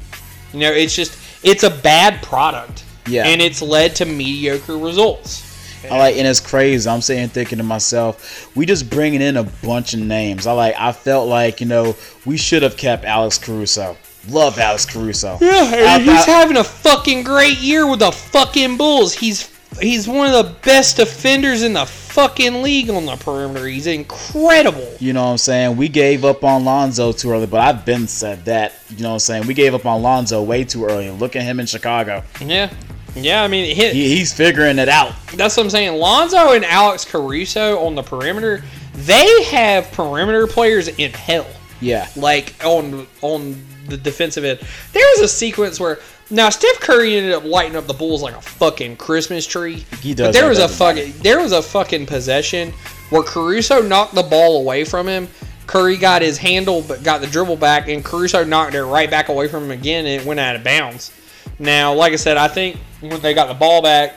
You 0.53 0.59
know, 0.59 0.71
it's 0.71 0.95
just 0.95 1.17
it's 1.43 1.63
a 1.63 1.69
bad 1.69 2.21
product. 2.21 2.83
Yeah. 3.05 3.25
and 3.27 3.41
it's 3.41 3.61
led 3.61 3.97
to 3.97 4.05
mediocre 4.05 4.77
results. 4.77 5.43
I 5.91 5.97
like, 5.97 6.15
and 6.15 6.25
it's 6.25 6.39
crazy. 6.39 6.89
I'm 6.89 7.01
sitting 7.01 7.27
thinking 7.27 7.57
to 7.57 7.63
myself, 7.65 8.49
we 8.55 8.65
just 8.65 8.89
bringing 8.89 9.21
in 9.21 9.35
a 9.35 9.43
bunch 9.43 9.93
of 9.93 9.99
names. 9.99 10.47
I 10.47 10.53
like, 10.53 10.75
I 10.79 10.93
felt 10.93 11.27
like 11.27 11.59
you 11.59 11.67
know 11.67 11.97
we 12.25 12.37
should 12.37 12.63
have 12.63 12.77
kept 12.77 13.03
Alex 13.03 13.37
Caruso. 13.37 13.97
Love 14.29 14.57
Alex 14.57 14.85
Caruso. 14.85 15.37
Yeah, 15.41 15.49
I- 15.95 15.99
he's 15.99 16.09
I- 16.27 16.31
having 16.31 16.55
a 16.55 16.63
fucking 16.63 17.23
great 17.23 17.57
year 17.57 17.85
with 17.85 17.99
the 17.99 18.11
fucking 18.13 18.77
Bulls. 18.77 19.13
He's 19.13 19.49
he's 19.81 20.07
one 20.07 20.27
of 20.27 20.45
the 20.45 20.53
best 20.63 20.95
defenders 20.95 21.61
in 21.63 21.73
the 21.73 21.85
fucking 22.13 22.61
league 22.61 22.91
on 22.91 23.07
the 23.07 23.15
perimeter. 23.15 23.65
He's 23.65 23.87
incredible. 23.87 24.87
You 24.99 25.13
know 25.13 25.23
what 25.23 25.31
I'm 25.31 25.37
saying? 25.39 25.77
We 25.77 25.89
gave 25.89 26.23
up 26.23 26.43
on 26.43 26.63
Lonzo 26.63 27.11
too 27.11 27.31
early, 27.31 27.47
but 27.47 27.59
I've 27.59 27.85
been 27.85 28.07
said 28.07 28.45
that. 28.45 28.73
You 28.91 29.01
know 29.01 29.09
what 29.09 29.13
I'm 29.15 29.19
saying? 29.19 29.47
We 29.47 29.55
gave 29.55 29.73
up 29.73 29.87
on 29.87 30.03
Lonzo 30.03 30.43
way 30.43 30.63
too 30.63 30.85
early. 30.85 31.09
Look 31.09 31.35
at 31.35 31.41
him 31.41 31.59
in 31.59 31.65
Chicago. 31.65 32.23
Yeah, 32.39 32.71
yeah. 33.15 33.43
I 33.43 33.47
mean, 33.47 33.75
he, 33.75 34.15
he's 34.15 34.31
figuring 34.31 34.77
it 34.77 34.89
out. 34.89 35.13
That's 35.33 35.57
what 35.57 35.63
I'm 35.63 35.69
saying. 35.71 35.99
Lonzo 35.99 36.53
and 36.53 36.63
Alex 36.63 37.03
Caruso 37.03 37.79
on 37.79 37.95
the 37.95 38.03
perimeter, 38.03 38.63
they 38.93 39.43
have 39.45 39.91
perimeter 39.91 40.45
players 40.45 40.89
in 40.89 41.11
hell. 41.13 41.47
Yeah. 41.81 42.07
Like 42.15 42.53
on 42.63 43.07
on 43.23 43.59
the 43.87 43.97
defensive 43.97 44.43
end. 44.43 44.59
There 44.91 45.05
was 45.15 45.21
a 45.21 45.27
sequence 45.27 45.79
where 45.79 45.99
now 46.29 46.49
Steph 46.49 46.79
Curry 46.79 47.15
ended 47.15 47.33
up 47.33 47.43
lighting 47.43 47.75
up 47.75 47.87
the 47.87 47.93
Bulls 47.93 48.21
like 48.21 48.35
a 48.35 48.41
fucking 48.41 48.97
Christmas 48.97 49.45
tree. 49.45 49.85
He 50.01 50.13
does 50.13 50.27
But 50.27 50.33
there 50.33 50.49
was 50.49 50.59
a 50.59 50.67
fucking 50.67 51.13
there 51.19 51.39
was 51.39 51.51
a 51.51 51.61
fucking 51.61 52.05
possession 52.05 52.71
where 53.09 53.23
Caruso 53.23 53.81
knocked 53.81 54.15
the 54.15 54.23
ball 54.23 54.61
away 54.61 54.83
from 54.83 55.07
him. 55.07 55.27
Curry 55.67 55.97
got 55.97 56.21
his 56.21 56.37
handle 56.37 56.81
but 56.81 57.03
got 57.03 57.21
the 57.21 57.27
dribble 57.27 57.57
back 57.57 57.87
and 57.87 58.03
Caruso 58.03 58.43
knocked 58.43 58.75
it 58.75 58.83
right 58.83 59.09
back 59.09 59.29
away 59.29 59.47
from 59.47 59.65
him 59.65 59.71
again 59.71 60.05
and 60.05 60.21
it 60.21 60.25
went 60.25 60.39
out 60.39 60.55
of 60.55 60.63
bounds. 60.63 61.11
Now, 61.59 61.93
like 61.93 62.13
I 62.13 62.17
said, 62.17 62.37
I 62.37 62.47
think 62.47 62.77
when 62.99 63.21
they 63.21 63.33
got 63.33 63.47
the 63.47 63.53
ball 63.53 63.81
back, 63.81 64.15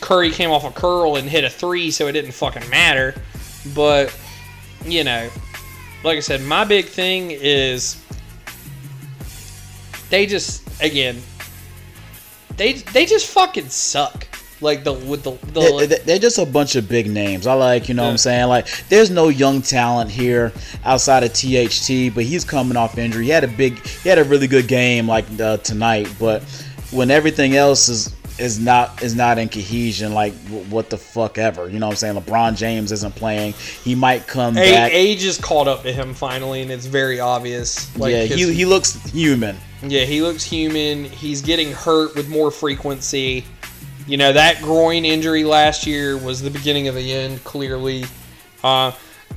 Curry 0.00 0.30
came 0.30 0.50
off 0.50 0.64
a 0.64 0.70
curl 0.70 1.16
and 1.16 1.28
hit 1.28 1.44
a 1.44 1.50
three, 1.50 1.90
so 1.90 2.06
it 2.06 2.12
didn't 2.12 2.32
fucking 2.32 2.68
matter. 2.70 3.14
But 3.74 4.16
you 4.84 5.04
know, 5.04 5.28
like 6.02 6.16
I 6.16 6.20
said, 6.20 6.42
my 6.42 6.64
big 6.64 6.86
thing 6.86 7.30
is 7.30 8.02
they 10.10 10.26
just 10.26 10.62
again 10.82 11.20
they 12.56 12.74
they 12.74 13.06
just 13.06 13.26
fucking 13.28 13.68
suck. 13.68 14.28
Like 14.60 14.84
the 14.84 14.92
with 14.94 15.24
the, 15.24 15.32
the 15.52 15.60
They- 15.60 15.86
they- 15.86 15.98
They're 16.04 16.18
just 16.18 16.38
a 16.38 16.46
bunch 16.46 16.76
of 16.76 16.88
big 16.88 17.10
names. 17.10 17.46
I 17.46 17.52
like, 17.54 17.88
you 17.88 17.94
know 17.94 18.04
what 18.04 18.10
I'm 18.10 18.18
saying? 18.18 18.46
Like, 18.48 18.68
there's 18.88 19.10
no 19.10 19.28
young 19.28 19.60
talent 19.60 20.10
here 20.10 20.52
outside 20.84 21.22
of 21.24 21.32
THT, 21.34 22.14
but 22.14 22.24
he's 22.24 22.44
coming 22.44 22.76
off 22.76 22.96
injury. 22.96 23.24
He 23.24 23.30
had 23.30 23.44
a 23.44 23.48
big, 23.48 23.84
he 23.84 24.08
had 24.08 24.18
a 24.18 24.24
really 24.24 24.46
good 24.46 24.68
game 24.68 25.06
like 25.08 25.26
uh, 25.40 25.58
tonight, 25.58 26.08
but 26.18 26.42
when 26.92 27.10
everything 27.10 27.56
else 27.56 27.88
is 27.88 28.14
is 28.38 28.58
not 28.58 29.02
is 29.02 29.14
not 29.14 29.38
in 29.38 29.48
cohesion, 29.48 30.12
like 30.12 30.32
w- 30.46 30.64
what 30.64 30.90
the 30.90 30.98
fuck 30.98 31.38
ever. 31.38 31.68
You 31.68 31.78
know 31.78 31.86
what 31.86 31.92
I'm 31.92 31.96
saying? 31.96 32.16
LeBron 32.16 32.56
James 32.56 32.90
isn't 32.92 33.14
playing. 33.14 33.52
He 33.52 33.94
might 33.94 34.26
come 34.26 34.56
A- 34.56 34.72
back. 34.72 34.92
age 34.92 35.24
is 35.24 35.38
caught 35.38 35.68
up 35.68 35.82
to 35.84 35.92
him 35.92 36.14
finally, 36.14 36.62
and 36.62 36.70
it's 36.70 36.86
very 36.86 37.20
obvious. 37.20 37.96
Like 37.96 38.12
yeah, 38.12 38.24
his- 38.24 38.48
he, 38.48 38.52
he 38.52 38.64
looks 38.64 38.94
human. 39.10 39.56
Yeah, 39.82 40.04
he 40.04 40.22
looks 40.22 40.42
human. 40.42 41.04
He's 41.04 41.42
getting 41.42 41.70
hurt 41.72 42.14
with 42.16 42.28
more 42.28 42.50
frequency. 42.50 43.44
You 44.06 44.16
know, 44.16 44.32
that 44.32 44.60
groin 44.62 45.04
injury 45.04 45.44
last 45.44 45.86
year 45.86 46.18
was 46.18 46.42
the 46.42 46.50
beginning 46.50 46.88
of 46.88 46.94
the 46.94 47.12
end, 47.12 47.42
clearly. 47.44 48.04
Uh, 48.62 48.92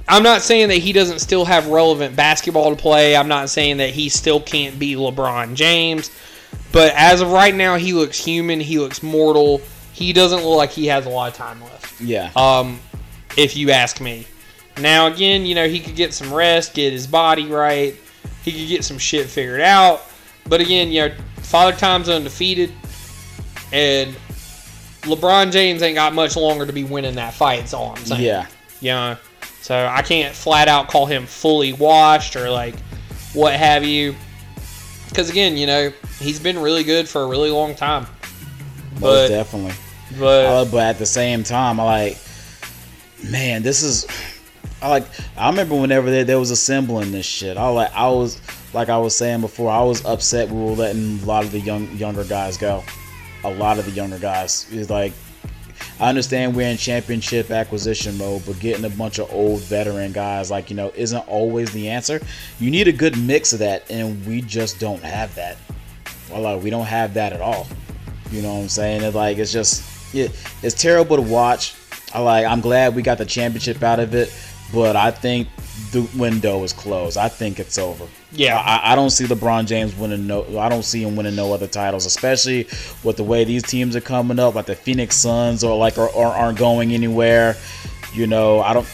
I'm 0.09 0.23
not 0.23 0.41
saying 0.41 0.69
that 0.69 0.77
he 0.77 0.93
doesn't 0.93 1.19
still 1.19 1.43
have 1.45 1.67
relevant 1.67 2.15
basketball 2.15 2.69
to 2.75 2.81
play. 2.81 3.15
I'm 3.15 3.27
not 3.27 3.49
saying 3.49 3.77
that 3.77 3.89
he 3.91 4.07
still 4.09 4.39
can't 4.41 4.79
be 4.79 4.95
LeBron 4.95 5.53
James. 5.53 6.11
But 6.71 6.93
as 6.95 7.21
of 7.21 7.31
right 7.31 7.55
now, 7.55 7.75
he 7.75 7.93
looks 7.93 8.23
human. 8.23 8.59
He 8.59 8.79
looks 8.79 9.01
mortal. 9.01 9.61
He 9.93 10.13
doesn't 10.13 10.43
look 10.43 10.57
like 10.57 10.69
he 10.69 10.87
has 10.87 11.05
a 11.05 11.09
lot 11.09 11.31
of 11.31 11.35
time 11.35 11.61
left. 11.61 11.99
Yeah. 12.01 12.31
Um, 12.35 12.79
if 13.37 13.55
you 13.55 13.71
ask 13.71 14.01
me. 14.01 14.27
Now 14.79 15.07
again, 15.07 15.45
you 15.45 15.55
know 15.55 15.67
he 15.67 15.79
could 15.79 15.95
get 15.95 16.13
some 16.13 16.31
rest, 16.31 16.73
get 16.73 16.93
his 16.93 17.07
body 17.07 17.47
right. 17.47 17.95
He 18.43 18.51
could 18.51 18.67
get 18.67 18.83
some 18.83 18.97
shit 18.97 19.27
figured 19.27 19.61
out. 19.61 20.03
But 20.47 20.61
again, 20.61 20.91
you 20.91 21.09
know, 21.09 21.15
Father 21.37 21.75
Time's 21.75 22.09
undefeated, 22.09 22.71
and 23.73 24.15
LeBron 25.01 25.51
James 25.51 25.81
ain't 25.81 25.95
got 25.95 26.13
much 26.13 26.35
longer 26.35 26.65
to 26.65 26.73
be 26.73 26.83
winning 26.83 27.15
that 27.15 27.33
fight. 27.33 27.61
That's 27.61 27.73
all 27.73 27.91
I'm 27.95 28.05
saying. 28.05 28.23
Yeah. 28.23 28.47
You 28.79 28.91
know, 28.91 29.17
so 29.61 29.87
I 29.87 30.01
can't 30.01 30.35
flat 30.35 30.67
out 30.67 30.87
call 30.87 31.07
him 31.07 31.25
fully 31.25 31.73
washed 31.73 32.35
or 32.35 32.49
like 32.49 32.75
what 33.33 33.53
have 33.53 33.83
you. 33.83 34.15
Because 35.09 35.29
again, 35.29 35.57
you 35.57 35.65
know, 35.65 35.91
he's 36.19 36.39
been 36.39 36.59
really 36.59 36.83
good 36.83 37.07
for 37.07 37.21
a 37.21 37.27
really 37.27 37.51
long 37.51 37.75
time. 37.75 38.05
Most 38.99 39.29
definitely. 39.29 39.73
but 40.19 40.45
Uh, 40.45 40.65
but 40.65 40.79
at 40.79 40.97
the 40.97 41.05
same 41.05 41.43
time, 41.43 41.79
I 41.79 41.83
like, 41.83 42.17
man, 43.23 43.63
this 43.63 43.83
is, 43.83 44.07
I 44.81 44.89
like. 44.89 45.05
I 45.37 45.49
remember 45.49 45.75
whenever 45.75 46.09
there, 46.09 46.23
there 46.23 46.39
was 46.39 46.51
assembling 46.51 47.11
this 47.11 47.25
shit. 47.25 47.57
I 47.57 47.67
like, 47.69 47.93
I 47.93 48.09
was 48.09 48.41
like 48.73 48.89
I 48.89 48.97
was 48.97 49.15
saying 49.15 49.41
before, 49.41 49.71
I 49.71 49.81
was 49.83 50.03
upset 50.05 50.49
we 50.49 50.61
were 50.61 50.71
letting 50.71 51.19
a 51.19 51.25
lot 51.25 51.43
of 51.43 51.51
the 51.51 51.59
young 51.59 51.89
younger 51.97 52.23
guys 52.23 52.57
go. 52.57 52.83
A 53.43 53.49
lot 53.49 53.79
of 53.79 53.85
the 53.85 53.91
younger 53.91 54.19
guys 54.19 54.71
is 54.71 54.89
like. 54.89 55.13
I 55.99 56.09
understand 56.09 56.55
we're 56.55 56.67
in 56.67 56.77
championship 56.77 57.49
acquisition 57.49 58.17
mode, 58.19 58.43
but 58.45 58.59
getting 58.59 58.85
a 58.85 58.89
bunch 58.89 59.17
of 59.19 59.31
old 59.33 59.61
veteran 59.61 60.11
guys 60.11 60.51
like 60.51 60.69
you 60.69 60.75
know 60.75 60.91
isn't 60.95 61.27
always 61.27 61.71
the 61.71 61.89
answer. 61.89 62.19
You 62.59 62.69
need 62.69 62.87
a 62.87 62.91
good 62.91 63.17
mix 63.17 63.53
of 63.53 63.59
that, 63.59 63.89
and 63.89 64.23
we 64.25 64.41
just 64.41 64.79
don't 64.79 65.01
have 65.01 65.33
that. 65.35 65.57
Well, 66.29 66.41
like, 66.41 66.63
we 66.63 66.69
don't 66.69 66.85
have 66.85 67.13
that 67.15 67.33
at 67.33 67.41
all. 67.41 67.67
You 68.31 68.41
know 68.41 68.55
what 68.55 68.61
I'm 68.61 68.69
saying? 68.69 69.03
It's 69.03 69.15
like 69.15 69.37
it's 69.37 69.51
just 69.51 70.13
it, 70.13 70.31
it's 70.61 70.79
terrible 70.79 71.15
to 71.15 71.21
watch. 71.21 71.75
I 72.13 72.19
like 72.19 72.45
I'm 72.45 72.61
glad 72.61 72.95
we 72.95 73.01
got 73.01 73.17
the 73.17 73.25
championship 73.25 73.83
out 73.83 73.99
of 73.99 74.13
it, 74.13 74.33
but 74.73 74.95
I 74.95 75.11
think 75.11 75.47
the 75.91 76.07
window 76.17 76.63
is 76.63 76.73
closed. 76.73 77.17
I 77.17 77.29
think 77.29 77.59
it's 77.59 77.77
over. 77.77 78.05
Yeah. 78.31 78.57
I, 78.57 78.91
I 78.91 78.95
don't 78.95 79.09
see 79.09 79.25
LeBron 79.25 79.67
James 79.67 79.95
winning 79.95 80.27
no. 80.27 80.59
I 80.59 80.69
don't 80.69 80.83
see 80.83 81.03
him 81.03 81.15
winning 81.15 81.35
no 81.35 81.53
other 81.53 81.67
titles, 81.67 82.05
especially 82.05 82.67
with 83.03 83.17
the 83.17 83.23
way 83.23 83.43
these 83.43 83.63
teams 83.63 83.95
are 83.95 84.01
coming 84.01 84.39
up, 84.39 84.55
like 84.55 84.65
the 84.65 84.75
Phoenix 84.75 85.15
Suns, 85.15 85.63
or 85.63 85.77
like 85.77 85.97
or, 85.97 86.09
or 86.09 86.27
aren't 86.27 86.57
going 86.57 86.91
anywhere. 86.93 87.55
You 88.13 88.27
know, 88.27 88.59
I 88.61 88.73
don't. 88.73 88.87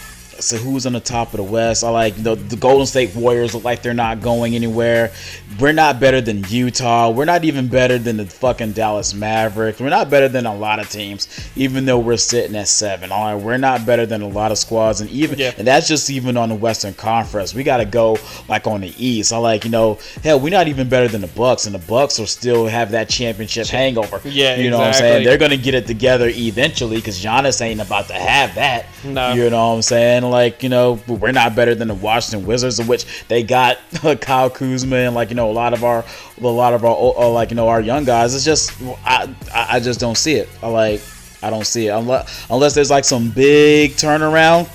So 0.43 0.57
who's 0.57 0.85
on 0.85 0.93
the 0.93 0.99
top 0.99 1.33
of 1.33 1.37
the 1.37 1.43
West? 1.43 1.83
I 1.83 1.89
like 1.89 2.15
the, 2.15 2.35
the 2.35 2.55
Golden 2.55 2.85
State 2.85 3.15
Warriors 3.15 3.53
look 3.53 3.63
like 3.63 3.81
they're 3.81 3.93
not 3.93 4.21
going 4.21 4.55
anywhere. 4.55 5.11
We're 5.59 5.71
not 5.71 5.99
better 5.99 6.19
than 6.19 6.43
Utah. 6.49 7.09
We're 7.11 7.25
not 7.25 7.45
even 7.45 7.67
better 7.67 7.97
than 7.97 8.17
the 8.17 8.25
fucking 8.25 8.73
Dallas 8.73 9.13
Mavericks. 9.13 9.79
We're 9.79 9.89
not 9.89 10.09
better 10.09 10.27
than 10.27 10.45
a 10.45 10.55
lot 10.55 10.79
of 10.79 10.89
teams, 10.89 11.27
even 11.55 11.85
though 11.85 11.99
we're 11.99 12.17
sitting 12.17 12.55
at 12.55 12.67
seven. 12.67 13.11
All 13.11 13.35
right, 13.35 13.43
we're 13.43 13.57
not 13.57 13.85
better 13.85 14.05
than 14.05 14.21
a 14.21 14.27
lot 14.27 14.51
of 14.51 14.57
squads, 14.57 15.01
and 15.01 15.09
even 15.11 15.37
yeah. 15.37 15.53
and 15.57 15.67
that's 15.67 15.87
just 15.87 16.09
even 16.09 16.37
on 16.37 16.49
the 16.49 16.55
Western 16.55 16.93
Conference. 16.93 17.53
We 17.53 17.63
got 17.63 17.77
to 17.77 17.85
go 17.85 18.17
like 18.49 18.67
on 18.67 18.81
the 18.81 18.93
East. 18.97 19.31
I 19.31 19.37
like 19.37 19.63
you 19.63 19.69
know, 19.69 19.99
hell, 20.23 20.39
we're 20.39 20.49
not 20.49 20.67
even 20.67 20.89
better 20.89 21.07
than 21.07 21.21
the 21.21 21.27
Bucks, 21.27 21.65
and 21.65 21.75
the 21.75 21.87
Bucks 21.87 22.17
will 22.17 22.27
still 22.27 22.65
have 22.65 22.91
that 22.91 23.09
championship 23.09 23.67
hangover. 23.67 24.21
Yeah, 24.27 24.57
you 24.57 24.69
know 24.69 24.79
what 24.79 24.87
I'm 24.87 24.93
saying? 24.93 25.23
They're 25.23 25.37
gonna 25.37 25.57
get 25.57 25.75
it 25.75 25.87
together 25.87 26.29
eventually 26.29 26.97
because 26.97 27.23
Giannis 27.23 27.61
ain't 27.61 27.81
about 27.81 28.07
to 28.07 28.13
have 28.13 28.55
that. 28.55 28.85
No. 29.05 29.33
You 29.33 29.49
know 29.49 29.69
what 29.69 29.75
I'm 29.75 29.81
saying? 29.81 30.23
Like, 30.23 30.63
you 30.63 30.69
know, 30.69 30.99
we're 31.07 31.31
not 31.31 31.55
better 31.55 31.75
than 31.75 31.87
the 31.89 31.93
Washington 31.93 32.47
Wizards, 32.47 32.79
of 32.79 32.87
which 32.87 33.05
they 33.27 33.43
got 33.43 33.77
Kyle 34.21 34.49
Kuzma 34.49 34.95
and 34.95 35.15
like, 35.15 35.29
you 35.29 35.35
know, 35.35 35.49
a 35.49 35.53
lot 35.53 35.73
of 35.73 35.83
our 35.83 36.05
a 36.41 36.47
lot 36.47 36.73
of 36.73 36.85
our 36.85 36.95
uh, 36.95 37.29
like, 37.29 37.49
you 37.49 37.55
know, 37.55 37.67
our 37.67 37.81
young 37.81 38.05
guys. 38.05 38.33
It's 38.33 38.45
just 38.45 38.71
I 39.05 39.33
I 39.53 39.67
I 39.75 39.79
just 39.79 39.99
don't 39.99 40.17
see 40.17 40.35
it. 40.35 40.49
I 40.61 40.67
like 40.67 41.01
I 41.41 41.49
don't 41.49 41.65
see 41.67 41.87
it 41.87 41.91
unless 41.91 42.45
unless 42.49 42.73
there's 42.73 42.89
like 42.91 43.05
some 43.05 43.29
big 43.31 43.91
turnaround. 43.91 44.69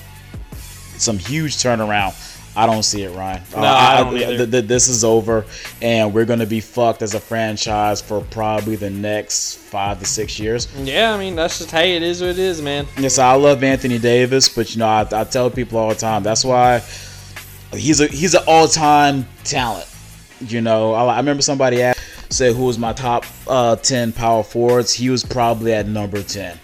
some 0.99 1.19
huge 1.19 1.57
turnaround. 1.57 2.15
I 2.59 2.67
don't 2.67 2.83
see 2.83 3.03
it, 3.05 3.15
Ryan. 3.15 3.41
Uh, 3.55 3.61
No, 3.61 3.67
I 3.69 3.97
don't 4.03 4.17
either. 4.17 4.37
th- 4.39 4.51
th- 4.51 4.65
this 4.67 4.89
is 4.89 5.05
over, 5.05 5.47
and 5.81 6.13
we're 6.13 6.25
gonna 6.25 6.45
be 6.47 6.61
fucked 6.61 7.03
as 7.03 7.15
a 7.15 7.21
franchise 7.21 8.01
for 8.01 8.21
probably 8.21 8.75
the 8.75 8.91
next 8.91 9.59
five 9.59 10.01
to 10.01 10.05
six 10.07 10.41
years. 10.41 10.67
Yeah, 10.77 11.15
I 11.15 11.19
mean 11.19 11.37
that's 11.37 11.59
just 11.59 11.71
hey, 11.71 11.97
it 11.97 12.03
is 12.03 12.21
what 12.21 12.31
it 12.31 12.39
is, 12.39 12.61
man. 12.61 12.87
Yes, 12.99 13.19
I 13.19 13.33
love 13.35 13.63
Anthony 13.63 13.99
Davis, 13.99 14.49
but 14.49 14.73
you 14.75 14.81
know, 14.81 14.87
I, 14.89 15.07
I 15.13 15.25
tell 15.25 15.51
people 15.51 15.79
all 15.79 15.91
the 15.91 15.95
time 15.95 16.23
that's 16.25 16.45
why 16.45 16.83
he's 17.73 18.01
a 18.01 18.07
he's 18.09 18.35
an 18.35 18.43
all 18.47 18.67
time 18.67 19.27
talent. 19.45 19.87
You 20.41 20.61
know, 20.61 20.95
I, 20.95 21.05
I 21.15 21.17
remember 21.19 21.43
somebody 21.43 21.83
asked, 21.83 22.01
said 22.33 22.55
who 22.57 22.65
was 22.67 22.79
my 22.79 22.93
top 22.93 23.25
uh, 23.47 23.77
ten 23.77 24.13
power 24.13 24.43
forwards. 24.43 24.93
He 24.93 25.11
was 25.11 25.23
probably 25.25 25.73
at 25.75 25.87
number 25.87 26.23
ten. 26.23 26.59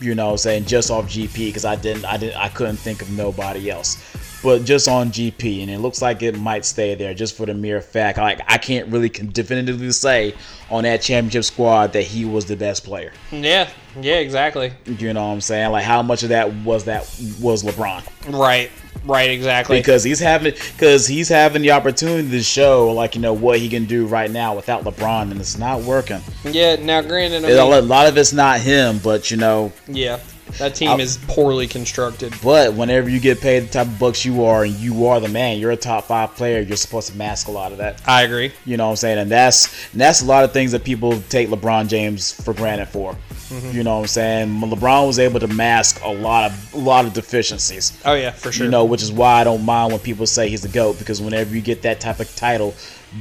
You 0.00 0.14
know, 0.14 0.36
saying 0.36 0.64
just 0.66 0.90
off 0.90 1.06
GP 1.06 1.34
because 1.46 1.64
I 1.64 1.76
didn't 1.76 2.04
I 2.04 2.16
didn't 2.16 2.36
I 2.36 2.48
couldn't 2.48 2.76
think 2.76 3.00
of 3.02 3.10
nobody 3.10 3.70
else. 3.70 3.96
But 4.44 4.64
just 4.66 4.86
on 4.88 5.08
GP, 5.10 5.62
and 5.62 5.70
it 5.70 5.78
looks 5.78 6.02
like 6.02 6.22
it 6.22 6.38
might 6.38 6.66
stay 6.66 6.94
there 6.94 7.14
just 7.14 7.34
for 7.34 7.46
the 7.46 7.54
mere 7.54 7.80
fact. 7.80 8.18
Like 8.18 8.40
I 8.46 8.58
can't 8.58 8.88
really 8.92 9.08
definitively 9.08 9.90
say 9.90 10.34
on 10.70 10.84
that 10.84 11.00
championship 11.00 11.44
squad 11.44 11.94
that 11.94 12.02
he 12.02 12.26
was 12.26 12.44
the 12.44 12.54
best 12.54 12.84
player. 12.84 13.12
Yeah, 13.32 13.70
yeah, 14.00 14.16
exactly. 14.16 14.72
You 14.84 15.14
know 15.14 15.26
what 15.26 15.32
I'm 15.32 15.40
saying? 15.40 15.72
Like 15.72 15.84
how 15.84 16.02
much 16.02 16.22
of 16.24 16.28
that 16.28 16.52
was 16.56 16.84
that 16.84 17.00
was 17.40 17.62
LeBron? 17.62 18.02
Right, 18.38 18.70
right, 19.06 19.30
exactly. 19.30 19.78
Because 19.78 20.04
he's 20.04 20.20
having 20.20 20.52
because 20.52 21.06
he's 21.06 21.30
having 21.30 21.62
the 21.62 21.70
opportunity 21.70 22.28
to 22.30 22.42
show 22.42 22.92
like 22.92 23.14
you 23.14 23.22
know 23.22 23.32
what 23.32 23.58
he 23.58 23.70
can 23.70 23.86
do 23.86 24.04
right 24.06 24.30
now 24.30 24.54
without 24.54 24.84
LeBron, 24.84 25.30
and 25.30 25.40
it's 25.40 25.56
not 25.56 25.80
working. 25.80 26.20
yeah, 26.44 26.76
now 26.76 27.00
granted, 27.00 27.46
I 27.46 27.48
a 27.50 27.80
mean, 27.80 27.88
lot 27.88 28.08
of 28.08 28.18
it's 28.18 28.34
not 28.34 28.60
him, 28.60 28.98
but 29.02 29.30
you 29.30 29.38
know. 29.38 29.72
yeah, 29.88 30.20
that 30.58 30.74
team 30.74 30.88
I'll- 30.90 31.00
is 31.00 31.18
poorly 31.28 31.66
constructed. 31.66 32.34
But 32.42 32.74
whenever 32.74 33.08
you 33.08 33.20
get 33.20 33.40
paid 33.40 33.60
the 33.64 33.66
type 33.68 33.86
of 33.86 33.98
bucks 33.98 34.24
you 34.24 34.44
are, 34.44 34.64
and 34.64 34.74
you 34.74 35.06
are 35.06 35.20
the 35.20 35.28
man, 35.28 35.58
you're 35.58 35.70
a 35.72 35.76
top 35.76 36.04
five 36.06 36.34
player. 36.36 36.60
You're 36.60 36.76
supposed 36.76 37.10
to 37.10 37.16
mask 37.16 37.48
a 37.48 37.50
lot 37.50 37.72
of 37.72 37.78
that. 37.78 38.00
I 38.06 38.22
agree. 38.22 38.52
You 38.64 38.76
know 38.76 38.86
what 38.86 38.90
I'm 38.90 38.96
saying? 38.96 39.18
And 39.18 39.30
that's 39.30 39.66
and 39.92 40.00
that's 40.00 40.22
a 40.22 40.26
lot 40.26 40.44
of 40.44 40.52
things 40.52 40.72
that 40.72 40.84
people 40.84 41.20
take 41.28 41.48
LeBron 41.48 41.88
James 41.88 42.32
for 42.32 42.52
granted 42.54 42.86
for. 42.88 43.16
Mhm. 43.50 43.74
You 43.74 43.82
know 43.84 43.96
what 43.96 44.00
I'm 44.02 44.06
saying? 44.08 44.48
LeBron 44.60 45.06
was 45.06 45.18
able 45.18 45.40
to 45.40 45.46
mask 45.48 46.00
a 46.02 46.08
lot 46.10 46.50
of 46.50 46.74
a 46.74 46.78
lot 46.78 47.04
of 47.04 47.12
deficiencies. 47.12 47.92
Oh 48.04 48.14
yeah, 48.14 48.30
for 48.30 48.50
sure. 48.52 48.64
You 48.66 48.70
know, 48.70 48.84
which 48.84 49.02
is 49.02 49.12
why 49.12 49.40
I 49.40 49.44
don't 49.44 49.64
mind 49.64 49.92
when 49.92 50.00
people 50.00 50.26
say 50.26 50.48
he's 50.48 50.62
the 50.62 50.68
GOAT 50.68 50.98
because 50.98 51.20
whenever 51.20 51.54
you 51.54 51.60
get 51.60 51.82
that 51.82 52.00
type 52.00 52.20
of 52.20 52.34
title, 52.36 52.74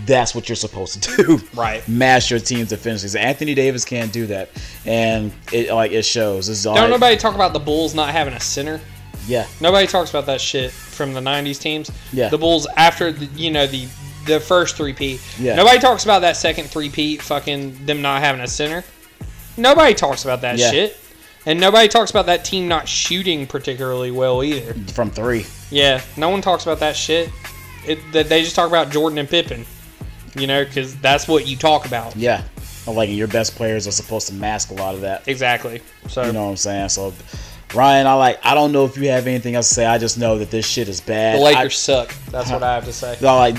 that's 0.05 0.33
what 0.35 0.49
you're 0.49 0.55
supposed 0.55 1.01
to 1.03 1.15
do. 1.23 1.39
Right. 1.53 1.87
Mash 1.87 2.31
your 2.31 2.39
team's 2.39 2.69
defenses. 2.69 3.15
Anthony 3.15 3.53
Davis 3.53 3.85
can't 3.85 4.11
do 4.11 4.25
that. 4.27 4.49
And 4.85 5.31
it 5.51 5.71
like 5.71 5.91
it 5.91 6.03
shows. 6.03 6.49
It's 6.49 6.63
Don't 6.63 6.75
like, 6.75 6.89
nobody 6.89 7.15
talk 7.17 7.35
about 7.35 7.53
the 7.53 7.59
Bulls 7.59 7.93
not 7.93 8.09
having 8.09 8.33
a 8.33 8.39
center. 8.39 8.81
Yeah. 9.27 9.47
Nobody 9.61 9.87
talks 9.87 10.09
about 10.09 10.25
that 10.25 10.41
shit 10.41 10.71
from 10.71 11.13
the 11.13 11.21
'90s 11.21 11.59
teams. 11.59 11.91
Yeah. 12.11 12.29
The 12.29 12.37
Bulls 12.37 12.67
after 12.75 13.11
the, 13.11 13.25
you 13.39 13.51
know 13.51 13.67
the 13.67 13.87
the 14.25 14.39
first 14.39 14.75
three 14.75 14.93
P. 14.93 15.19
Yeah. 15.39 15.55
Nobody 15.55 15.79
talks 15.79 16.03
about 16.03 16.19
that 16.19 16.35
second 16.37 16.69
three 16.69 16.89
P. 16.89 17.17
Fucking 17.17 17.85
them 17.85 18.01
not 18.01 18.21
having 18.21 18.41
a 18.41 18.47
center. 18.47 18.83
Nobody 19.57 19.93
talks 19.93 20.23
about 20.23 20.41
that 20.41 20.57
Yeah. 20.57 20.71
shit. 20.71 20.97
And 21.45 21.59
nobody 21.59 21.87
talks 21.89 22.09
about 22.09 22.25
that 22.27 22.45
team 22.45 22.67
not 22.69 22.87
shooting 22.87 23.45
particularly 23.47 24.11
well 24.11 24.43
either. 24.43 24.73
From 24.93 25.09
three. 25.11 25.45
Yeah, 25.69 26.01
no 26.15 26.29
one 26.29 26.41
talks 26.41 26.63
about 26.63 26.79
that 26.79 26.95
shit. 26.95 27.29
It, 27.85 27.99
they 28.13 28.41
just 28.43 28.55
talk 28.55 28.69
about 28.69 28.91
Jordan 28.91 29.17
and 29.19 29.27
Pippen. 29.29 29.65
You 30.35 30.47
know, 30.47 30.63
because 30.65 30.95
that's 30.97 31.27
what 31.27 31.47
you 31.47 31.55
talk 31.55 31.85
about. 31.85 32.15
Yeah. 32.15 32.43
Like 32.87 33.09
your 33.09 33.27
best 33.27 33.55
players 33.55 33.87
are 33.87 33.91
supposed 33.91 34.27
to 34.27 34.33
mask 34.33 34.71
a 34.71 34.73
lot 34.73 34.95
of 34.95 35.01
that. 35.01 35.27
Exactly. 35.27 35.81
So 36.09 36.23
you 36.25 36.33
know 36.33 36.45
what 36.45 36.51
I'm 36.51 36.57
saying? 36.57 36.89
So 36.89 37.13
Ryan, 37.73 38.07
I 38.07 38.13
like 38.13 38.39
I 38.45 38.53
don't 38.53 38.71
know 38.71 38.85
if 38.85 38.97
you 38.97 39.09
have 39.09 39.25
anything 39.25 39.55
else 39.55 39.69
to 39.69 39.75
say. 39.75 39.85
I 39.85 39.97
just 39.97 40.17
know 40.17 40.37
that 40.39 40.51
this 40.51 40.67
shit 40.67 40.89
is 40.89 40.99
bad. 40.99 41.37
The 41.39 41.43
Lakers 41.43 41.63
I- 41.65 41.67
suck. 41.69 42.15
That's 42.29 42.51
what 42.51 42.61
I 42.63 42.75
have 42.75 42.85
to 42.85 42.93
say. 42.93 43.17
No, 43.21 43.35
like 43.35 43.55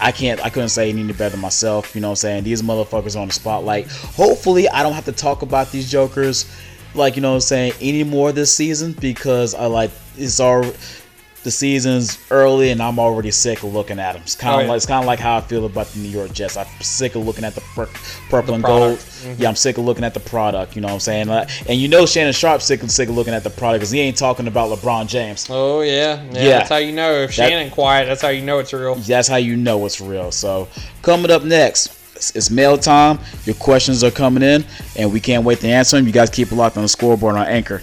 I 0.00 0.10
can't 0.12 0.44
I 0.44 0.50
couldn't 0.50 0.70
say 0.70 0.90
any 0.90 1.12
better 1.12 1.36
myself, 1.36 1.94
you 1.94 2.00
know 2.00 2.08
what 2.08 2.12
I'm 2.12 2.16
saying? 2.16 2.44
These 2.44 2.62
motherfuckers 2.62 3.16
are 3.16 3.20
on 3.20 3.28
the 3.28 3.34
spotlight. 3.34 3.88
Hopefully 3.90 4.68
I 4.68 4.82
don't 4.82 4.92
have 4.92 5.04
to 5.06 5.12
talk 5.12 5.42
about 5.42 5.70
these 5.70 5.90
jokers 5.90 6.46
like, 6.94 7.16
you 7.16 7.22
know 7.22 7.30
what 7.30 7.36
I'm 7.36 7.40
saying, 7.42 7.72
anymore 7.80 8.32
this 8.32 8.52
season 8.52 8.92
because 8.92 9.54
I 9.54 9.66
like 9.66 9.90
it's 10.16 10.40
all 10.40 10.64
the 11.48 11.52
season's 11.52 12.18
early 12.30 12.70
and 12.70 12.82
I'm 12.82 12.98
already 12.98 13.30
sick 13.30 13.62
of 13.62 13.72
looking 13.72 13.98
at 13.98 14.12
them. 14.12 14.22
It's 14.22 14.36
kind 14.36 14.54
of 14.54 14.58
Oh, 14.58 14.62
yeah. 14.64 14.68
like 14.68 14.76
it's 14.76 14.84
kind 14.86 15.00
of 15.02 15.06
like 15.06 15.18
how 15.18 15.38
I 15.38 15.40
feel 15.40 15.64
about 15.64 15.86
the 15.86 16.00
New 16.00 16.10
York 16.10 16.32
Jets. 16.34 16.58
I'm 16.58 16.66
sick 16.80 17.14
of 17.14 17.24
looking 17.24 17.42
at 17.44 17.54
the 17.54 17.62
pur- 17.74 17.88
purple 18.28 18.48
The 18.48 18.54
and 18.56 18.64
gold. 18.64 18.98
Mhm. 18.98 19.38
Yeah, 19.38 19.48
I'm 19.48 19.56
sick 19.56 19.78
of 19.78 19.84
looking 19.84 20.04
at 20.04 20.12
the 20.12 20.20
product. 20.20 20.76
You 20.76 20.82
know 20.82 20.88
what 20.88 20.94
I'm 20.94 21.00
saying? 21.00 21.28
And 21.30 21.80
you 21.80 21.88
know 21.88 22.04
Shannon 22.04 22.34
Sharpe's 22.34 22.64
sick 22.66 22.82
of 22.82 22.90
sick 22.90 23.08
of 23.08 23.16
looking 23.16 23.32
at 23.32 23.44
the 23.44 23.50
product 23.50 23.80
because 23.80 23.90
he 23.90 24.00
ain't 24.00 24.16
talking 24.18 24.46
about 24.46 24.70
LeBron 24.70 25.06
James. 25.08 25.46
Oh 25.48 25.80
yeah. 25.80 26.22
yeah, 26.32 26.42
Yeah. 26.42 26.48
That's 26.58 26.68
how 26.68 26.76
you 26.76 26.92
know 26.92 27.12
if 27.14 27.34
That- 27.36 27.48
Shannon 27.48 27.70
quiet. 27.70 28.06
That's 28.06 28.20
how 28.20 28.28
you 28.28 28.42
know 28.42 28.58
it's 28.58 28.72
real. 28.74 28.94
That's 28.96 29.28
how 29.28 29.36
you 29.36 29.56
know 29.56 29.86
it's 29.86 30.00
real. 30.00 30.30
So 30.30 30.68
coming 31.02 31.30
up 31.30 31.44
next, 31.44 31.86
it's- 32.10 32.32
it's 32.34 32.50
mail 32.50 32.76
time. 32.76 33.18
Your 33.46 33.54
questions 33.54 34.04
are 34.04 34.10
coming 34.10 34.42
in, 34.42 34.64
and 34.96 35.12
we 35.12 35.20
can't 35.20 35.44
wait 35.44 35.60
to 35.60 35.68
answer 35.68 35.96
them. 35.96 36.06
You 36.06 36.12
guys 36.12 36.28
keep 36.28 36.52
it 36.52 36.54
locked 36.54 36.76
on 36.76 36.82
the 36.82 36.88
scoreboard 36.88 37.36
on 37.36 37.46
Anchor. 37.46 37.80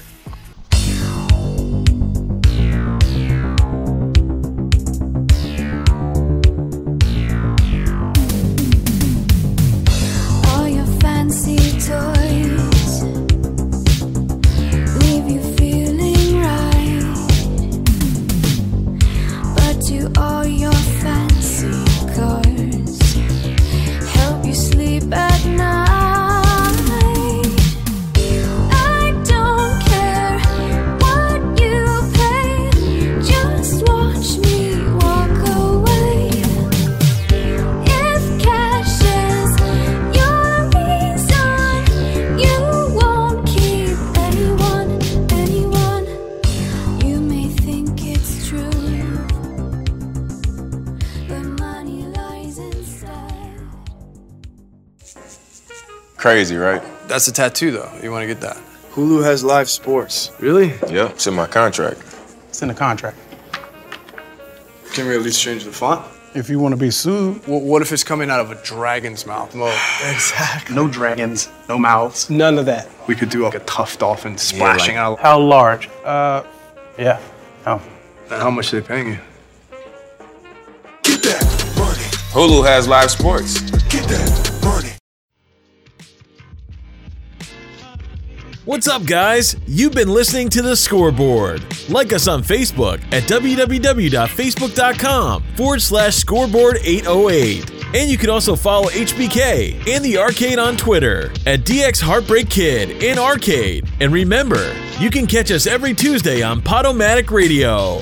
Crazy, 56.36 56.57
right? 56.57 56.83
That's 57.07 57.29
a 57.29 57.31
tattoo, 57.31 57.71
though. 57.71 57.89
You 58.03 58.11
want 58.11 58.23
to 58.23 58.27
get 58.27 58.41
that? 58.41 58.57
Hulu 58.91 59.23
has 59.23 59.41
live 59.41 59.69
sports. 59.69 60.31
Really? 60.41 60.73
Yeah, 60.89 61.07
it's 61.11 61.27
in 61.27 61.33
my 61.33 61.47
contract. 61.47 62.01
It's 62.49 62.62
in 62.62 62.67
the 62.67 62.74
contract. 62.74 63.17
Can 64.91 65.07
we 65.07 65.16
at 65.16 65.21
least 65.21 65.41
change 65.41 65.63
the 65.63 65.71
font? 65.71 66.05
If 66.33 66.49
you 66.49 66.59
want 66.59 66.74
to 66.74 66.78
be 66.78 66.91
sued, 66.91 67.47
Well, 67.47 67.62
what 67.62 67.82
if 67.82 67.93
it's 67.93 68.03
coming 68.03 68.29
out 68.29 68.41
of 68.41 68.51
a 68.51 68.55
dragon's 68.63 69.25
mouth? 69.25 69.55
Well, 69.55 69.71
exactly. 70.13 70.75
No 70.75 70.89
dragons, 70.89 71.47
no 71.70 71.79
mouths, 71.79 72.29
none 72.29 72.57
of 72.57 72.66
that. 72.66 72.89
We 73.07 73.16
could 73.16 73.29
do 73.29 73.41
like 73.41 73.55
a 73.55 73.59
tough 73.59 73.97
dolphin 73.97 74.37
splashing 74.37 74.97
out. 74.97 75.21
How 75.21 75.39
large? 75.39 75.87
Uh, 76.03 76.43
yeah. 76.99 77.21
How? 77.63 77.79
And 78.29 78.41
how 78.41 78.49
much 78.49 78.74
are 78.74 78.82
they 78.82 78.86
paying 78.86 79.07
you? 79.07 79.20
Get 81.03 81.24
that 81.24 81.74
money. 81.78 82.03
Hulu 82.33 82.67
has 82.67 82.89
live 82.89 83.09
sports. 83.09 83.62
What's 88.66 88.87
up, 88.87 89.05
guys? 89.05 89.55
You've 89.67 89.93
been 89.93 90.09
listening 90.09 90.50
to 90.50 90.63
The 90.63 90.75
Scoreboard. 90.75 91.63
Like 91.87 92.12
us 92.12 92.28
on 92.28 92.42
Facebook 92.42 92.96
at 93.13 93.21
www.facebook.com 93.24 95.43
forward 95.55 95.82
slash 95.83 96.16
scoreboard 96.16 96.79
808. 96.83 97.71
And 97.93 98.09
you 98.09 98.17
can 98.17 98.32
also 98.32 98.55
follow 98.55 98.89
HBK 98.89 99.87
and 99.87 100.04
the 100.04 100.17
arcade 100.17 100.58
on 100.58 100.75
Twitter 100.78 101.28
at 101.46 101.59
DX 101.59 102.01
Heartbreak 102.01 102.50
Kid 102.50 103.04
and 103.04 103.20
Arcade. 103.20 103.87
And 104.00 104.12
remember, 104.12 104.74
you 105.00 105.12
can 105.12 105.28
catch 105.28 105.51
us 105.51 105.67
every 105.67 105.93
Tuesday 105.93 106.42
on 106.42 106.59
Podomatic 106.59 107.29
Radio. 107.29 108.01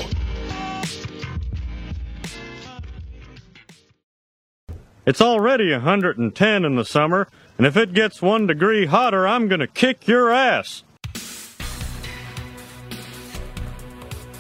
It's 5.06 5.20
already 5.20 5.74
110 5.74 6.64
in 6.64 6.76
the 6.78 6.86
summer, 6.86 7.28
and 7.58 7.68
if 7.68 7.78
it 7.78 7.94
gets 7.94 8.22
one 8.22 8.48
degree 8.48 8.86
hotter, 8.86 9.28
I'm 9.28 9.48
gonna 9.48 9.68
kick 9.68 10.08
your 10.08 10.32
ass. 10.32 10.84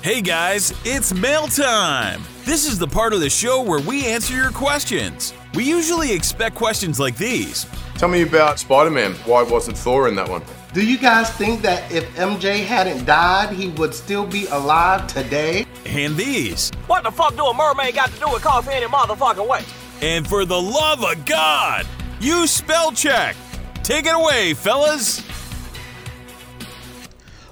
Hey 0.01 0.21
guys, 0.21 0.73
it's 0.83 1.13
mail 1.13 1.47
time! 1.47 2.21
This 2.43 2.67
is 2.67 2.77
the 2.77 2.87
part 2.87 3.13
of 3.13 3.21
the 3.21 3.29
show 3.29 3.61
where 3.61 3.79
we 3.79 4.05
answer 4.05 4.33
your 4.33 4.51
questions. 4.51 5.33
We 5.53 5.63
usually 5.63 6.11
expect 6.11 6.55
questions 6.55 6.99
like 6.99 7.15
these. 7.15 7.65
Tell 7.97 8.09
me 8.09 8.23
about 8.23 8.59
Spider 8.59 8.89
Man. 8.89 9.13
Why 9.25 9.43
wasn't 9.43 9.77
Thor 9.77 10.09
in 10.09 10.15
that 10.15 10.27
one? 10.27 10.41
Do 10.73 10.85
you 10.85 10.97
guys 10.97 11.29
think 11.29 11.61
that 11.61 11.89
if 11.89 12.03
MJ 12.15 12.65
hadn't 12.65 13.05
died, 13.05 13.53
he 13.53 13.69
would 13.69 13.93
still 13.93 14.25
be 14.25 14.47
alive 14.47 15.07
today? 15.07 15.65
And 15.85 16.17
these. 16.17 16.71
What 16.87 17.03
the 17.03 17.11
fuck 17.11 17.35
do 17.37 17.45
a 17.45 17.53
mermaid 17.53 17.95
got 17.95 18.09
to 18.11 18.19
do 18.19 18.29
with 18.29 18.41
coffee 18.41 18.71
any 18.73 18.87
motherfucking 18.87 19.47
way? 19.47 19.61
And 20.01 20.27
for 20.27 20.43
the 20.43 20.59
love 20.59 21.03
of 21.03 21.23
God, 21.25 21.85
use 22.23 22.51
spell 22.51 22.91
check. 22.91 23.35
Take 23.83 24.05
it 24.05 24.15
away, 24.15 24.53
fellas. 24.53 25.21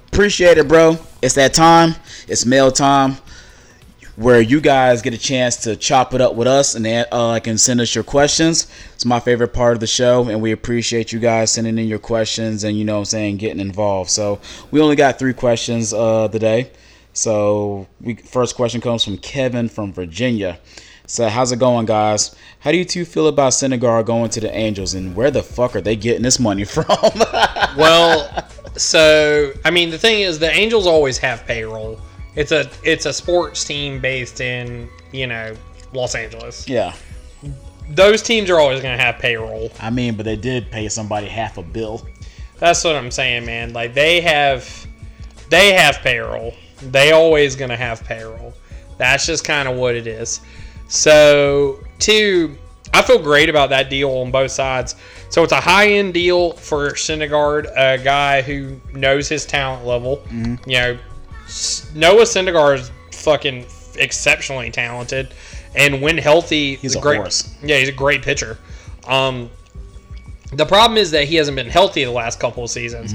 Appreciate 0.08 0.58
it, 0.58 0.66
bro. 0.68 0.98
It's 1.20 1.34
that 1.34 1.54
time. 1.54 1.94
It's 2.28 2.46
mail 2.46 2.70
time 2.72 3.16
where 4.16 4.40
you 4.40 4.60
guys 4.60 5.00
get 5.00 5.14
a 5.14 5.18
chance 5.18 5.56
to 5.56 5.74
chop 5.74 6.12
it 6.12 6.20
up 6.20 6.34
with 6.34 6.46
us 6.46 6.74
and 6.74 6.86
uh, 6.86 7.40
can 7.40 7.56
send 7.56 7.80
us 7.80 7.94
your 7.94 8.04
questions. 8.04 8.70
It's 8.94 9.04
my 9.04 9.20
favorite 9.20 9.54
part 9.54 9.72
of 9.72 9.80
the 9.80 9.86
show, 9.86 10.28
and 10.28 10.42
we 10.42 10.52
appreciate 10.52 11.12
you 11.12 11.18
guys 11.18 11.50
sending 11.50 11.78
in 11.78 11.86
your 11.86 11.98
questions 11.98 12.64
and, 12.64 12.76
you 12.78 12.84
know 12.84 12.98
I'm 12.98 13.04
saying, 13.06 13.38
getting 13.38 13.60
involved. 13.60 14.10
So 14.10 14.40
we 14.70 14.80
only 14.80 14.96
got 14.96 15.18
three 15.18 15.32
questions 15.32 15.92
uh, 15.94 16.28
today. 16.28 16.70
So 17.14 17.86
we 18.00 18.14
first 18.14 18.54
question 18.54 18.80
comes 18.80 19.04
from 19.04 19.18
Kevin 19.18 19.68
from 19.68 19.92
Virginia. 19.92 20.58
So 21.12 21.28
how's 21.28 21.52
it 21.52 21.58
going, 21.58 21.84
guys? 21.84 22.34
How 22.60 22.72
do 22.72 22.78
you 22.78 22.86
two 22.86 23.04
feel 23.04 23.26
about 23.26 23.52
Syndergaard 23.52 24.06
going 24.06 24.30
to 24.30 24.40
the 24.40 24.50
Angels, 24.50 24.94
and 24.94 25.14
where 25.14 25.30
the 25.30 25.42
fuck 25.42 25.76
are 25.76 25.82
they 25.82 25.94
getting 25.94 26.22
this 26.22 26.40
money 26.40 26.64
from? 26.76 26.86
well, 27.76 28.48
so 28.78 29.52
I 29.62 29.70
mean, 29.70 29.90
the 29.90 29.98
thing 29.98 30.22
is, 30.22 30.38
the 30.38 30.50
Angels 30.50 30.86
always 30.86 31.18
have 31.18 31.44
payroll. 31.44 32.00
It's 32.34 32.50
a 32.50 32.70
it's 32.82 33.04
a 33.04 33.12
sports 33.12 33.62
team 33.62 34.00
based 34.00 34.40
in 34.40 34.88
you 35.12 35.26
know 35.26 35.54
Los 35.92 36.14
Angeles. 36.14 36.66
yeah. 36.66 36.94
Those 37.90 38.22
teams 38.22 38.48
are 38.48 38.58
always 38.58 38.80
going 38.80 38.96
to 38.96 39.04
have 39.04 39.18
payroll. 39.18 39.70
I 39.80 39.90
mean, 39.90 40.16
but 40.16 40.24
they 40.24 40.36
did 40.36 40.70
pay 40.70 40.88
somebody 40.88 41.26
half 41.26 41.58
a 41.58 41.62
bill. 41.62 42.06
That's 42.58 42.84
what 42.84 42.96
I'm 42.96 43.10
saying, 43.10 43.44
man. 43.44 43.74
Like 43.74 43.92
they 43.92 44.22
have 44.22 44.86
they 45.50 45.74
have 45.74 45.98
payroll. 45.98 46.54
They 46.80 47.12
always 47.12 47.54
going 47.54 47.68
to 47.68 47.76
have 47.76 48.02
payroll. 48.02 48.54
That's 48.96 49.26
just 49.26 49.44
kind 49.44 49.68
of 49.68 49.76
what 49.76 49.94
it 49.94 50.06
is. 50.06 50.40
So, 50.92 51.78
two, 51.98 52.54
I 52.92 53.00
feel 53.00 53.18
great 53.18 53.48
about 53.48 53.70
that 53.70 53.88
deal 53.88 54.10
on 54.18 54.30
both 54.30 54.50
sides. 54.50 54.94
So 55.30 55.42
it's 55.42 55.52
a 55.52 55.60
high 55.60 55.88
end 55.92 56.12
deal 56.12 56.52
for 56.52 56.90
Syndergaard, 56.90 57.64
a 57.74 57.96
guy 57.96 58.42
who 58.42 58.78
knows 58.92 59.26
his 59.26 59.46
talent 59.46 59.86
level. 59.86 60.22
Mhm. 60.30 60.58
You 60.66 60.78
know, 60.78 60.98
Noah 61.94 62.24
Syndergaard 62.24 62.80
is 62.80 62.90
fucking 63.12 63.64
exceptionally 63.96 64.70
talented, 64.70 65.28
and 65.74 66.02
when 66.02 66.18
healthy, 66.18 66.76
He's 66.76 66.94
a 66.94 67.00
great. 67.00 67.16
horse. 67.16 67.48
Yeah, 67.62 67.78
he's 67.78 67.88
a 67.88 67.92
great 67.92 68.20
pitcher. 68.20 68.58
Um, 69.08 69.48
the 70.52 70.66
problem 70.66 70.98
is 70.98 71.10
that 71.12 71.24
he 71.24 71.36
hasn't 71.36 71.56
been 71.56 71.70
healthy 71.70 72.04
the 72.04 72.10
last 72.10 72.38
couple 72.38 72.64
of 72.64 72.70
seasons. 72.70 73.14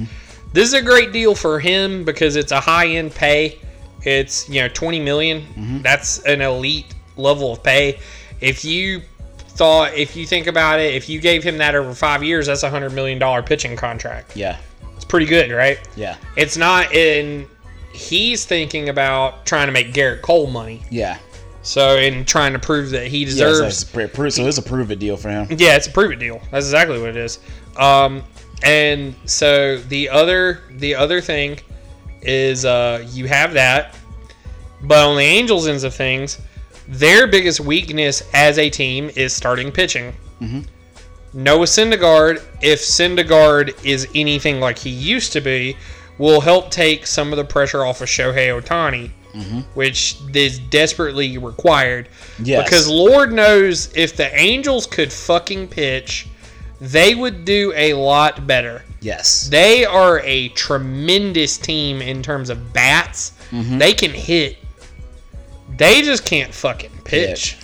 This 0.51 0.67
is 0.67 0.73
a 0.73 0.81
great 0.81 1.11
deal 1.13 1.35
for 1.35 1.59
him 1.59 2.03
because 2.05 2.35
it's 2.37 2.51
a 2.51 2.59
high 2.59 2.87
end 2.87 3.13
pay. 3.13 3.59
It's 4.03 4.49
you 4.49 4.61
know 4.61 4.67
twenty 4.69 4.99
million. 4.99 5.81
That's 5.83 6.17
an 6.25 6.41
elite 6.41 6.95
level 7.17 7.53
of 7.53 7.63
pay. 7.63 7.99
If 8.41 8.63
you 8.63 9.01
thought, 9.49 9.93
if 9.93 10.15
you 10.15 10.25
think 10.25 10.47
about 10.47 10.79
it, 10.79 10.93
if 10.95 11.09
you 11.09 11.19
gave 11.19 11.43
him 11.43 11.57
that 11.57 11.75
over 11.75 11.93
five 11.93 12.23
years, 12.23 12.47
that's 12.47 12.63
a 12.63 12.69
hundred 12.69 12.93
million 12.93 13.19
dollar 13.19 13.41
pitching 13.41 13.75
contract. 13.75 14.35
Yeah. 14.35 14.57
It's 14.95 15.05
pretty 15.05 15.25
good, 15.25 15.51
right? 15.51 15.79
Yeah. 15.95 16.17
It's 16.35 16.57
not 16.57 16.93
in. 16.93 17.47
He's 17.93 18.45
thinking 18.45 18.89
about 18.89 19.45
trying 19.45 19.65
to 19.67 19.71
make 19.73 19.91
Gerrit 19.93 20.21
Cole 20.21 20.47
money. 20.47 20.83
Yeah. 20.91 21.17
So 21.63 21.97
in 21.97 22.23
trying 22.25 22.53
to 22.53 22.59
prove 22.59 22.91
that 22.91 23.07
he 23.07 23.19
Yeah, 23.19 23.25
deserves. 23.25 23.57
so, 23.59 23.65
it's 23.65 23.83
a 23.83 23.87
pre- 23.87 24.07
pre- 24.07 24.29
so 24.31 24.45
it's 24.47 24.57
a 24.57 24.61
prove 24.61 24.91
it 24.91 24.99
deal 24.99 25.17
for 25.17 25.29
him. 25.29 25.47
Yeah, 25.49 25.75
it's 25.75 25.87
a 25.87 25.91
prove 25.91 26.11
it 26.11 26.19
deal. 26.19 26.39
That's 26.51 26.65
exactly 26.67 26.99
what 26.99 27.09
it 27.09 27.17
is. 27.17 27.39
Um, 27.75 28.23
and 28.63 29.13
so 29.25 29.77
the 29.77 30.09
other 30.09 30.61
the 30.71 30.95
other 30.95 31.19
thing 31.21 31.59
is 32.21 32.65
uh, 32.65 33.05
you 33.11 33.27
have 33.27 33.53
that, 33.53 33.95
but 34.83 35.07
on 35.07 35.17
the 35.17 35.23
Angels 35.23 35.67
ends 35.67 35.83
of 35.83 35.93
things, 35.93 36.39
their 36.87 37.27
biggest 37.27 37.59
weakness 37.59 38.23
as 38.33 38.57
a 38.57 38.69
team 38.69 39.09
is 39.15 39.33
starting 39.33 39.71
pitching. 39.71 40.13
Mhm. 40.41 40.65
Noah 41.33 41.65
Syndergaard, 41.65 42.41
if 42.61 42.79
Syndergaard 42.81 43.73
is 43.83 44.07
anything 44.15 44.59
like 44.59 44.79
he 44.79 44.89
used 44.89 45.33
to 45.33 45.41
be, 45.41 45.75
will 46.17 46.41
help 46.41 46.71
take 46.71 47.05
some 47.05 47.31
of 47.33 47.37
the 47.37 47.43
pressure 47.43 47.85
off 47.85 48.01
of 48.01 48.07
Shohei 48.07 48.49
Ohtani, 48.59 49.11
Mhm. 49.35 49.65
which 49.75 50.15
is 50.33 50.57
desperately 50.57 51.37
required. 51.37 52.07
Yes. 52.41 52.63
Because 52.63 52.87
Lord 52.87 53.33
knows 53.33 53.89
if 53.93 54.15
the 54.15 54.33
Angels 54.35 54.87
could 54.87 55.11
fucking 55.13 55.67
pitch, 55.67 56.25
they 56.81 57.13
would 57.13 57.45
do 57.45 57.73
a 57.75 57.93
lot 57.93 58.47
better. 58.47 58.83
Yes. 59.01 59.47
They 59.51 59.85
are 59.85 60.21
a 60.23 60.47
tremendous 60.49 61.57
team 61.57 62.01
in 62.01 62.23
terms 62.23 62.49
of 62.49 62.73
bats. 62.73 63.33
Mhm. 63.51 63.77
They 63.79 63.93
can 63.93 64.11
hit. 64.11 64.57
They 65.77 66.01
just 66.01 66.25
can't 66.25 66.53
fucking 66.53 67.01
pitch. 67.05 67.57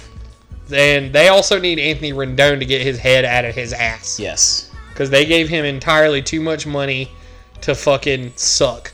And 0.74 1.14
they 1.14 1.28
also 1.28 1.60
need 1.60 1.80
Anthony 1.80 2.14
Rendon 2.14 2.60
to 2.60 2.66
get 2.66 2.82
his 2.82 3.00
head 3.00 3.26
out 3.26 3.46
of 3.46 3.56
his 3.56 3.74
ass. 3.74 4.20
Yes. 4.20 4.72
Because 4.90 5.10
they 5.10 5.26
gave 5.26 5.50
him 5.50 5.66
entirely 5.66 6.22
too 6.22 6.40
much 6.40 6.66
money 6.66 7.12
to 7.62 7.76
fucking 7.76 8.34
suck. 8.36 8.94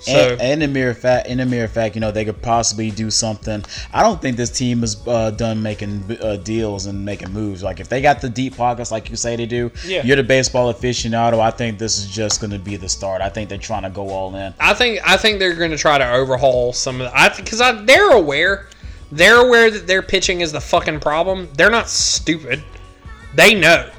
So 0.00 0.12
and, 0.12 0.40
and 0.40 0.62
in 0.62 0.72
mere 0.72 0.94
fact, 0.94 1.26
in 1.28 1.40
a 1.40 1.46
mere 1.46 1.66
fact, 1.68 1.94
you 1.94 2.00
know 2.00 2.10
they 2.10 2.24
could 2.24 2.40
possibly 2.40 2.90
do 2.90 3.10
something. 3.10 3.64
I 3.92 4.02
don't 4.02 4.20
think 4.22 4.36
this 4.36 4.50
team 4.50 4.84
is 4.84 5.06
uh, 5.06 5.30
done 5.32 5.62
making 5.62 6.16
uh, 6.22 6.36
deals 6.36 6.86
and 6.86 7.04
making 7.04 7.32
moves. 7.32 7.62
Like 7.62 7.80
if 7.80 7.88
they 7.88 8.00
got 8.00 8.20
the 8.20 8.28
deep 8.28 8.56
pockets, 8.56 8.90
like 8.90 9.10
you 9.10 9.16
say 9.16 9.36
they 9.36 9.46
do, 9.46 9.70
Yeah. 9.84 10.04
you're 10.04 10.16
the 10.16 10.22
baseball 10.22 10.72
aficionado. 10.72 11.40
I 11.40 11.50
think 11.50 11.78
this 11.78 11.98
is 11.98 12.06
just 12.06 12.40
going 12.40 12.52
to 12.52 12.58
be 12.58 12.76
the 12.76 12.88
start. 12.88 13.20
I 13.22 13.28
think 13.28 13.48
they're 13.48 13.58
trying 13.58 13.82
to 13.82 13.90
go 13.90 14.08
all 14.08 14.34
in. 14.36 14.54
I 14.60 14.74
think 14.74 15.00
I 15.04 15.16
think 15.16 15.38
they're 15.38 15.54
going 15.54 15.70
to 15.72 15.78
try 15.78 15.98
to 15.98 16.10
overhaul 16.12 16.72
some 16.72 17.00
of 17.00 17.10
the. 17.10 17.18
I 17.18 17.28
because 17.34 17.60
I, 17.60 17.72
they're 17.72 18.12
aware, 18.12 18.68
they're 19.10 19.44
aware 19.46 19.70
that 19.70 19.86
their 19.86 20.02
pitching 20.02 20.40
is 20.42 20.52
the 20.52 20.60
fucking 20.60 21.00
problem. 21.00 21.48
They're 21.54 21.70
not 21.70 21.88
stupid. 21.88 22.62
They 23.34 23.54
know. 23.54 23.90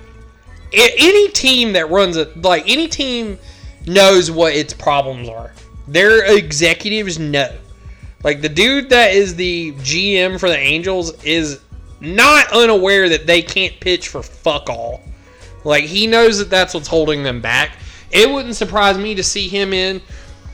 Any 0.72 1.30
team 1.30 1.74
that 1.74 1.90
runs 1.90 2.16
it, 2.16 2.42
like 2.42 2.64
any 2.70 2.88
team, 2.88 3.40
knows 3.88 4.30
what 4.30 4.54
its 4.54 4.74
problems 4.74 5.28
are. 5.28 5.52
Their 5.90 6.38
executives 6.38 7.18
know. 7.20 7.52
Like 8.24 8.42
the 8.42 8.50
dude 8.50 8.90
that 8.90 9.14
is 9.14 9.36
the 9.36 9.72
GM 9.74 10.40
for 10.40 10.50
the 10.50 10.58
Angels 10.58 11.24
is 11.24 11.62
not 12.00 12.52
unaware 12.52 13.10
that 13.10 13.26
they 13.26 13.42
can't 13.42 13.80
pitch 13.80 14.08
for 14.10 14.22
fuck 14.22 14.70
all. 14.70 15.02
Like 15.64 15.86
he 15.86 16.06
knows 16.08 16.38
that 16.40 16.50
that's 16.50 16.74
what's 16.74 16.88
holding 16.88 17.24
them 17.24 17.42
back. 17.42 17.78
It 18.12 18.30
wouldn't 18.30 18.56
surprise 18.56 18.98
me 18.98 19.16
to 19.16 19.24
see 19.24 19.48
him 19.48 19.74
in 19.74 20.02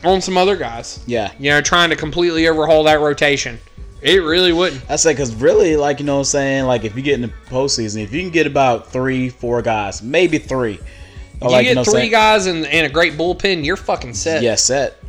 on 0.03 0.21
some 0.21 0.37
other 0.37 0.55
guys. 0.55 1.03
Yeah. 1.07 1.31
You 1.39 1.51
know, 1.51 1.61
trying 1.61 1.89
to 1.89 1.95
completely 1.95 2.47
overhaul 2.47 2.83
that 2.83 2.99
rotation. 2.99 3.59
It 4.01 4.21
really 4.21 4.53
wouldn't. 4.53 4.83
I 4.89 4.97
say 4.97 5.13
because 5.13 5.33
really, 5.35 5.75
like 5.75 5.99
you 5.99 6.05
know, 6.05 6.15
what 6.15 6.19
I'm 6.19 6.25
saying 6.25 6.65
like 6.65 6.83
if 6.83 6.95
you 6.95 7.01
get 7.01 7.15
in 7.15 7.21
the 7.21 7.33
postseason, 7.49 8.03
if 8.03 8.13
you 8.13 8.21
can 8.21 8.29
get 8.29 8.45
about 8.45 8.91
three, 8.91 9.29
four 9.29 9.61
guys, 9.63 10.03
maybe 10.03 10.37
three, 10.37 10.79
or 11.41 11.49
you 11.49 11.55
like, 11.55 11.65
get 11.65 11.75
know, 11.75 11.83
three 11.83 11.93
saying- 11.93 12.11
guys 12.11 12.45
and, 12.45 12.65
and 12.67 12.85
a 12.85 12.89
great 12.89 13.13
bullpen, 13.13 13.65
you're 13.65 13.75
fucking 13.77 14.13
set. 14.13 14.43
Yeah, 14.43 14.55
set. 14.55 15.01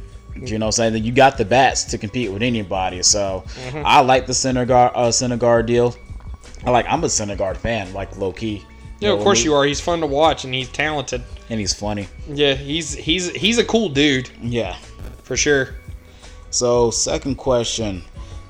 You 0.42 0.58
know 0.58 0.70
saying? 0.70 0.92
That 0.92 1.00
you 1.00 1.12
got 1.12 1.38
the 1.38 1.44
bats 1.44 1.84
to 1.84 1.98
compete 1.98 2.30
with 2.32 2.42
anybody. 2.42 3.02
So 3.02 3.44
Mhm. 3.70 3.82
I 3.84 4.00
like 4.00 4.26
the 4.26 4.32
Syndergaard 4.32 4.92
uh 4.94 5.08
Syndergaard 5.08 5.66
deal. 5.66 5.94
I 6.64 6.70
like 6.70 6.86
I'm 6.88 7.02
a 7.04 7.08
Syndergaard 7.08 7.56
fan, 7.56 7.92
like 7.92 8.16
low 8.16 8.32
key. 8.32 8.64
Yeah, 9.00 9.10
of 9.12 9.20
course 9.20 9.44
you 9.44 9.52
are. 9.54 9.64
He's 9.64 9.80
fun 9.80 10.00
to 10.00 10.06
watch 10.06 10.44
and 10.44 10.54
he's 10.54 10.68
talented. 10.68 11.22
And 11.50 11.60
he's 11.60 11.74
funny. 11.74 12.08
Yeah, 12.28 12.54
he's 12.54 12.94
he's 12.94 13.30
he's 13.30 13.58
a 13.58 13.64
cool 13.64 13.88
dude. 13.88 14.30
Yeah. 14.42 14.76
For 15.22 15.36
sure. 15.36 15.74
So 16.50 16.90
second 16.90 17.34
question 17.36 18.02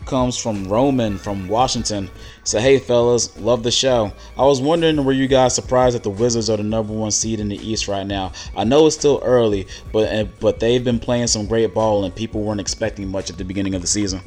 comes 0.07 0.39
from 0.39 0.69
Roman 0.69 1.19
from 1.19 1.49
Washington. 1.49 2.09
So 2.45 2.59
hey 2.59 2.79
fellas, 2.79 3.39
love 3.39 3.63
the 3.63 3.71
show. 3.71 4.13
I 4.39 4.45
was 4.45 4.61
wondering 4.61 5.05
were 5.05 5.13
you 5.13 5.29
guys 5.29 5.55
surprised 5.55 5.95
that 5.97 6.03
the 6.03 6.11
Wizards 6.11 6.49
are 6.49 6.57
the 6.57 6.63
number 6.63 6.93
one 6.93 7.11
seed 7.11 7.41
in 7.41 7.49
the 7.49 7.57
East 7.57 7.89
right 7.89 8.07
now? 8.07 8.33
I 8.57 8.65
know 8.65 8.87
it's 8.87 8.97
still 8.97 9.21
early, 9.23 9.67
but 9.93 10.13
uh, 10.13 10.25
but 10.41 10.61
they've 10.61 10.83
been 10.83 11.01
playing 11.01 11.27
some 11.27 11.47
great 11.47 11.75
ball 11.75 12.05
and 12.05 12.15
people 12.15 12.43
weren't 12.43 12.61
expecting 12.61 13.09
much 13.09 13.29
at 13.29 13.37
the 13.37 13.45
beginning 13.45 13.75
of 13.75 13.83
the 13.83 13.89
season. 13.89 14.21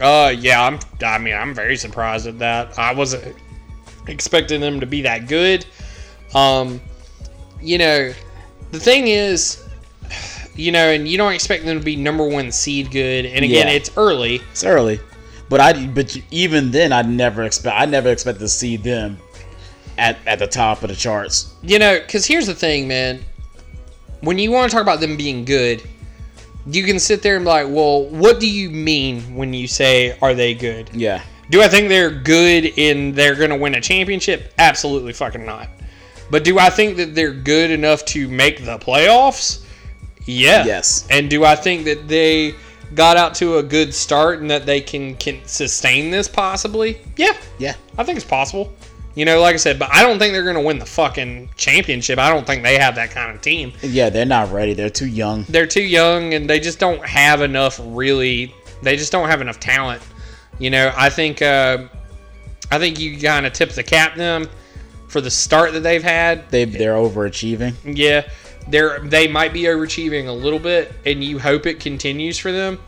Uh, 0.00 0.34
yeah, 0.38 0.62
I'm. 0.62 0.78
I 1.04 1.18
mean, 1.18 1.34
I'm 1.34 1.54
very 1.54 1.76
surprised 1.76 2.26
at 2.26 2.38
that. 2.38 2.78
I 2.78 2.92
wasn't 2.92 3.34
expecting 4.06 4.60
them 4.60 4.80
to 4.80 4.86
be 4.86 5.02
that 5.02 5.26
good. 5.26 5.64
Um, 6.34 6.80
you 7.60 7.78
know, 7.78 8.12
the 8.72 8.80
thing 8.80 9.06
is, 9.06 9.64
you 10.56 10.72
know, 10.72 10.90
and 10.90 11.06
you 11.06 11.16
don't 11.18 11.32
expect 11.32 11.64
them 11.64 11.78
to 11.78 11.84
be 11.84 11.96
number 11.96 12.26
one 12.26 12.50
seed 12.52 12.90
good. 12.90 13.26
And 13.26 13.44
again, 13.44 13.66
Yeah. 13.68 13.72
it's 13.74 13.90
early. 13.96 14.40
It's 14.52 14.64
early, 14.64 15.00
but 15.48 15.60
I 15.60 15.86
but 15.86 16.16
even 16.30 16.70
then 16.70 16.92
I 16.92 17.02
never 17.02 17.42
expect 17.44 17.76
I 17.78 17.84
never 17.86 18.10
expect 18.10 18.38
to 18.40 18.48
see 18.48 18.76
them 18.76 19.18
at 19.98 20.18
at 20.26 20.38
the 20.38 20.46
top 20.46 20.82
of 20.82 20.88
the 20.90 20.96
charts. 20.96 21.46
You 21.62 21.78
know, 21.78 21.98
because 21.98 22.26
here's 22.26 22.46
the 22.46 22.54
thing, 22.54 22.88
man. 22.88 23.20
When 24.20 24.38
you 24.38 24.50
want 24.50 24.70
to 24.70 24.74
talk 24.74 24.82
about 24.82 25.00
them 25.00 25.16
being 25.16 25.44
good, 25.44 25.82
you 26.66 26.82
can 26.84 26.98
sit 26.98 27.22
there 27.22 27.36
and 27.36 27.44
be 27.44 27.48
like, 27.50 27.66
well, 27.68 28.04
what 28.06 28.40
do 28.40 28.48
you 28.50 28.70
mean 28.70 29.36
when 29.36 29.52
you 29.52 29.68
say, 29.68 30.16
are 30.20 30.34
they 30.34 30.54
good? 30.54 30.90
Yeah. 30.92 31.22
Do 31.50 31.62
I 31.62 31.68
think 31.68 31.88
they're 31.88 32.10
good 32.10 32.72
and 32.76 33.14
they're 33.14 33.36
going 33.36 33.50
to 33.50 33.56
win 33.56 33.74
a 33.76 33.80
championship? 33.80 34.52
Absolutely 34.58 35.12
fucking 35.12 35.44
not. 35.46 35.68
But 36.28 36.42
do 36.42 36.58
I 36.58 36.70
think 36.70 36.96
that 36.96 37.14
they're 37.14 37.32
good 37.32 37.70
enough 37.70 38.04
to 38.06 38.26
make 38.28 38.64
the 38.64 38.78
playoffs? 38.78 39.62
Yeah. 40.26 40.64
Yes. 40.64 41.06
And 41.10 41.30
do 41.30 41.44
I 41.44 41.56
think 41.56 41.84
that 41.84 42.08
they 42.08 42.54
got 42.94 43.16
out 43.16 43.34
to 43.36 43.58
a 43.58 43.62
good 43.62 43.92
start 43.92 44.40
and 44.40 44.50
that 44.50 44.66
they 44.66 44.80
can 44.80 45.16
can 45.16 45.44
sustain 45.46 46.10
this 46.10 46.28
possibly? 46.28 46.98
Yeah. 47.16 47.36
Yeah. 47.58 47.74
I 47.96 48.04
think 48.04 48.16
it's 48.16 48.26
possible. 48.26 48.72
You 49.14 49.24
know, 49.24 49.40
like 49.40 49.54
I 49.54 49.56
said, 49.56 49.78
but 49.78 49.88
I 49.94 50.02
don't 50.02 50.18
think 50.18 50.34
they're 50.34 50.42
going 50.42 50.56
to 50.56 50.60
win 50.60 50.78
the 50.78 50.84
fucking 50.84 51.48
championship. 51.56 52.18
I 52.18 52.28
don't 52.28 52.46
think 52.46 52.62
they 52.62 52.78
have 52.78 52.96
that 52.96 53.10
kind 53.10 53.34
of 53.34 53.40
team. 53.40 53.72
Yeah, 53.80 54.10
they're 54.10 54.26
not 54.26 54.52
ready. 54.52 54.74
They're 54.74 54.90
too 54.90 55.06
young. 55.06 55.44
They're 55.48 55.66
too 55.66 55.82
young 55.82 56.34
and 56.34 56.50
they 56.50 56.60
just 56.60 56.78
don't 56.78 57.02
have 57.06 57.40
enough 57.40 57.80
really 57.82 58.54
they 58.82 58.96
just 58.96 59.12
don't 59.12 59.28
have 59.28 59.40
enough 59.40 59.60
talent. 59.60 60.02
You 60.58 60.70
know, 60.70 60.92
I 60.96 61.10
think 61.10 61.42
uh, 61.42 61.84
I 62.70 62.78
think 62.78 62.98
you 62.98 63.18
kind 63.18 63.46
of 63.46 63.52
tip 63.52 63.70
the 63.70 63.82
cap 63.82 64.16
them 64.16 64.48
for 65.08 65.20
the 65.20 65.30
start 65.30 65.72
that 65.72 65.80
they've 65.80 66.02
had. 66.02 66.50
They 66.50 66.64
they're 66.64 66.94
overachieving. 66.94 67.74
Yeah, 67.84 68.28
they're 68.68 69.00
they 69.00 69.28
might 69.28 69.52
be 69.52 69.62
overachieving 69.62 70.26
a 70.26 70.32
little 70.32 70.58
bit, 70.58 70.92
and 71.04 71.22
you 71.22 71.38
hope 71.38 71.66
it 71.66 71.80
continues 71.80 72.38
for 72.38 72.52
them. 72.52 72.78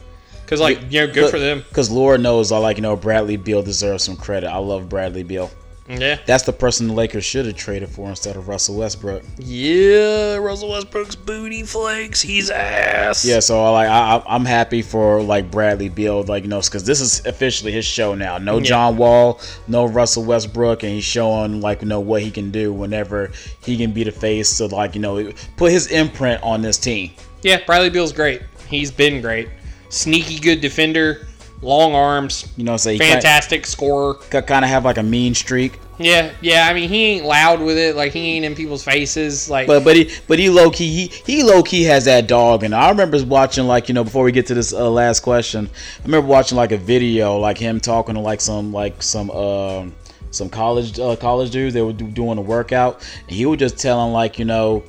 Cause 0.47 0.61
like 0.61 0.81
you 0.91 1.07
know, 1.07 1.13
good 1.13 1.31
for 1.31 1.39
them. 1.39 1.63
Because 1.69 1.91
Laura 1.91 2.17
knows, 2.17 2.53
I 2.53 2.59
like 2.59 2.79
you 2.79 2.83
know 2.83 2.97
Bradley 2.97 3.37
Beal 3.37 3.63
deserves 3.63 4.03
some 4.03 4.17
credit. 4.17 4.49
I 4.49 4.57
love 4.57 4.89
Bradley 4.89 5.23
Beal. 5.23 5.51
Yeah. 5.89 6.19
That's 6.27 6.45
the 6.45 6.53
person 6.53 6.87
the 6.89 6.93
Lakers 6.93 7.25
should 7.25 7.47
have 7.47 7.57
traded 7.57 7.89
for 7.89 8.09
instead 8.11 8.37
of 8.37 8.47
Russell 8.49 8.77
Westbrook. 8.77 9.23
Yeah, 9.39 10.37
Russell 10.37 10.71
Westbrook's 10.71 11.17
booty 11.17 11.63
flakes. 11.63 12.21
He's 12.21 12.51
ass. 12.51 13.25
Yeah, 13.25 13.41
so 13.41 13.63
I 13.65 13.71
like 13.71 13.89
I, 13.89 14.17
I- 14.17 14.35
I'm 14.35 14.45
happy 14.45 14.83
for 14.83 15.23
like 15.23 15.51
Bradley 15.51 15.89
Beal, 15.89 16.23
like 16.25 16.43
you 16.45 16.49
know, 16.51 16.61
because 16.61 16.85
this 16.85 17.01
is 17.01 17.25
officially 17.27 17.73
his 17.73 17.85
show 17.87 18.15
now. 18.15 18.37
No 18.39 18.59
Yeah. 18.59 18.65
John 18.65 18.97
Wall, 18.99 19.41
no 19.67 19.87
Russell 19.87 20.25
Westbrook, 20.25 20.83
and 20.83 20.93
he's 20.93 21.05
showing 21.05 21.61
like 21.61 21.81
you 21.83 21.89
know 21.89 22.01
what 22.01 22.23
he 22.23 22.31
can 22.31 22.51
do 22.51 22.73
whenever 22.73 23.31
he 23.65 23.77
can 23.77 23.93
be 23.93 24.05
the 24.05 24.13
face 24.13 24.59
to 24.59 24.67
like 24.67 24.95
you 24.95 25.01
know 25.01 25.33
put 25.57 25.73
his 25.73 25.87
imprint 25.91 26.43
on 26.43 26.61
this 26.63 26.77
team. 26.79 27.13
Yeah, 27.43 27.65
Bradley 27.65 27.89
Beal's 27.91 28.13
great. 28.13 28.43
He's 28.69 28.91
been 28.91 29.23
great. 29.23 29.49
Sneaky 29.89 30.39
good 30.39 30.61
defender, 30.61 31.27
long 31.63 31.95
arms. 31.95 32.53
You 32.57 32.65
know, 32.65 32.77
say 32.77 32.99
fantastic 32.99 33.67
scorer. 33.67 34.15
Kind 34.15 34.65
of 34.65 34.71
have 34.71 34.85
like 34.85 34.99
a 34.99 35.03
mean 35.03 35.35
streak, 35.35 35.79
Yeah, 35.99 36.33
yeah. 36.41 36.69
I 36.69 36.75
mean, 36.75 36.89
he 36.89 37.05
ain't 37.05 37.25
loud 37.25 37.61
with 37.61 37.79
it. 37.79 37.97
Like 37.97 38.13
he 38.13 38.37
ain't 38.37 38.45
in 38.45 38.55
people's 38.55 38.85
faces. 38.85 39.49
Like, 39.51 39.67
but 39.67 39.85
but 39.85 39.97
he 39.97 40.11
but 40.27 40.39
he 40.39 40.51
low 40.51 40.71
key 40.71 40.89
he 40.89 41.07
he 41.33 41.43
low 41.43 41.63
key 41.63 41.85
has 41.85 42.05
that 42.05 42.27
dog. 42.27 42.65
And 42.65 42.75
I 42.75 42.91
remember 42.91 43.23
watching 43.25 43.67
like 43.67 43.89
you 43.89 43.95
know 43.95 44.05
before 44.05 44.25
we 44.25 44.33
get 44.33 44.47
to 44.47 44.55
this 44.55 44.73
uh, 44.73 44.91
last 44.91 45.21
question, 45.21 45.69
I 46.01 46.03
remember 46.05 46.29
watching 46.29 46.57
like 46.57 46.73
a 46.73 46.79
video 46.79 47.37
like 47.39 47.59
him 47.59 47.81
talking 47.81 48.15
to 48.15 48.21
like 48.21 48.41
some 48.41 48.73
like 48.73 49.03
some 49.03 49.31
um 49.31 49.95
some 50.31 50.49
college 50.49 50.99
uh, 50.99 51.17
college 51.17 51.51
dudes. 51.51 51.75
They 51.75 51.83
were 51.83 51.93
do, 51.93 52.07
doing 52.07 52.39
a 52.39 52.43
workout, 52.43 53.07
and 53.27 53.37
he 53.37 53.47
would 53.47 53.59
just 53.59 53.79
tell 53.79 53.99
telling 53.99 54.13
like 54.13 54.39
you 54.39 54.45
know 54.45 54.85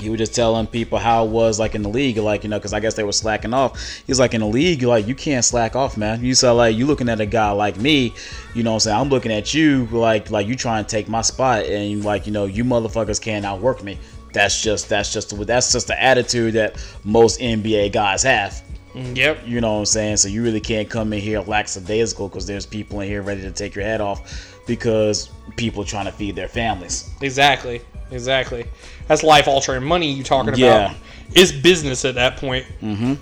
he 0.00 0.10
was 0.10 0.18
just 0.18 0.34
telling 0.34 0.66
people 0.66 0.98
how 0.98 1.24
it 1.24 1.30
was 1.30 1.58
like 1.58 1.74
in 1.74 1.82
the 1.82 1.88
league, 1.88 2.16
like 2.18 2.44
you 2.44 2.50
know, 2.50 2.58
because 2.58 2.72
I 2.72 2.80
guess 2.80 2.94
they 2.94 3.04
were 3.04 3.12
slacking 3.12 3.54
off. 3.54 4.02
He's 4.06 4.18
like 4.18 4.34
in 4.34 4.40
the 4.40 4.46
league, 4.46 4.82
like 4.82 5.06
you 5.06 5.14
can't 5.14 5.44
slack 5.44 5.76
off, 5.76 5.96
man. 5.96 6.24
You 6.24 6.34
saw 6.34 6.52
like 6.52 6.76
you 6.76 6.86
looking 6.86 7.08
at 7.08 7.20
a 7.20 7.26
guy 7.26 7.50
like 7.50 7.78
me, 7.78 8.14
you 8.54 8.62
know, 8.62 8.72
what 8.72 8.76
I'm 8.76 8.80
saying 8.80 9.00
I'm 9.00 9.08
looking 9.08 9.32
at 9.32 9.54
you 9.54 9.86
like 9.86 10.30
like 10.30 10.46
you 10.46 10.56
trying 10.56 10.84
to 10.84 10.90
take 10.90 11.08
my 11.08 11.22
spot, 11.22 11.64
and 11.64 12.04
like 12.04 12.26
you 12.26 12.32
know 12.32 12.46
you 12.46 12.64
motherfuckers 12.64 13.20
can't 13.20 13.44
outwork 13.44 13.82
me. 13.82 13.98
That's 14.32 14.60
just 14.60 14.88
that's 14.88 15.12
just 15.12 15.36
that's 15.46 15.72
just 15.72 15.86
the 15.86 16.02
attitude 16.02 16.54
that 16.54 16.76
most 17.04 17.40
NBA 17.40 17.92
guys 17.92 18.22
have. 18.22 18.62
Mm, 18.94 19.16
yep. 19.16 19.38
You 19.46 19.60
know 19.60 19.74
what 19.74 19.78
I'm 19.80 19.86
saying? 19.86 20.16
So 20.18 20.28
you 20.28 20.42
really 20.42 20.60
can't 20.60 20.88
come 20.88 21.12
in 21.12 21.20
here 21.20 21.40
lackadaisical 21.40 22.28
because 22.28 22.46
there's 22.46 22.66
people 22.66 23.00
in 23.00 23.08
here 23.08 23.22
ready 23.22 23.42
to 23.42 23.52
take 23.52 23.74
your 23.74 23.84
head 23.84 24.00
off 24.00 24.58
because 24.66 25.30
people 25.56 25.84
trying 25.84 26.06
to 26.06 26.12
feed 26.12 26.36
their 26.36 26.48
families. 26.48 27.10
exactly, 27.20 27.80
exactly. 28.10 28.66
That's 29.06 29.22
life 29.22 29.48
altering 29.48 29.84
money 29.84 30.10
you 30.10 30.22
talking 30.22 30.50
about. 30.50 30.58
Yeah. 30.58 30.94
It's 31.34 31.52
business 31.52 32.04
at 32.04 32.14
that 32.14 32.36
point. 32.36 32.66
Mm-hmm. 32.80 33.14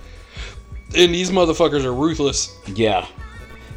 And 0.95 1.13
these 1.13 1.31
motherfuckers 1.31 1.83
are 1.83 1.93
ruthless. 1.93 2.57
Yeah, 2.67 3.05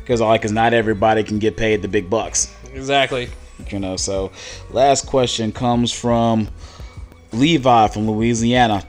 because 0.01 0.20
like, 0.20 0.43
cause 0.43 0.53
not 0.53 0.73
everybody 0.73 1.24
can 1.24 1.39
get 1.39 1.57
paid 1.57 1.82
the 1.82 1.89
big 1.89 2.09
bucks. 2.09 2.55
Exactly. 2.73 3.28
You 3.69 3.81
know. 3.81 3.97
So, 3.97 4.31
last 4.70 5.07
question 5.07 5.51
comes 5.51 5.93
from 5.93 6.49
Levi 7.32 7.89
from 7.89 8.09
Louisiana. 8.09 8.85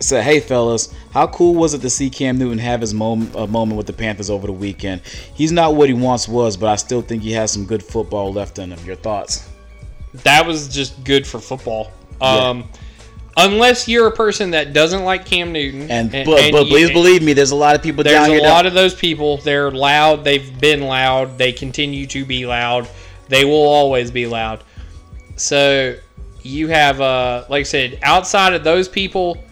Said, 0.00 0.24
"Hey 0.24 0.40
fellas, 0.40 0.94
how 1.10 1.26
cool 1.26 1.54
was 1.54 1.74
it 1.74 1.80
to 1.82 1.90
see 1.90 2.08
Cam 2.08 2.38
Newton 2.38 2.58
have 2.58 2.80
his 2.80 2.94
moment, 2.94 3.34
a 3.36 3.46
moment 3.46 3.76
with 3.76 3.86
the 3.86 3.92
Panthers 3.92 4.30
over 4.30 4.46
the 4.46 4.52
weekend? 4.52 5.02
He's 5.34 5.52
not 5.52 5.74
what 5.74 5.88
he 5.88 5.94
once 5.94 6.26
was, 6.26 6.56
but 6.56 6.68
I 6.68 6.76
still 6.76 7.02
think 7.02 7.22
he 7.22 7.32
has 7.32 7.50
some 7.50 7.66
good 7.66 7.82
football 7.82 8.32
left 8.32 8.58
in 8.58 8.72
him. 8.72 8.84
Your 8.86 8.96
thoughts?" 8.96 9.46
That 10.24 10.46
was 10.46 10.68
just 10.68 11.02
good 11.04 11.26
for 11.26 11.40
football. 11.40 11.90
Yeah. 12.20 12.26
Um, 12.28 12.68
unless 13.36 13.88
you're 13.88 14.06
a 14.06 14.12
person 14.12 14.50
that 14.52 14.72
doesn't 14.72 15.04
like 15.04 15.26
Cam 15.26 15.52
Newton, 15.52 15.90
And, 15.90 16.10
but, 16.10 16.50
but 16.52 16.66
you- 16.66 16.70
please 16.70 16.90
believe 16.90 17.22
me, 17.22 17.32
there's 17.32 17.50
a 17.50 17.56
lot 17.56 17.74
of 17.74 17.82
people 17.82 18.02
There's 18.02 18.26
down 18.26 18.36
a 18.36 18.42
lot 18.42 18.66
of 18.66 18.74
those 18.74 18.94
people. 18.94 19.38
They're 19.38 19.70
loud. 19.70 20.24
They've 20.24 20.58
been 20.58 20.82
loud. 20.82 21.38
They 21.38 21.52
continue 21.52 22.06
to 22.08 22.24
be 22.24 22.46
loud. 22.46 22.88
They 23.28 23.44
will 23.44 23.66
always 23.66 24.10
be 24.10 24.26
loud. 24.26 24.62
So 25.36 25.96
you 26.42 26.68
have, 26.68 27.00
uh, 27.00 27.44
like 27.48 27.60
I 27.60 27.64
said, 27.64 27.98
outside 28.02 28.54
of 28.54 28.64
those 28.64 28.88
people, 28.88 29.42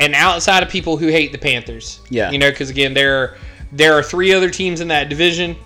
and 0.00 0.14
outside 0.14 0.62
of 0.62 0.68
people 0.68 0.96
who 0.96 1.08
hate 1.08 1.32
the 1.32 1.38
Panthers. 1.38 2.00
Yeah. 2.08 2.30
You 2.30 2.38
know, 2.38 2.50
because 2.50 2.70
again, 2.70 2.94
there 2.94 3.18
are, 3.18 3.36
there 3.70 3.96
are 3.96 4.02
three 4.02 4.32
other 4.32 4.50
teams 4.50 4.80
in 4.80 4.88
that 4.88 5.08
division. 5.08 5.56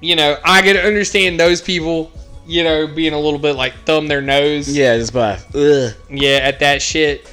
You 0.00 0.16
know, 0.16 0.38
I 0.44 0.60
to 0.62 0.82
understand 0.82 1.38
those 1.38 1.62
people. 1.62 2.10
You 2.46 2.62
know, 2.64 2.86
being 2.86 3.12
a 3.14 3.18
little 3.18 3.38
bit 3.38 3.56
like 3.56 3.74
thumb 3.86 4.06
their 4.08 4.20
nose. 4.20 4.68
yeah, 4.68 4.96
just 4.96 5.12
by 5.12 5.38
ugh. 5.54 5.92
Yeah, 6.10 6.38
at 6.42 6.60
that 6.60 6.82
shit. 6.82 7.30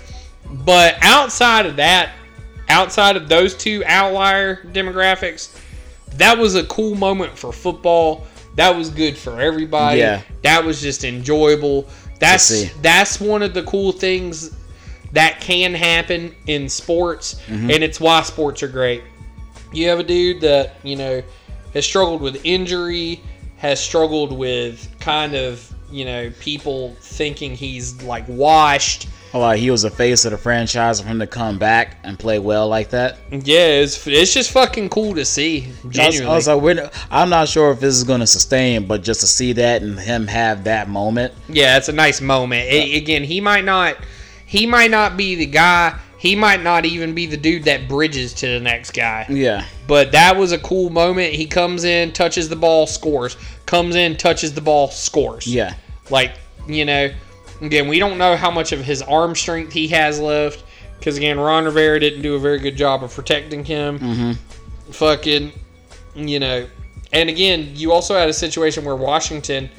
But 0.49 0.95
outside 1.01 1.65
of 1.65 1.75
that, 1.77 2.11
outside 2.69 3.15
of 3.17 3.27
those 3.29 3.55
two 3.55 3.83
outlier 3.85 4.57
demographics, 4.71 5.57
that 6.13 6.37
was 6.37 6.55
a 6.55 6.63
cool 6.65 6.95
moment 6.95 7.37
for 7.37 7.51
football. 7.51 8.25
That 8.55 8.75
was 8.75 8.89
good 8.89 9.17
for 9.17 9.39
everybody. 9.41 9.99
Yeah. 9.99 10.21
That 10.43 10.63
was 10.63 10.81
just 10.81 11.03
enjoyable. 11.03 11.87
That's 12.19 12.71
that's 12.81 13.19
one 13.19 13.41
of 13.41 13.53
the 13.53 13.63
cool 13.63 13.91
things 13.91 14.55
that 15.13 15.41
can 15.41 15.73
happen 15.73 16.33
in 16.47 16.69
sports, 16.69 17.35
Mhm. 17.49 17.73
and 17.73 17.83
it's 17.83 17.99
why 17.99 18.21
sports 18.23 18.61
are 18.63 18.67
great. 18.69 19.03
You 19.73 19.87
have 19.89 19.99
a 19.99 20.03
dude 20.03 20.41
that 20.41 20.75
you 20.83 20.95
know 20.95 21.21
has 21.73 21.85
struggled 21.85 22.21
with 22.21 22.39
injury, 22.45 23.21
has 23.61 23.79
struggled 23.79 24.35
with 24.35 24.89
kind 24.99 25.35
of 25.35 25.71
you 25.91 26.03
know 26.03 26.31
people 26.39 26.95
thinking 26.99 27.55
he's 27.55 28.01
like 28.01 28.25
washed. 28.27 29.07
Oh, 29.35 29.39
like 29.39 29.59
he 29.59 29.69
was 29.69 29.83
the 29.83 29.91
face 29.91 30.25
of 30.25 30.31
the 30.31 30.37
franchise 30.37 30.99
for 30.99 31.07
him 31.07 31.19
to 31.19 31.27
come 31.27 31.59
back 31.59 31.97
and 32.03 32.17
play 32.17 32.39
well 32.39 32.67
like 32.67 32.89
that. 32.89 33.19
Yeah, 33.29 33.67
it's, 33.67 34.05
it's 34.05 34.33
just 34.33 34.51
fucking 34.51 34.89
cool 34.89 35.13
to 35.15 35.23
see. 35.23 35.69
I 35.97 36.07
was, 36.07 36.21
I 36.49 36.53
was 36.55 36.77
like, 36.77 36.93
I'm 37.09 37.29
not 37.29 37.47
sure 37.47 37.71
if 37.71 37.79
this 37.79 37.95
is 37.95 38.03
going 38.03 38.19
to 38.19 38.27
sustain, 38.27 38.87
but 38.87 39.03
just 39.03 39.21
to 39.21 39.27
see 39.27 39.53
that 39.53 39.83
and 39.83 39.97
him 39.97 40.27
have 40.27 40.65
that 40.65 40.89
moment. 40.89 41.33
Yeah, 41.47 41.77
it's 41.77 41.87
a 41.87 41.93
nice 41.93 42.19
moment. 42.19 42.63
A- 42.63 42.97
again, 42.97 43.23
he 43.23 43.39
might 43.39 43.63
not 43.63 43.95
he 44.45 44.65
might 44.65 44.91
not 44.91 45.15
be 45.15 45.35
the 45.35 45.45
guy. 45.45 45.97
He 46.21 46.35
might 46.35 46.61
not 46.61 46.85
even 46.85 47.15
be 47.15 47.25
the 47.25 47.35
dude 47.35 47.63
that 47.63 47.87
bridges 47.87 48.31
to 48.35 48.45
the 48.45 48.59
next 48.59 48.91
guy. 48.91 49.25
Yeah. 49.27 49.65
But 49.87 50.11
that 50.11 50.37
was 50.37 50.51
a 50.51 50.59
cool 50.59 50.91
moment. 50.91 51.33
He 51.33 51.47
comes 51.47 51.83
in, 51.83 52.11
touches 52.11 52.47
the 52.47 52.55
ball, 52.55 52.85
scores. 52.85 53.37
Comes 53.65 53.95
in, 53.95 54.15
touches 54.17 54.53
the 54.53 54.61
ball, 54.61 54.89
scores. 54.89 55.47
Yeah. 55.47 55.73
Like, 56.11 56.33
you 56.67 56.85
know, 56.85 57.11
again, 57.61 57.87
we 57.87 57.97
don't 57.97 58.19
know 58.19 58.35
how 58.35 58.51
much 58.51 58.71
of 58.71 58.81
his 58.81 59.01
arm 59.01 59.33
strength 59.33 59.73
he 59.73 59.87
has 59.87 60.19
left. 60.19 60.63
Because, 60.99 61.17
again, 61.17 61.39
Ron 61.39 61.65
Rivera 61.65 61.99
didn't 61.99 62.21
do 62.21 62.35
a 62.35 62.39
very 62.39 62.59
good 62.59 62.77
job 62.77 63.03
of 63.03 63.11
protecting 63.11 63.65
him. 63.65 63.97
Mm-hmm. 63.97 64.91
Fucking, 64.91 65.51
you 66.13 66.39
know. 66.39 66.67
And 67.13 67.29
again, 67.31 67.71
you 67.73 67.91
also 67.93 68.13
had 68.13 68.29
a 68.29 68.33
situation 68.33 68.85
where 68.85 68.95
Washington, 68.95 69.71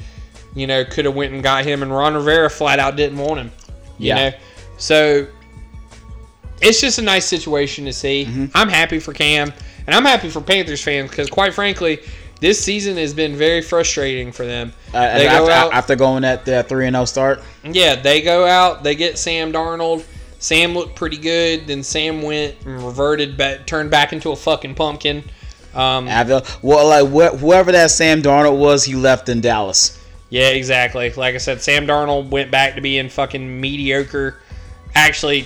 you 0.55 0.67
know, 0.67 0.83
could 0.83 1.05
have 1.05 1.15
went 1.15 1.31
and 1.33 1.41
got 1.41 1.63
him, 1.63 1.83
and 1.83 1.89
Ron 1.95 2.15
Rivera 2.15 2.49
flat 2.49 2.79
out 2.79 2.97
didn't 2.97 3.17
want 3.17 3.39
him. 3.39 3.51
You 3.97 4.07
Yeah. 4.09 4.15
know? 4.15 4.35
So, 4.77 5.27
it's 6.63 6.81
just 6.81 6.99
a 6.99 7.01
nice 7.01 7.25
situation 7.25 7.85
to 7.85 7.93
see. 7.93 8.25
Mm-hmm. 8.25 8.45
I'm 8.55 8.69
happy 8.69 8.99
for 8.99 9.13
Cam, 9.13 9.51
and 9.85 9.95
I'm 9.95 10.05
happy 10.05 10.29
for 10.29 10.41
Panthers 10.41 10.83
fans 10.83 11.09
because, 11.09 11.29
quite 11.29 11.53
frankly, 11.53 11.99
this 12.39 12.63
season 12.63 12.97
has 12.97 13.13
been 13.13 13.35
very 13.35 13.61
frustrating 13.61 14.31
for 14.31 14.45
them. 14.45 14.73
Uh, 14.93 15.17
they 15.17 15.25
go 15.25 15.49
after, 15.49 15.51
out, 15.51 15.73
after 15.73 15.95
going 15.95 16.23
at 16.23 16.45
the 16.45 16.63
three 16.63 16.87
and 16.87 16.95
zero 16.95 17.05
start. 17.05 17.41
yeah, 17.63 17.95
they 17.95 18.21
go 18.21 18.45
out, 18.45 18.83
they 18.83 18.95
get 18.95 19.17
Sam 19.17 19.51
Darnold. 19.53 20.05
Sam 20.39 20.73
looked 20.73 20.95
pretty 20.97 21.17
good. 21.17 21.67
Then 21.67 21.83
Sam 21.83 22.21
went 22.21 22.55
and 22.65 22.83
reverted 22.83 23.37
back, 23.37 23.65
turned 23.65 23.89
back 23.91 24.11
into 24.11 24.31
a 24.31 24.35
fucking 24.35 24.75
pumpkin. 24.75 25.23
Um, 25.73 26.05
well, 26.61 26.87
like 26.87 27.07
wh- 27.07 27.39
whoever 27.39 27.71
that 27.71 27.91
Sam 27.91 28.21
Darnold 28.21 28.57
was, 28.59 28.83
he 28.83 28.93
left 28.93 29.29
in 29.29 29.39
Dallas. 29.39 29.99
Yeah, 30.29 30.49
exactly. 30.49 31.11
Like 31.11 31.35
I 31.35 31.37
said, 31.37 31.61
Sam 31.61 31.87
Darnold 31.87 32.29
went 32.29 32.51
back 32.51 32.75
to 32.75 32.81
being 32.81 33.07
fucking 33.07 33.61
mediocre. 33.61 34.39
Actually, 34.95 35.45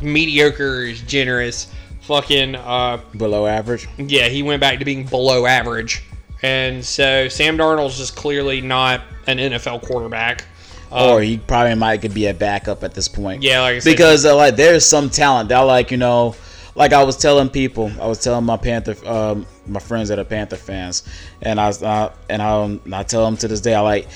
mediocre 0.00 0.82
is 0.82 1.00
generous. 1.02 1.72
Fucking 2.02 2.54
uh, 2.54 2.98
Below 3.16 3.46
average. 3.46 3.86
yeah, 3.98 4.28
he 4.28 4.42
went 4.42 4.60
back 4.60 4.78
to 4.78 4.84
being 4.84 5.04
below 5.04 5.44
average. 5.46 6.02
And 6.42 6.84
so 6.84 7.28
Sam 7.28 7.58
Darnold's 7.58 7.98
just 7.98 8.16
clearly 8.16 8.60
not 8.62 9.02
an 9.26 9.36
NFL 9.38 9.82
quarterback. 9.82 10.44
or 10.90 11.20
he 11.20 11.36
probably 11.36 11.74
might 11.74 12.00
could 12.00 12.14
be 12.14 12.26
a 12.26 12.32
backup 12.34 12.82
at 12.82 12.94
this 12.94 13.08
point. 13.08 13.42
Yeah, 13.42 13.60
like 13.60 13.76
I 13.76 13.78
said- 13.80 13.90
because 13.90 14.24
uh, 14.24 14.34
like 14.36 14.56
there's 14.56 14.86
some 14.86 15.10
talent 15.10 15.50
that 15.50 15.60
like 15.60 15.90
you 15.90 15.98
know, 15.98 16.34
like 16.74 16.92
I 16.94 17.02
was 17.02 17.16
telling 17.18 17.50
people, 17.50 17.90
I 18.00 18.06
was 18.06 18.22
telling 18.22 18.44
my 18.46 18.56
Panther, 18.56 18.96
um, 19.06 19.44
my 19.66 19.80
friends 19.80 20.08
that 20.08 20.18
are 20.18 20.24
Panther 20.24 20.56
fans, 20.56 21.02
and 21.42 21.60
I 21.60 21.66
was, 21.66 21.82
uh, 21.82 22.10
and 22.30 22.40
I, 22.40 22.62
um, 22.62 22.80
I 22.92 23.02
tell 23.02 23.24
them 23.26 23.36
to 23.38 23.48
this 23.48 23.60
day, 23.60 23.74
I 23.74 23.80
like 23.80 24.08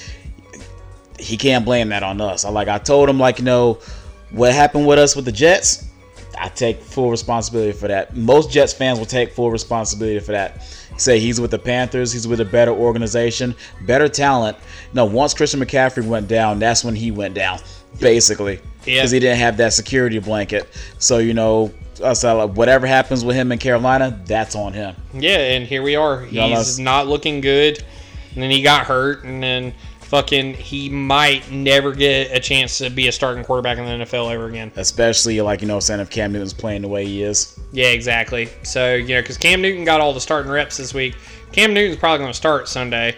he 1.19 1.37
can't 1.37 1.65
blame 1.65 1.91
that 1.91 2.03
on 2.03 2.21
us. 2.21 2.45
I 2.45 2.51
like 2.51 2.69
I 2.69 2.79
told 2.79 3.09
him 3.09 3.19
like 3.19 3.39
you 3.39 3.45
know 3.45 3.79
what 4.33 4.53
happened 4.53 4.87
with 4.87 4.99
us 4.99 5.15
with 5.17 5.25
the 5.25 5.33
Jets. 5.33 5.89
I 6.39 6.49
take 6.49 6.81
full 6.81 7.11
responsibility 7.11 7.73
for 7.73 7.89
that. 7.89 8.17
Most 8.17 8.51
Jets 8.51 8.73
fans 8.73 8.99
will 8.99 9.07
take 9.07 9.33
full 9.33 9.51
responsibility 9.51 10.19
for 10.19 10.33
that. 10.33 10.63
Say 10.97 11.21
he's 11.21 11.41
with 11.41 11.51
the 11.51 11.59
Panthers, 11.59 12.13
he's 12.13 12.27
with 12.27 12.41
a 12.41 12.45
better 12.45 12.73
organization, 12.73 13.55
better 13.87 14.09
talent. 14.09 14.57
No, 14.93 15.05
once 15.05 15.35
Christian 15.35 15.61
McCaffrey 15.61 16.05
went 16.07 16.29
down, 16.29 16.59
that's 16.59 16.85
when 16.85 16.95
he 16.95 17.11
went 17.11 17.35
down, 17.35 17.61
basically, 18.01 18.61
Yeah. 18.85 18.97
because 18.97 19.11
he 19.11 19.21
didn't 19.21 19.39
have 19.39 19.57
that 19.59 19.73
security 19.73 20.19
blanket. 20.19 20.69
So 20.99 21.19
you 21.19 21.35
know, 21.35 21.71
uh, 22.03 22.15
so 22.15 22.47
whatever 22.49 22.87
happens 22.87 23.25
with 23.25 23.37
him 23.37 23.53
in 23.53 23.59
Carolina, 23.59 24.19
that's 24.27 24.55
on 24.55 24.73
him. 24.73 24.97
Yeah, 25.15 25.37
and 25.39 25.67
here 25.67 25.83
we 25.83 25.97
are. 25.97 26.23
He's 26.25 26.79
Yeah, 26.79 26.85
not 26.85 27.09
looking 27.09 27.41
good. 27.41 27.83
And 28.35 28.43
then 28.43 28.51
he 28.51 28.63
got 28.63 28.87
hurt, 28.87 29.25
and 29.25 29.43
then 29.43 29.75
fucking 30.13 30.53
he 30.53 30.91
might 30.91 31.51
never 31.51 31.91
get 31.95 32.37
a 32.37 32.39
chance 32.39 32.77
to 32.77 32.91
be 32.91 33.09
a 33.09 33.13
starting 33.13 33.43
quarterback 33.43 33.79
in 33.79 33.87
the 33.87 34.05
NFL 34.05 34.31
ever 34.31 34.45
again. 34.45 34.71
Especially 34.77 35.41
like 35.41 35.63
you 35.63 35.67
know, 35.67 35.81
saying 35.81 36.01
if 36.01 36.11
Cam 36.11 36.33
Newton's 36.33 36.53
playing 36.53 36.83
the 36.83 36.89
way 36.89 37.07
he 37.07 37.23
is. 37.23 37.59
Yeah, 37.73 37.87
exactly. 37.87 38.51
So, 38.63 38.95
you 38.95 39.15
know, 39.15 39.23
because 39.23 39.39
Cam 39.39 39.63
Newton 39.63 39.87
got 39.87 40.03
all 40.03 40.13
the 40.13 40.21
starting 40.21 40.53
reps 40.53 40.77
this 40.77 40.93
week, 40.93 41.15
Cam 41.53 41.73
Newton's 41.73 41.99
probably 41.99 42.19
going 42.19 42.31
to 42.31 42.37
start 42.37 42.69
Sunday. 42.69 43.17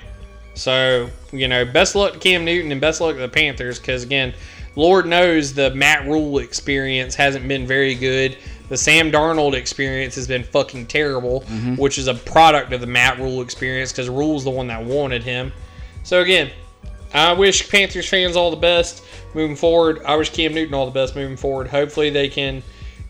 So, 0.55 1.11
you 1.33 1.49
know, 1.49 1.65
best 1.65 1.97
luck 1.97 2.13
to 2.13 2.19
Cam 2.21 2.45
Newton 2.45 2.71
and 2.71 2.81
best 2.81 3.01
luck 3.01 3.17
to 3.17 3.21
the 3.23 3.29
Panthers 3.29 3.81
because, 3.81 4.05
again, 4.05 4.33
Lord 4.77 5.05
knows 5.05 5.53
the 5.53 5.75
Matt 5.75 6.07
Rhule 6.07 6.39
experience 6.39 7.17
hasn't 7.17 7.49
been 7.49 7.67
very 7.67 7.97
good. 7.97 8.37
The 8.69 8.77
Sam 8.77 9.11
Darnold 9.11 9.55
experience 9.55 10.15
has 10.15 10.29
been 10.29 10.45
fucking 10.45 10.87
terrible, 10.87 11.41
Mhm. 11.51 11.77
which 11.77 11.99
is 11.99 12.07
a 12.07 12.15
product 12.15 12.73
of 12.73 12.81
the 12.81 12.87
Matt 12.87 13.19
Rhule 13.19 13.43
experience 13.43 13.91
because 13.91 14.09
Rhule's 14.09 14.45
the 14.45 14.51
one 14.51 14.69
that 14.69 14.85
wanted 14.85 15.25
him. 15.25 15.53
So, 16.05 16.21
again, 16.21 16.51
I 17.15 17.33
wish 17.33 17.69
Panthers 17.71 18.09
fans 18.09 18.37
all 18.37 18.51
the 18.51 18.57
best 18.57 19.05
moving 19.35 19.57
forward. 19.57 20.03
I 20.05 20.17
wish 20.17 20.31
Cam 20.31 20.53
Newton 20.53 20.75
all 20.75 20.85
the 20.85 20.93
best 20.93 21.15
moving 21.15 21.37
forward. 21.37 21.69
Hopefully, 21.69 22.11
they 22.11 22.29
can 22.29 22.63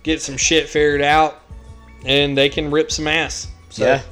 get 0.02 0.20
some 0.20 0.36
shit 0.36 0.68
figured 0.68 1.00
out 1.00 1.40
and 2.04 2.36
they 2.36 2.48
can 2.48 2.70
rip 2.70 2.92
some 2.92 3.06
ass. 3.06 3.48
So, 3.70 3.84
yeah. 3.84 4.02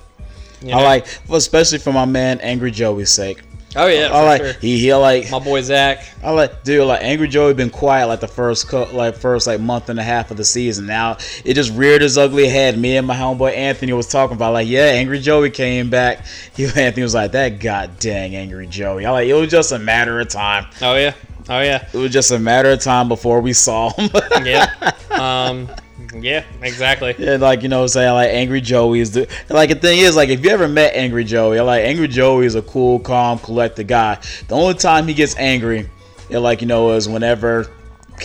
you 0.62 0.68
know. 0.68 0.78
I 0.78 0.82
like, 0.82 1.06
well, 1.28 1.36
especially 1.36 1.78
for 1.78 1.92
my 1.92 2.06
man 2.06 2.40
Angry 2.40 2.70
Joey's 2.70 3.10
sake. 3.10 3.42
Oh 3.74 3.86
yeah, 3.86 4.10
I 4.12 4.22
like 4.24 4.42
sure. 4.42 4.52
he 4.54 4.78
he 4.78 4.94
like 4.94 5.30
my 5.30 5.38
boy 5.38 5.62
Zach. 5.62 6.04
I 6.22 6.30
like 6.30 6.62
dude 6.62 6.86
like 6.86 7.02
Angry 7.02 7.28
Joey 7.28 7.54
been 7.54 7.70
quiet 7.70 8.06
like 8.06 8.20
the 8.20 8.28
first 8.28 8.68
co- 8.68 8.88
like 8.92 9.16
first 9.16 9.46
like 9.46 9.60
month 9.60 9.88
and 9.88 9.98
a 9.98 10.02
half 10.02 10.30
of 10.30 10.36
the 10.36 10.44
season. 10.44 10.86
Now 10.86 11.16
it 11.44 11.54
just 11.54 11.72
reared 11.72 12.02
his 12.02 12.18
ugly 12.18 12.48
head. 12.48 12.78
Me 12.78 12.96
and 12.96 13.06
my 13.06 13.16
homeboy 13.16 13.56
Anthony 13.56 13.92
was 13.94 14.08
talking 14.08 14.36
about 14.36 14.52
like 14.52 14.68
yeah, 14.68 14.84
Angry 14.84 15.20
Joey 15.20 15.50
came 15.50 15.90
back. 15.90 16.24
He 16.54 16.64
Anthony 16.66 17.02
was 17.02 17.14
like 17.14 17.32
that 17.32 17.60
god 17.60 17.98
dang 17.98 18.36
Angry 18.36 18.66
Joey. 18.66 19.06
I 19.06 19.10
like 19.10 19.28
it 19.28 19.34
was 19.34 19.50
just 19.50 19.72
a 19.72 19.78
matter 19.78 20.20
of 20.20 20.28
time. 20.28 20.66
Oh 20.82 20.94
yeah, 20.96 21.14
oh 21.48 21.60
yeah. 21.60 21.88
It 21.92 21.96
was 21.96 22.12
just 22.12 22.30
a 22.30 22.38
matter 22.38 22.70
of 22.70 22.80
time 22.80 23.08
before 23.08 23.40
we 23.40 23.54
saw 23.54 23.90
him. 23.94 24.10
yeah. 24.44 24.92
Um. 25.10 25.68
Yeah. 26.14 26.44
Exactly. 26.62 27.14
Yeah, 27.22 27.36
like 27.36 27.62
you 27.62 27.68
know, 27.68 27.78
what 27.78 27.84
I'm 27.84 27.88
saying 27.88 28.12
like 28.14 28.30
Angry 28.30 28.60
Joey 28.60 29.00
is 29.00 29.12
the 29.12 29.28
like 29.48 29.68
the 29.70 29.76
thing 29.76 29.98
is 30.00 30.16
like 30.16 30.28
if 30.28 30.44
you 30.44 30.50
ever 30.50 30.66
met 30.66 30.94
Angry 30.94 31.24
Joey, 31.24 31.60
like 31.60 31.84
Angry 31.84 32.08
Joey 32.08 32.46
is 32.46 32.54
a 32.54 32.62
cool, 32.62 32.98
calm, 32.98 33.38
collected 33.38 33.86
guy. 33.88 34.18
The 34.48 34.54
only 34.54 34.74
time 34.74 35.06
he 35.06 35.14
gets 35.14 35.36
angry, 35.36 35.88
yeah, 36.28 36.38
like 36.38 36.60
you 36.60 36.66
know, 36.66 36.92
is 36.92 37.08
whenever 37.08 37.68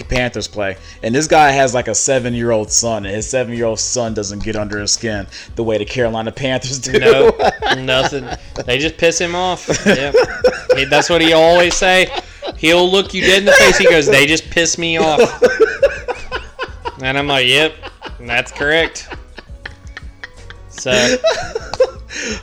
Panthers 0.09 0.47
play, 0.47 0.77
and 1.03 1.14
this 1.14 1.27
guy 1.27 1.49
has 1.51 1.73
like 1.73 1.88
a 1.88 1.95
seven-year-old 1.95 2.72
son, 2.72 3.05
and 3.05 3.15
his 3.15 3.30
seven-year-old 3.30 3.80
son 3.80 4.14
doesn't 4.14 4.43
get 4.43 4.55
under 4.55 4.80
his 4.80 4.91
skin 4.91 5.27
the 5.55 5.64
way 5.64 5.77
the 5.77 5.85
Carolina 5.85 6.31
Panthers 6.43 6.80
do. 6.80 6.99
No, 6.99 7.30
nothing. 7.77 8.27
They 8.65 8.77
just 8.77 8.97
piss 8.97 9.19
him 9.19 9.35
off. 9.35 9.68
Yeah. 9.85 10.11
That's 10.89 11.09
what 11.09 11.22
he 11.22 11.34
always 11.34 11.76
say. 11.76 12.11
He'll 12.57 12.89
look 12.89 13.14
you 13.14 13.22
dead 13.22 13.39
in 13.39 13.45
the 13.45 13.51
face. 13.53 13.77
He 13.77 13.85
goes, 13.85 14.07
"They 14.07 14.26
just 14.26 14.49
piss 14.49 14.77
me 14.77 14.97
off," 14.97 15.19
and 17.02 17.18
I'm 17.18 17.28
like, 17.28 17.48
"Yep, 17.48 17.74
that's 18.19 18.52
correct." 18.52 19.10
So 20.69 21.18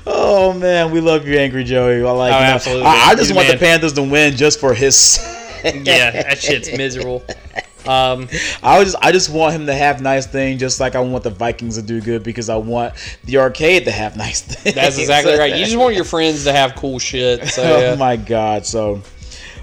oh 0.07 0.53
man, 0.55 0.91
we 0.91 1.01
love 1.01 1.27
you, 1.27 1.39
Angry 1.39 1.65
Joey. 1.65 2.05
I 2.05 2.11
like. 2.11 2.33
Oh, 2.33 2.39
you 2.39 2.45
absolutely. 2.45 2.87
I, 2.87 3.11
I 3.11 3.15
just 3.15 3.35
want 3.35 3.49
the 3.49 3.57
Panthers 3.57 3.93
to 3.95 4.03
win 4.03 4.37
just 4.37 4.61
for 4.61 4.75
his. 4.75 5.19
yeah, 5.65 6.11
that 6.11 6.39
shit's 6.39 6.77
miserable. 6.77 7.23
Um, 7.87 8.29
I 8.63 8.79
was 8.79 8.93
just, 8.93 9.05
I 9.05 9.13
just 9.13 9.31
want 9.31 9.55
him 9.55 9.67
to 9.67 9.75
have 9.75 10.01
nice 10.01 10.27
things, 10.27 10.59
just 10.59 10.81
like 10.81 10.95
I 10.95 11.01
want 11.01 11.23
the 11.23 11.31
Vikings 11.31 11.77
to 11.77 11.83
do 11.83 12.01
good 12.01 12.23
because 12.23 12.49
I 12.49 12.57
want 12.57 12.95
the 13.25 13.39
arcade 13.39 13.85
to 13.85 13.91
have 13.91 14.17
nice 14.17 14.41
things. 14.41 14.75
That's 14.75 14.99
exactly 14.99 15.39
right. 15.39 15.55
You 15.55 15.65
just 15.65 15.77
want 15.77 15.95
your 15.95 16.05
friends 16.05 16.45
to 16.45 16.53
have 16.53 16.75
cool 16.77 16.99
shit. 16.99 17.47
So 17.49 17.63
yeah. 17.79 17.91
Oh 17.93 17.97
my 17.97 18.17
god! 18.17 18.65
So, 18.65 19.03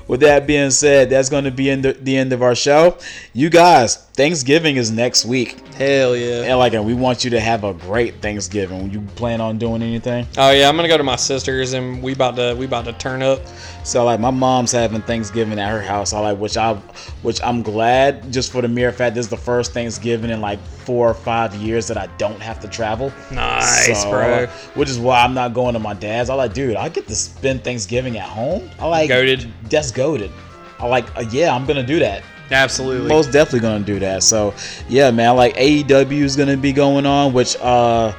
with 0.08 0.20
that 0.22 0.46
being 0.46 0.72
said, 0.72 1.10
that's 1.10 1.30
going 1.30 1.46
to 1.46 1.52
be 1.52 1.70
in 1.70 1.82
the, 1.82 1.94
the 1.94 2.18
end 2.18 2.34
of 2.34 2.44
our 2.44 2.56
show. 2.56 2.98
You 3.34 3.50
guys, 3.50 4.06
Thanksgiving 4.22 4.78
is 4.78 4.92
next 4.92 5.26
week. 5.26 5.58
Hell 5.74 6.16
yeah! 6.16 6.44
And 6.44 6.60
like, 6.60 6.74
and 6.76 6.86
we 6.86 6.94
want 6.94 7.24
you 7.24 7.32
to 7.32 7.40
have 7.40 7.64
a 7.64 7.74
great 7.74 8.22
Thanksgiving. 8.22 8.92
You 8.92 9.02
plan 9.16 9.42
on 9.42 9.58
doing 9.58 9.82
anything? 9.82 10.28
Oh 10.38 10.52
yeah, 10.52 10.70
I'm 10.70 10.76
gonna 10.76 10.88
go 10.88 10.98
to 10.98 11.04
my 11.04 11.16
sister's 11.16 11.74
and 11.74 12.04
we 12.04 12.14
about 12.14 12.36
to 12.36 12.54
we 12.56 12.66
about 12.66 12.86
to 12.86 12.94
turn 12.94 13.24
up. 13.24 13.40
So 13.84 14.06
like, 14.06 14.20
my 14.20 14.30
mom's 14.30 14.72
having 14.72 15.02
Thanksgiving 15.02 15.58
at 15.58 15.72
her 15.72 15.82
house. 15.82 16.14
I 16.14 16.20
like, 16.20 16.38
which 16.38 16.56
I, 16.56 16.76
which 17.24 17.42
I'm 17.42 17.64
glad 17.64 18.32
just 18.32 18.52
for 18.52 18.62
the 18.62 18.68
mere 18.68 18.92
fact 18.92 19.16
this 19.16 19.26
is 19.26 19.30
the 19.32 19.38
first 19.38 19.74
Thanksgiving 19.74 20.30
in 20.30 20.40
like 20.40 20.60
four 20.86 21.10
or 21.10 21.16
five 21.16 21.56
years 21.56 21.88
that 21.88 21.98
I 21.98 22.06
don't 22.18 22.40
have 22.44 22.60
to 22.60 22.68
travel. 22.68 23.12
Nice, 23.32 24.04
So, 24.04 24.12
bro. 24.12 24.46
which 24.76 24.90
is 24.92 25.00
why 25.00 25.24
I'm 25.24 25.34
not 25.34 25.56
going 25.56 25.74
to 25.74 25.80
my 25.80 25.96
dad's. 25.96 26.30
I 26.30 26.36
like, 26.36 26.54
dude, 26.54 26.76
I 26.76 26.90
get 26.90 27.08
to 27.08 27.16
spend 27.16 27.64
Thanksgiving 27.64 28.18
at 28.20 28.30
home. 28.30 28.70
I 28.78 28.86
like 28.86 29.10
goaded. 29.10 29.52
That's 29.64 29.90
goaded. 29.90 30.32
I 30.78 30.86
like, 30.86 31.06
uh, 31.18 31.24
yeah, 31.32 31.56
I'm 31.56 31.66
gonna 31.66 31.82
do 31.82 31.98
that. 31.98 32.22
Absolutely. 32.52 33.10
Most 33.10 33.32
definitely 33.32 33.62
gonna 33.62 33.84
do 33.84 34.00
that. 34.00 34.24
So 34.24 34.54
yeah, 34.90 35.10
man, 35.12 35.36
like 35.36 35.56
AEW 35.56 36.22
is 36.24 36.36
gonna 36.36 36.58
be 36.58 36.74
going 36.74 37.06
on, 37.06 37.34
which 37.34 37.56
uh 37.62 38.14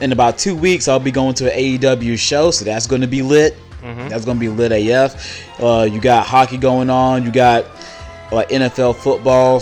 in 0.00 0.12
about 0.12 0.36
two 0.38 0.54
weeks 0.54 0.88
I'll 0.88 0.98
be 1.00 1.10
going 1.10 1.34
to 1.34 1.52
an 1.52 1.58
AEW 1.58 2.18
show, 2.18 2.50
so 2.50 2.64
that's 2.64 2.86
gonna 2.86 3.06
be 3.06 3.22
lit. 3.22 3.56
Mhm. 3.82 4.08
That's 4.08 4.24
gonna 4.24 4.38
be 4.38 4.48
lit 4.48 4.72
AF. 4.72 5.60
Uh, 5.60 5.88
you 5.90 6.00
got 6.00 6.26
hockey 6.26 6.56
going 6.56 6.90
on. 6.90 7.24
You 7.24 7.30
got 7.32 7.64
like 8.30 8.48
NFL 8.50 8.94
football. 8.96 9.60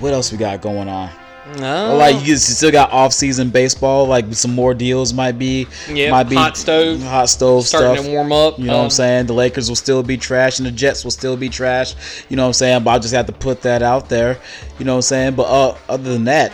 What 0.00 0.12
else 0.12 0.32
we 0.32 0.38
got 0.38 0.60
going 0.60 0.88
on? 0.88 1.10
No. 1.58 1.96
Like 1.96 2.26
you 2.26 2.36
still 2.36 2.70
got 2.70 2.90
off-season 2.92 3.50
baseball. 3.50 4.06
Like 4.06 4.32
some 4.34 4.54
more 4.54 4.74
deals 4.74 5.12
might 5.12 5.38
be. 5.38 5.66
Might 5.88 6.24
be 6.24 6.36
hot 6.36 6.56
stove. 6.56 7.02
Hot 7.02 7.28
stove 7.28 7.64
Starting 7.66 7.94
stuff. 7.94 8.06
to 8.06 8.12
warm 8.12 8.32
up. 8.32 8.58
You 8.58 8.66
know 8.66 8.72
what 8.74 8.78
Um, 8.80 8.84
I'm 8.84 8.90
saying? 8.90 9.26
The 9.26 9.34
Lakers 9.34 9.68
will 9.68 9.76
still 9.76 10.02
be 10.02 10.16
trash 10.16 10.58
and 10.58 10.66
the 10.66 10.72
Jets 10.72 11.04
will 11.04 11.10
still 11.10 11.36
be 11.36 11.48
trash. 11.48 11.94
You 12.28 12.36
know 12.36 12.42
what 12.44 12.48
I'm 12.48 12.52
saying? 12.54 12.84
But 12.84 12.90
I'll 12.92 13.00
just 13.00 13.14
have 13.14 13.26
to 13.26 13.32
put 13.32 13.62
that 13.62 13.82
out 13.82 14.08
there. 14.08 14.38
You 14.78 14.84
know 14.84 14.92
what 14.94 14.98
I'm 14.98 15.02
saying? 15.02 15.34
But 15.34 15.44
uh, 15.44 15.76
other 15.88 16.12
than 16.12 16.24
that, 16.24 16.52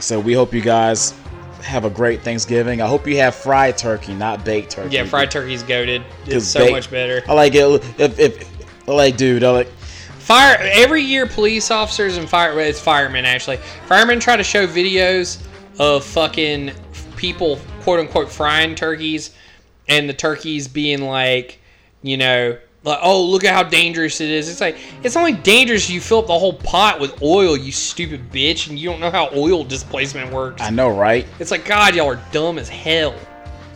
so 0.00 0.20
we 0.20 0.32
hope 0.32 0.52
you 0.52 0.60
guys 0.60 1.14
have 1.62 1.84
a 1.86 1.90
great 1.90 2.20
Thanksgiving. 2.22 2.82
I 2.82 2.86
hope 2.86 3.06
you 3.06 3.16
have 3.18 3.34
fried 3.34 3.78
turkey, 3.78 4.12
not 4.14 4.44
baked 4.44 4.70
turkey. 4.72 4.96
Yeah, 4.96 5.04
fried 5.04 5.30
turkey's 5.30 5.62
goaded. 5.62 6.02
It's 6.26 6.46
so 6.46 6.60
bake- 6.60 6.72
much 6.72 6.90
better. 6.90 7.22
I 7.28 7.32
like 7.32 7.54
it. 7.54 7.82
If, 7.98 8.18
if 8.18 8.88
I 8.88 8.92
like, 8.92 9.16
dude, 9.16 9.42
I 9.44 9.50
like. 9.50 9.68
Fire 10.24 10.56
every 10.58 11.02
year, 11.02 11.26
police 11.26 11.70
officers 11.70 12.16
and 12.16 12.26
fire 12.26 12.58
it's 12.60 12.80
firemen 12.80 13.26
actually. 13.26 13.58
Firemen 13.86 14.18
try 14.18 14.38
to 14.38 14.42
show 14.42 14.66
videos 14.66 15.46
of 15.78 16.02
fucking 16.02 16.72
people 17.16 17.60
quote 17.82 18.00
unquote 18.00 18.32
frying 18.32 18.74
turkeys, 18.74 19.34
and 19.86 20.08
the 20.08 20.14
turkeys 20.14 20.66
being 20.66 21.02
like, 21.02 21.60
you 22.00 22.16
know, 22.16 22.56
like 22.84 22.98
oh 23.02 23.22
look 23.22 23.44
at 23.44 23.52
how 23.52 23.64
dangerous 23.64 24.22
it 24.22 24.30
is. 24.30 24.48
It's 24.48 24.62
like 24.62 24.78
it's 25.02 25.14
only 25.14 25.32
dangerous 25.34 25.90
if 25.90 25.94
you 25.94 26.00
fill 26.00 26.20
up 26.20 26.28
the 26.28 26.38
whole 26.38 26.54
pot 26.54 27.00
with 27.00 27.22
oil, 27.22 27.54
you 27.54 27.70
stupid 27.70 28.32
bitch, 28.32 28.70
and 28.70 28.78
you 28.78 28.88
don't 28.88 29.00
know 29.00 29.10
how 29.10 29.28
oil 29.36 29.62
displacement 29.62 30.32
works. 30.32 30.62
I 30.62 30.70
know, 30.70 30.88
right? 30.88 31.26
It's 31.38 31.50
like 31.50 31.66
God, 31.66 31.94
y'all 31.94 32.08
are 32.08 32.20
dumb 32.32 32.58
as 32.58 32.70
hell. 32.70 33.14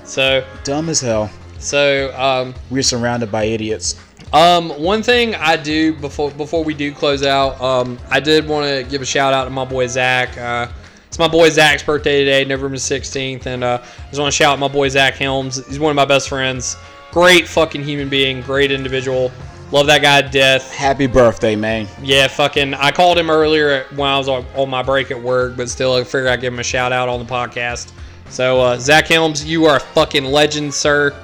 So 0.04 0.42
Dumb 0.64 0.88
as 0.88 1.02
hell. 1.02 1.30
So 1.58 2.10
um, 2.18 2.54
we're 2.70 2.82
surrounded 2.82 3.30
by 3.30 3.44
idiots. 3.44 4.00
Um, 4.32 4.70
one 4.70 5.02
thing 5.02 5.34
I 5.34 5.56
do 5.56 5.94
before 5.94 6.30
before 6.32 6.62
we 6.62 6.74
do 6.74 6.92
close 6.92 7.24
out, 7.24 7.60
um, 7.60 7.98
I 8.10 8.20
did 8.20 8.46
want 8.46 8.66
to 8.66 8.90
give 8.90 9.00
a 9.00 9.06
shout 9.06 9.32
out 9.32 9.44
to 9.44 9.50
my 9.50 9.64
boy 9.64 9.86
Zach. 9.86 10.36
Uh, 10.36 10.68
it's 11.06 11.18
my 11.18 11.28
boy 11.28 11.48
Zach's 11.48 11.82
birthday 11.82 12.24
today, 12.24 12.44
November 12.44 12.76
sixteenth, 12.76 13.46
and 13.46 13.64
uh, 13.64 13.80
I 13.82 14.08
just 14.08 14.20
want 14.20 14.30
to 14.30 14.36
shout 14.36 14.52
out 14.52 14.58
my 14.58 14.68
boy 14.68 14.88
Zach 14.88 15.14
Helms. 15.14 15.66
He's 15.66 15.78
one 15.78 15.90
of 15.90 15.96
my 15.96 16.04
best 16.04 16.28
friends. 16.28 16.76
Great 17.10 17.48
fucking 17.48 17.82
human 17.82 18.10
being, 18.10 18.42
great 18.42 18.70
individual. 18.70 19.32
Love 19.70 19.86
that 19.86 20.02
guy 20.02 20.20
to 20.20 20.28
death. 20.28 20.72
Happy 20.72 21.06
birthday, 21.06 21.56
man. 21.56 21.88
Yeah, 22.02 22.28
fucking. 22.28 22.74
I 22.74 22.90
called 22.90 23.16
him 23.18 23.30
earlier 23.30 23.84
when 23.96 24.08
I 24.08 24.18
was 24.18 24.28
on, 24.28 24.44
on 24.54 24.68
my 24.68 24.82
break 24.82 25.10
at 25.10 25.20
work, 25.20 25.56
but 25.56 25.70
still, 25.70 25.94
I 25.94 26.04
figured 26.04 26.26
I'd 26.26 26.42
give 26.42 26.52
him 26.52 26.58
a 26.58 26.62
shout 26.64 26.92
out 26.92 27.08
on 27.08 27.18
the 27.18 27.30
podcast. 27.30 27.92
So, 28.28 28.60
uh, 28.60 28.78
Zach 28.78 29.06
Helms, 29.06 29.44
you 29.44 29.64
are 29.64 29.76
a 29.76 29.80
fucking 29.80 30.24
legend, 30.24 30.74
sir. 30.74 31.14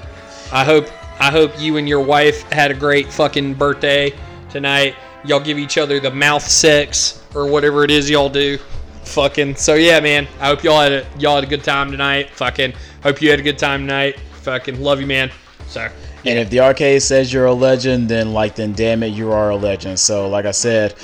I 0.51 0.65
hope 0.65 0.89
I 1.19 1.31
hope 1.31 1.59
you 1.61 1.77
and 1.77 1.89
your 1.89 2.01
wife 2.01 2.43
had 2.51 2.71
a 2.71 2.75
great 2.75 3.13
fucking 3.13 3.55
birthday 3.55 4.13
tonight. 4.51 4.97
Y'all 5.25 5.41
give 5.41 5.59
each 5.59 5.79
other 5.79 6.01
the 6.01 6.11
mouth 6.11 6.43
sex 6.43 7.25
or 7.35 7.47
whatever 7.47 7.85
it 7.85 7.91
is 7.91 8.11
y'all 8.11 8.29
do. 8.29 8.59
Fucking 9.05 9.55
so 9.57 9.75
yeah, 9.75 10.01
man. 10.01 10.27
I 10.41 10.47
hope 10.47 10.65
y'all 10.65 10.81
had 10.81 10.93
a 10.93 11.07
y'all 11.19 11.37
had 11.37 11.45
a 11.45 11.47
good 11.47 11.63
time 11.63 11.91
tonight. 11.91 12.31
Fucking 12.31 12.73
hope 13.03 13.23
you 13.23 13.31
had 13.31 13.39
a 13.39 13.43
good 13.43 13.59
time 13.59 13.83
tonight. 13.83 14.19
Fucking 14.43 14.81
love 14.81 15.01
you, 15.01 15.07
man. 15.07 15.31
So 15.67 15.89
And 16.25 16.39
if 16.39 16.51
the 16.51 16.61
arcade 16.61 17.03
says 17.03 17.33
you're 17.33 17.47
a 17.47 17.53
legend, 17.53 18.09
then 18.09 18.33
like 18.33 18.55
then 18.55 18.73
damn 18.73 19.03
it, 19.03 19.09
you 19.09 19.31
are 19.33 19.51
a 19.51 19.57
legend. 19.57 19.99
So 19.99 20.29
like 20.29 20.47
I 20.47 20.51
said, 20.51 20.95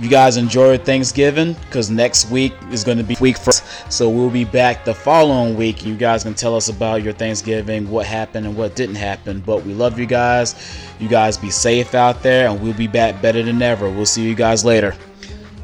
you 0.00 0.08
guys 0.08 0.38
enjoy 0.38 0.78
Thanksgiving 0.78 1.52
because 1.66 1.90
next 1.90 2.30
week 2.30 2.54
is 2.70 2.84
going 2.84 2.96
to 2.96 3.04
be 3.04 3.16
week 3.20 3.36
first. 3.36 3.62
So 3.92 4.08
we'll 4.08 4.30
be 4.30 4.44
back 4.44 4.84
the 4.84 4.94
following 4.94 5.56
week. 5.56 5.84
You 5.84 5.94
guys 5.94 6.22
can 6.22 6.32
tell 6.34 6.56
us 6.56 6.68
about 6.68 7.02
your 7.02 7.12
Thanksgiving, 7.12 7.90
what 7.90 8.06
happened 8.06 8.46
and 8.46 8.56
what 8.56 8.74
didn't 8.74 8.94
happen. 8.94 9.40
But 9.40 9.62
we 9.64 9.74
love 9.74 9.98
you 9.98 10.06
guys. 10.06 10.54
You 10.98 11.08
guys 11.08 11.36
be 11.36 11.50
safe 11.50 11.94
out 11.94 12.22
there, 12.22 12.48
and 12.48 12.60
we'll 12.60 12.72
be 12.72 12.86
back 12.86 13.20
better 13.20 13.42
than 13.42 13.60
ever. 13.60 13.90
We'll 13.90 14.06
see 14.06 14.22
you 14.26 14.34
guys 14.34 14.64
later. 14.64 14.94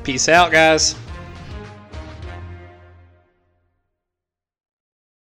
peace 0.04 0.28
out, 0.28 0.52
guys. 0.52 0.94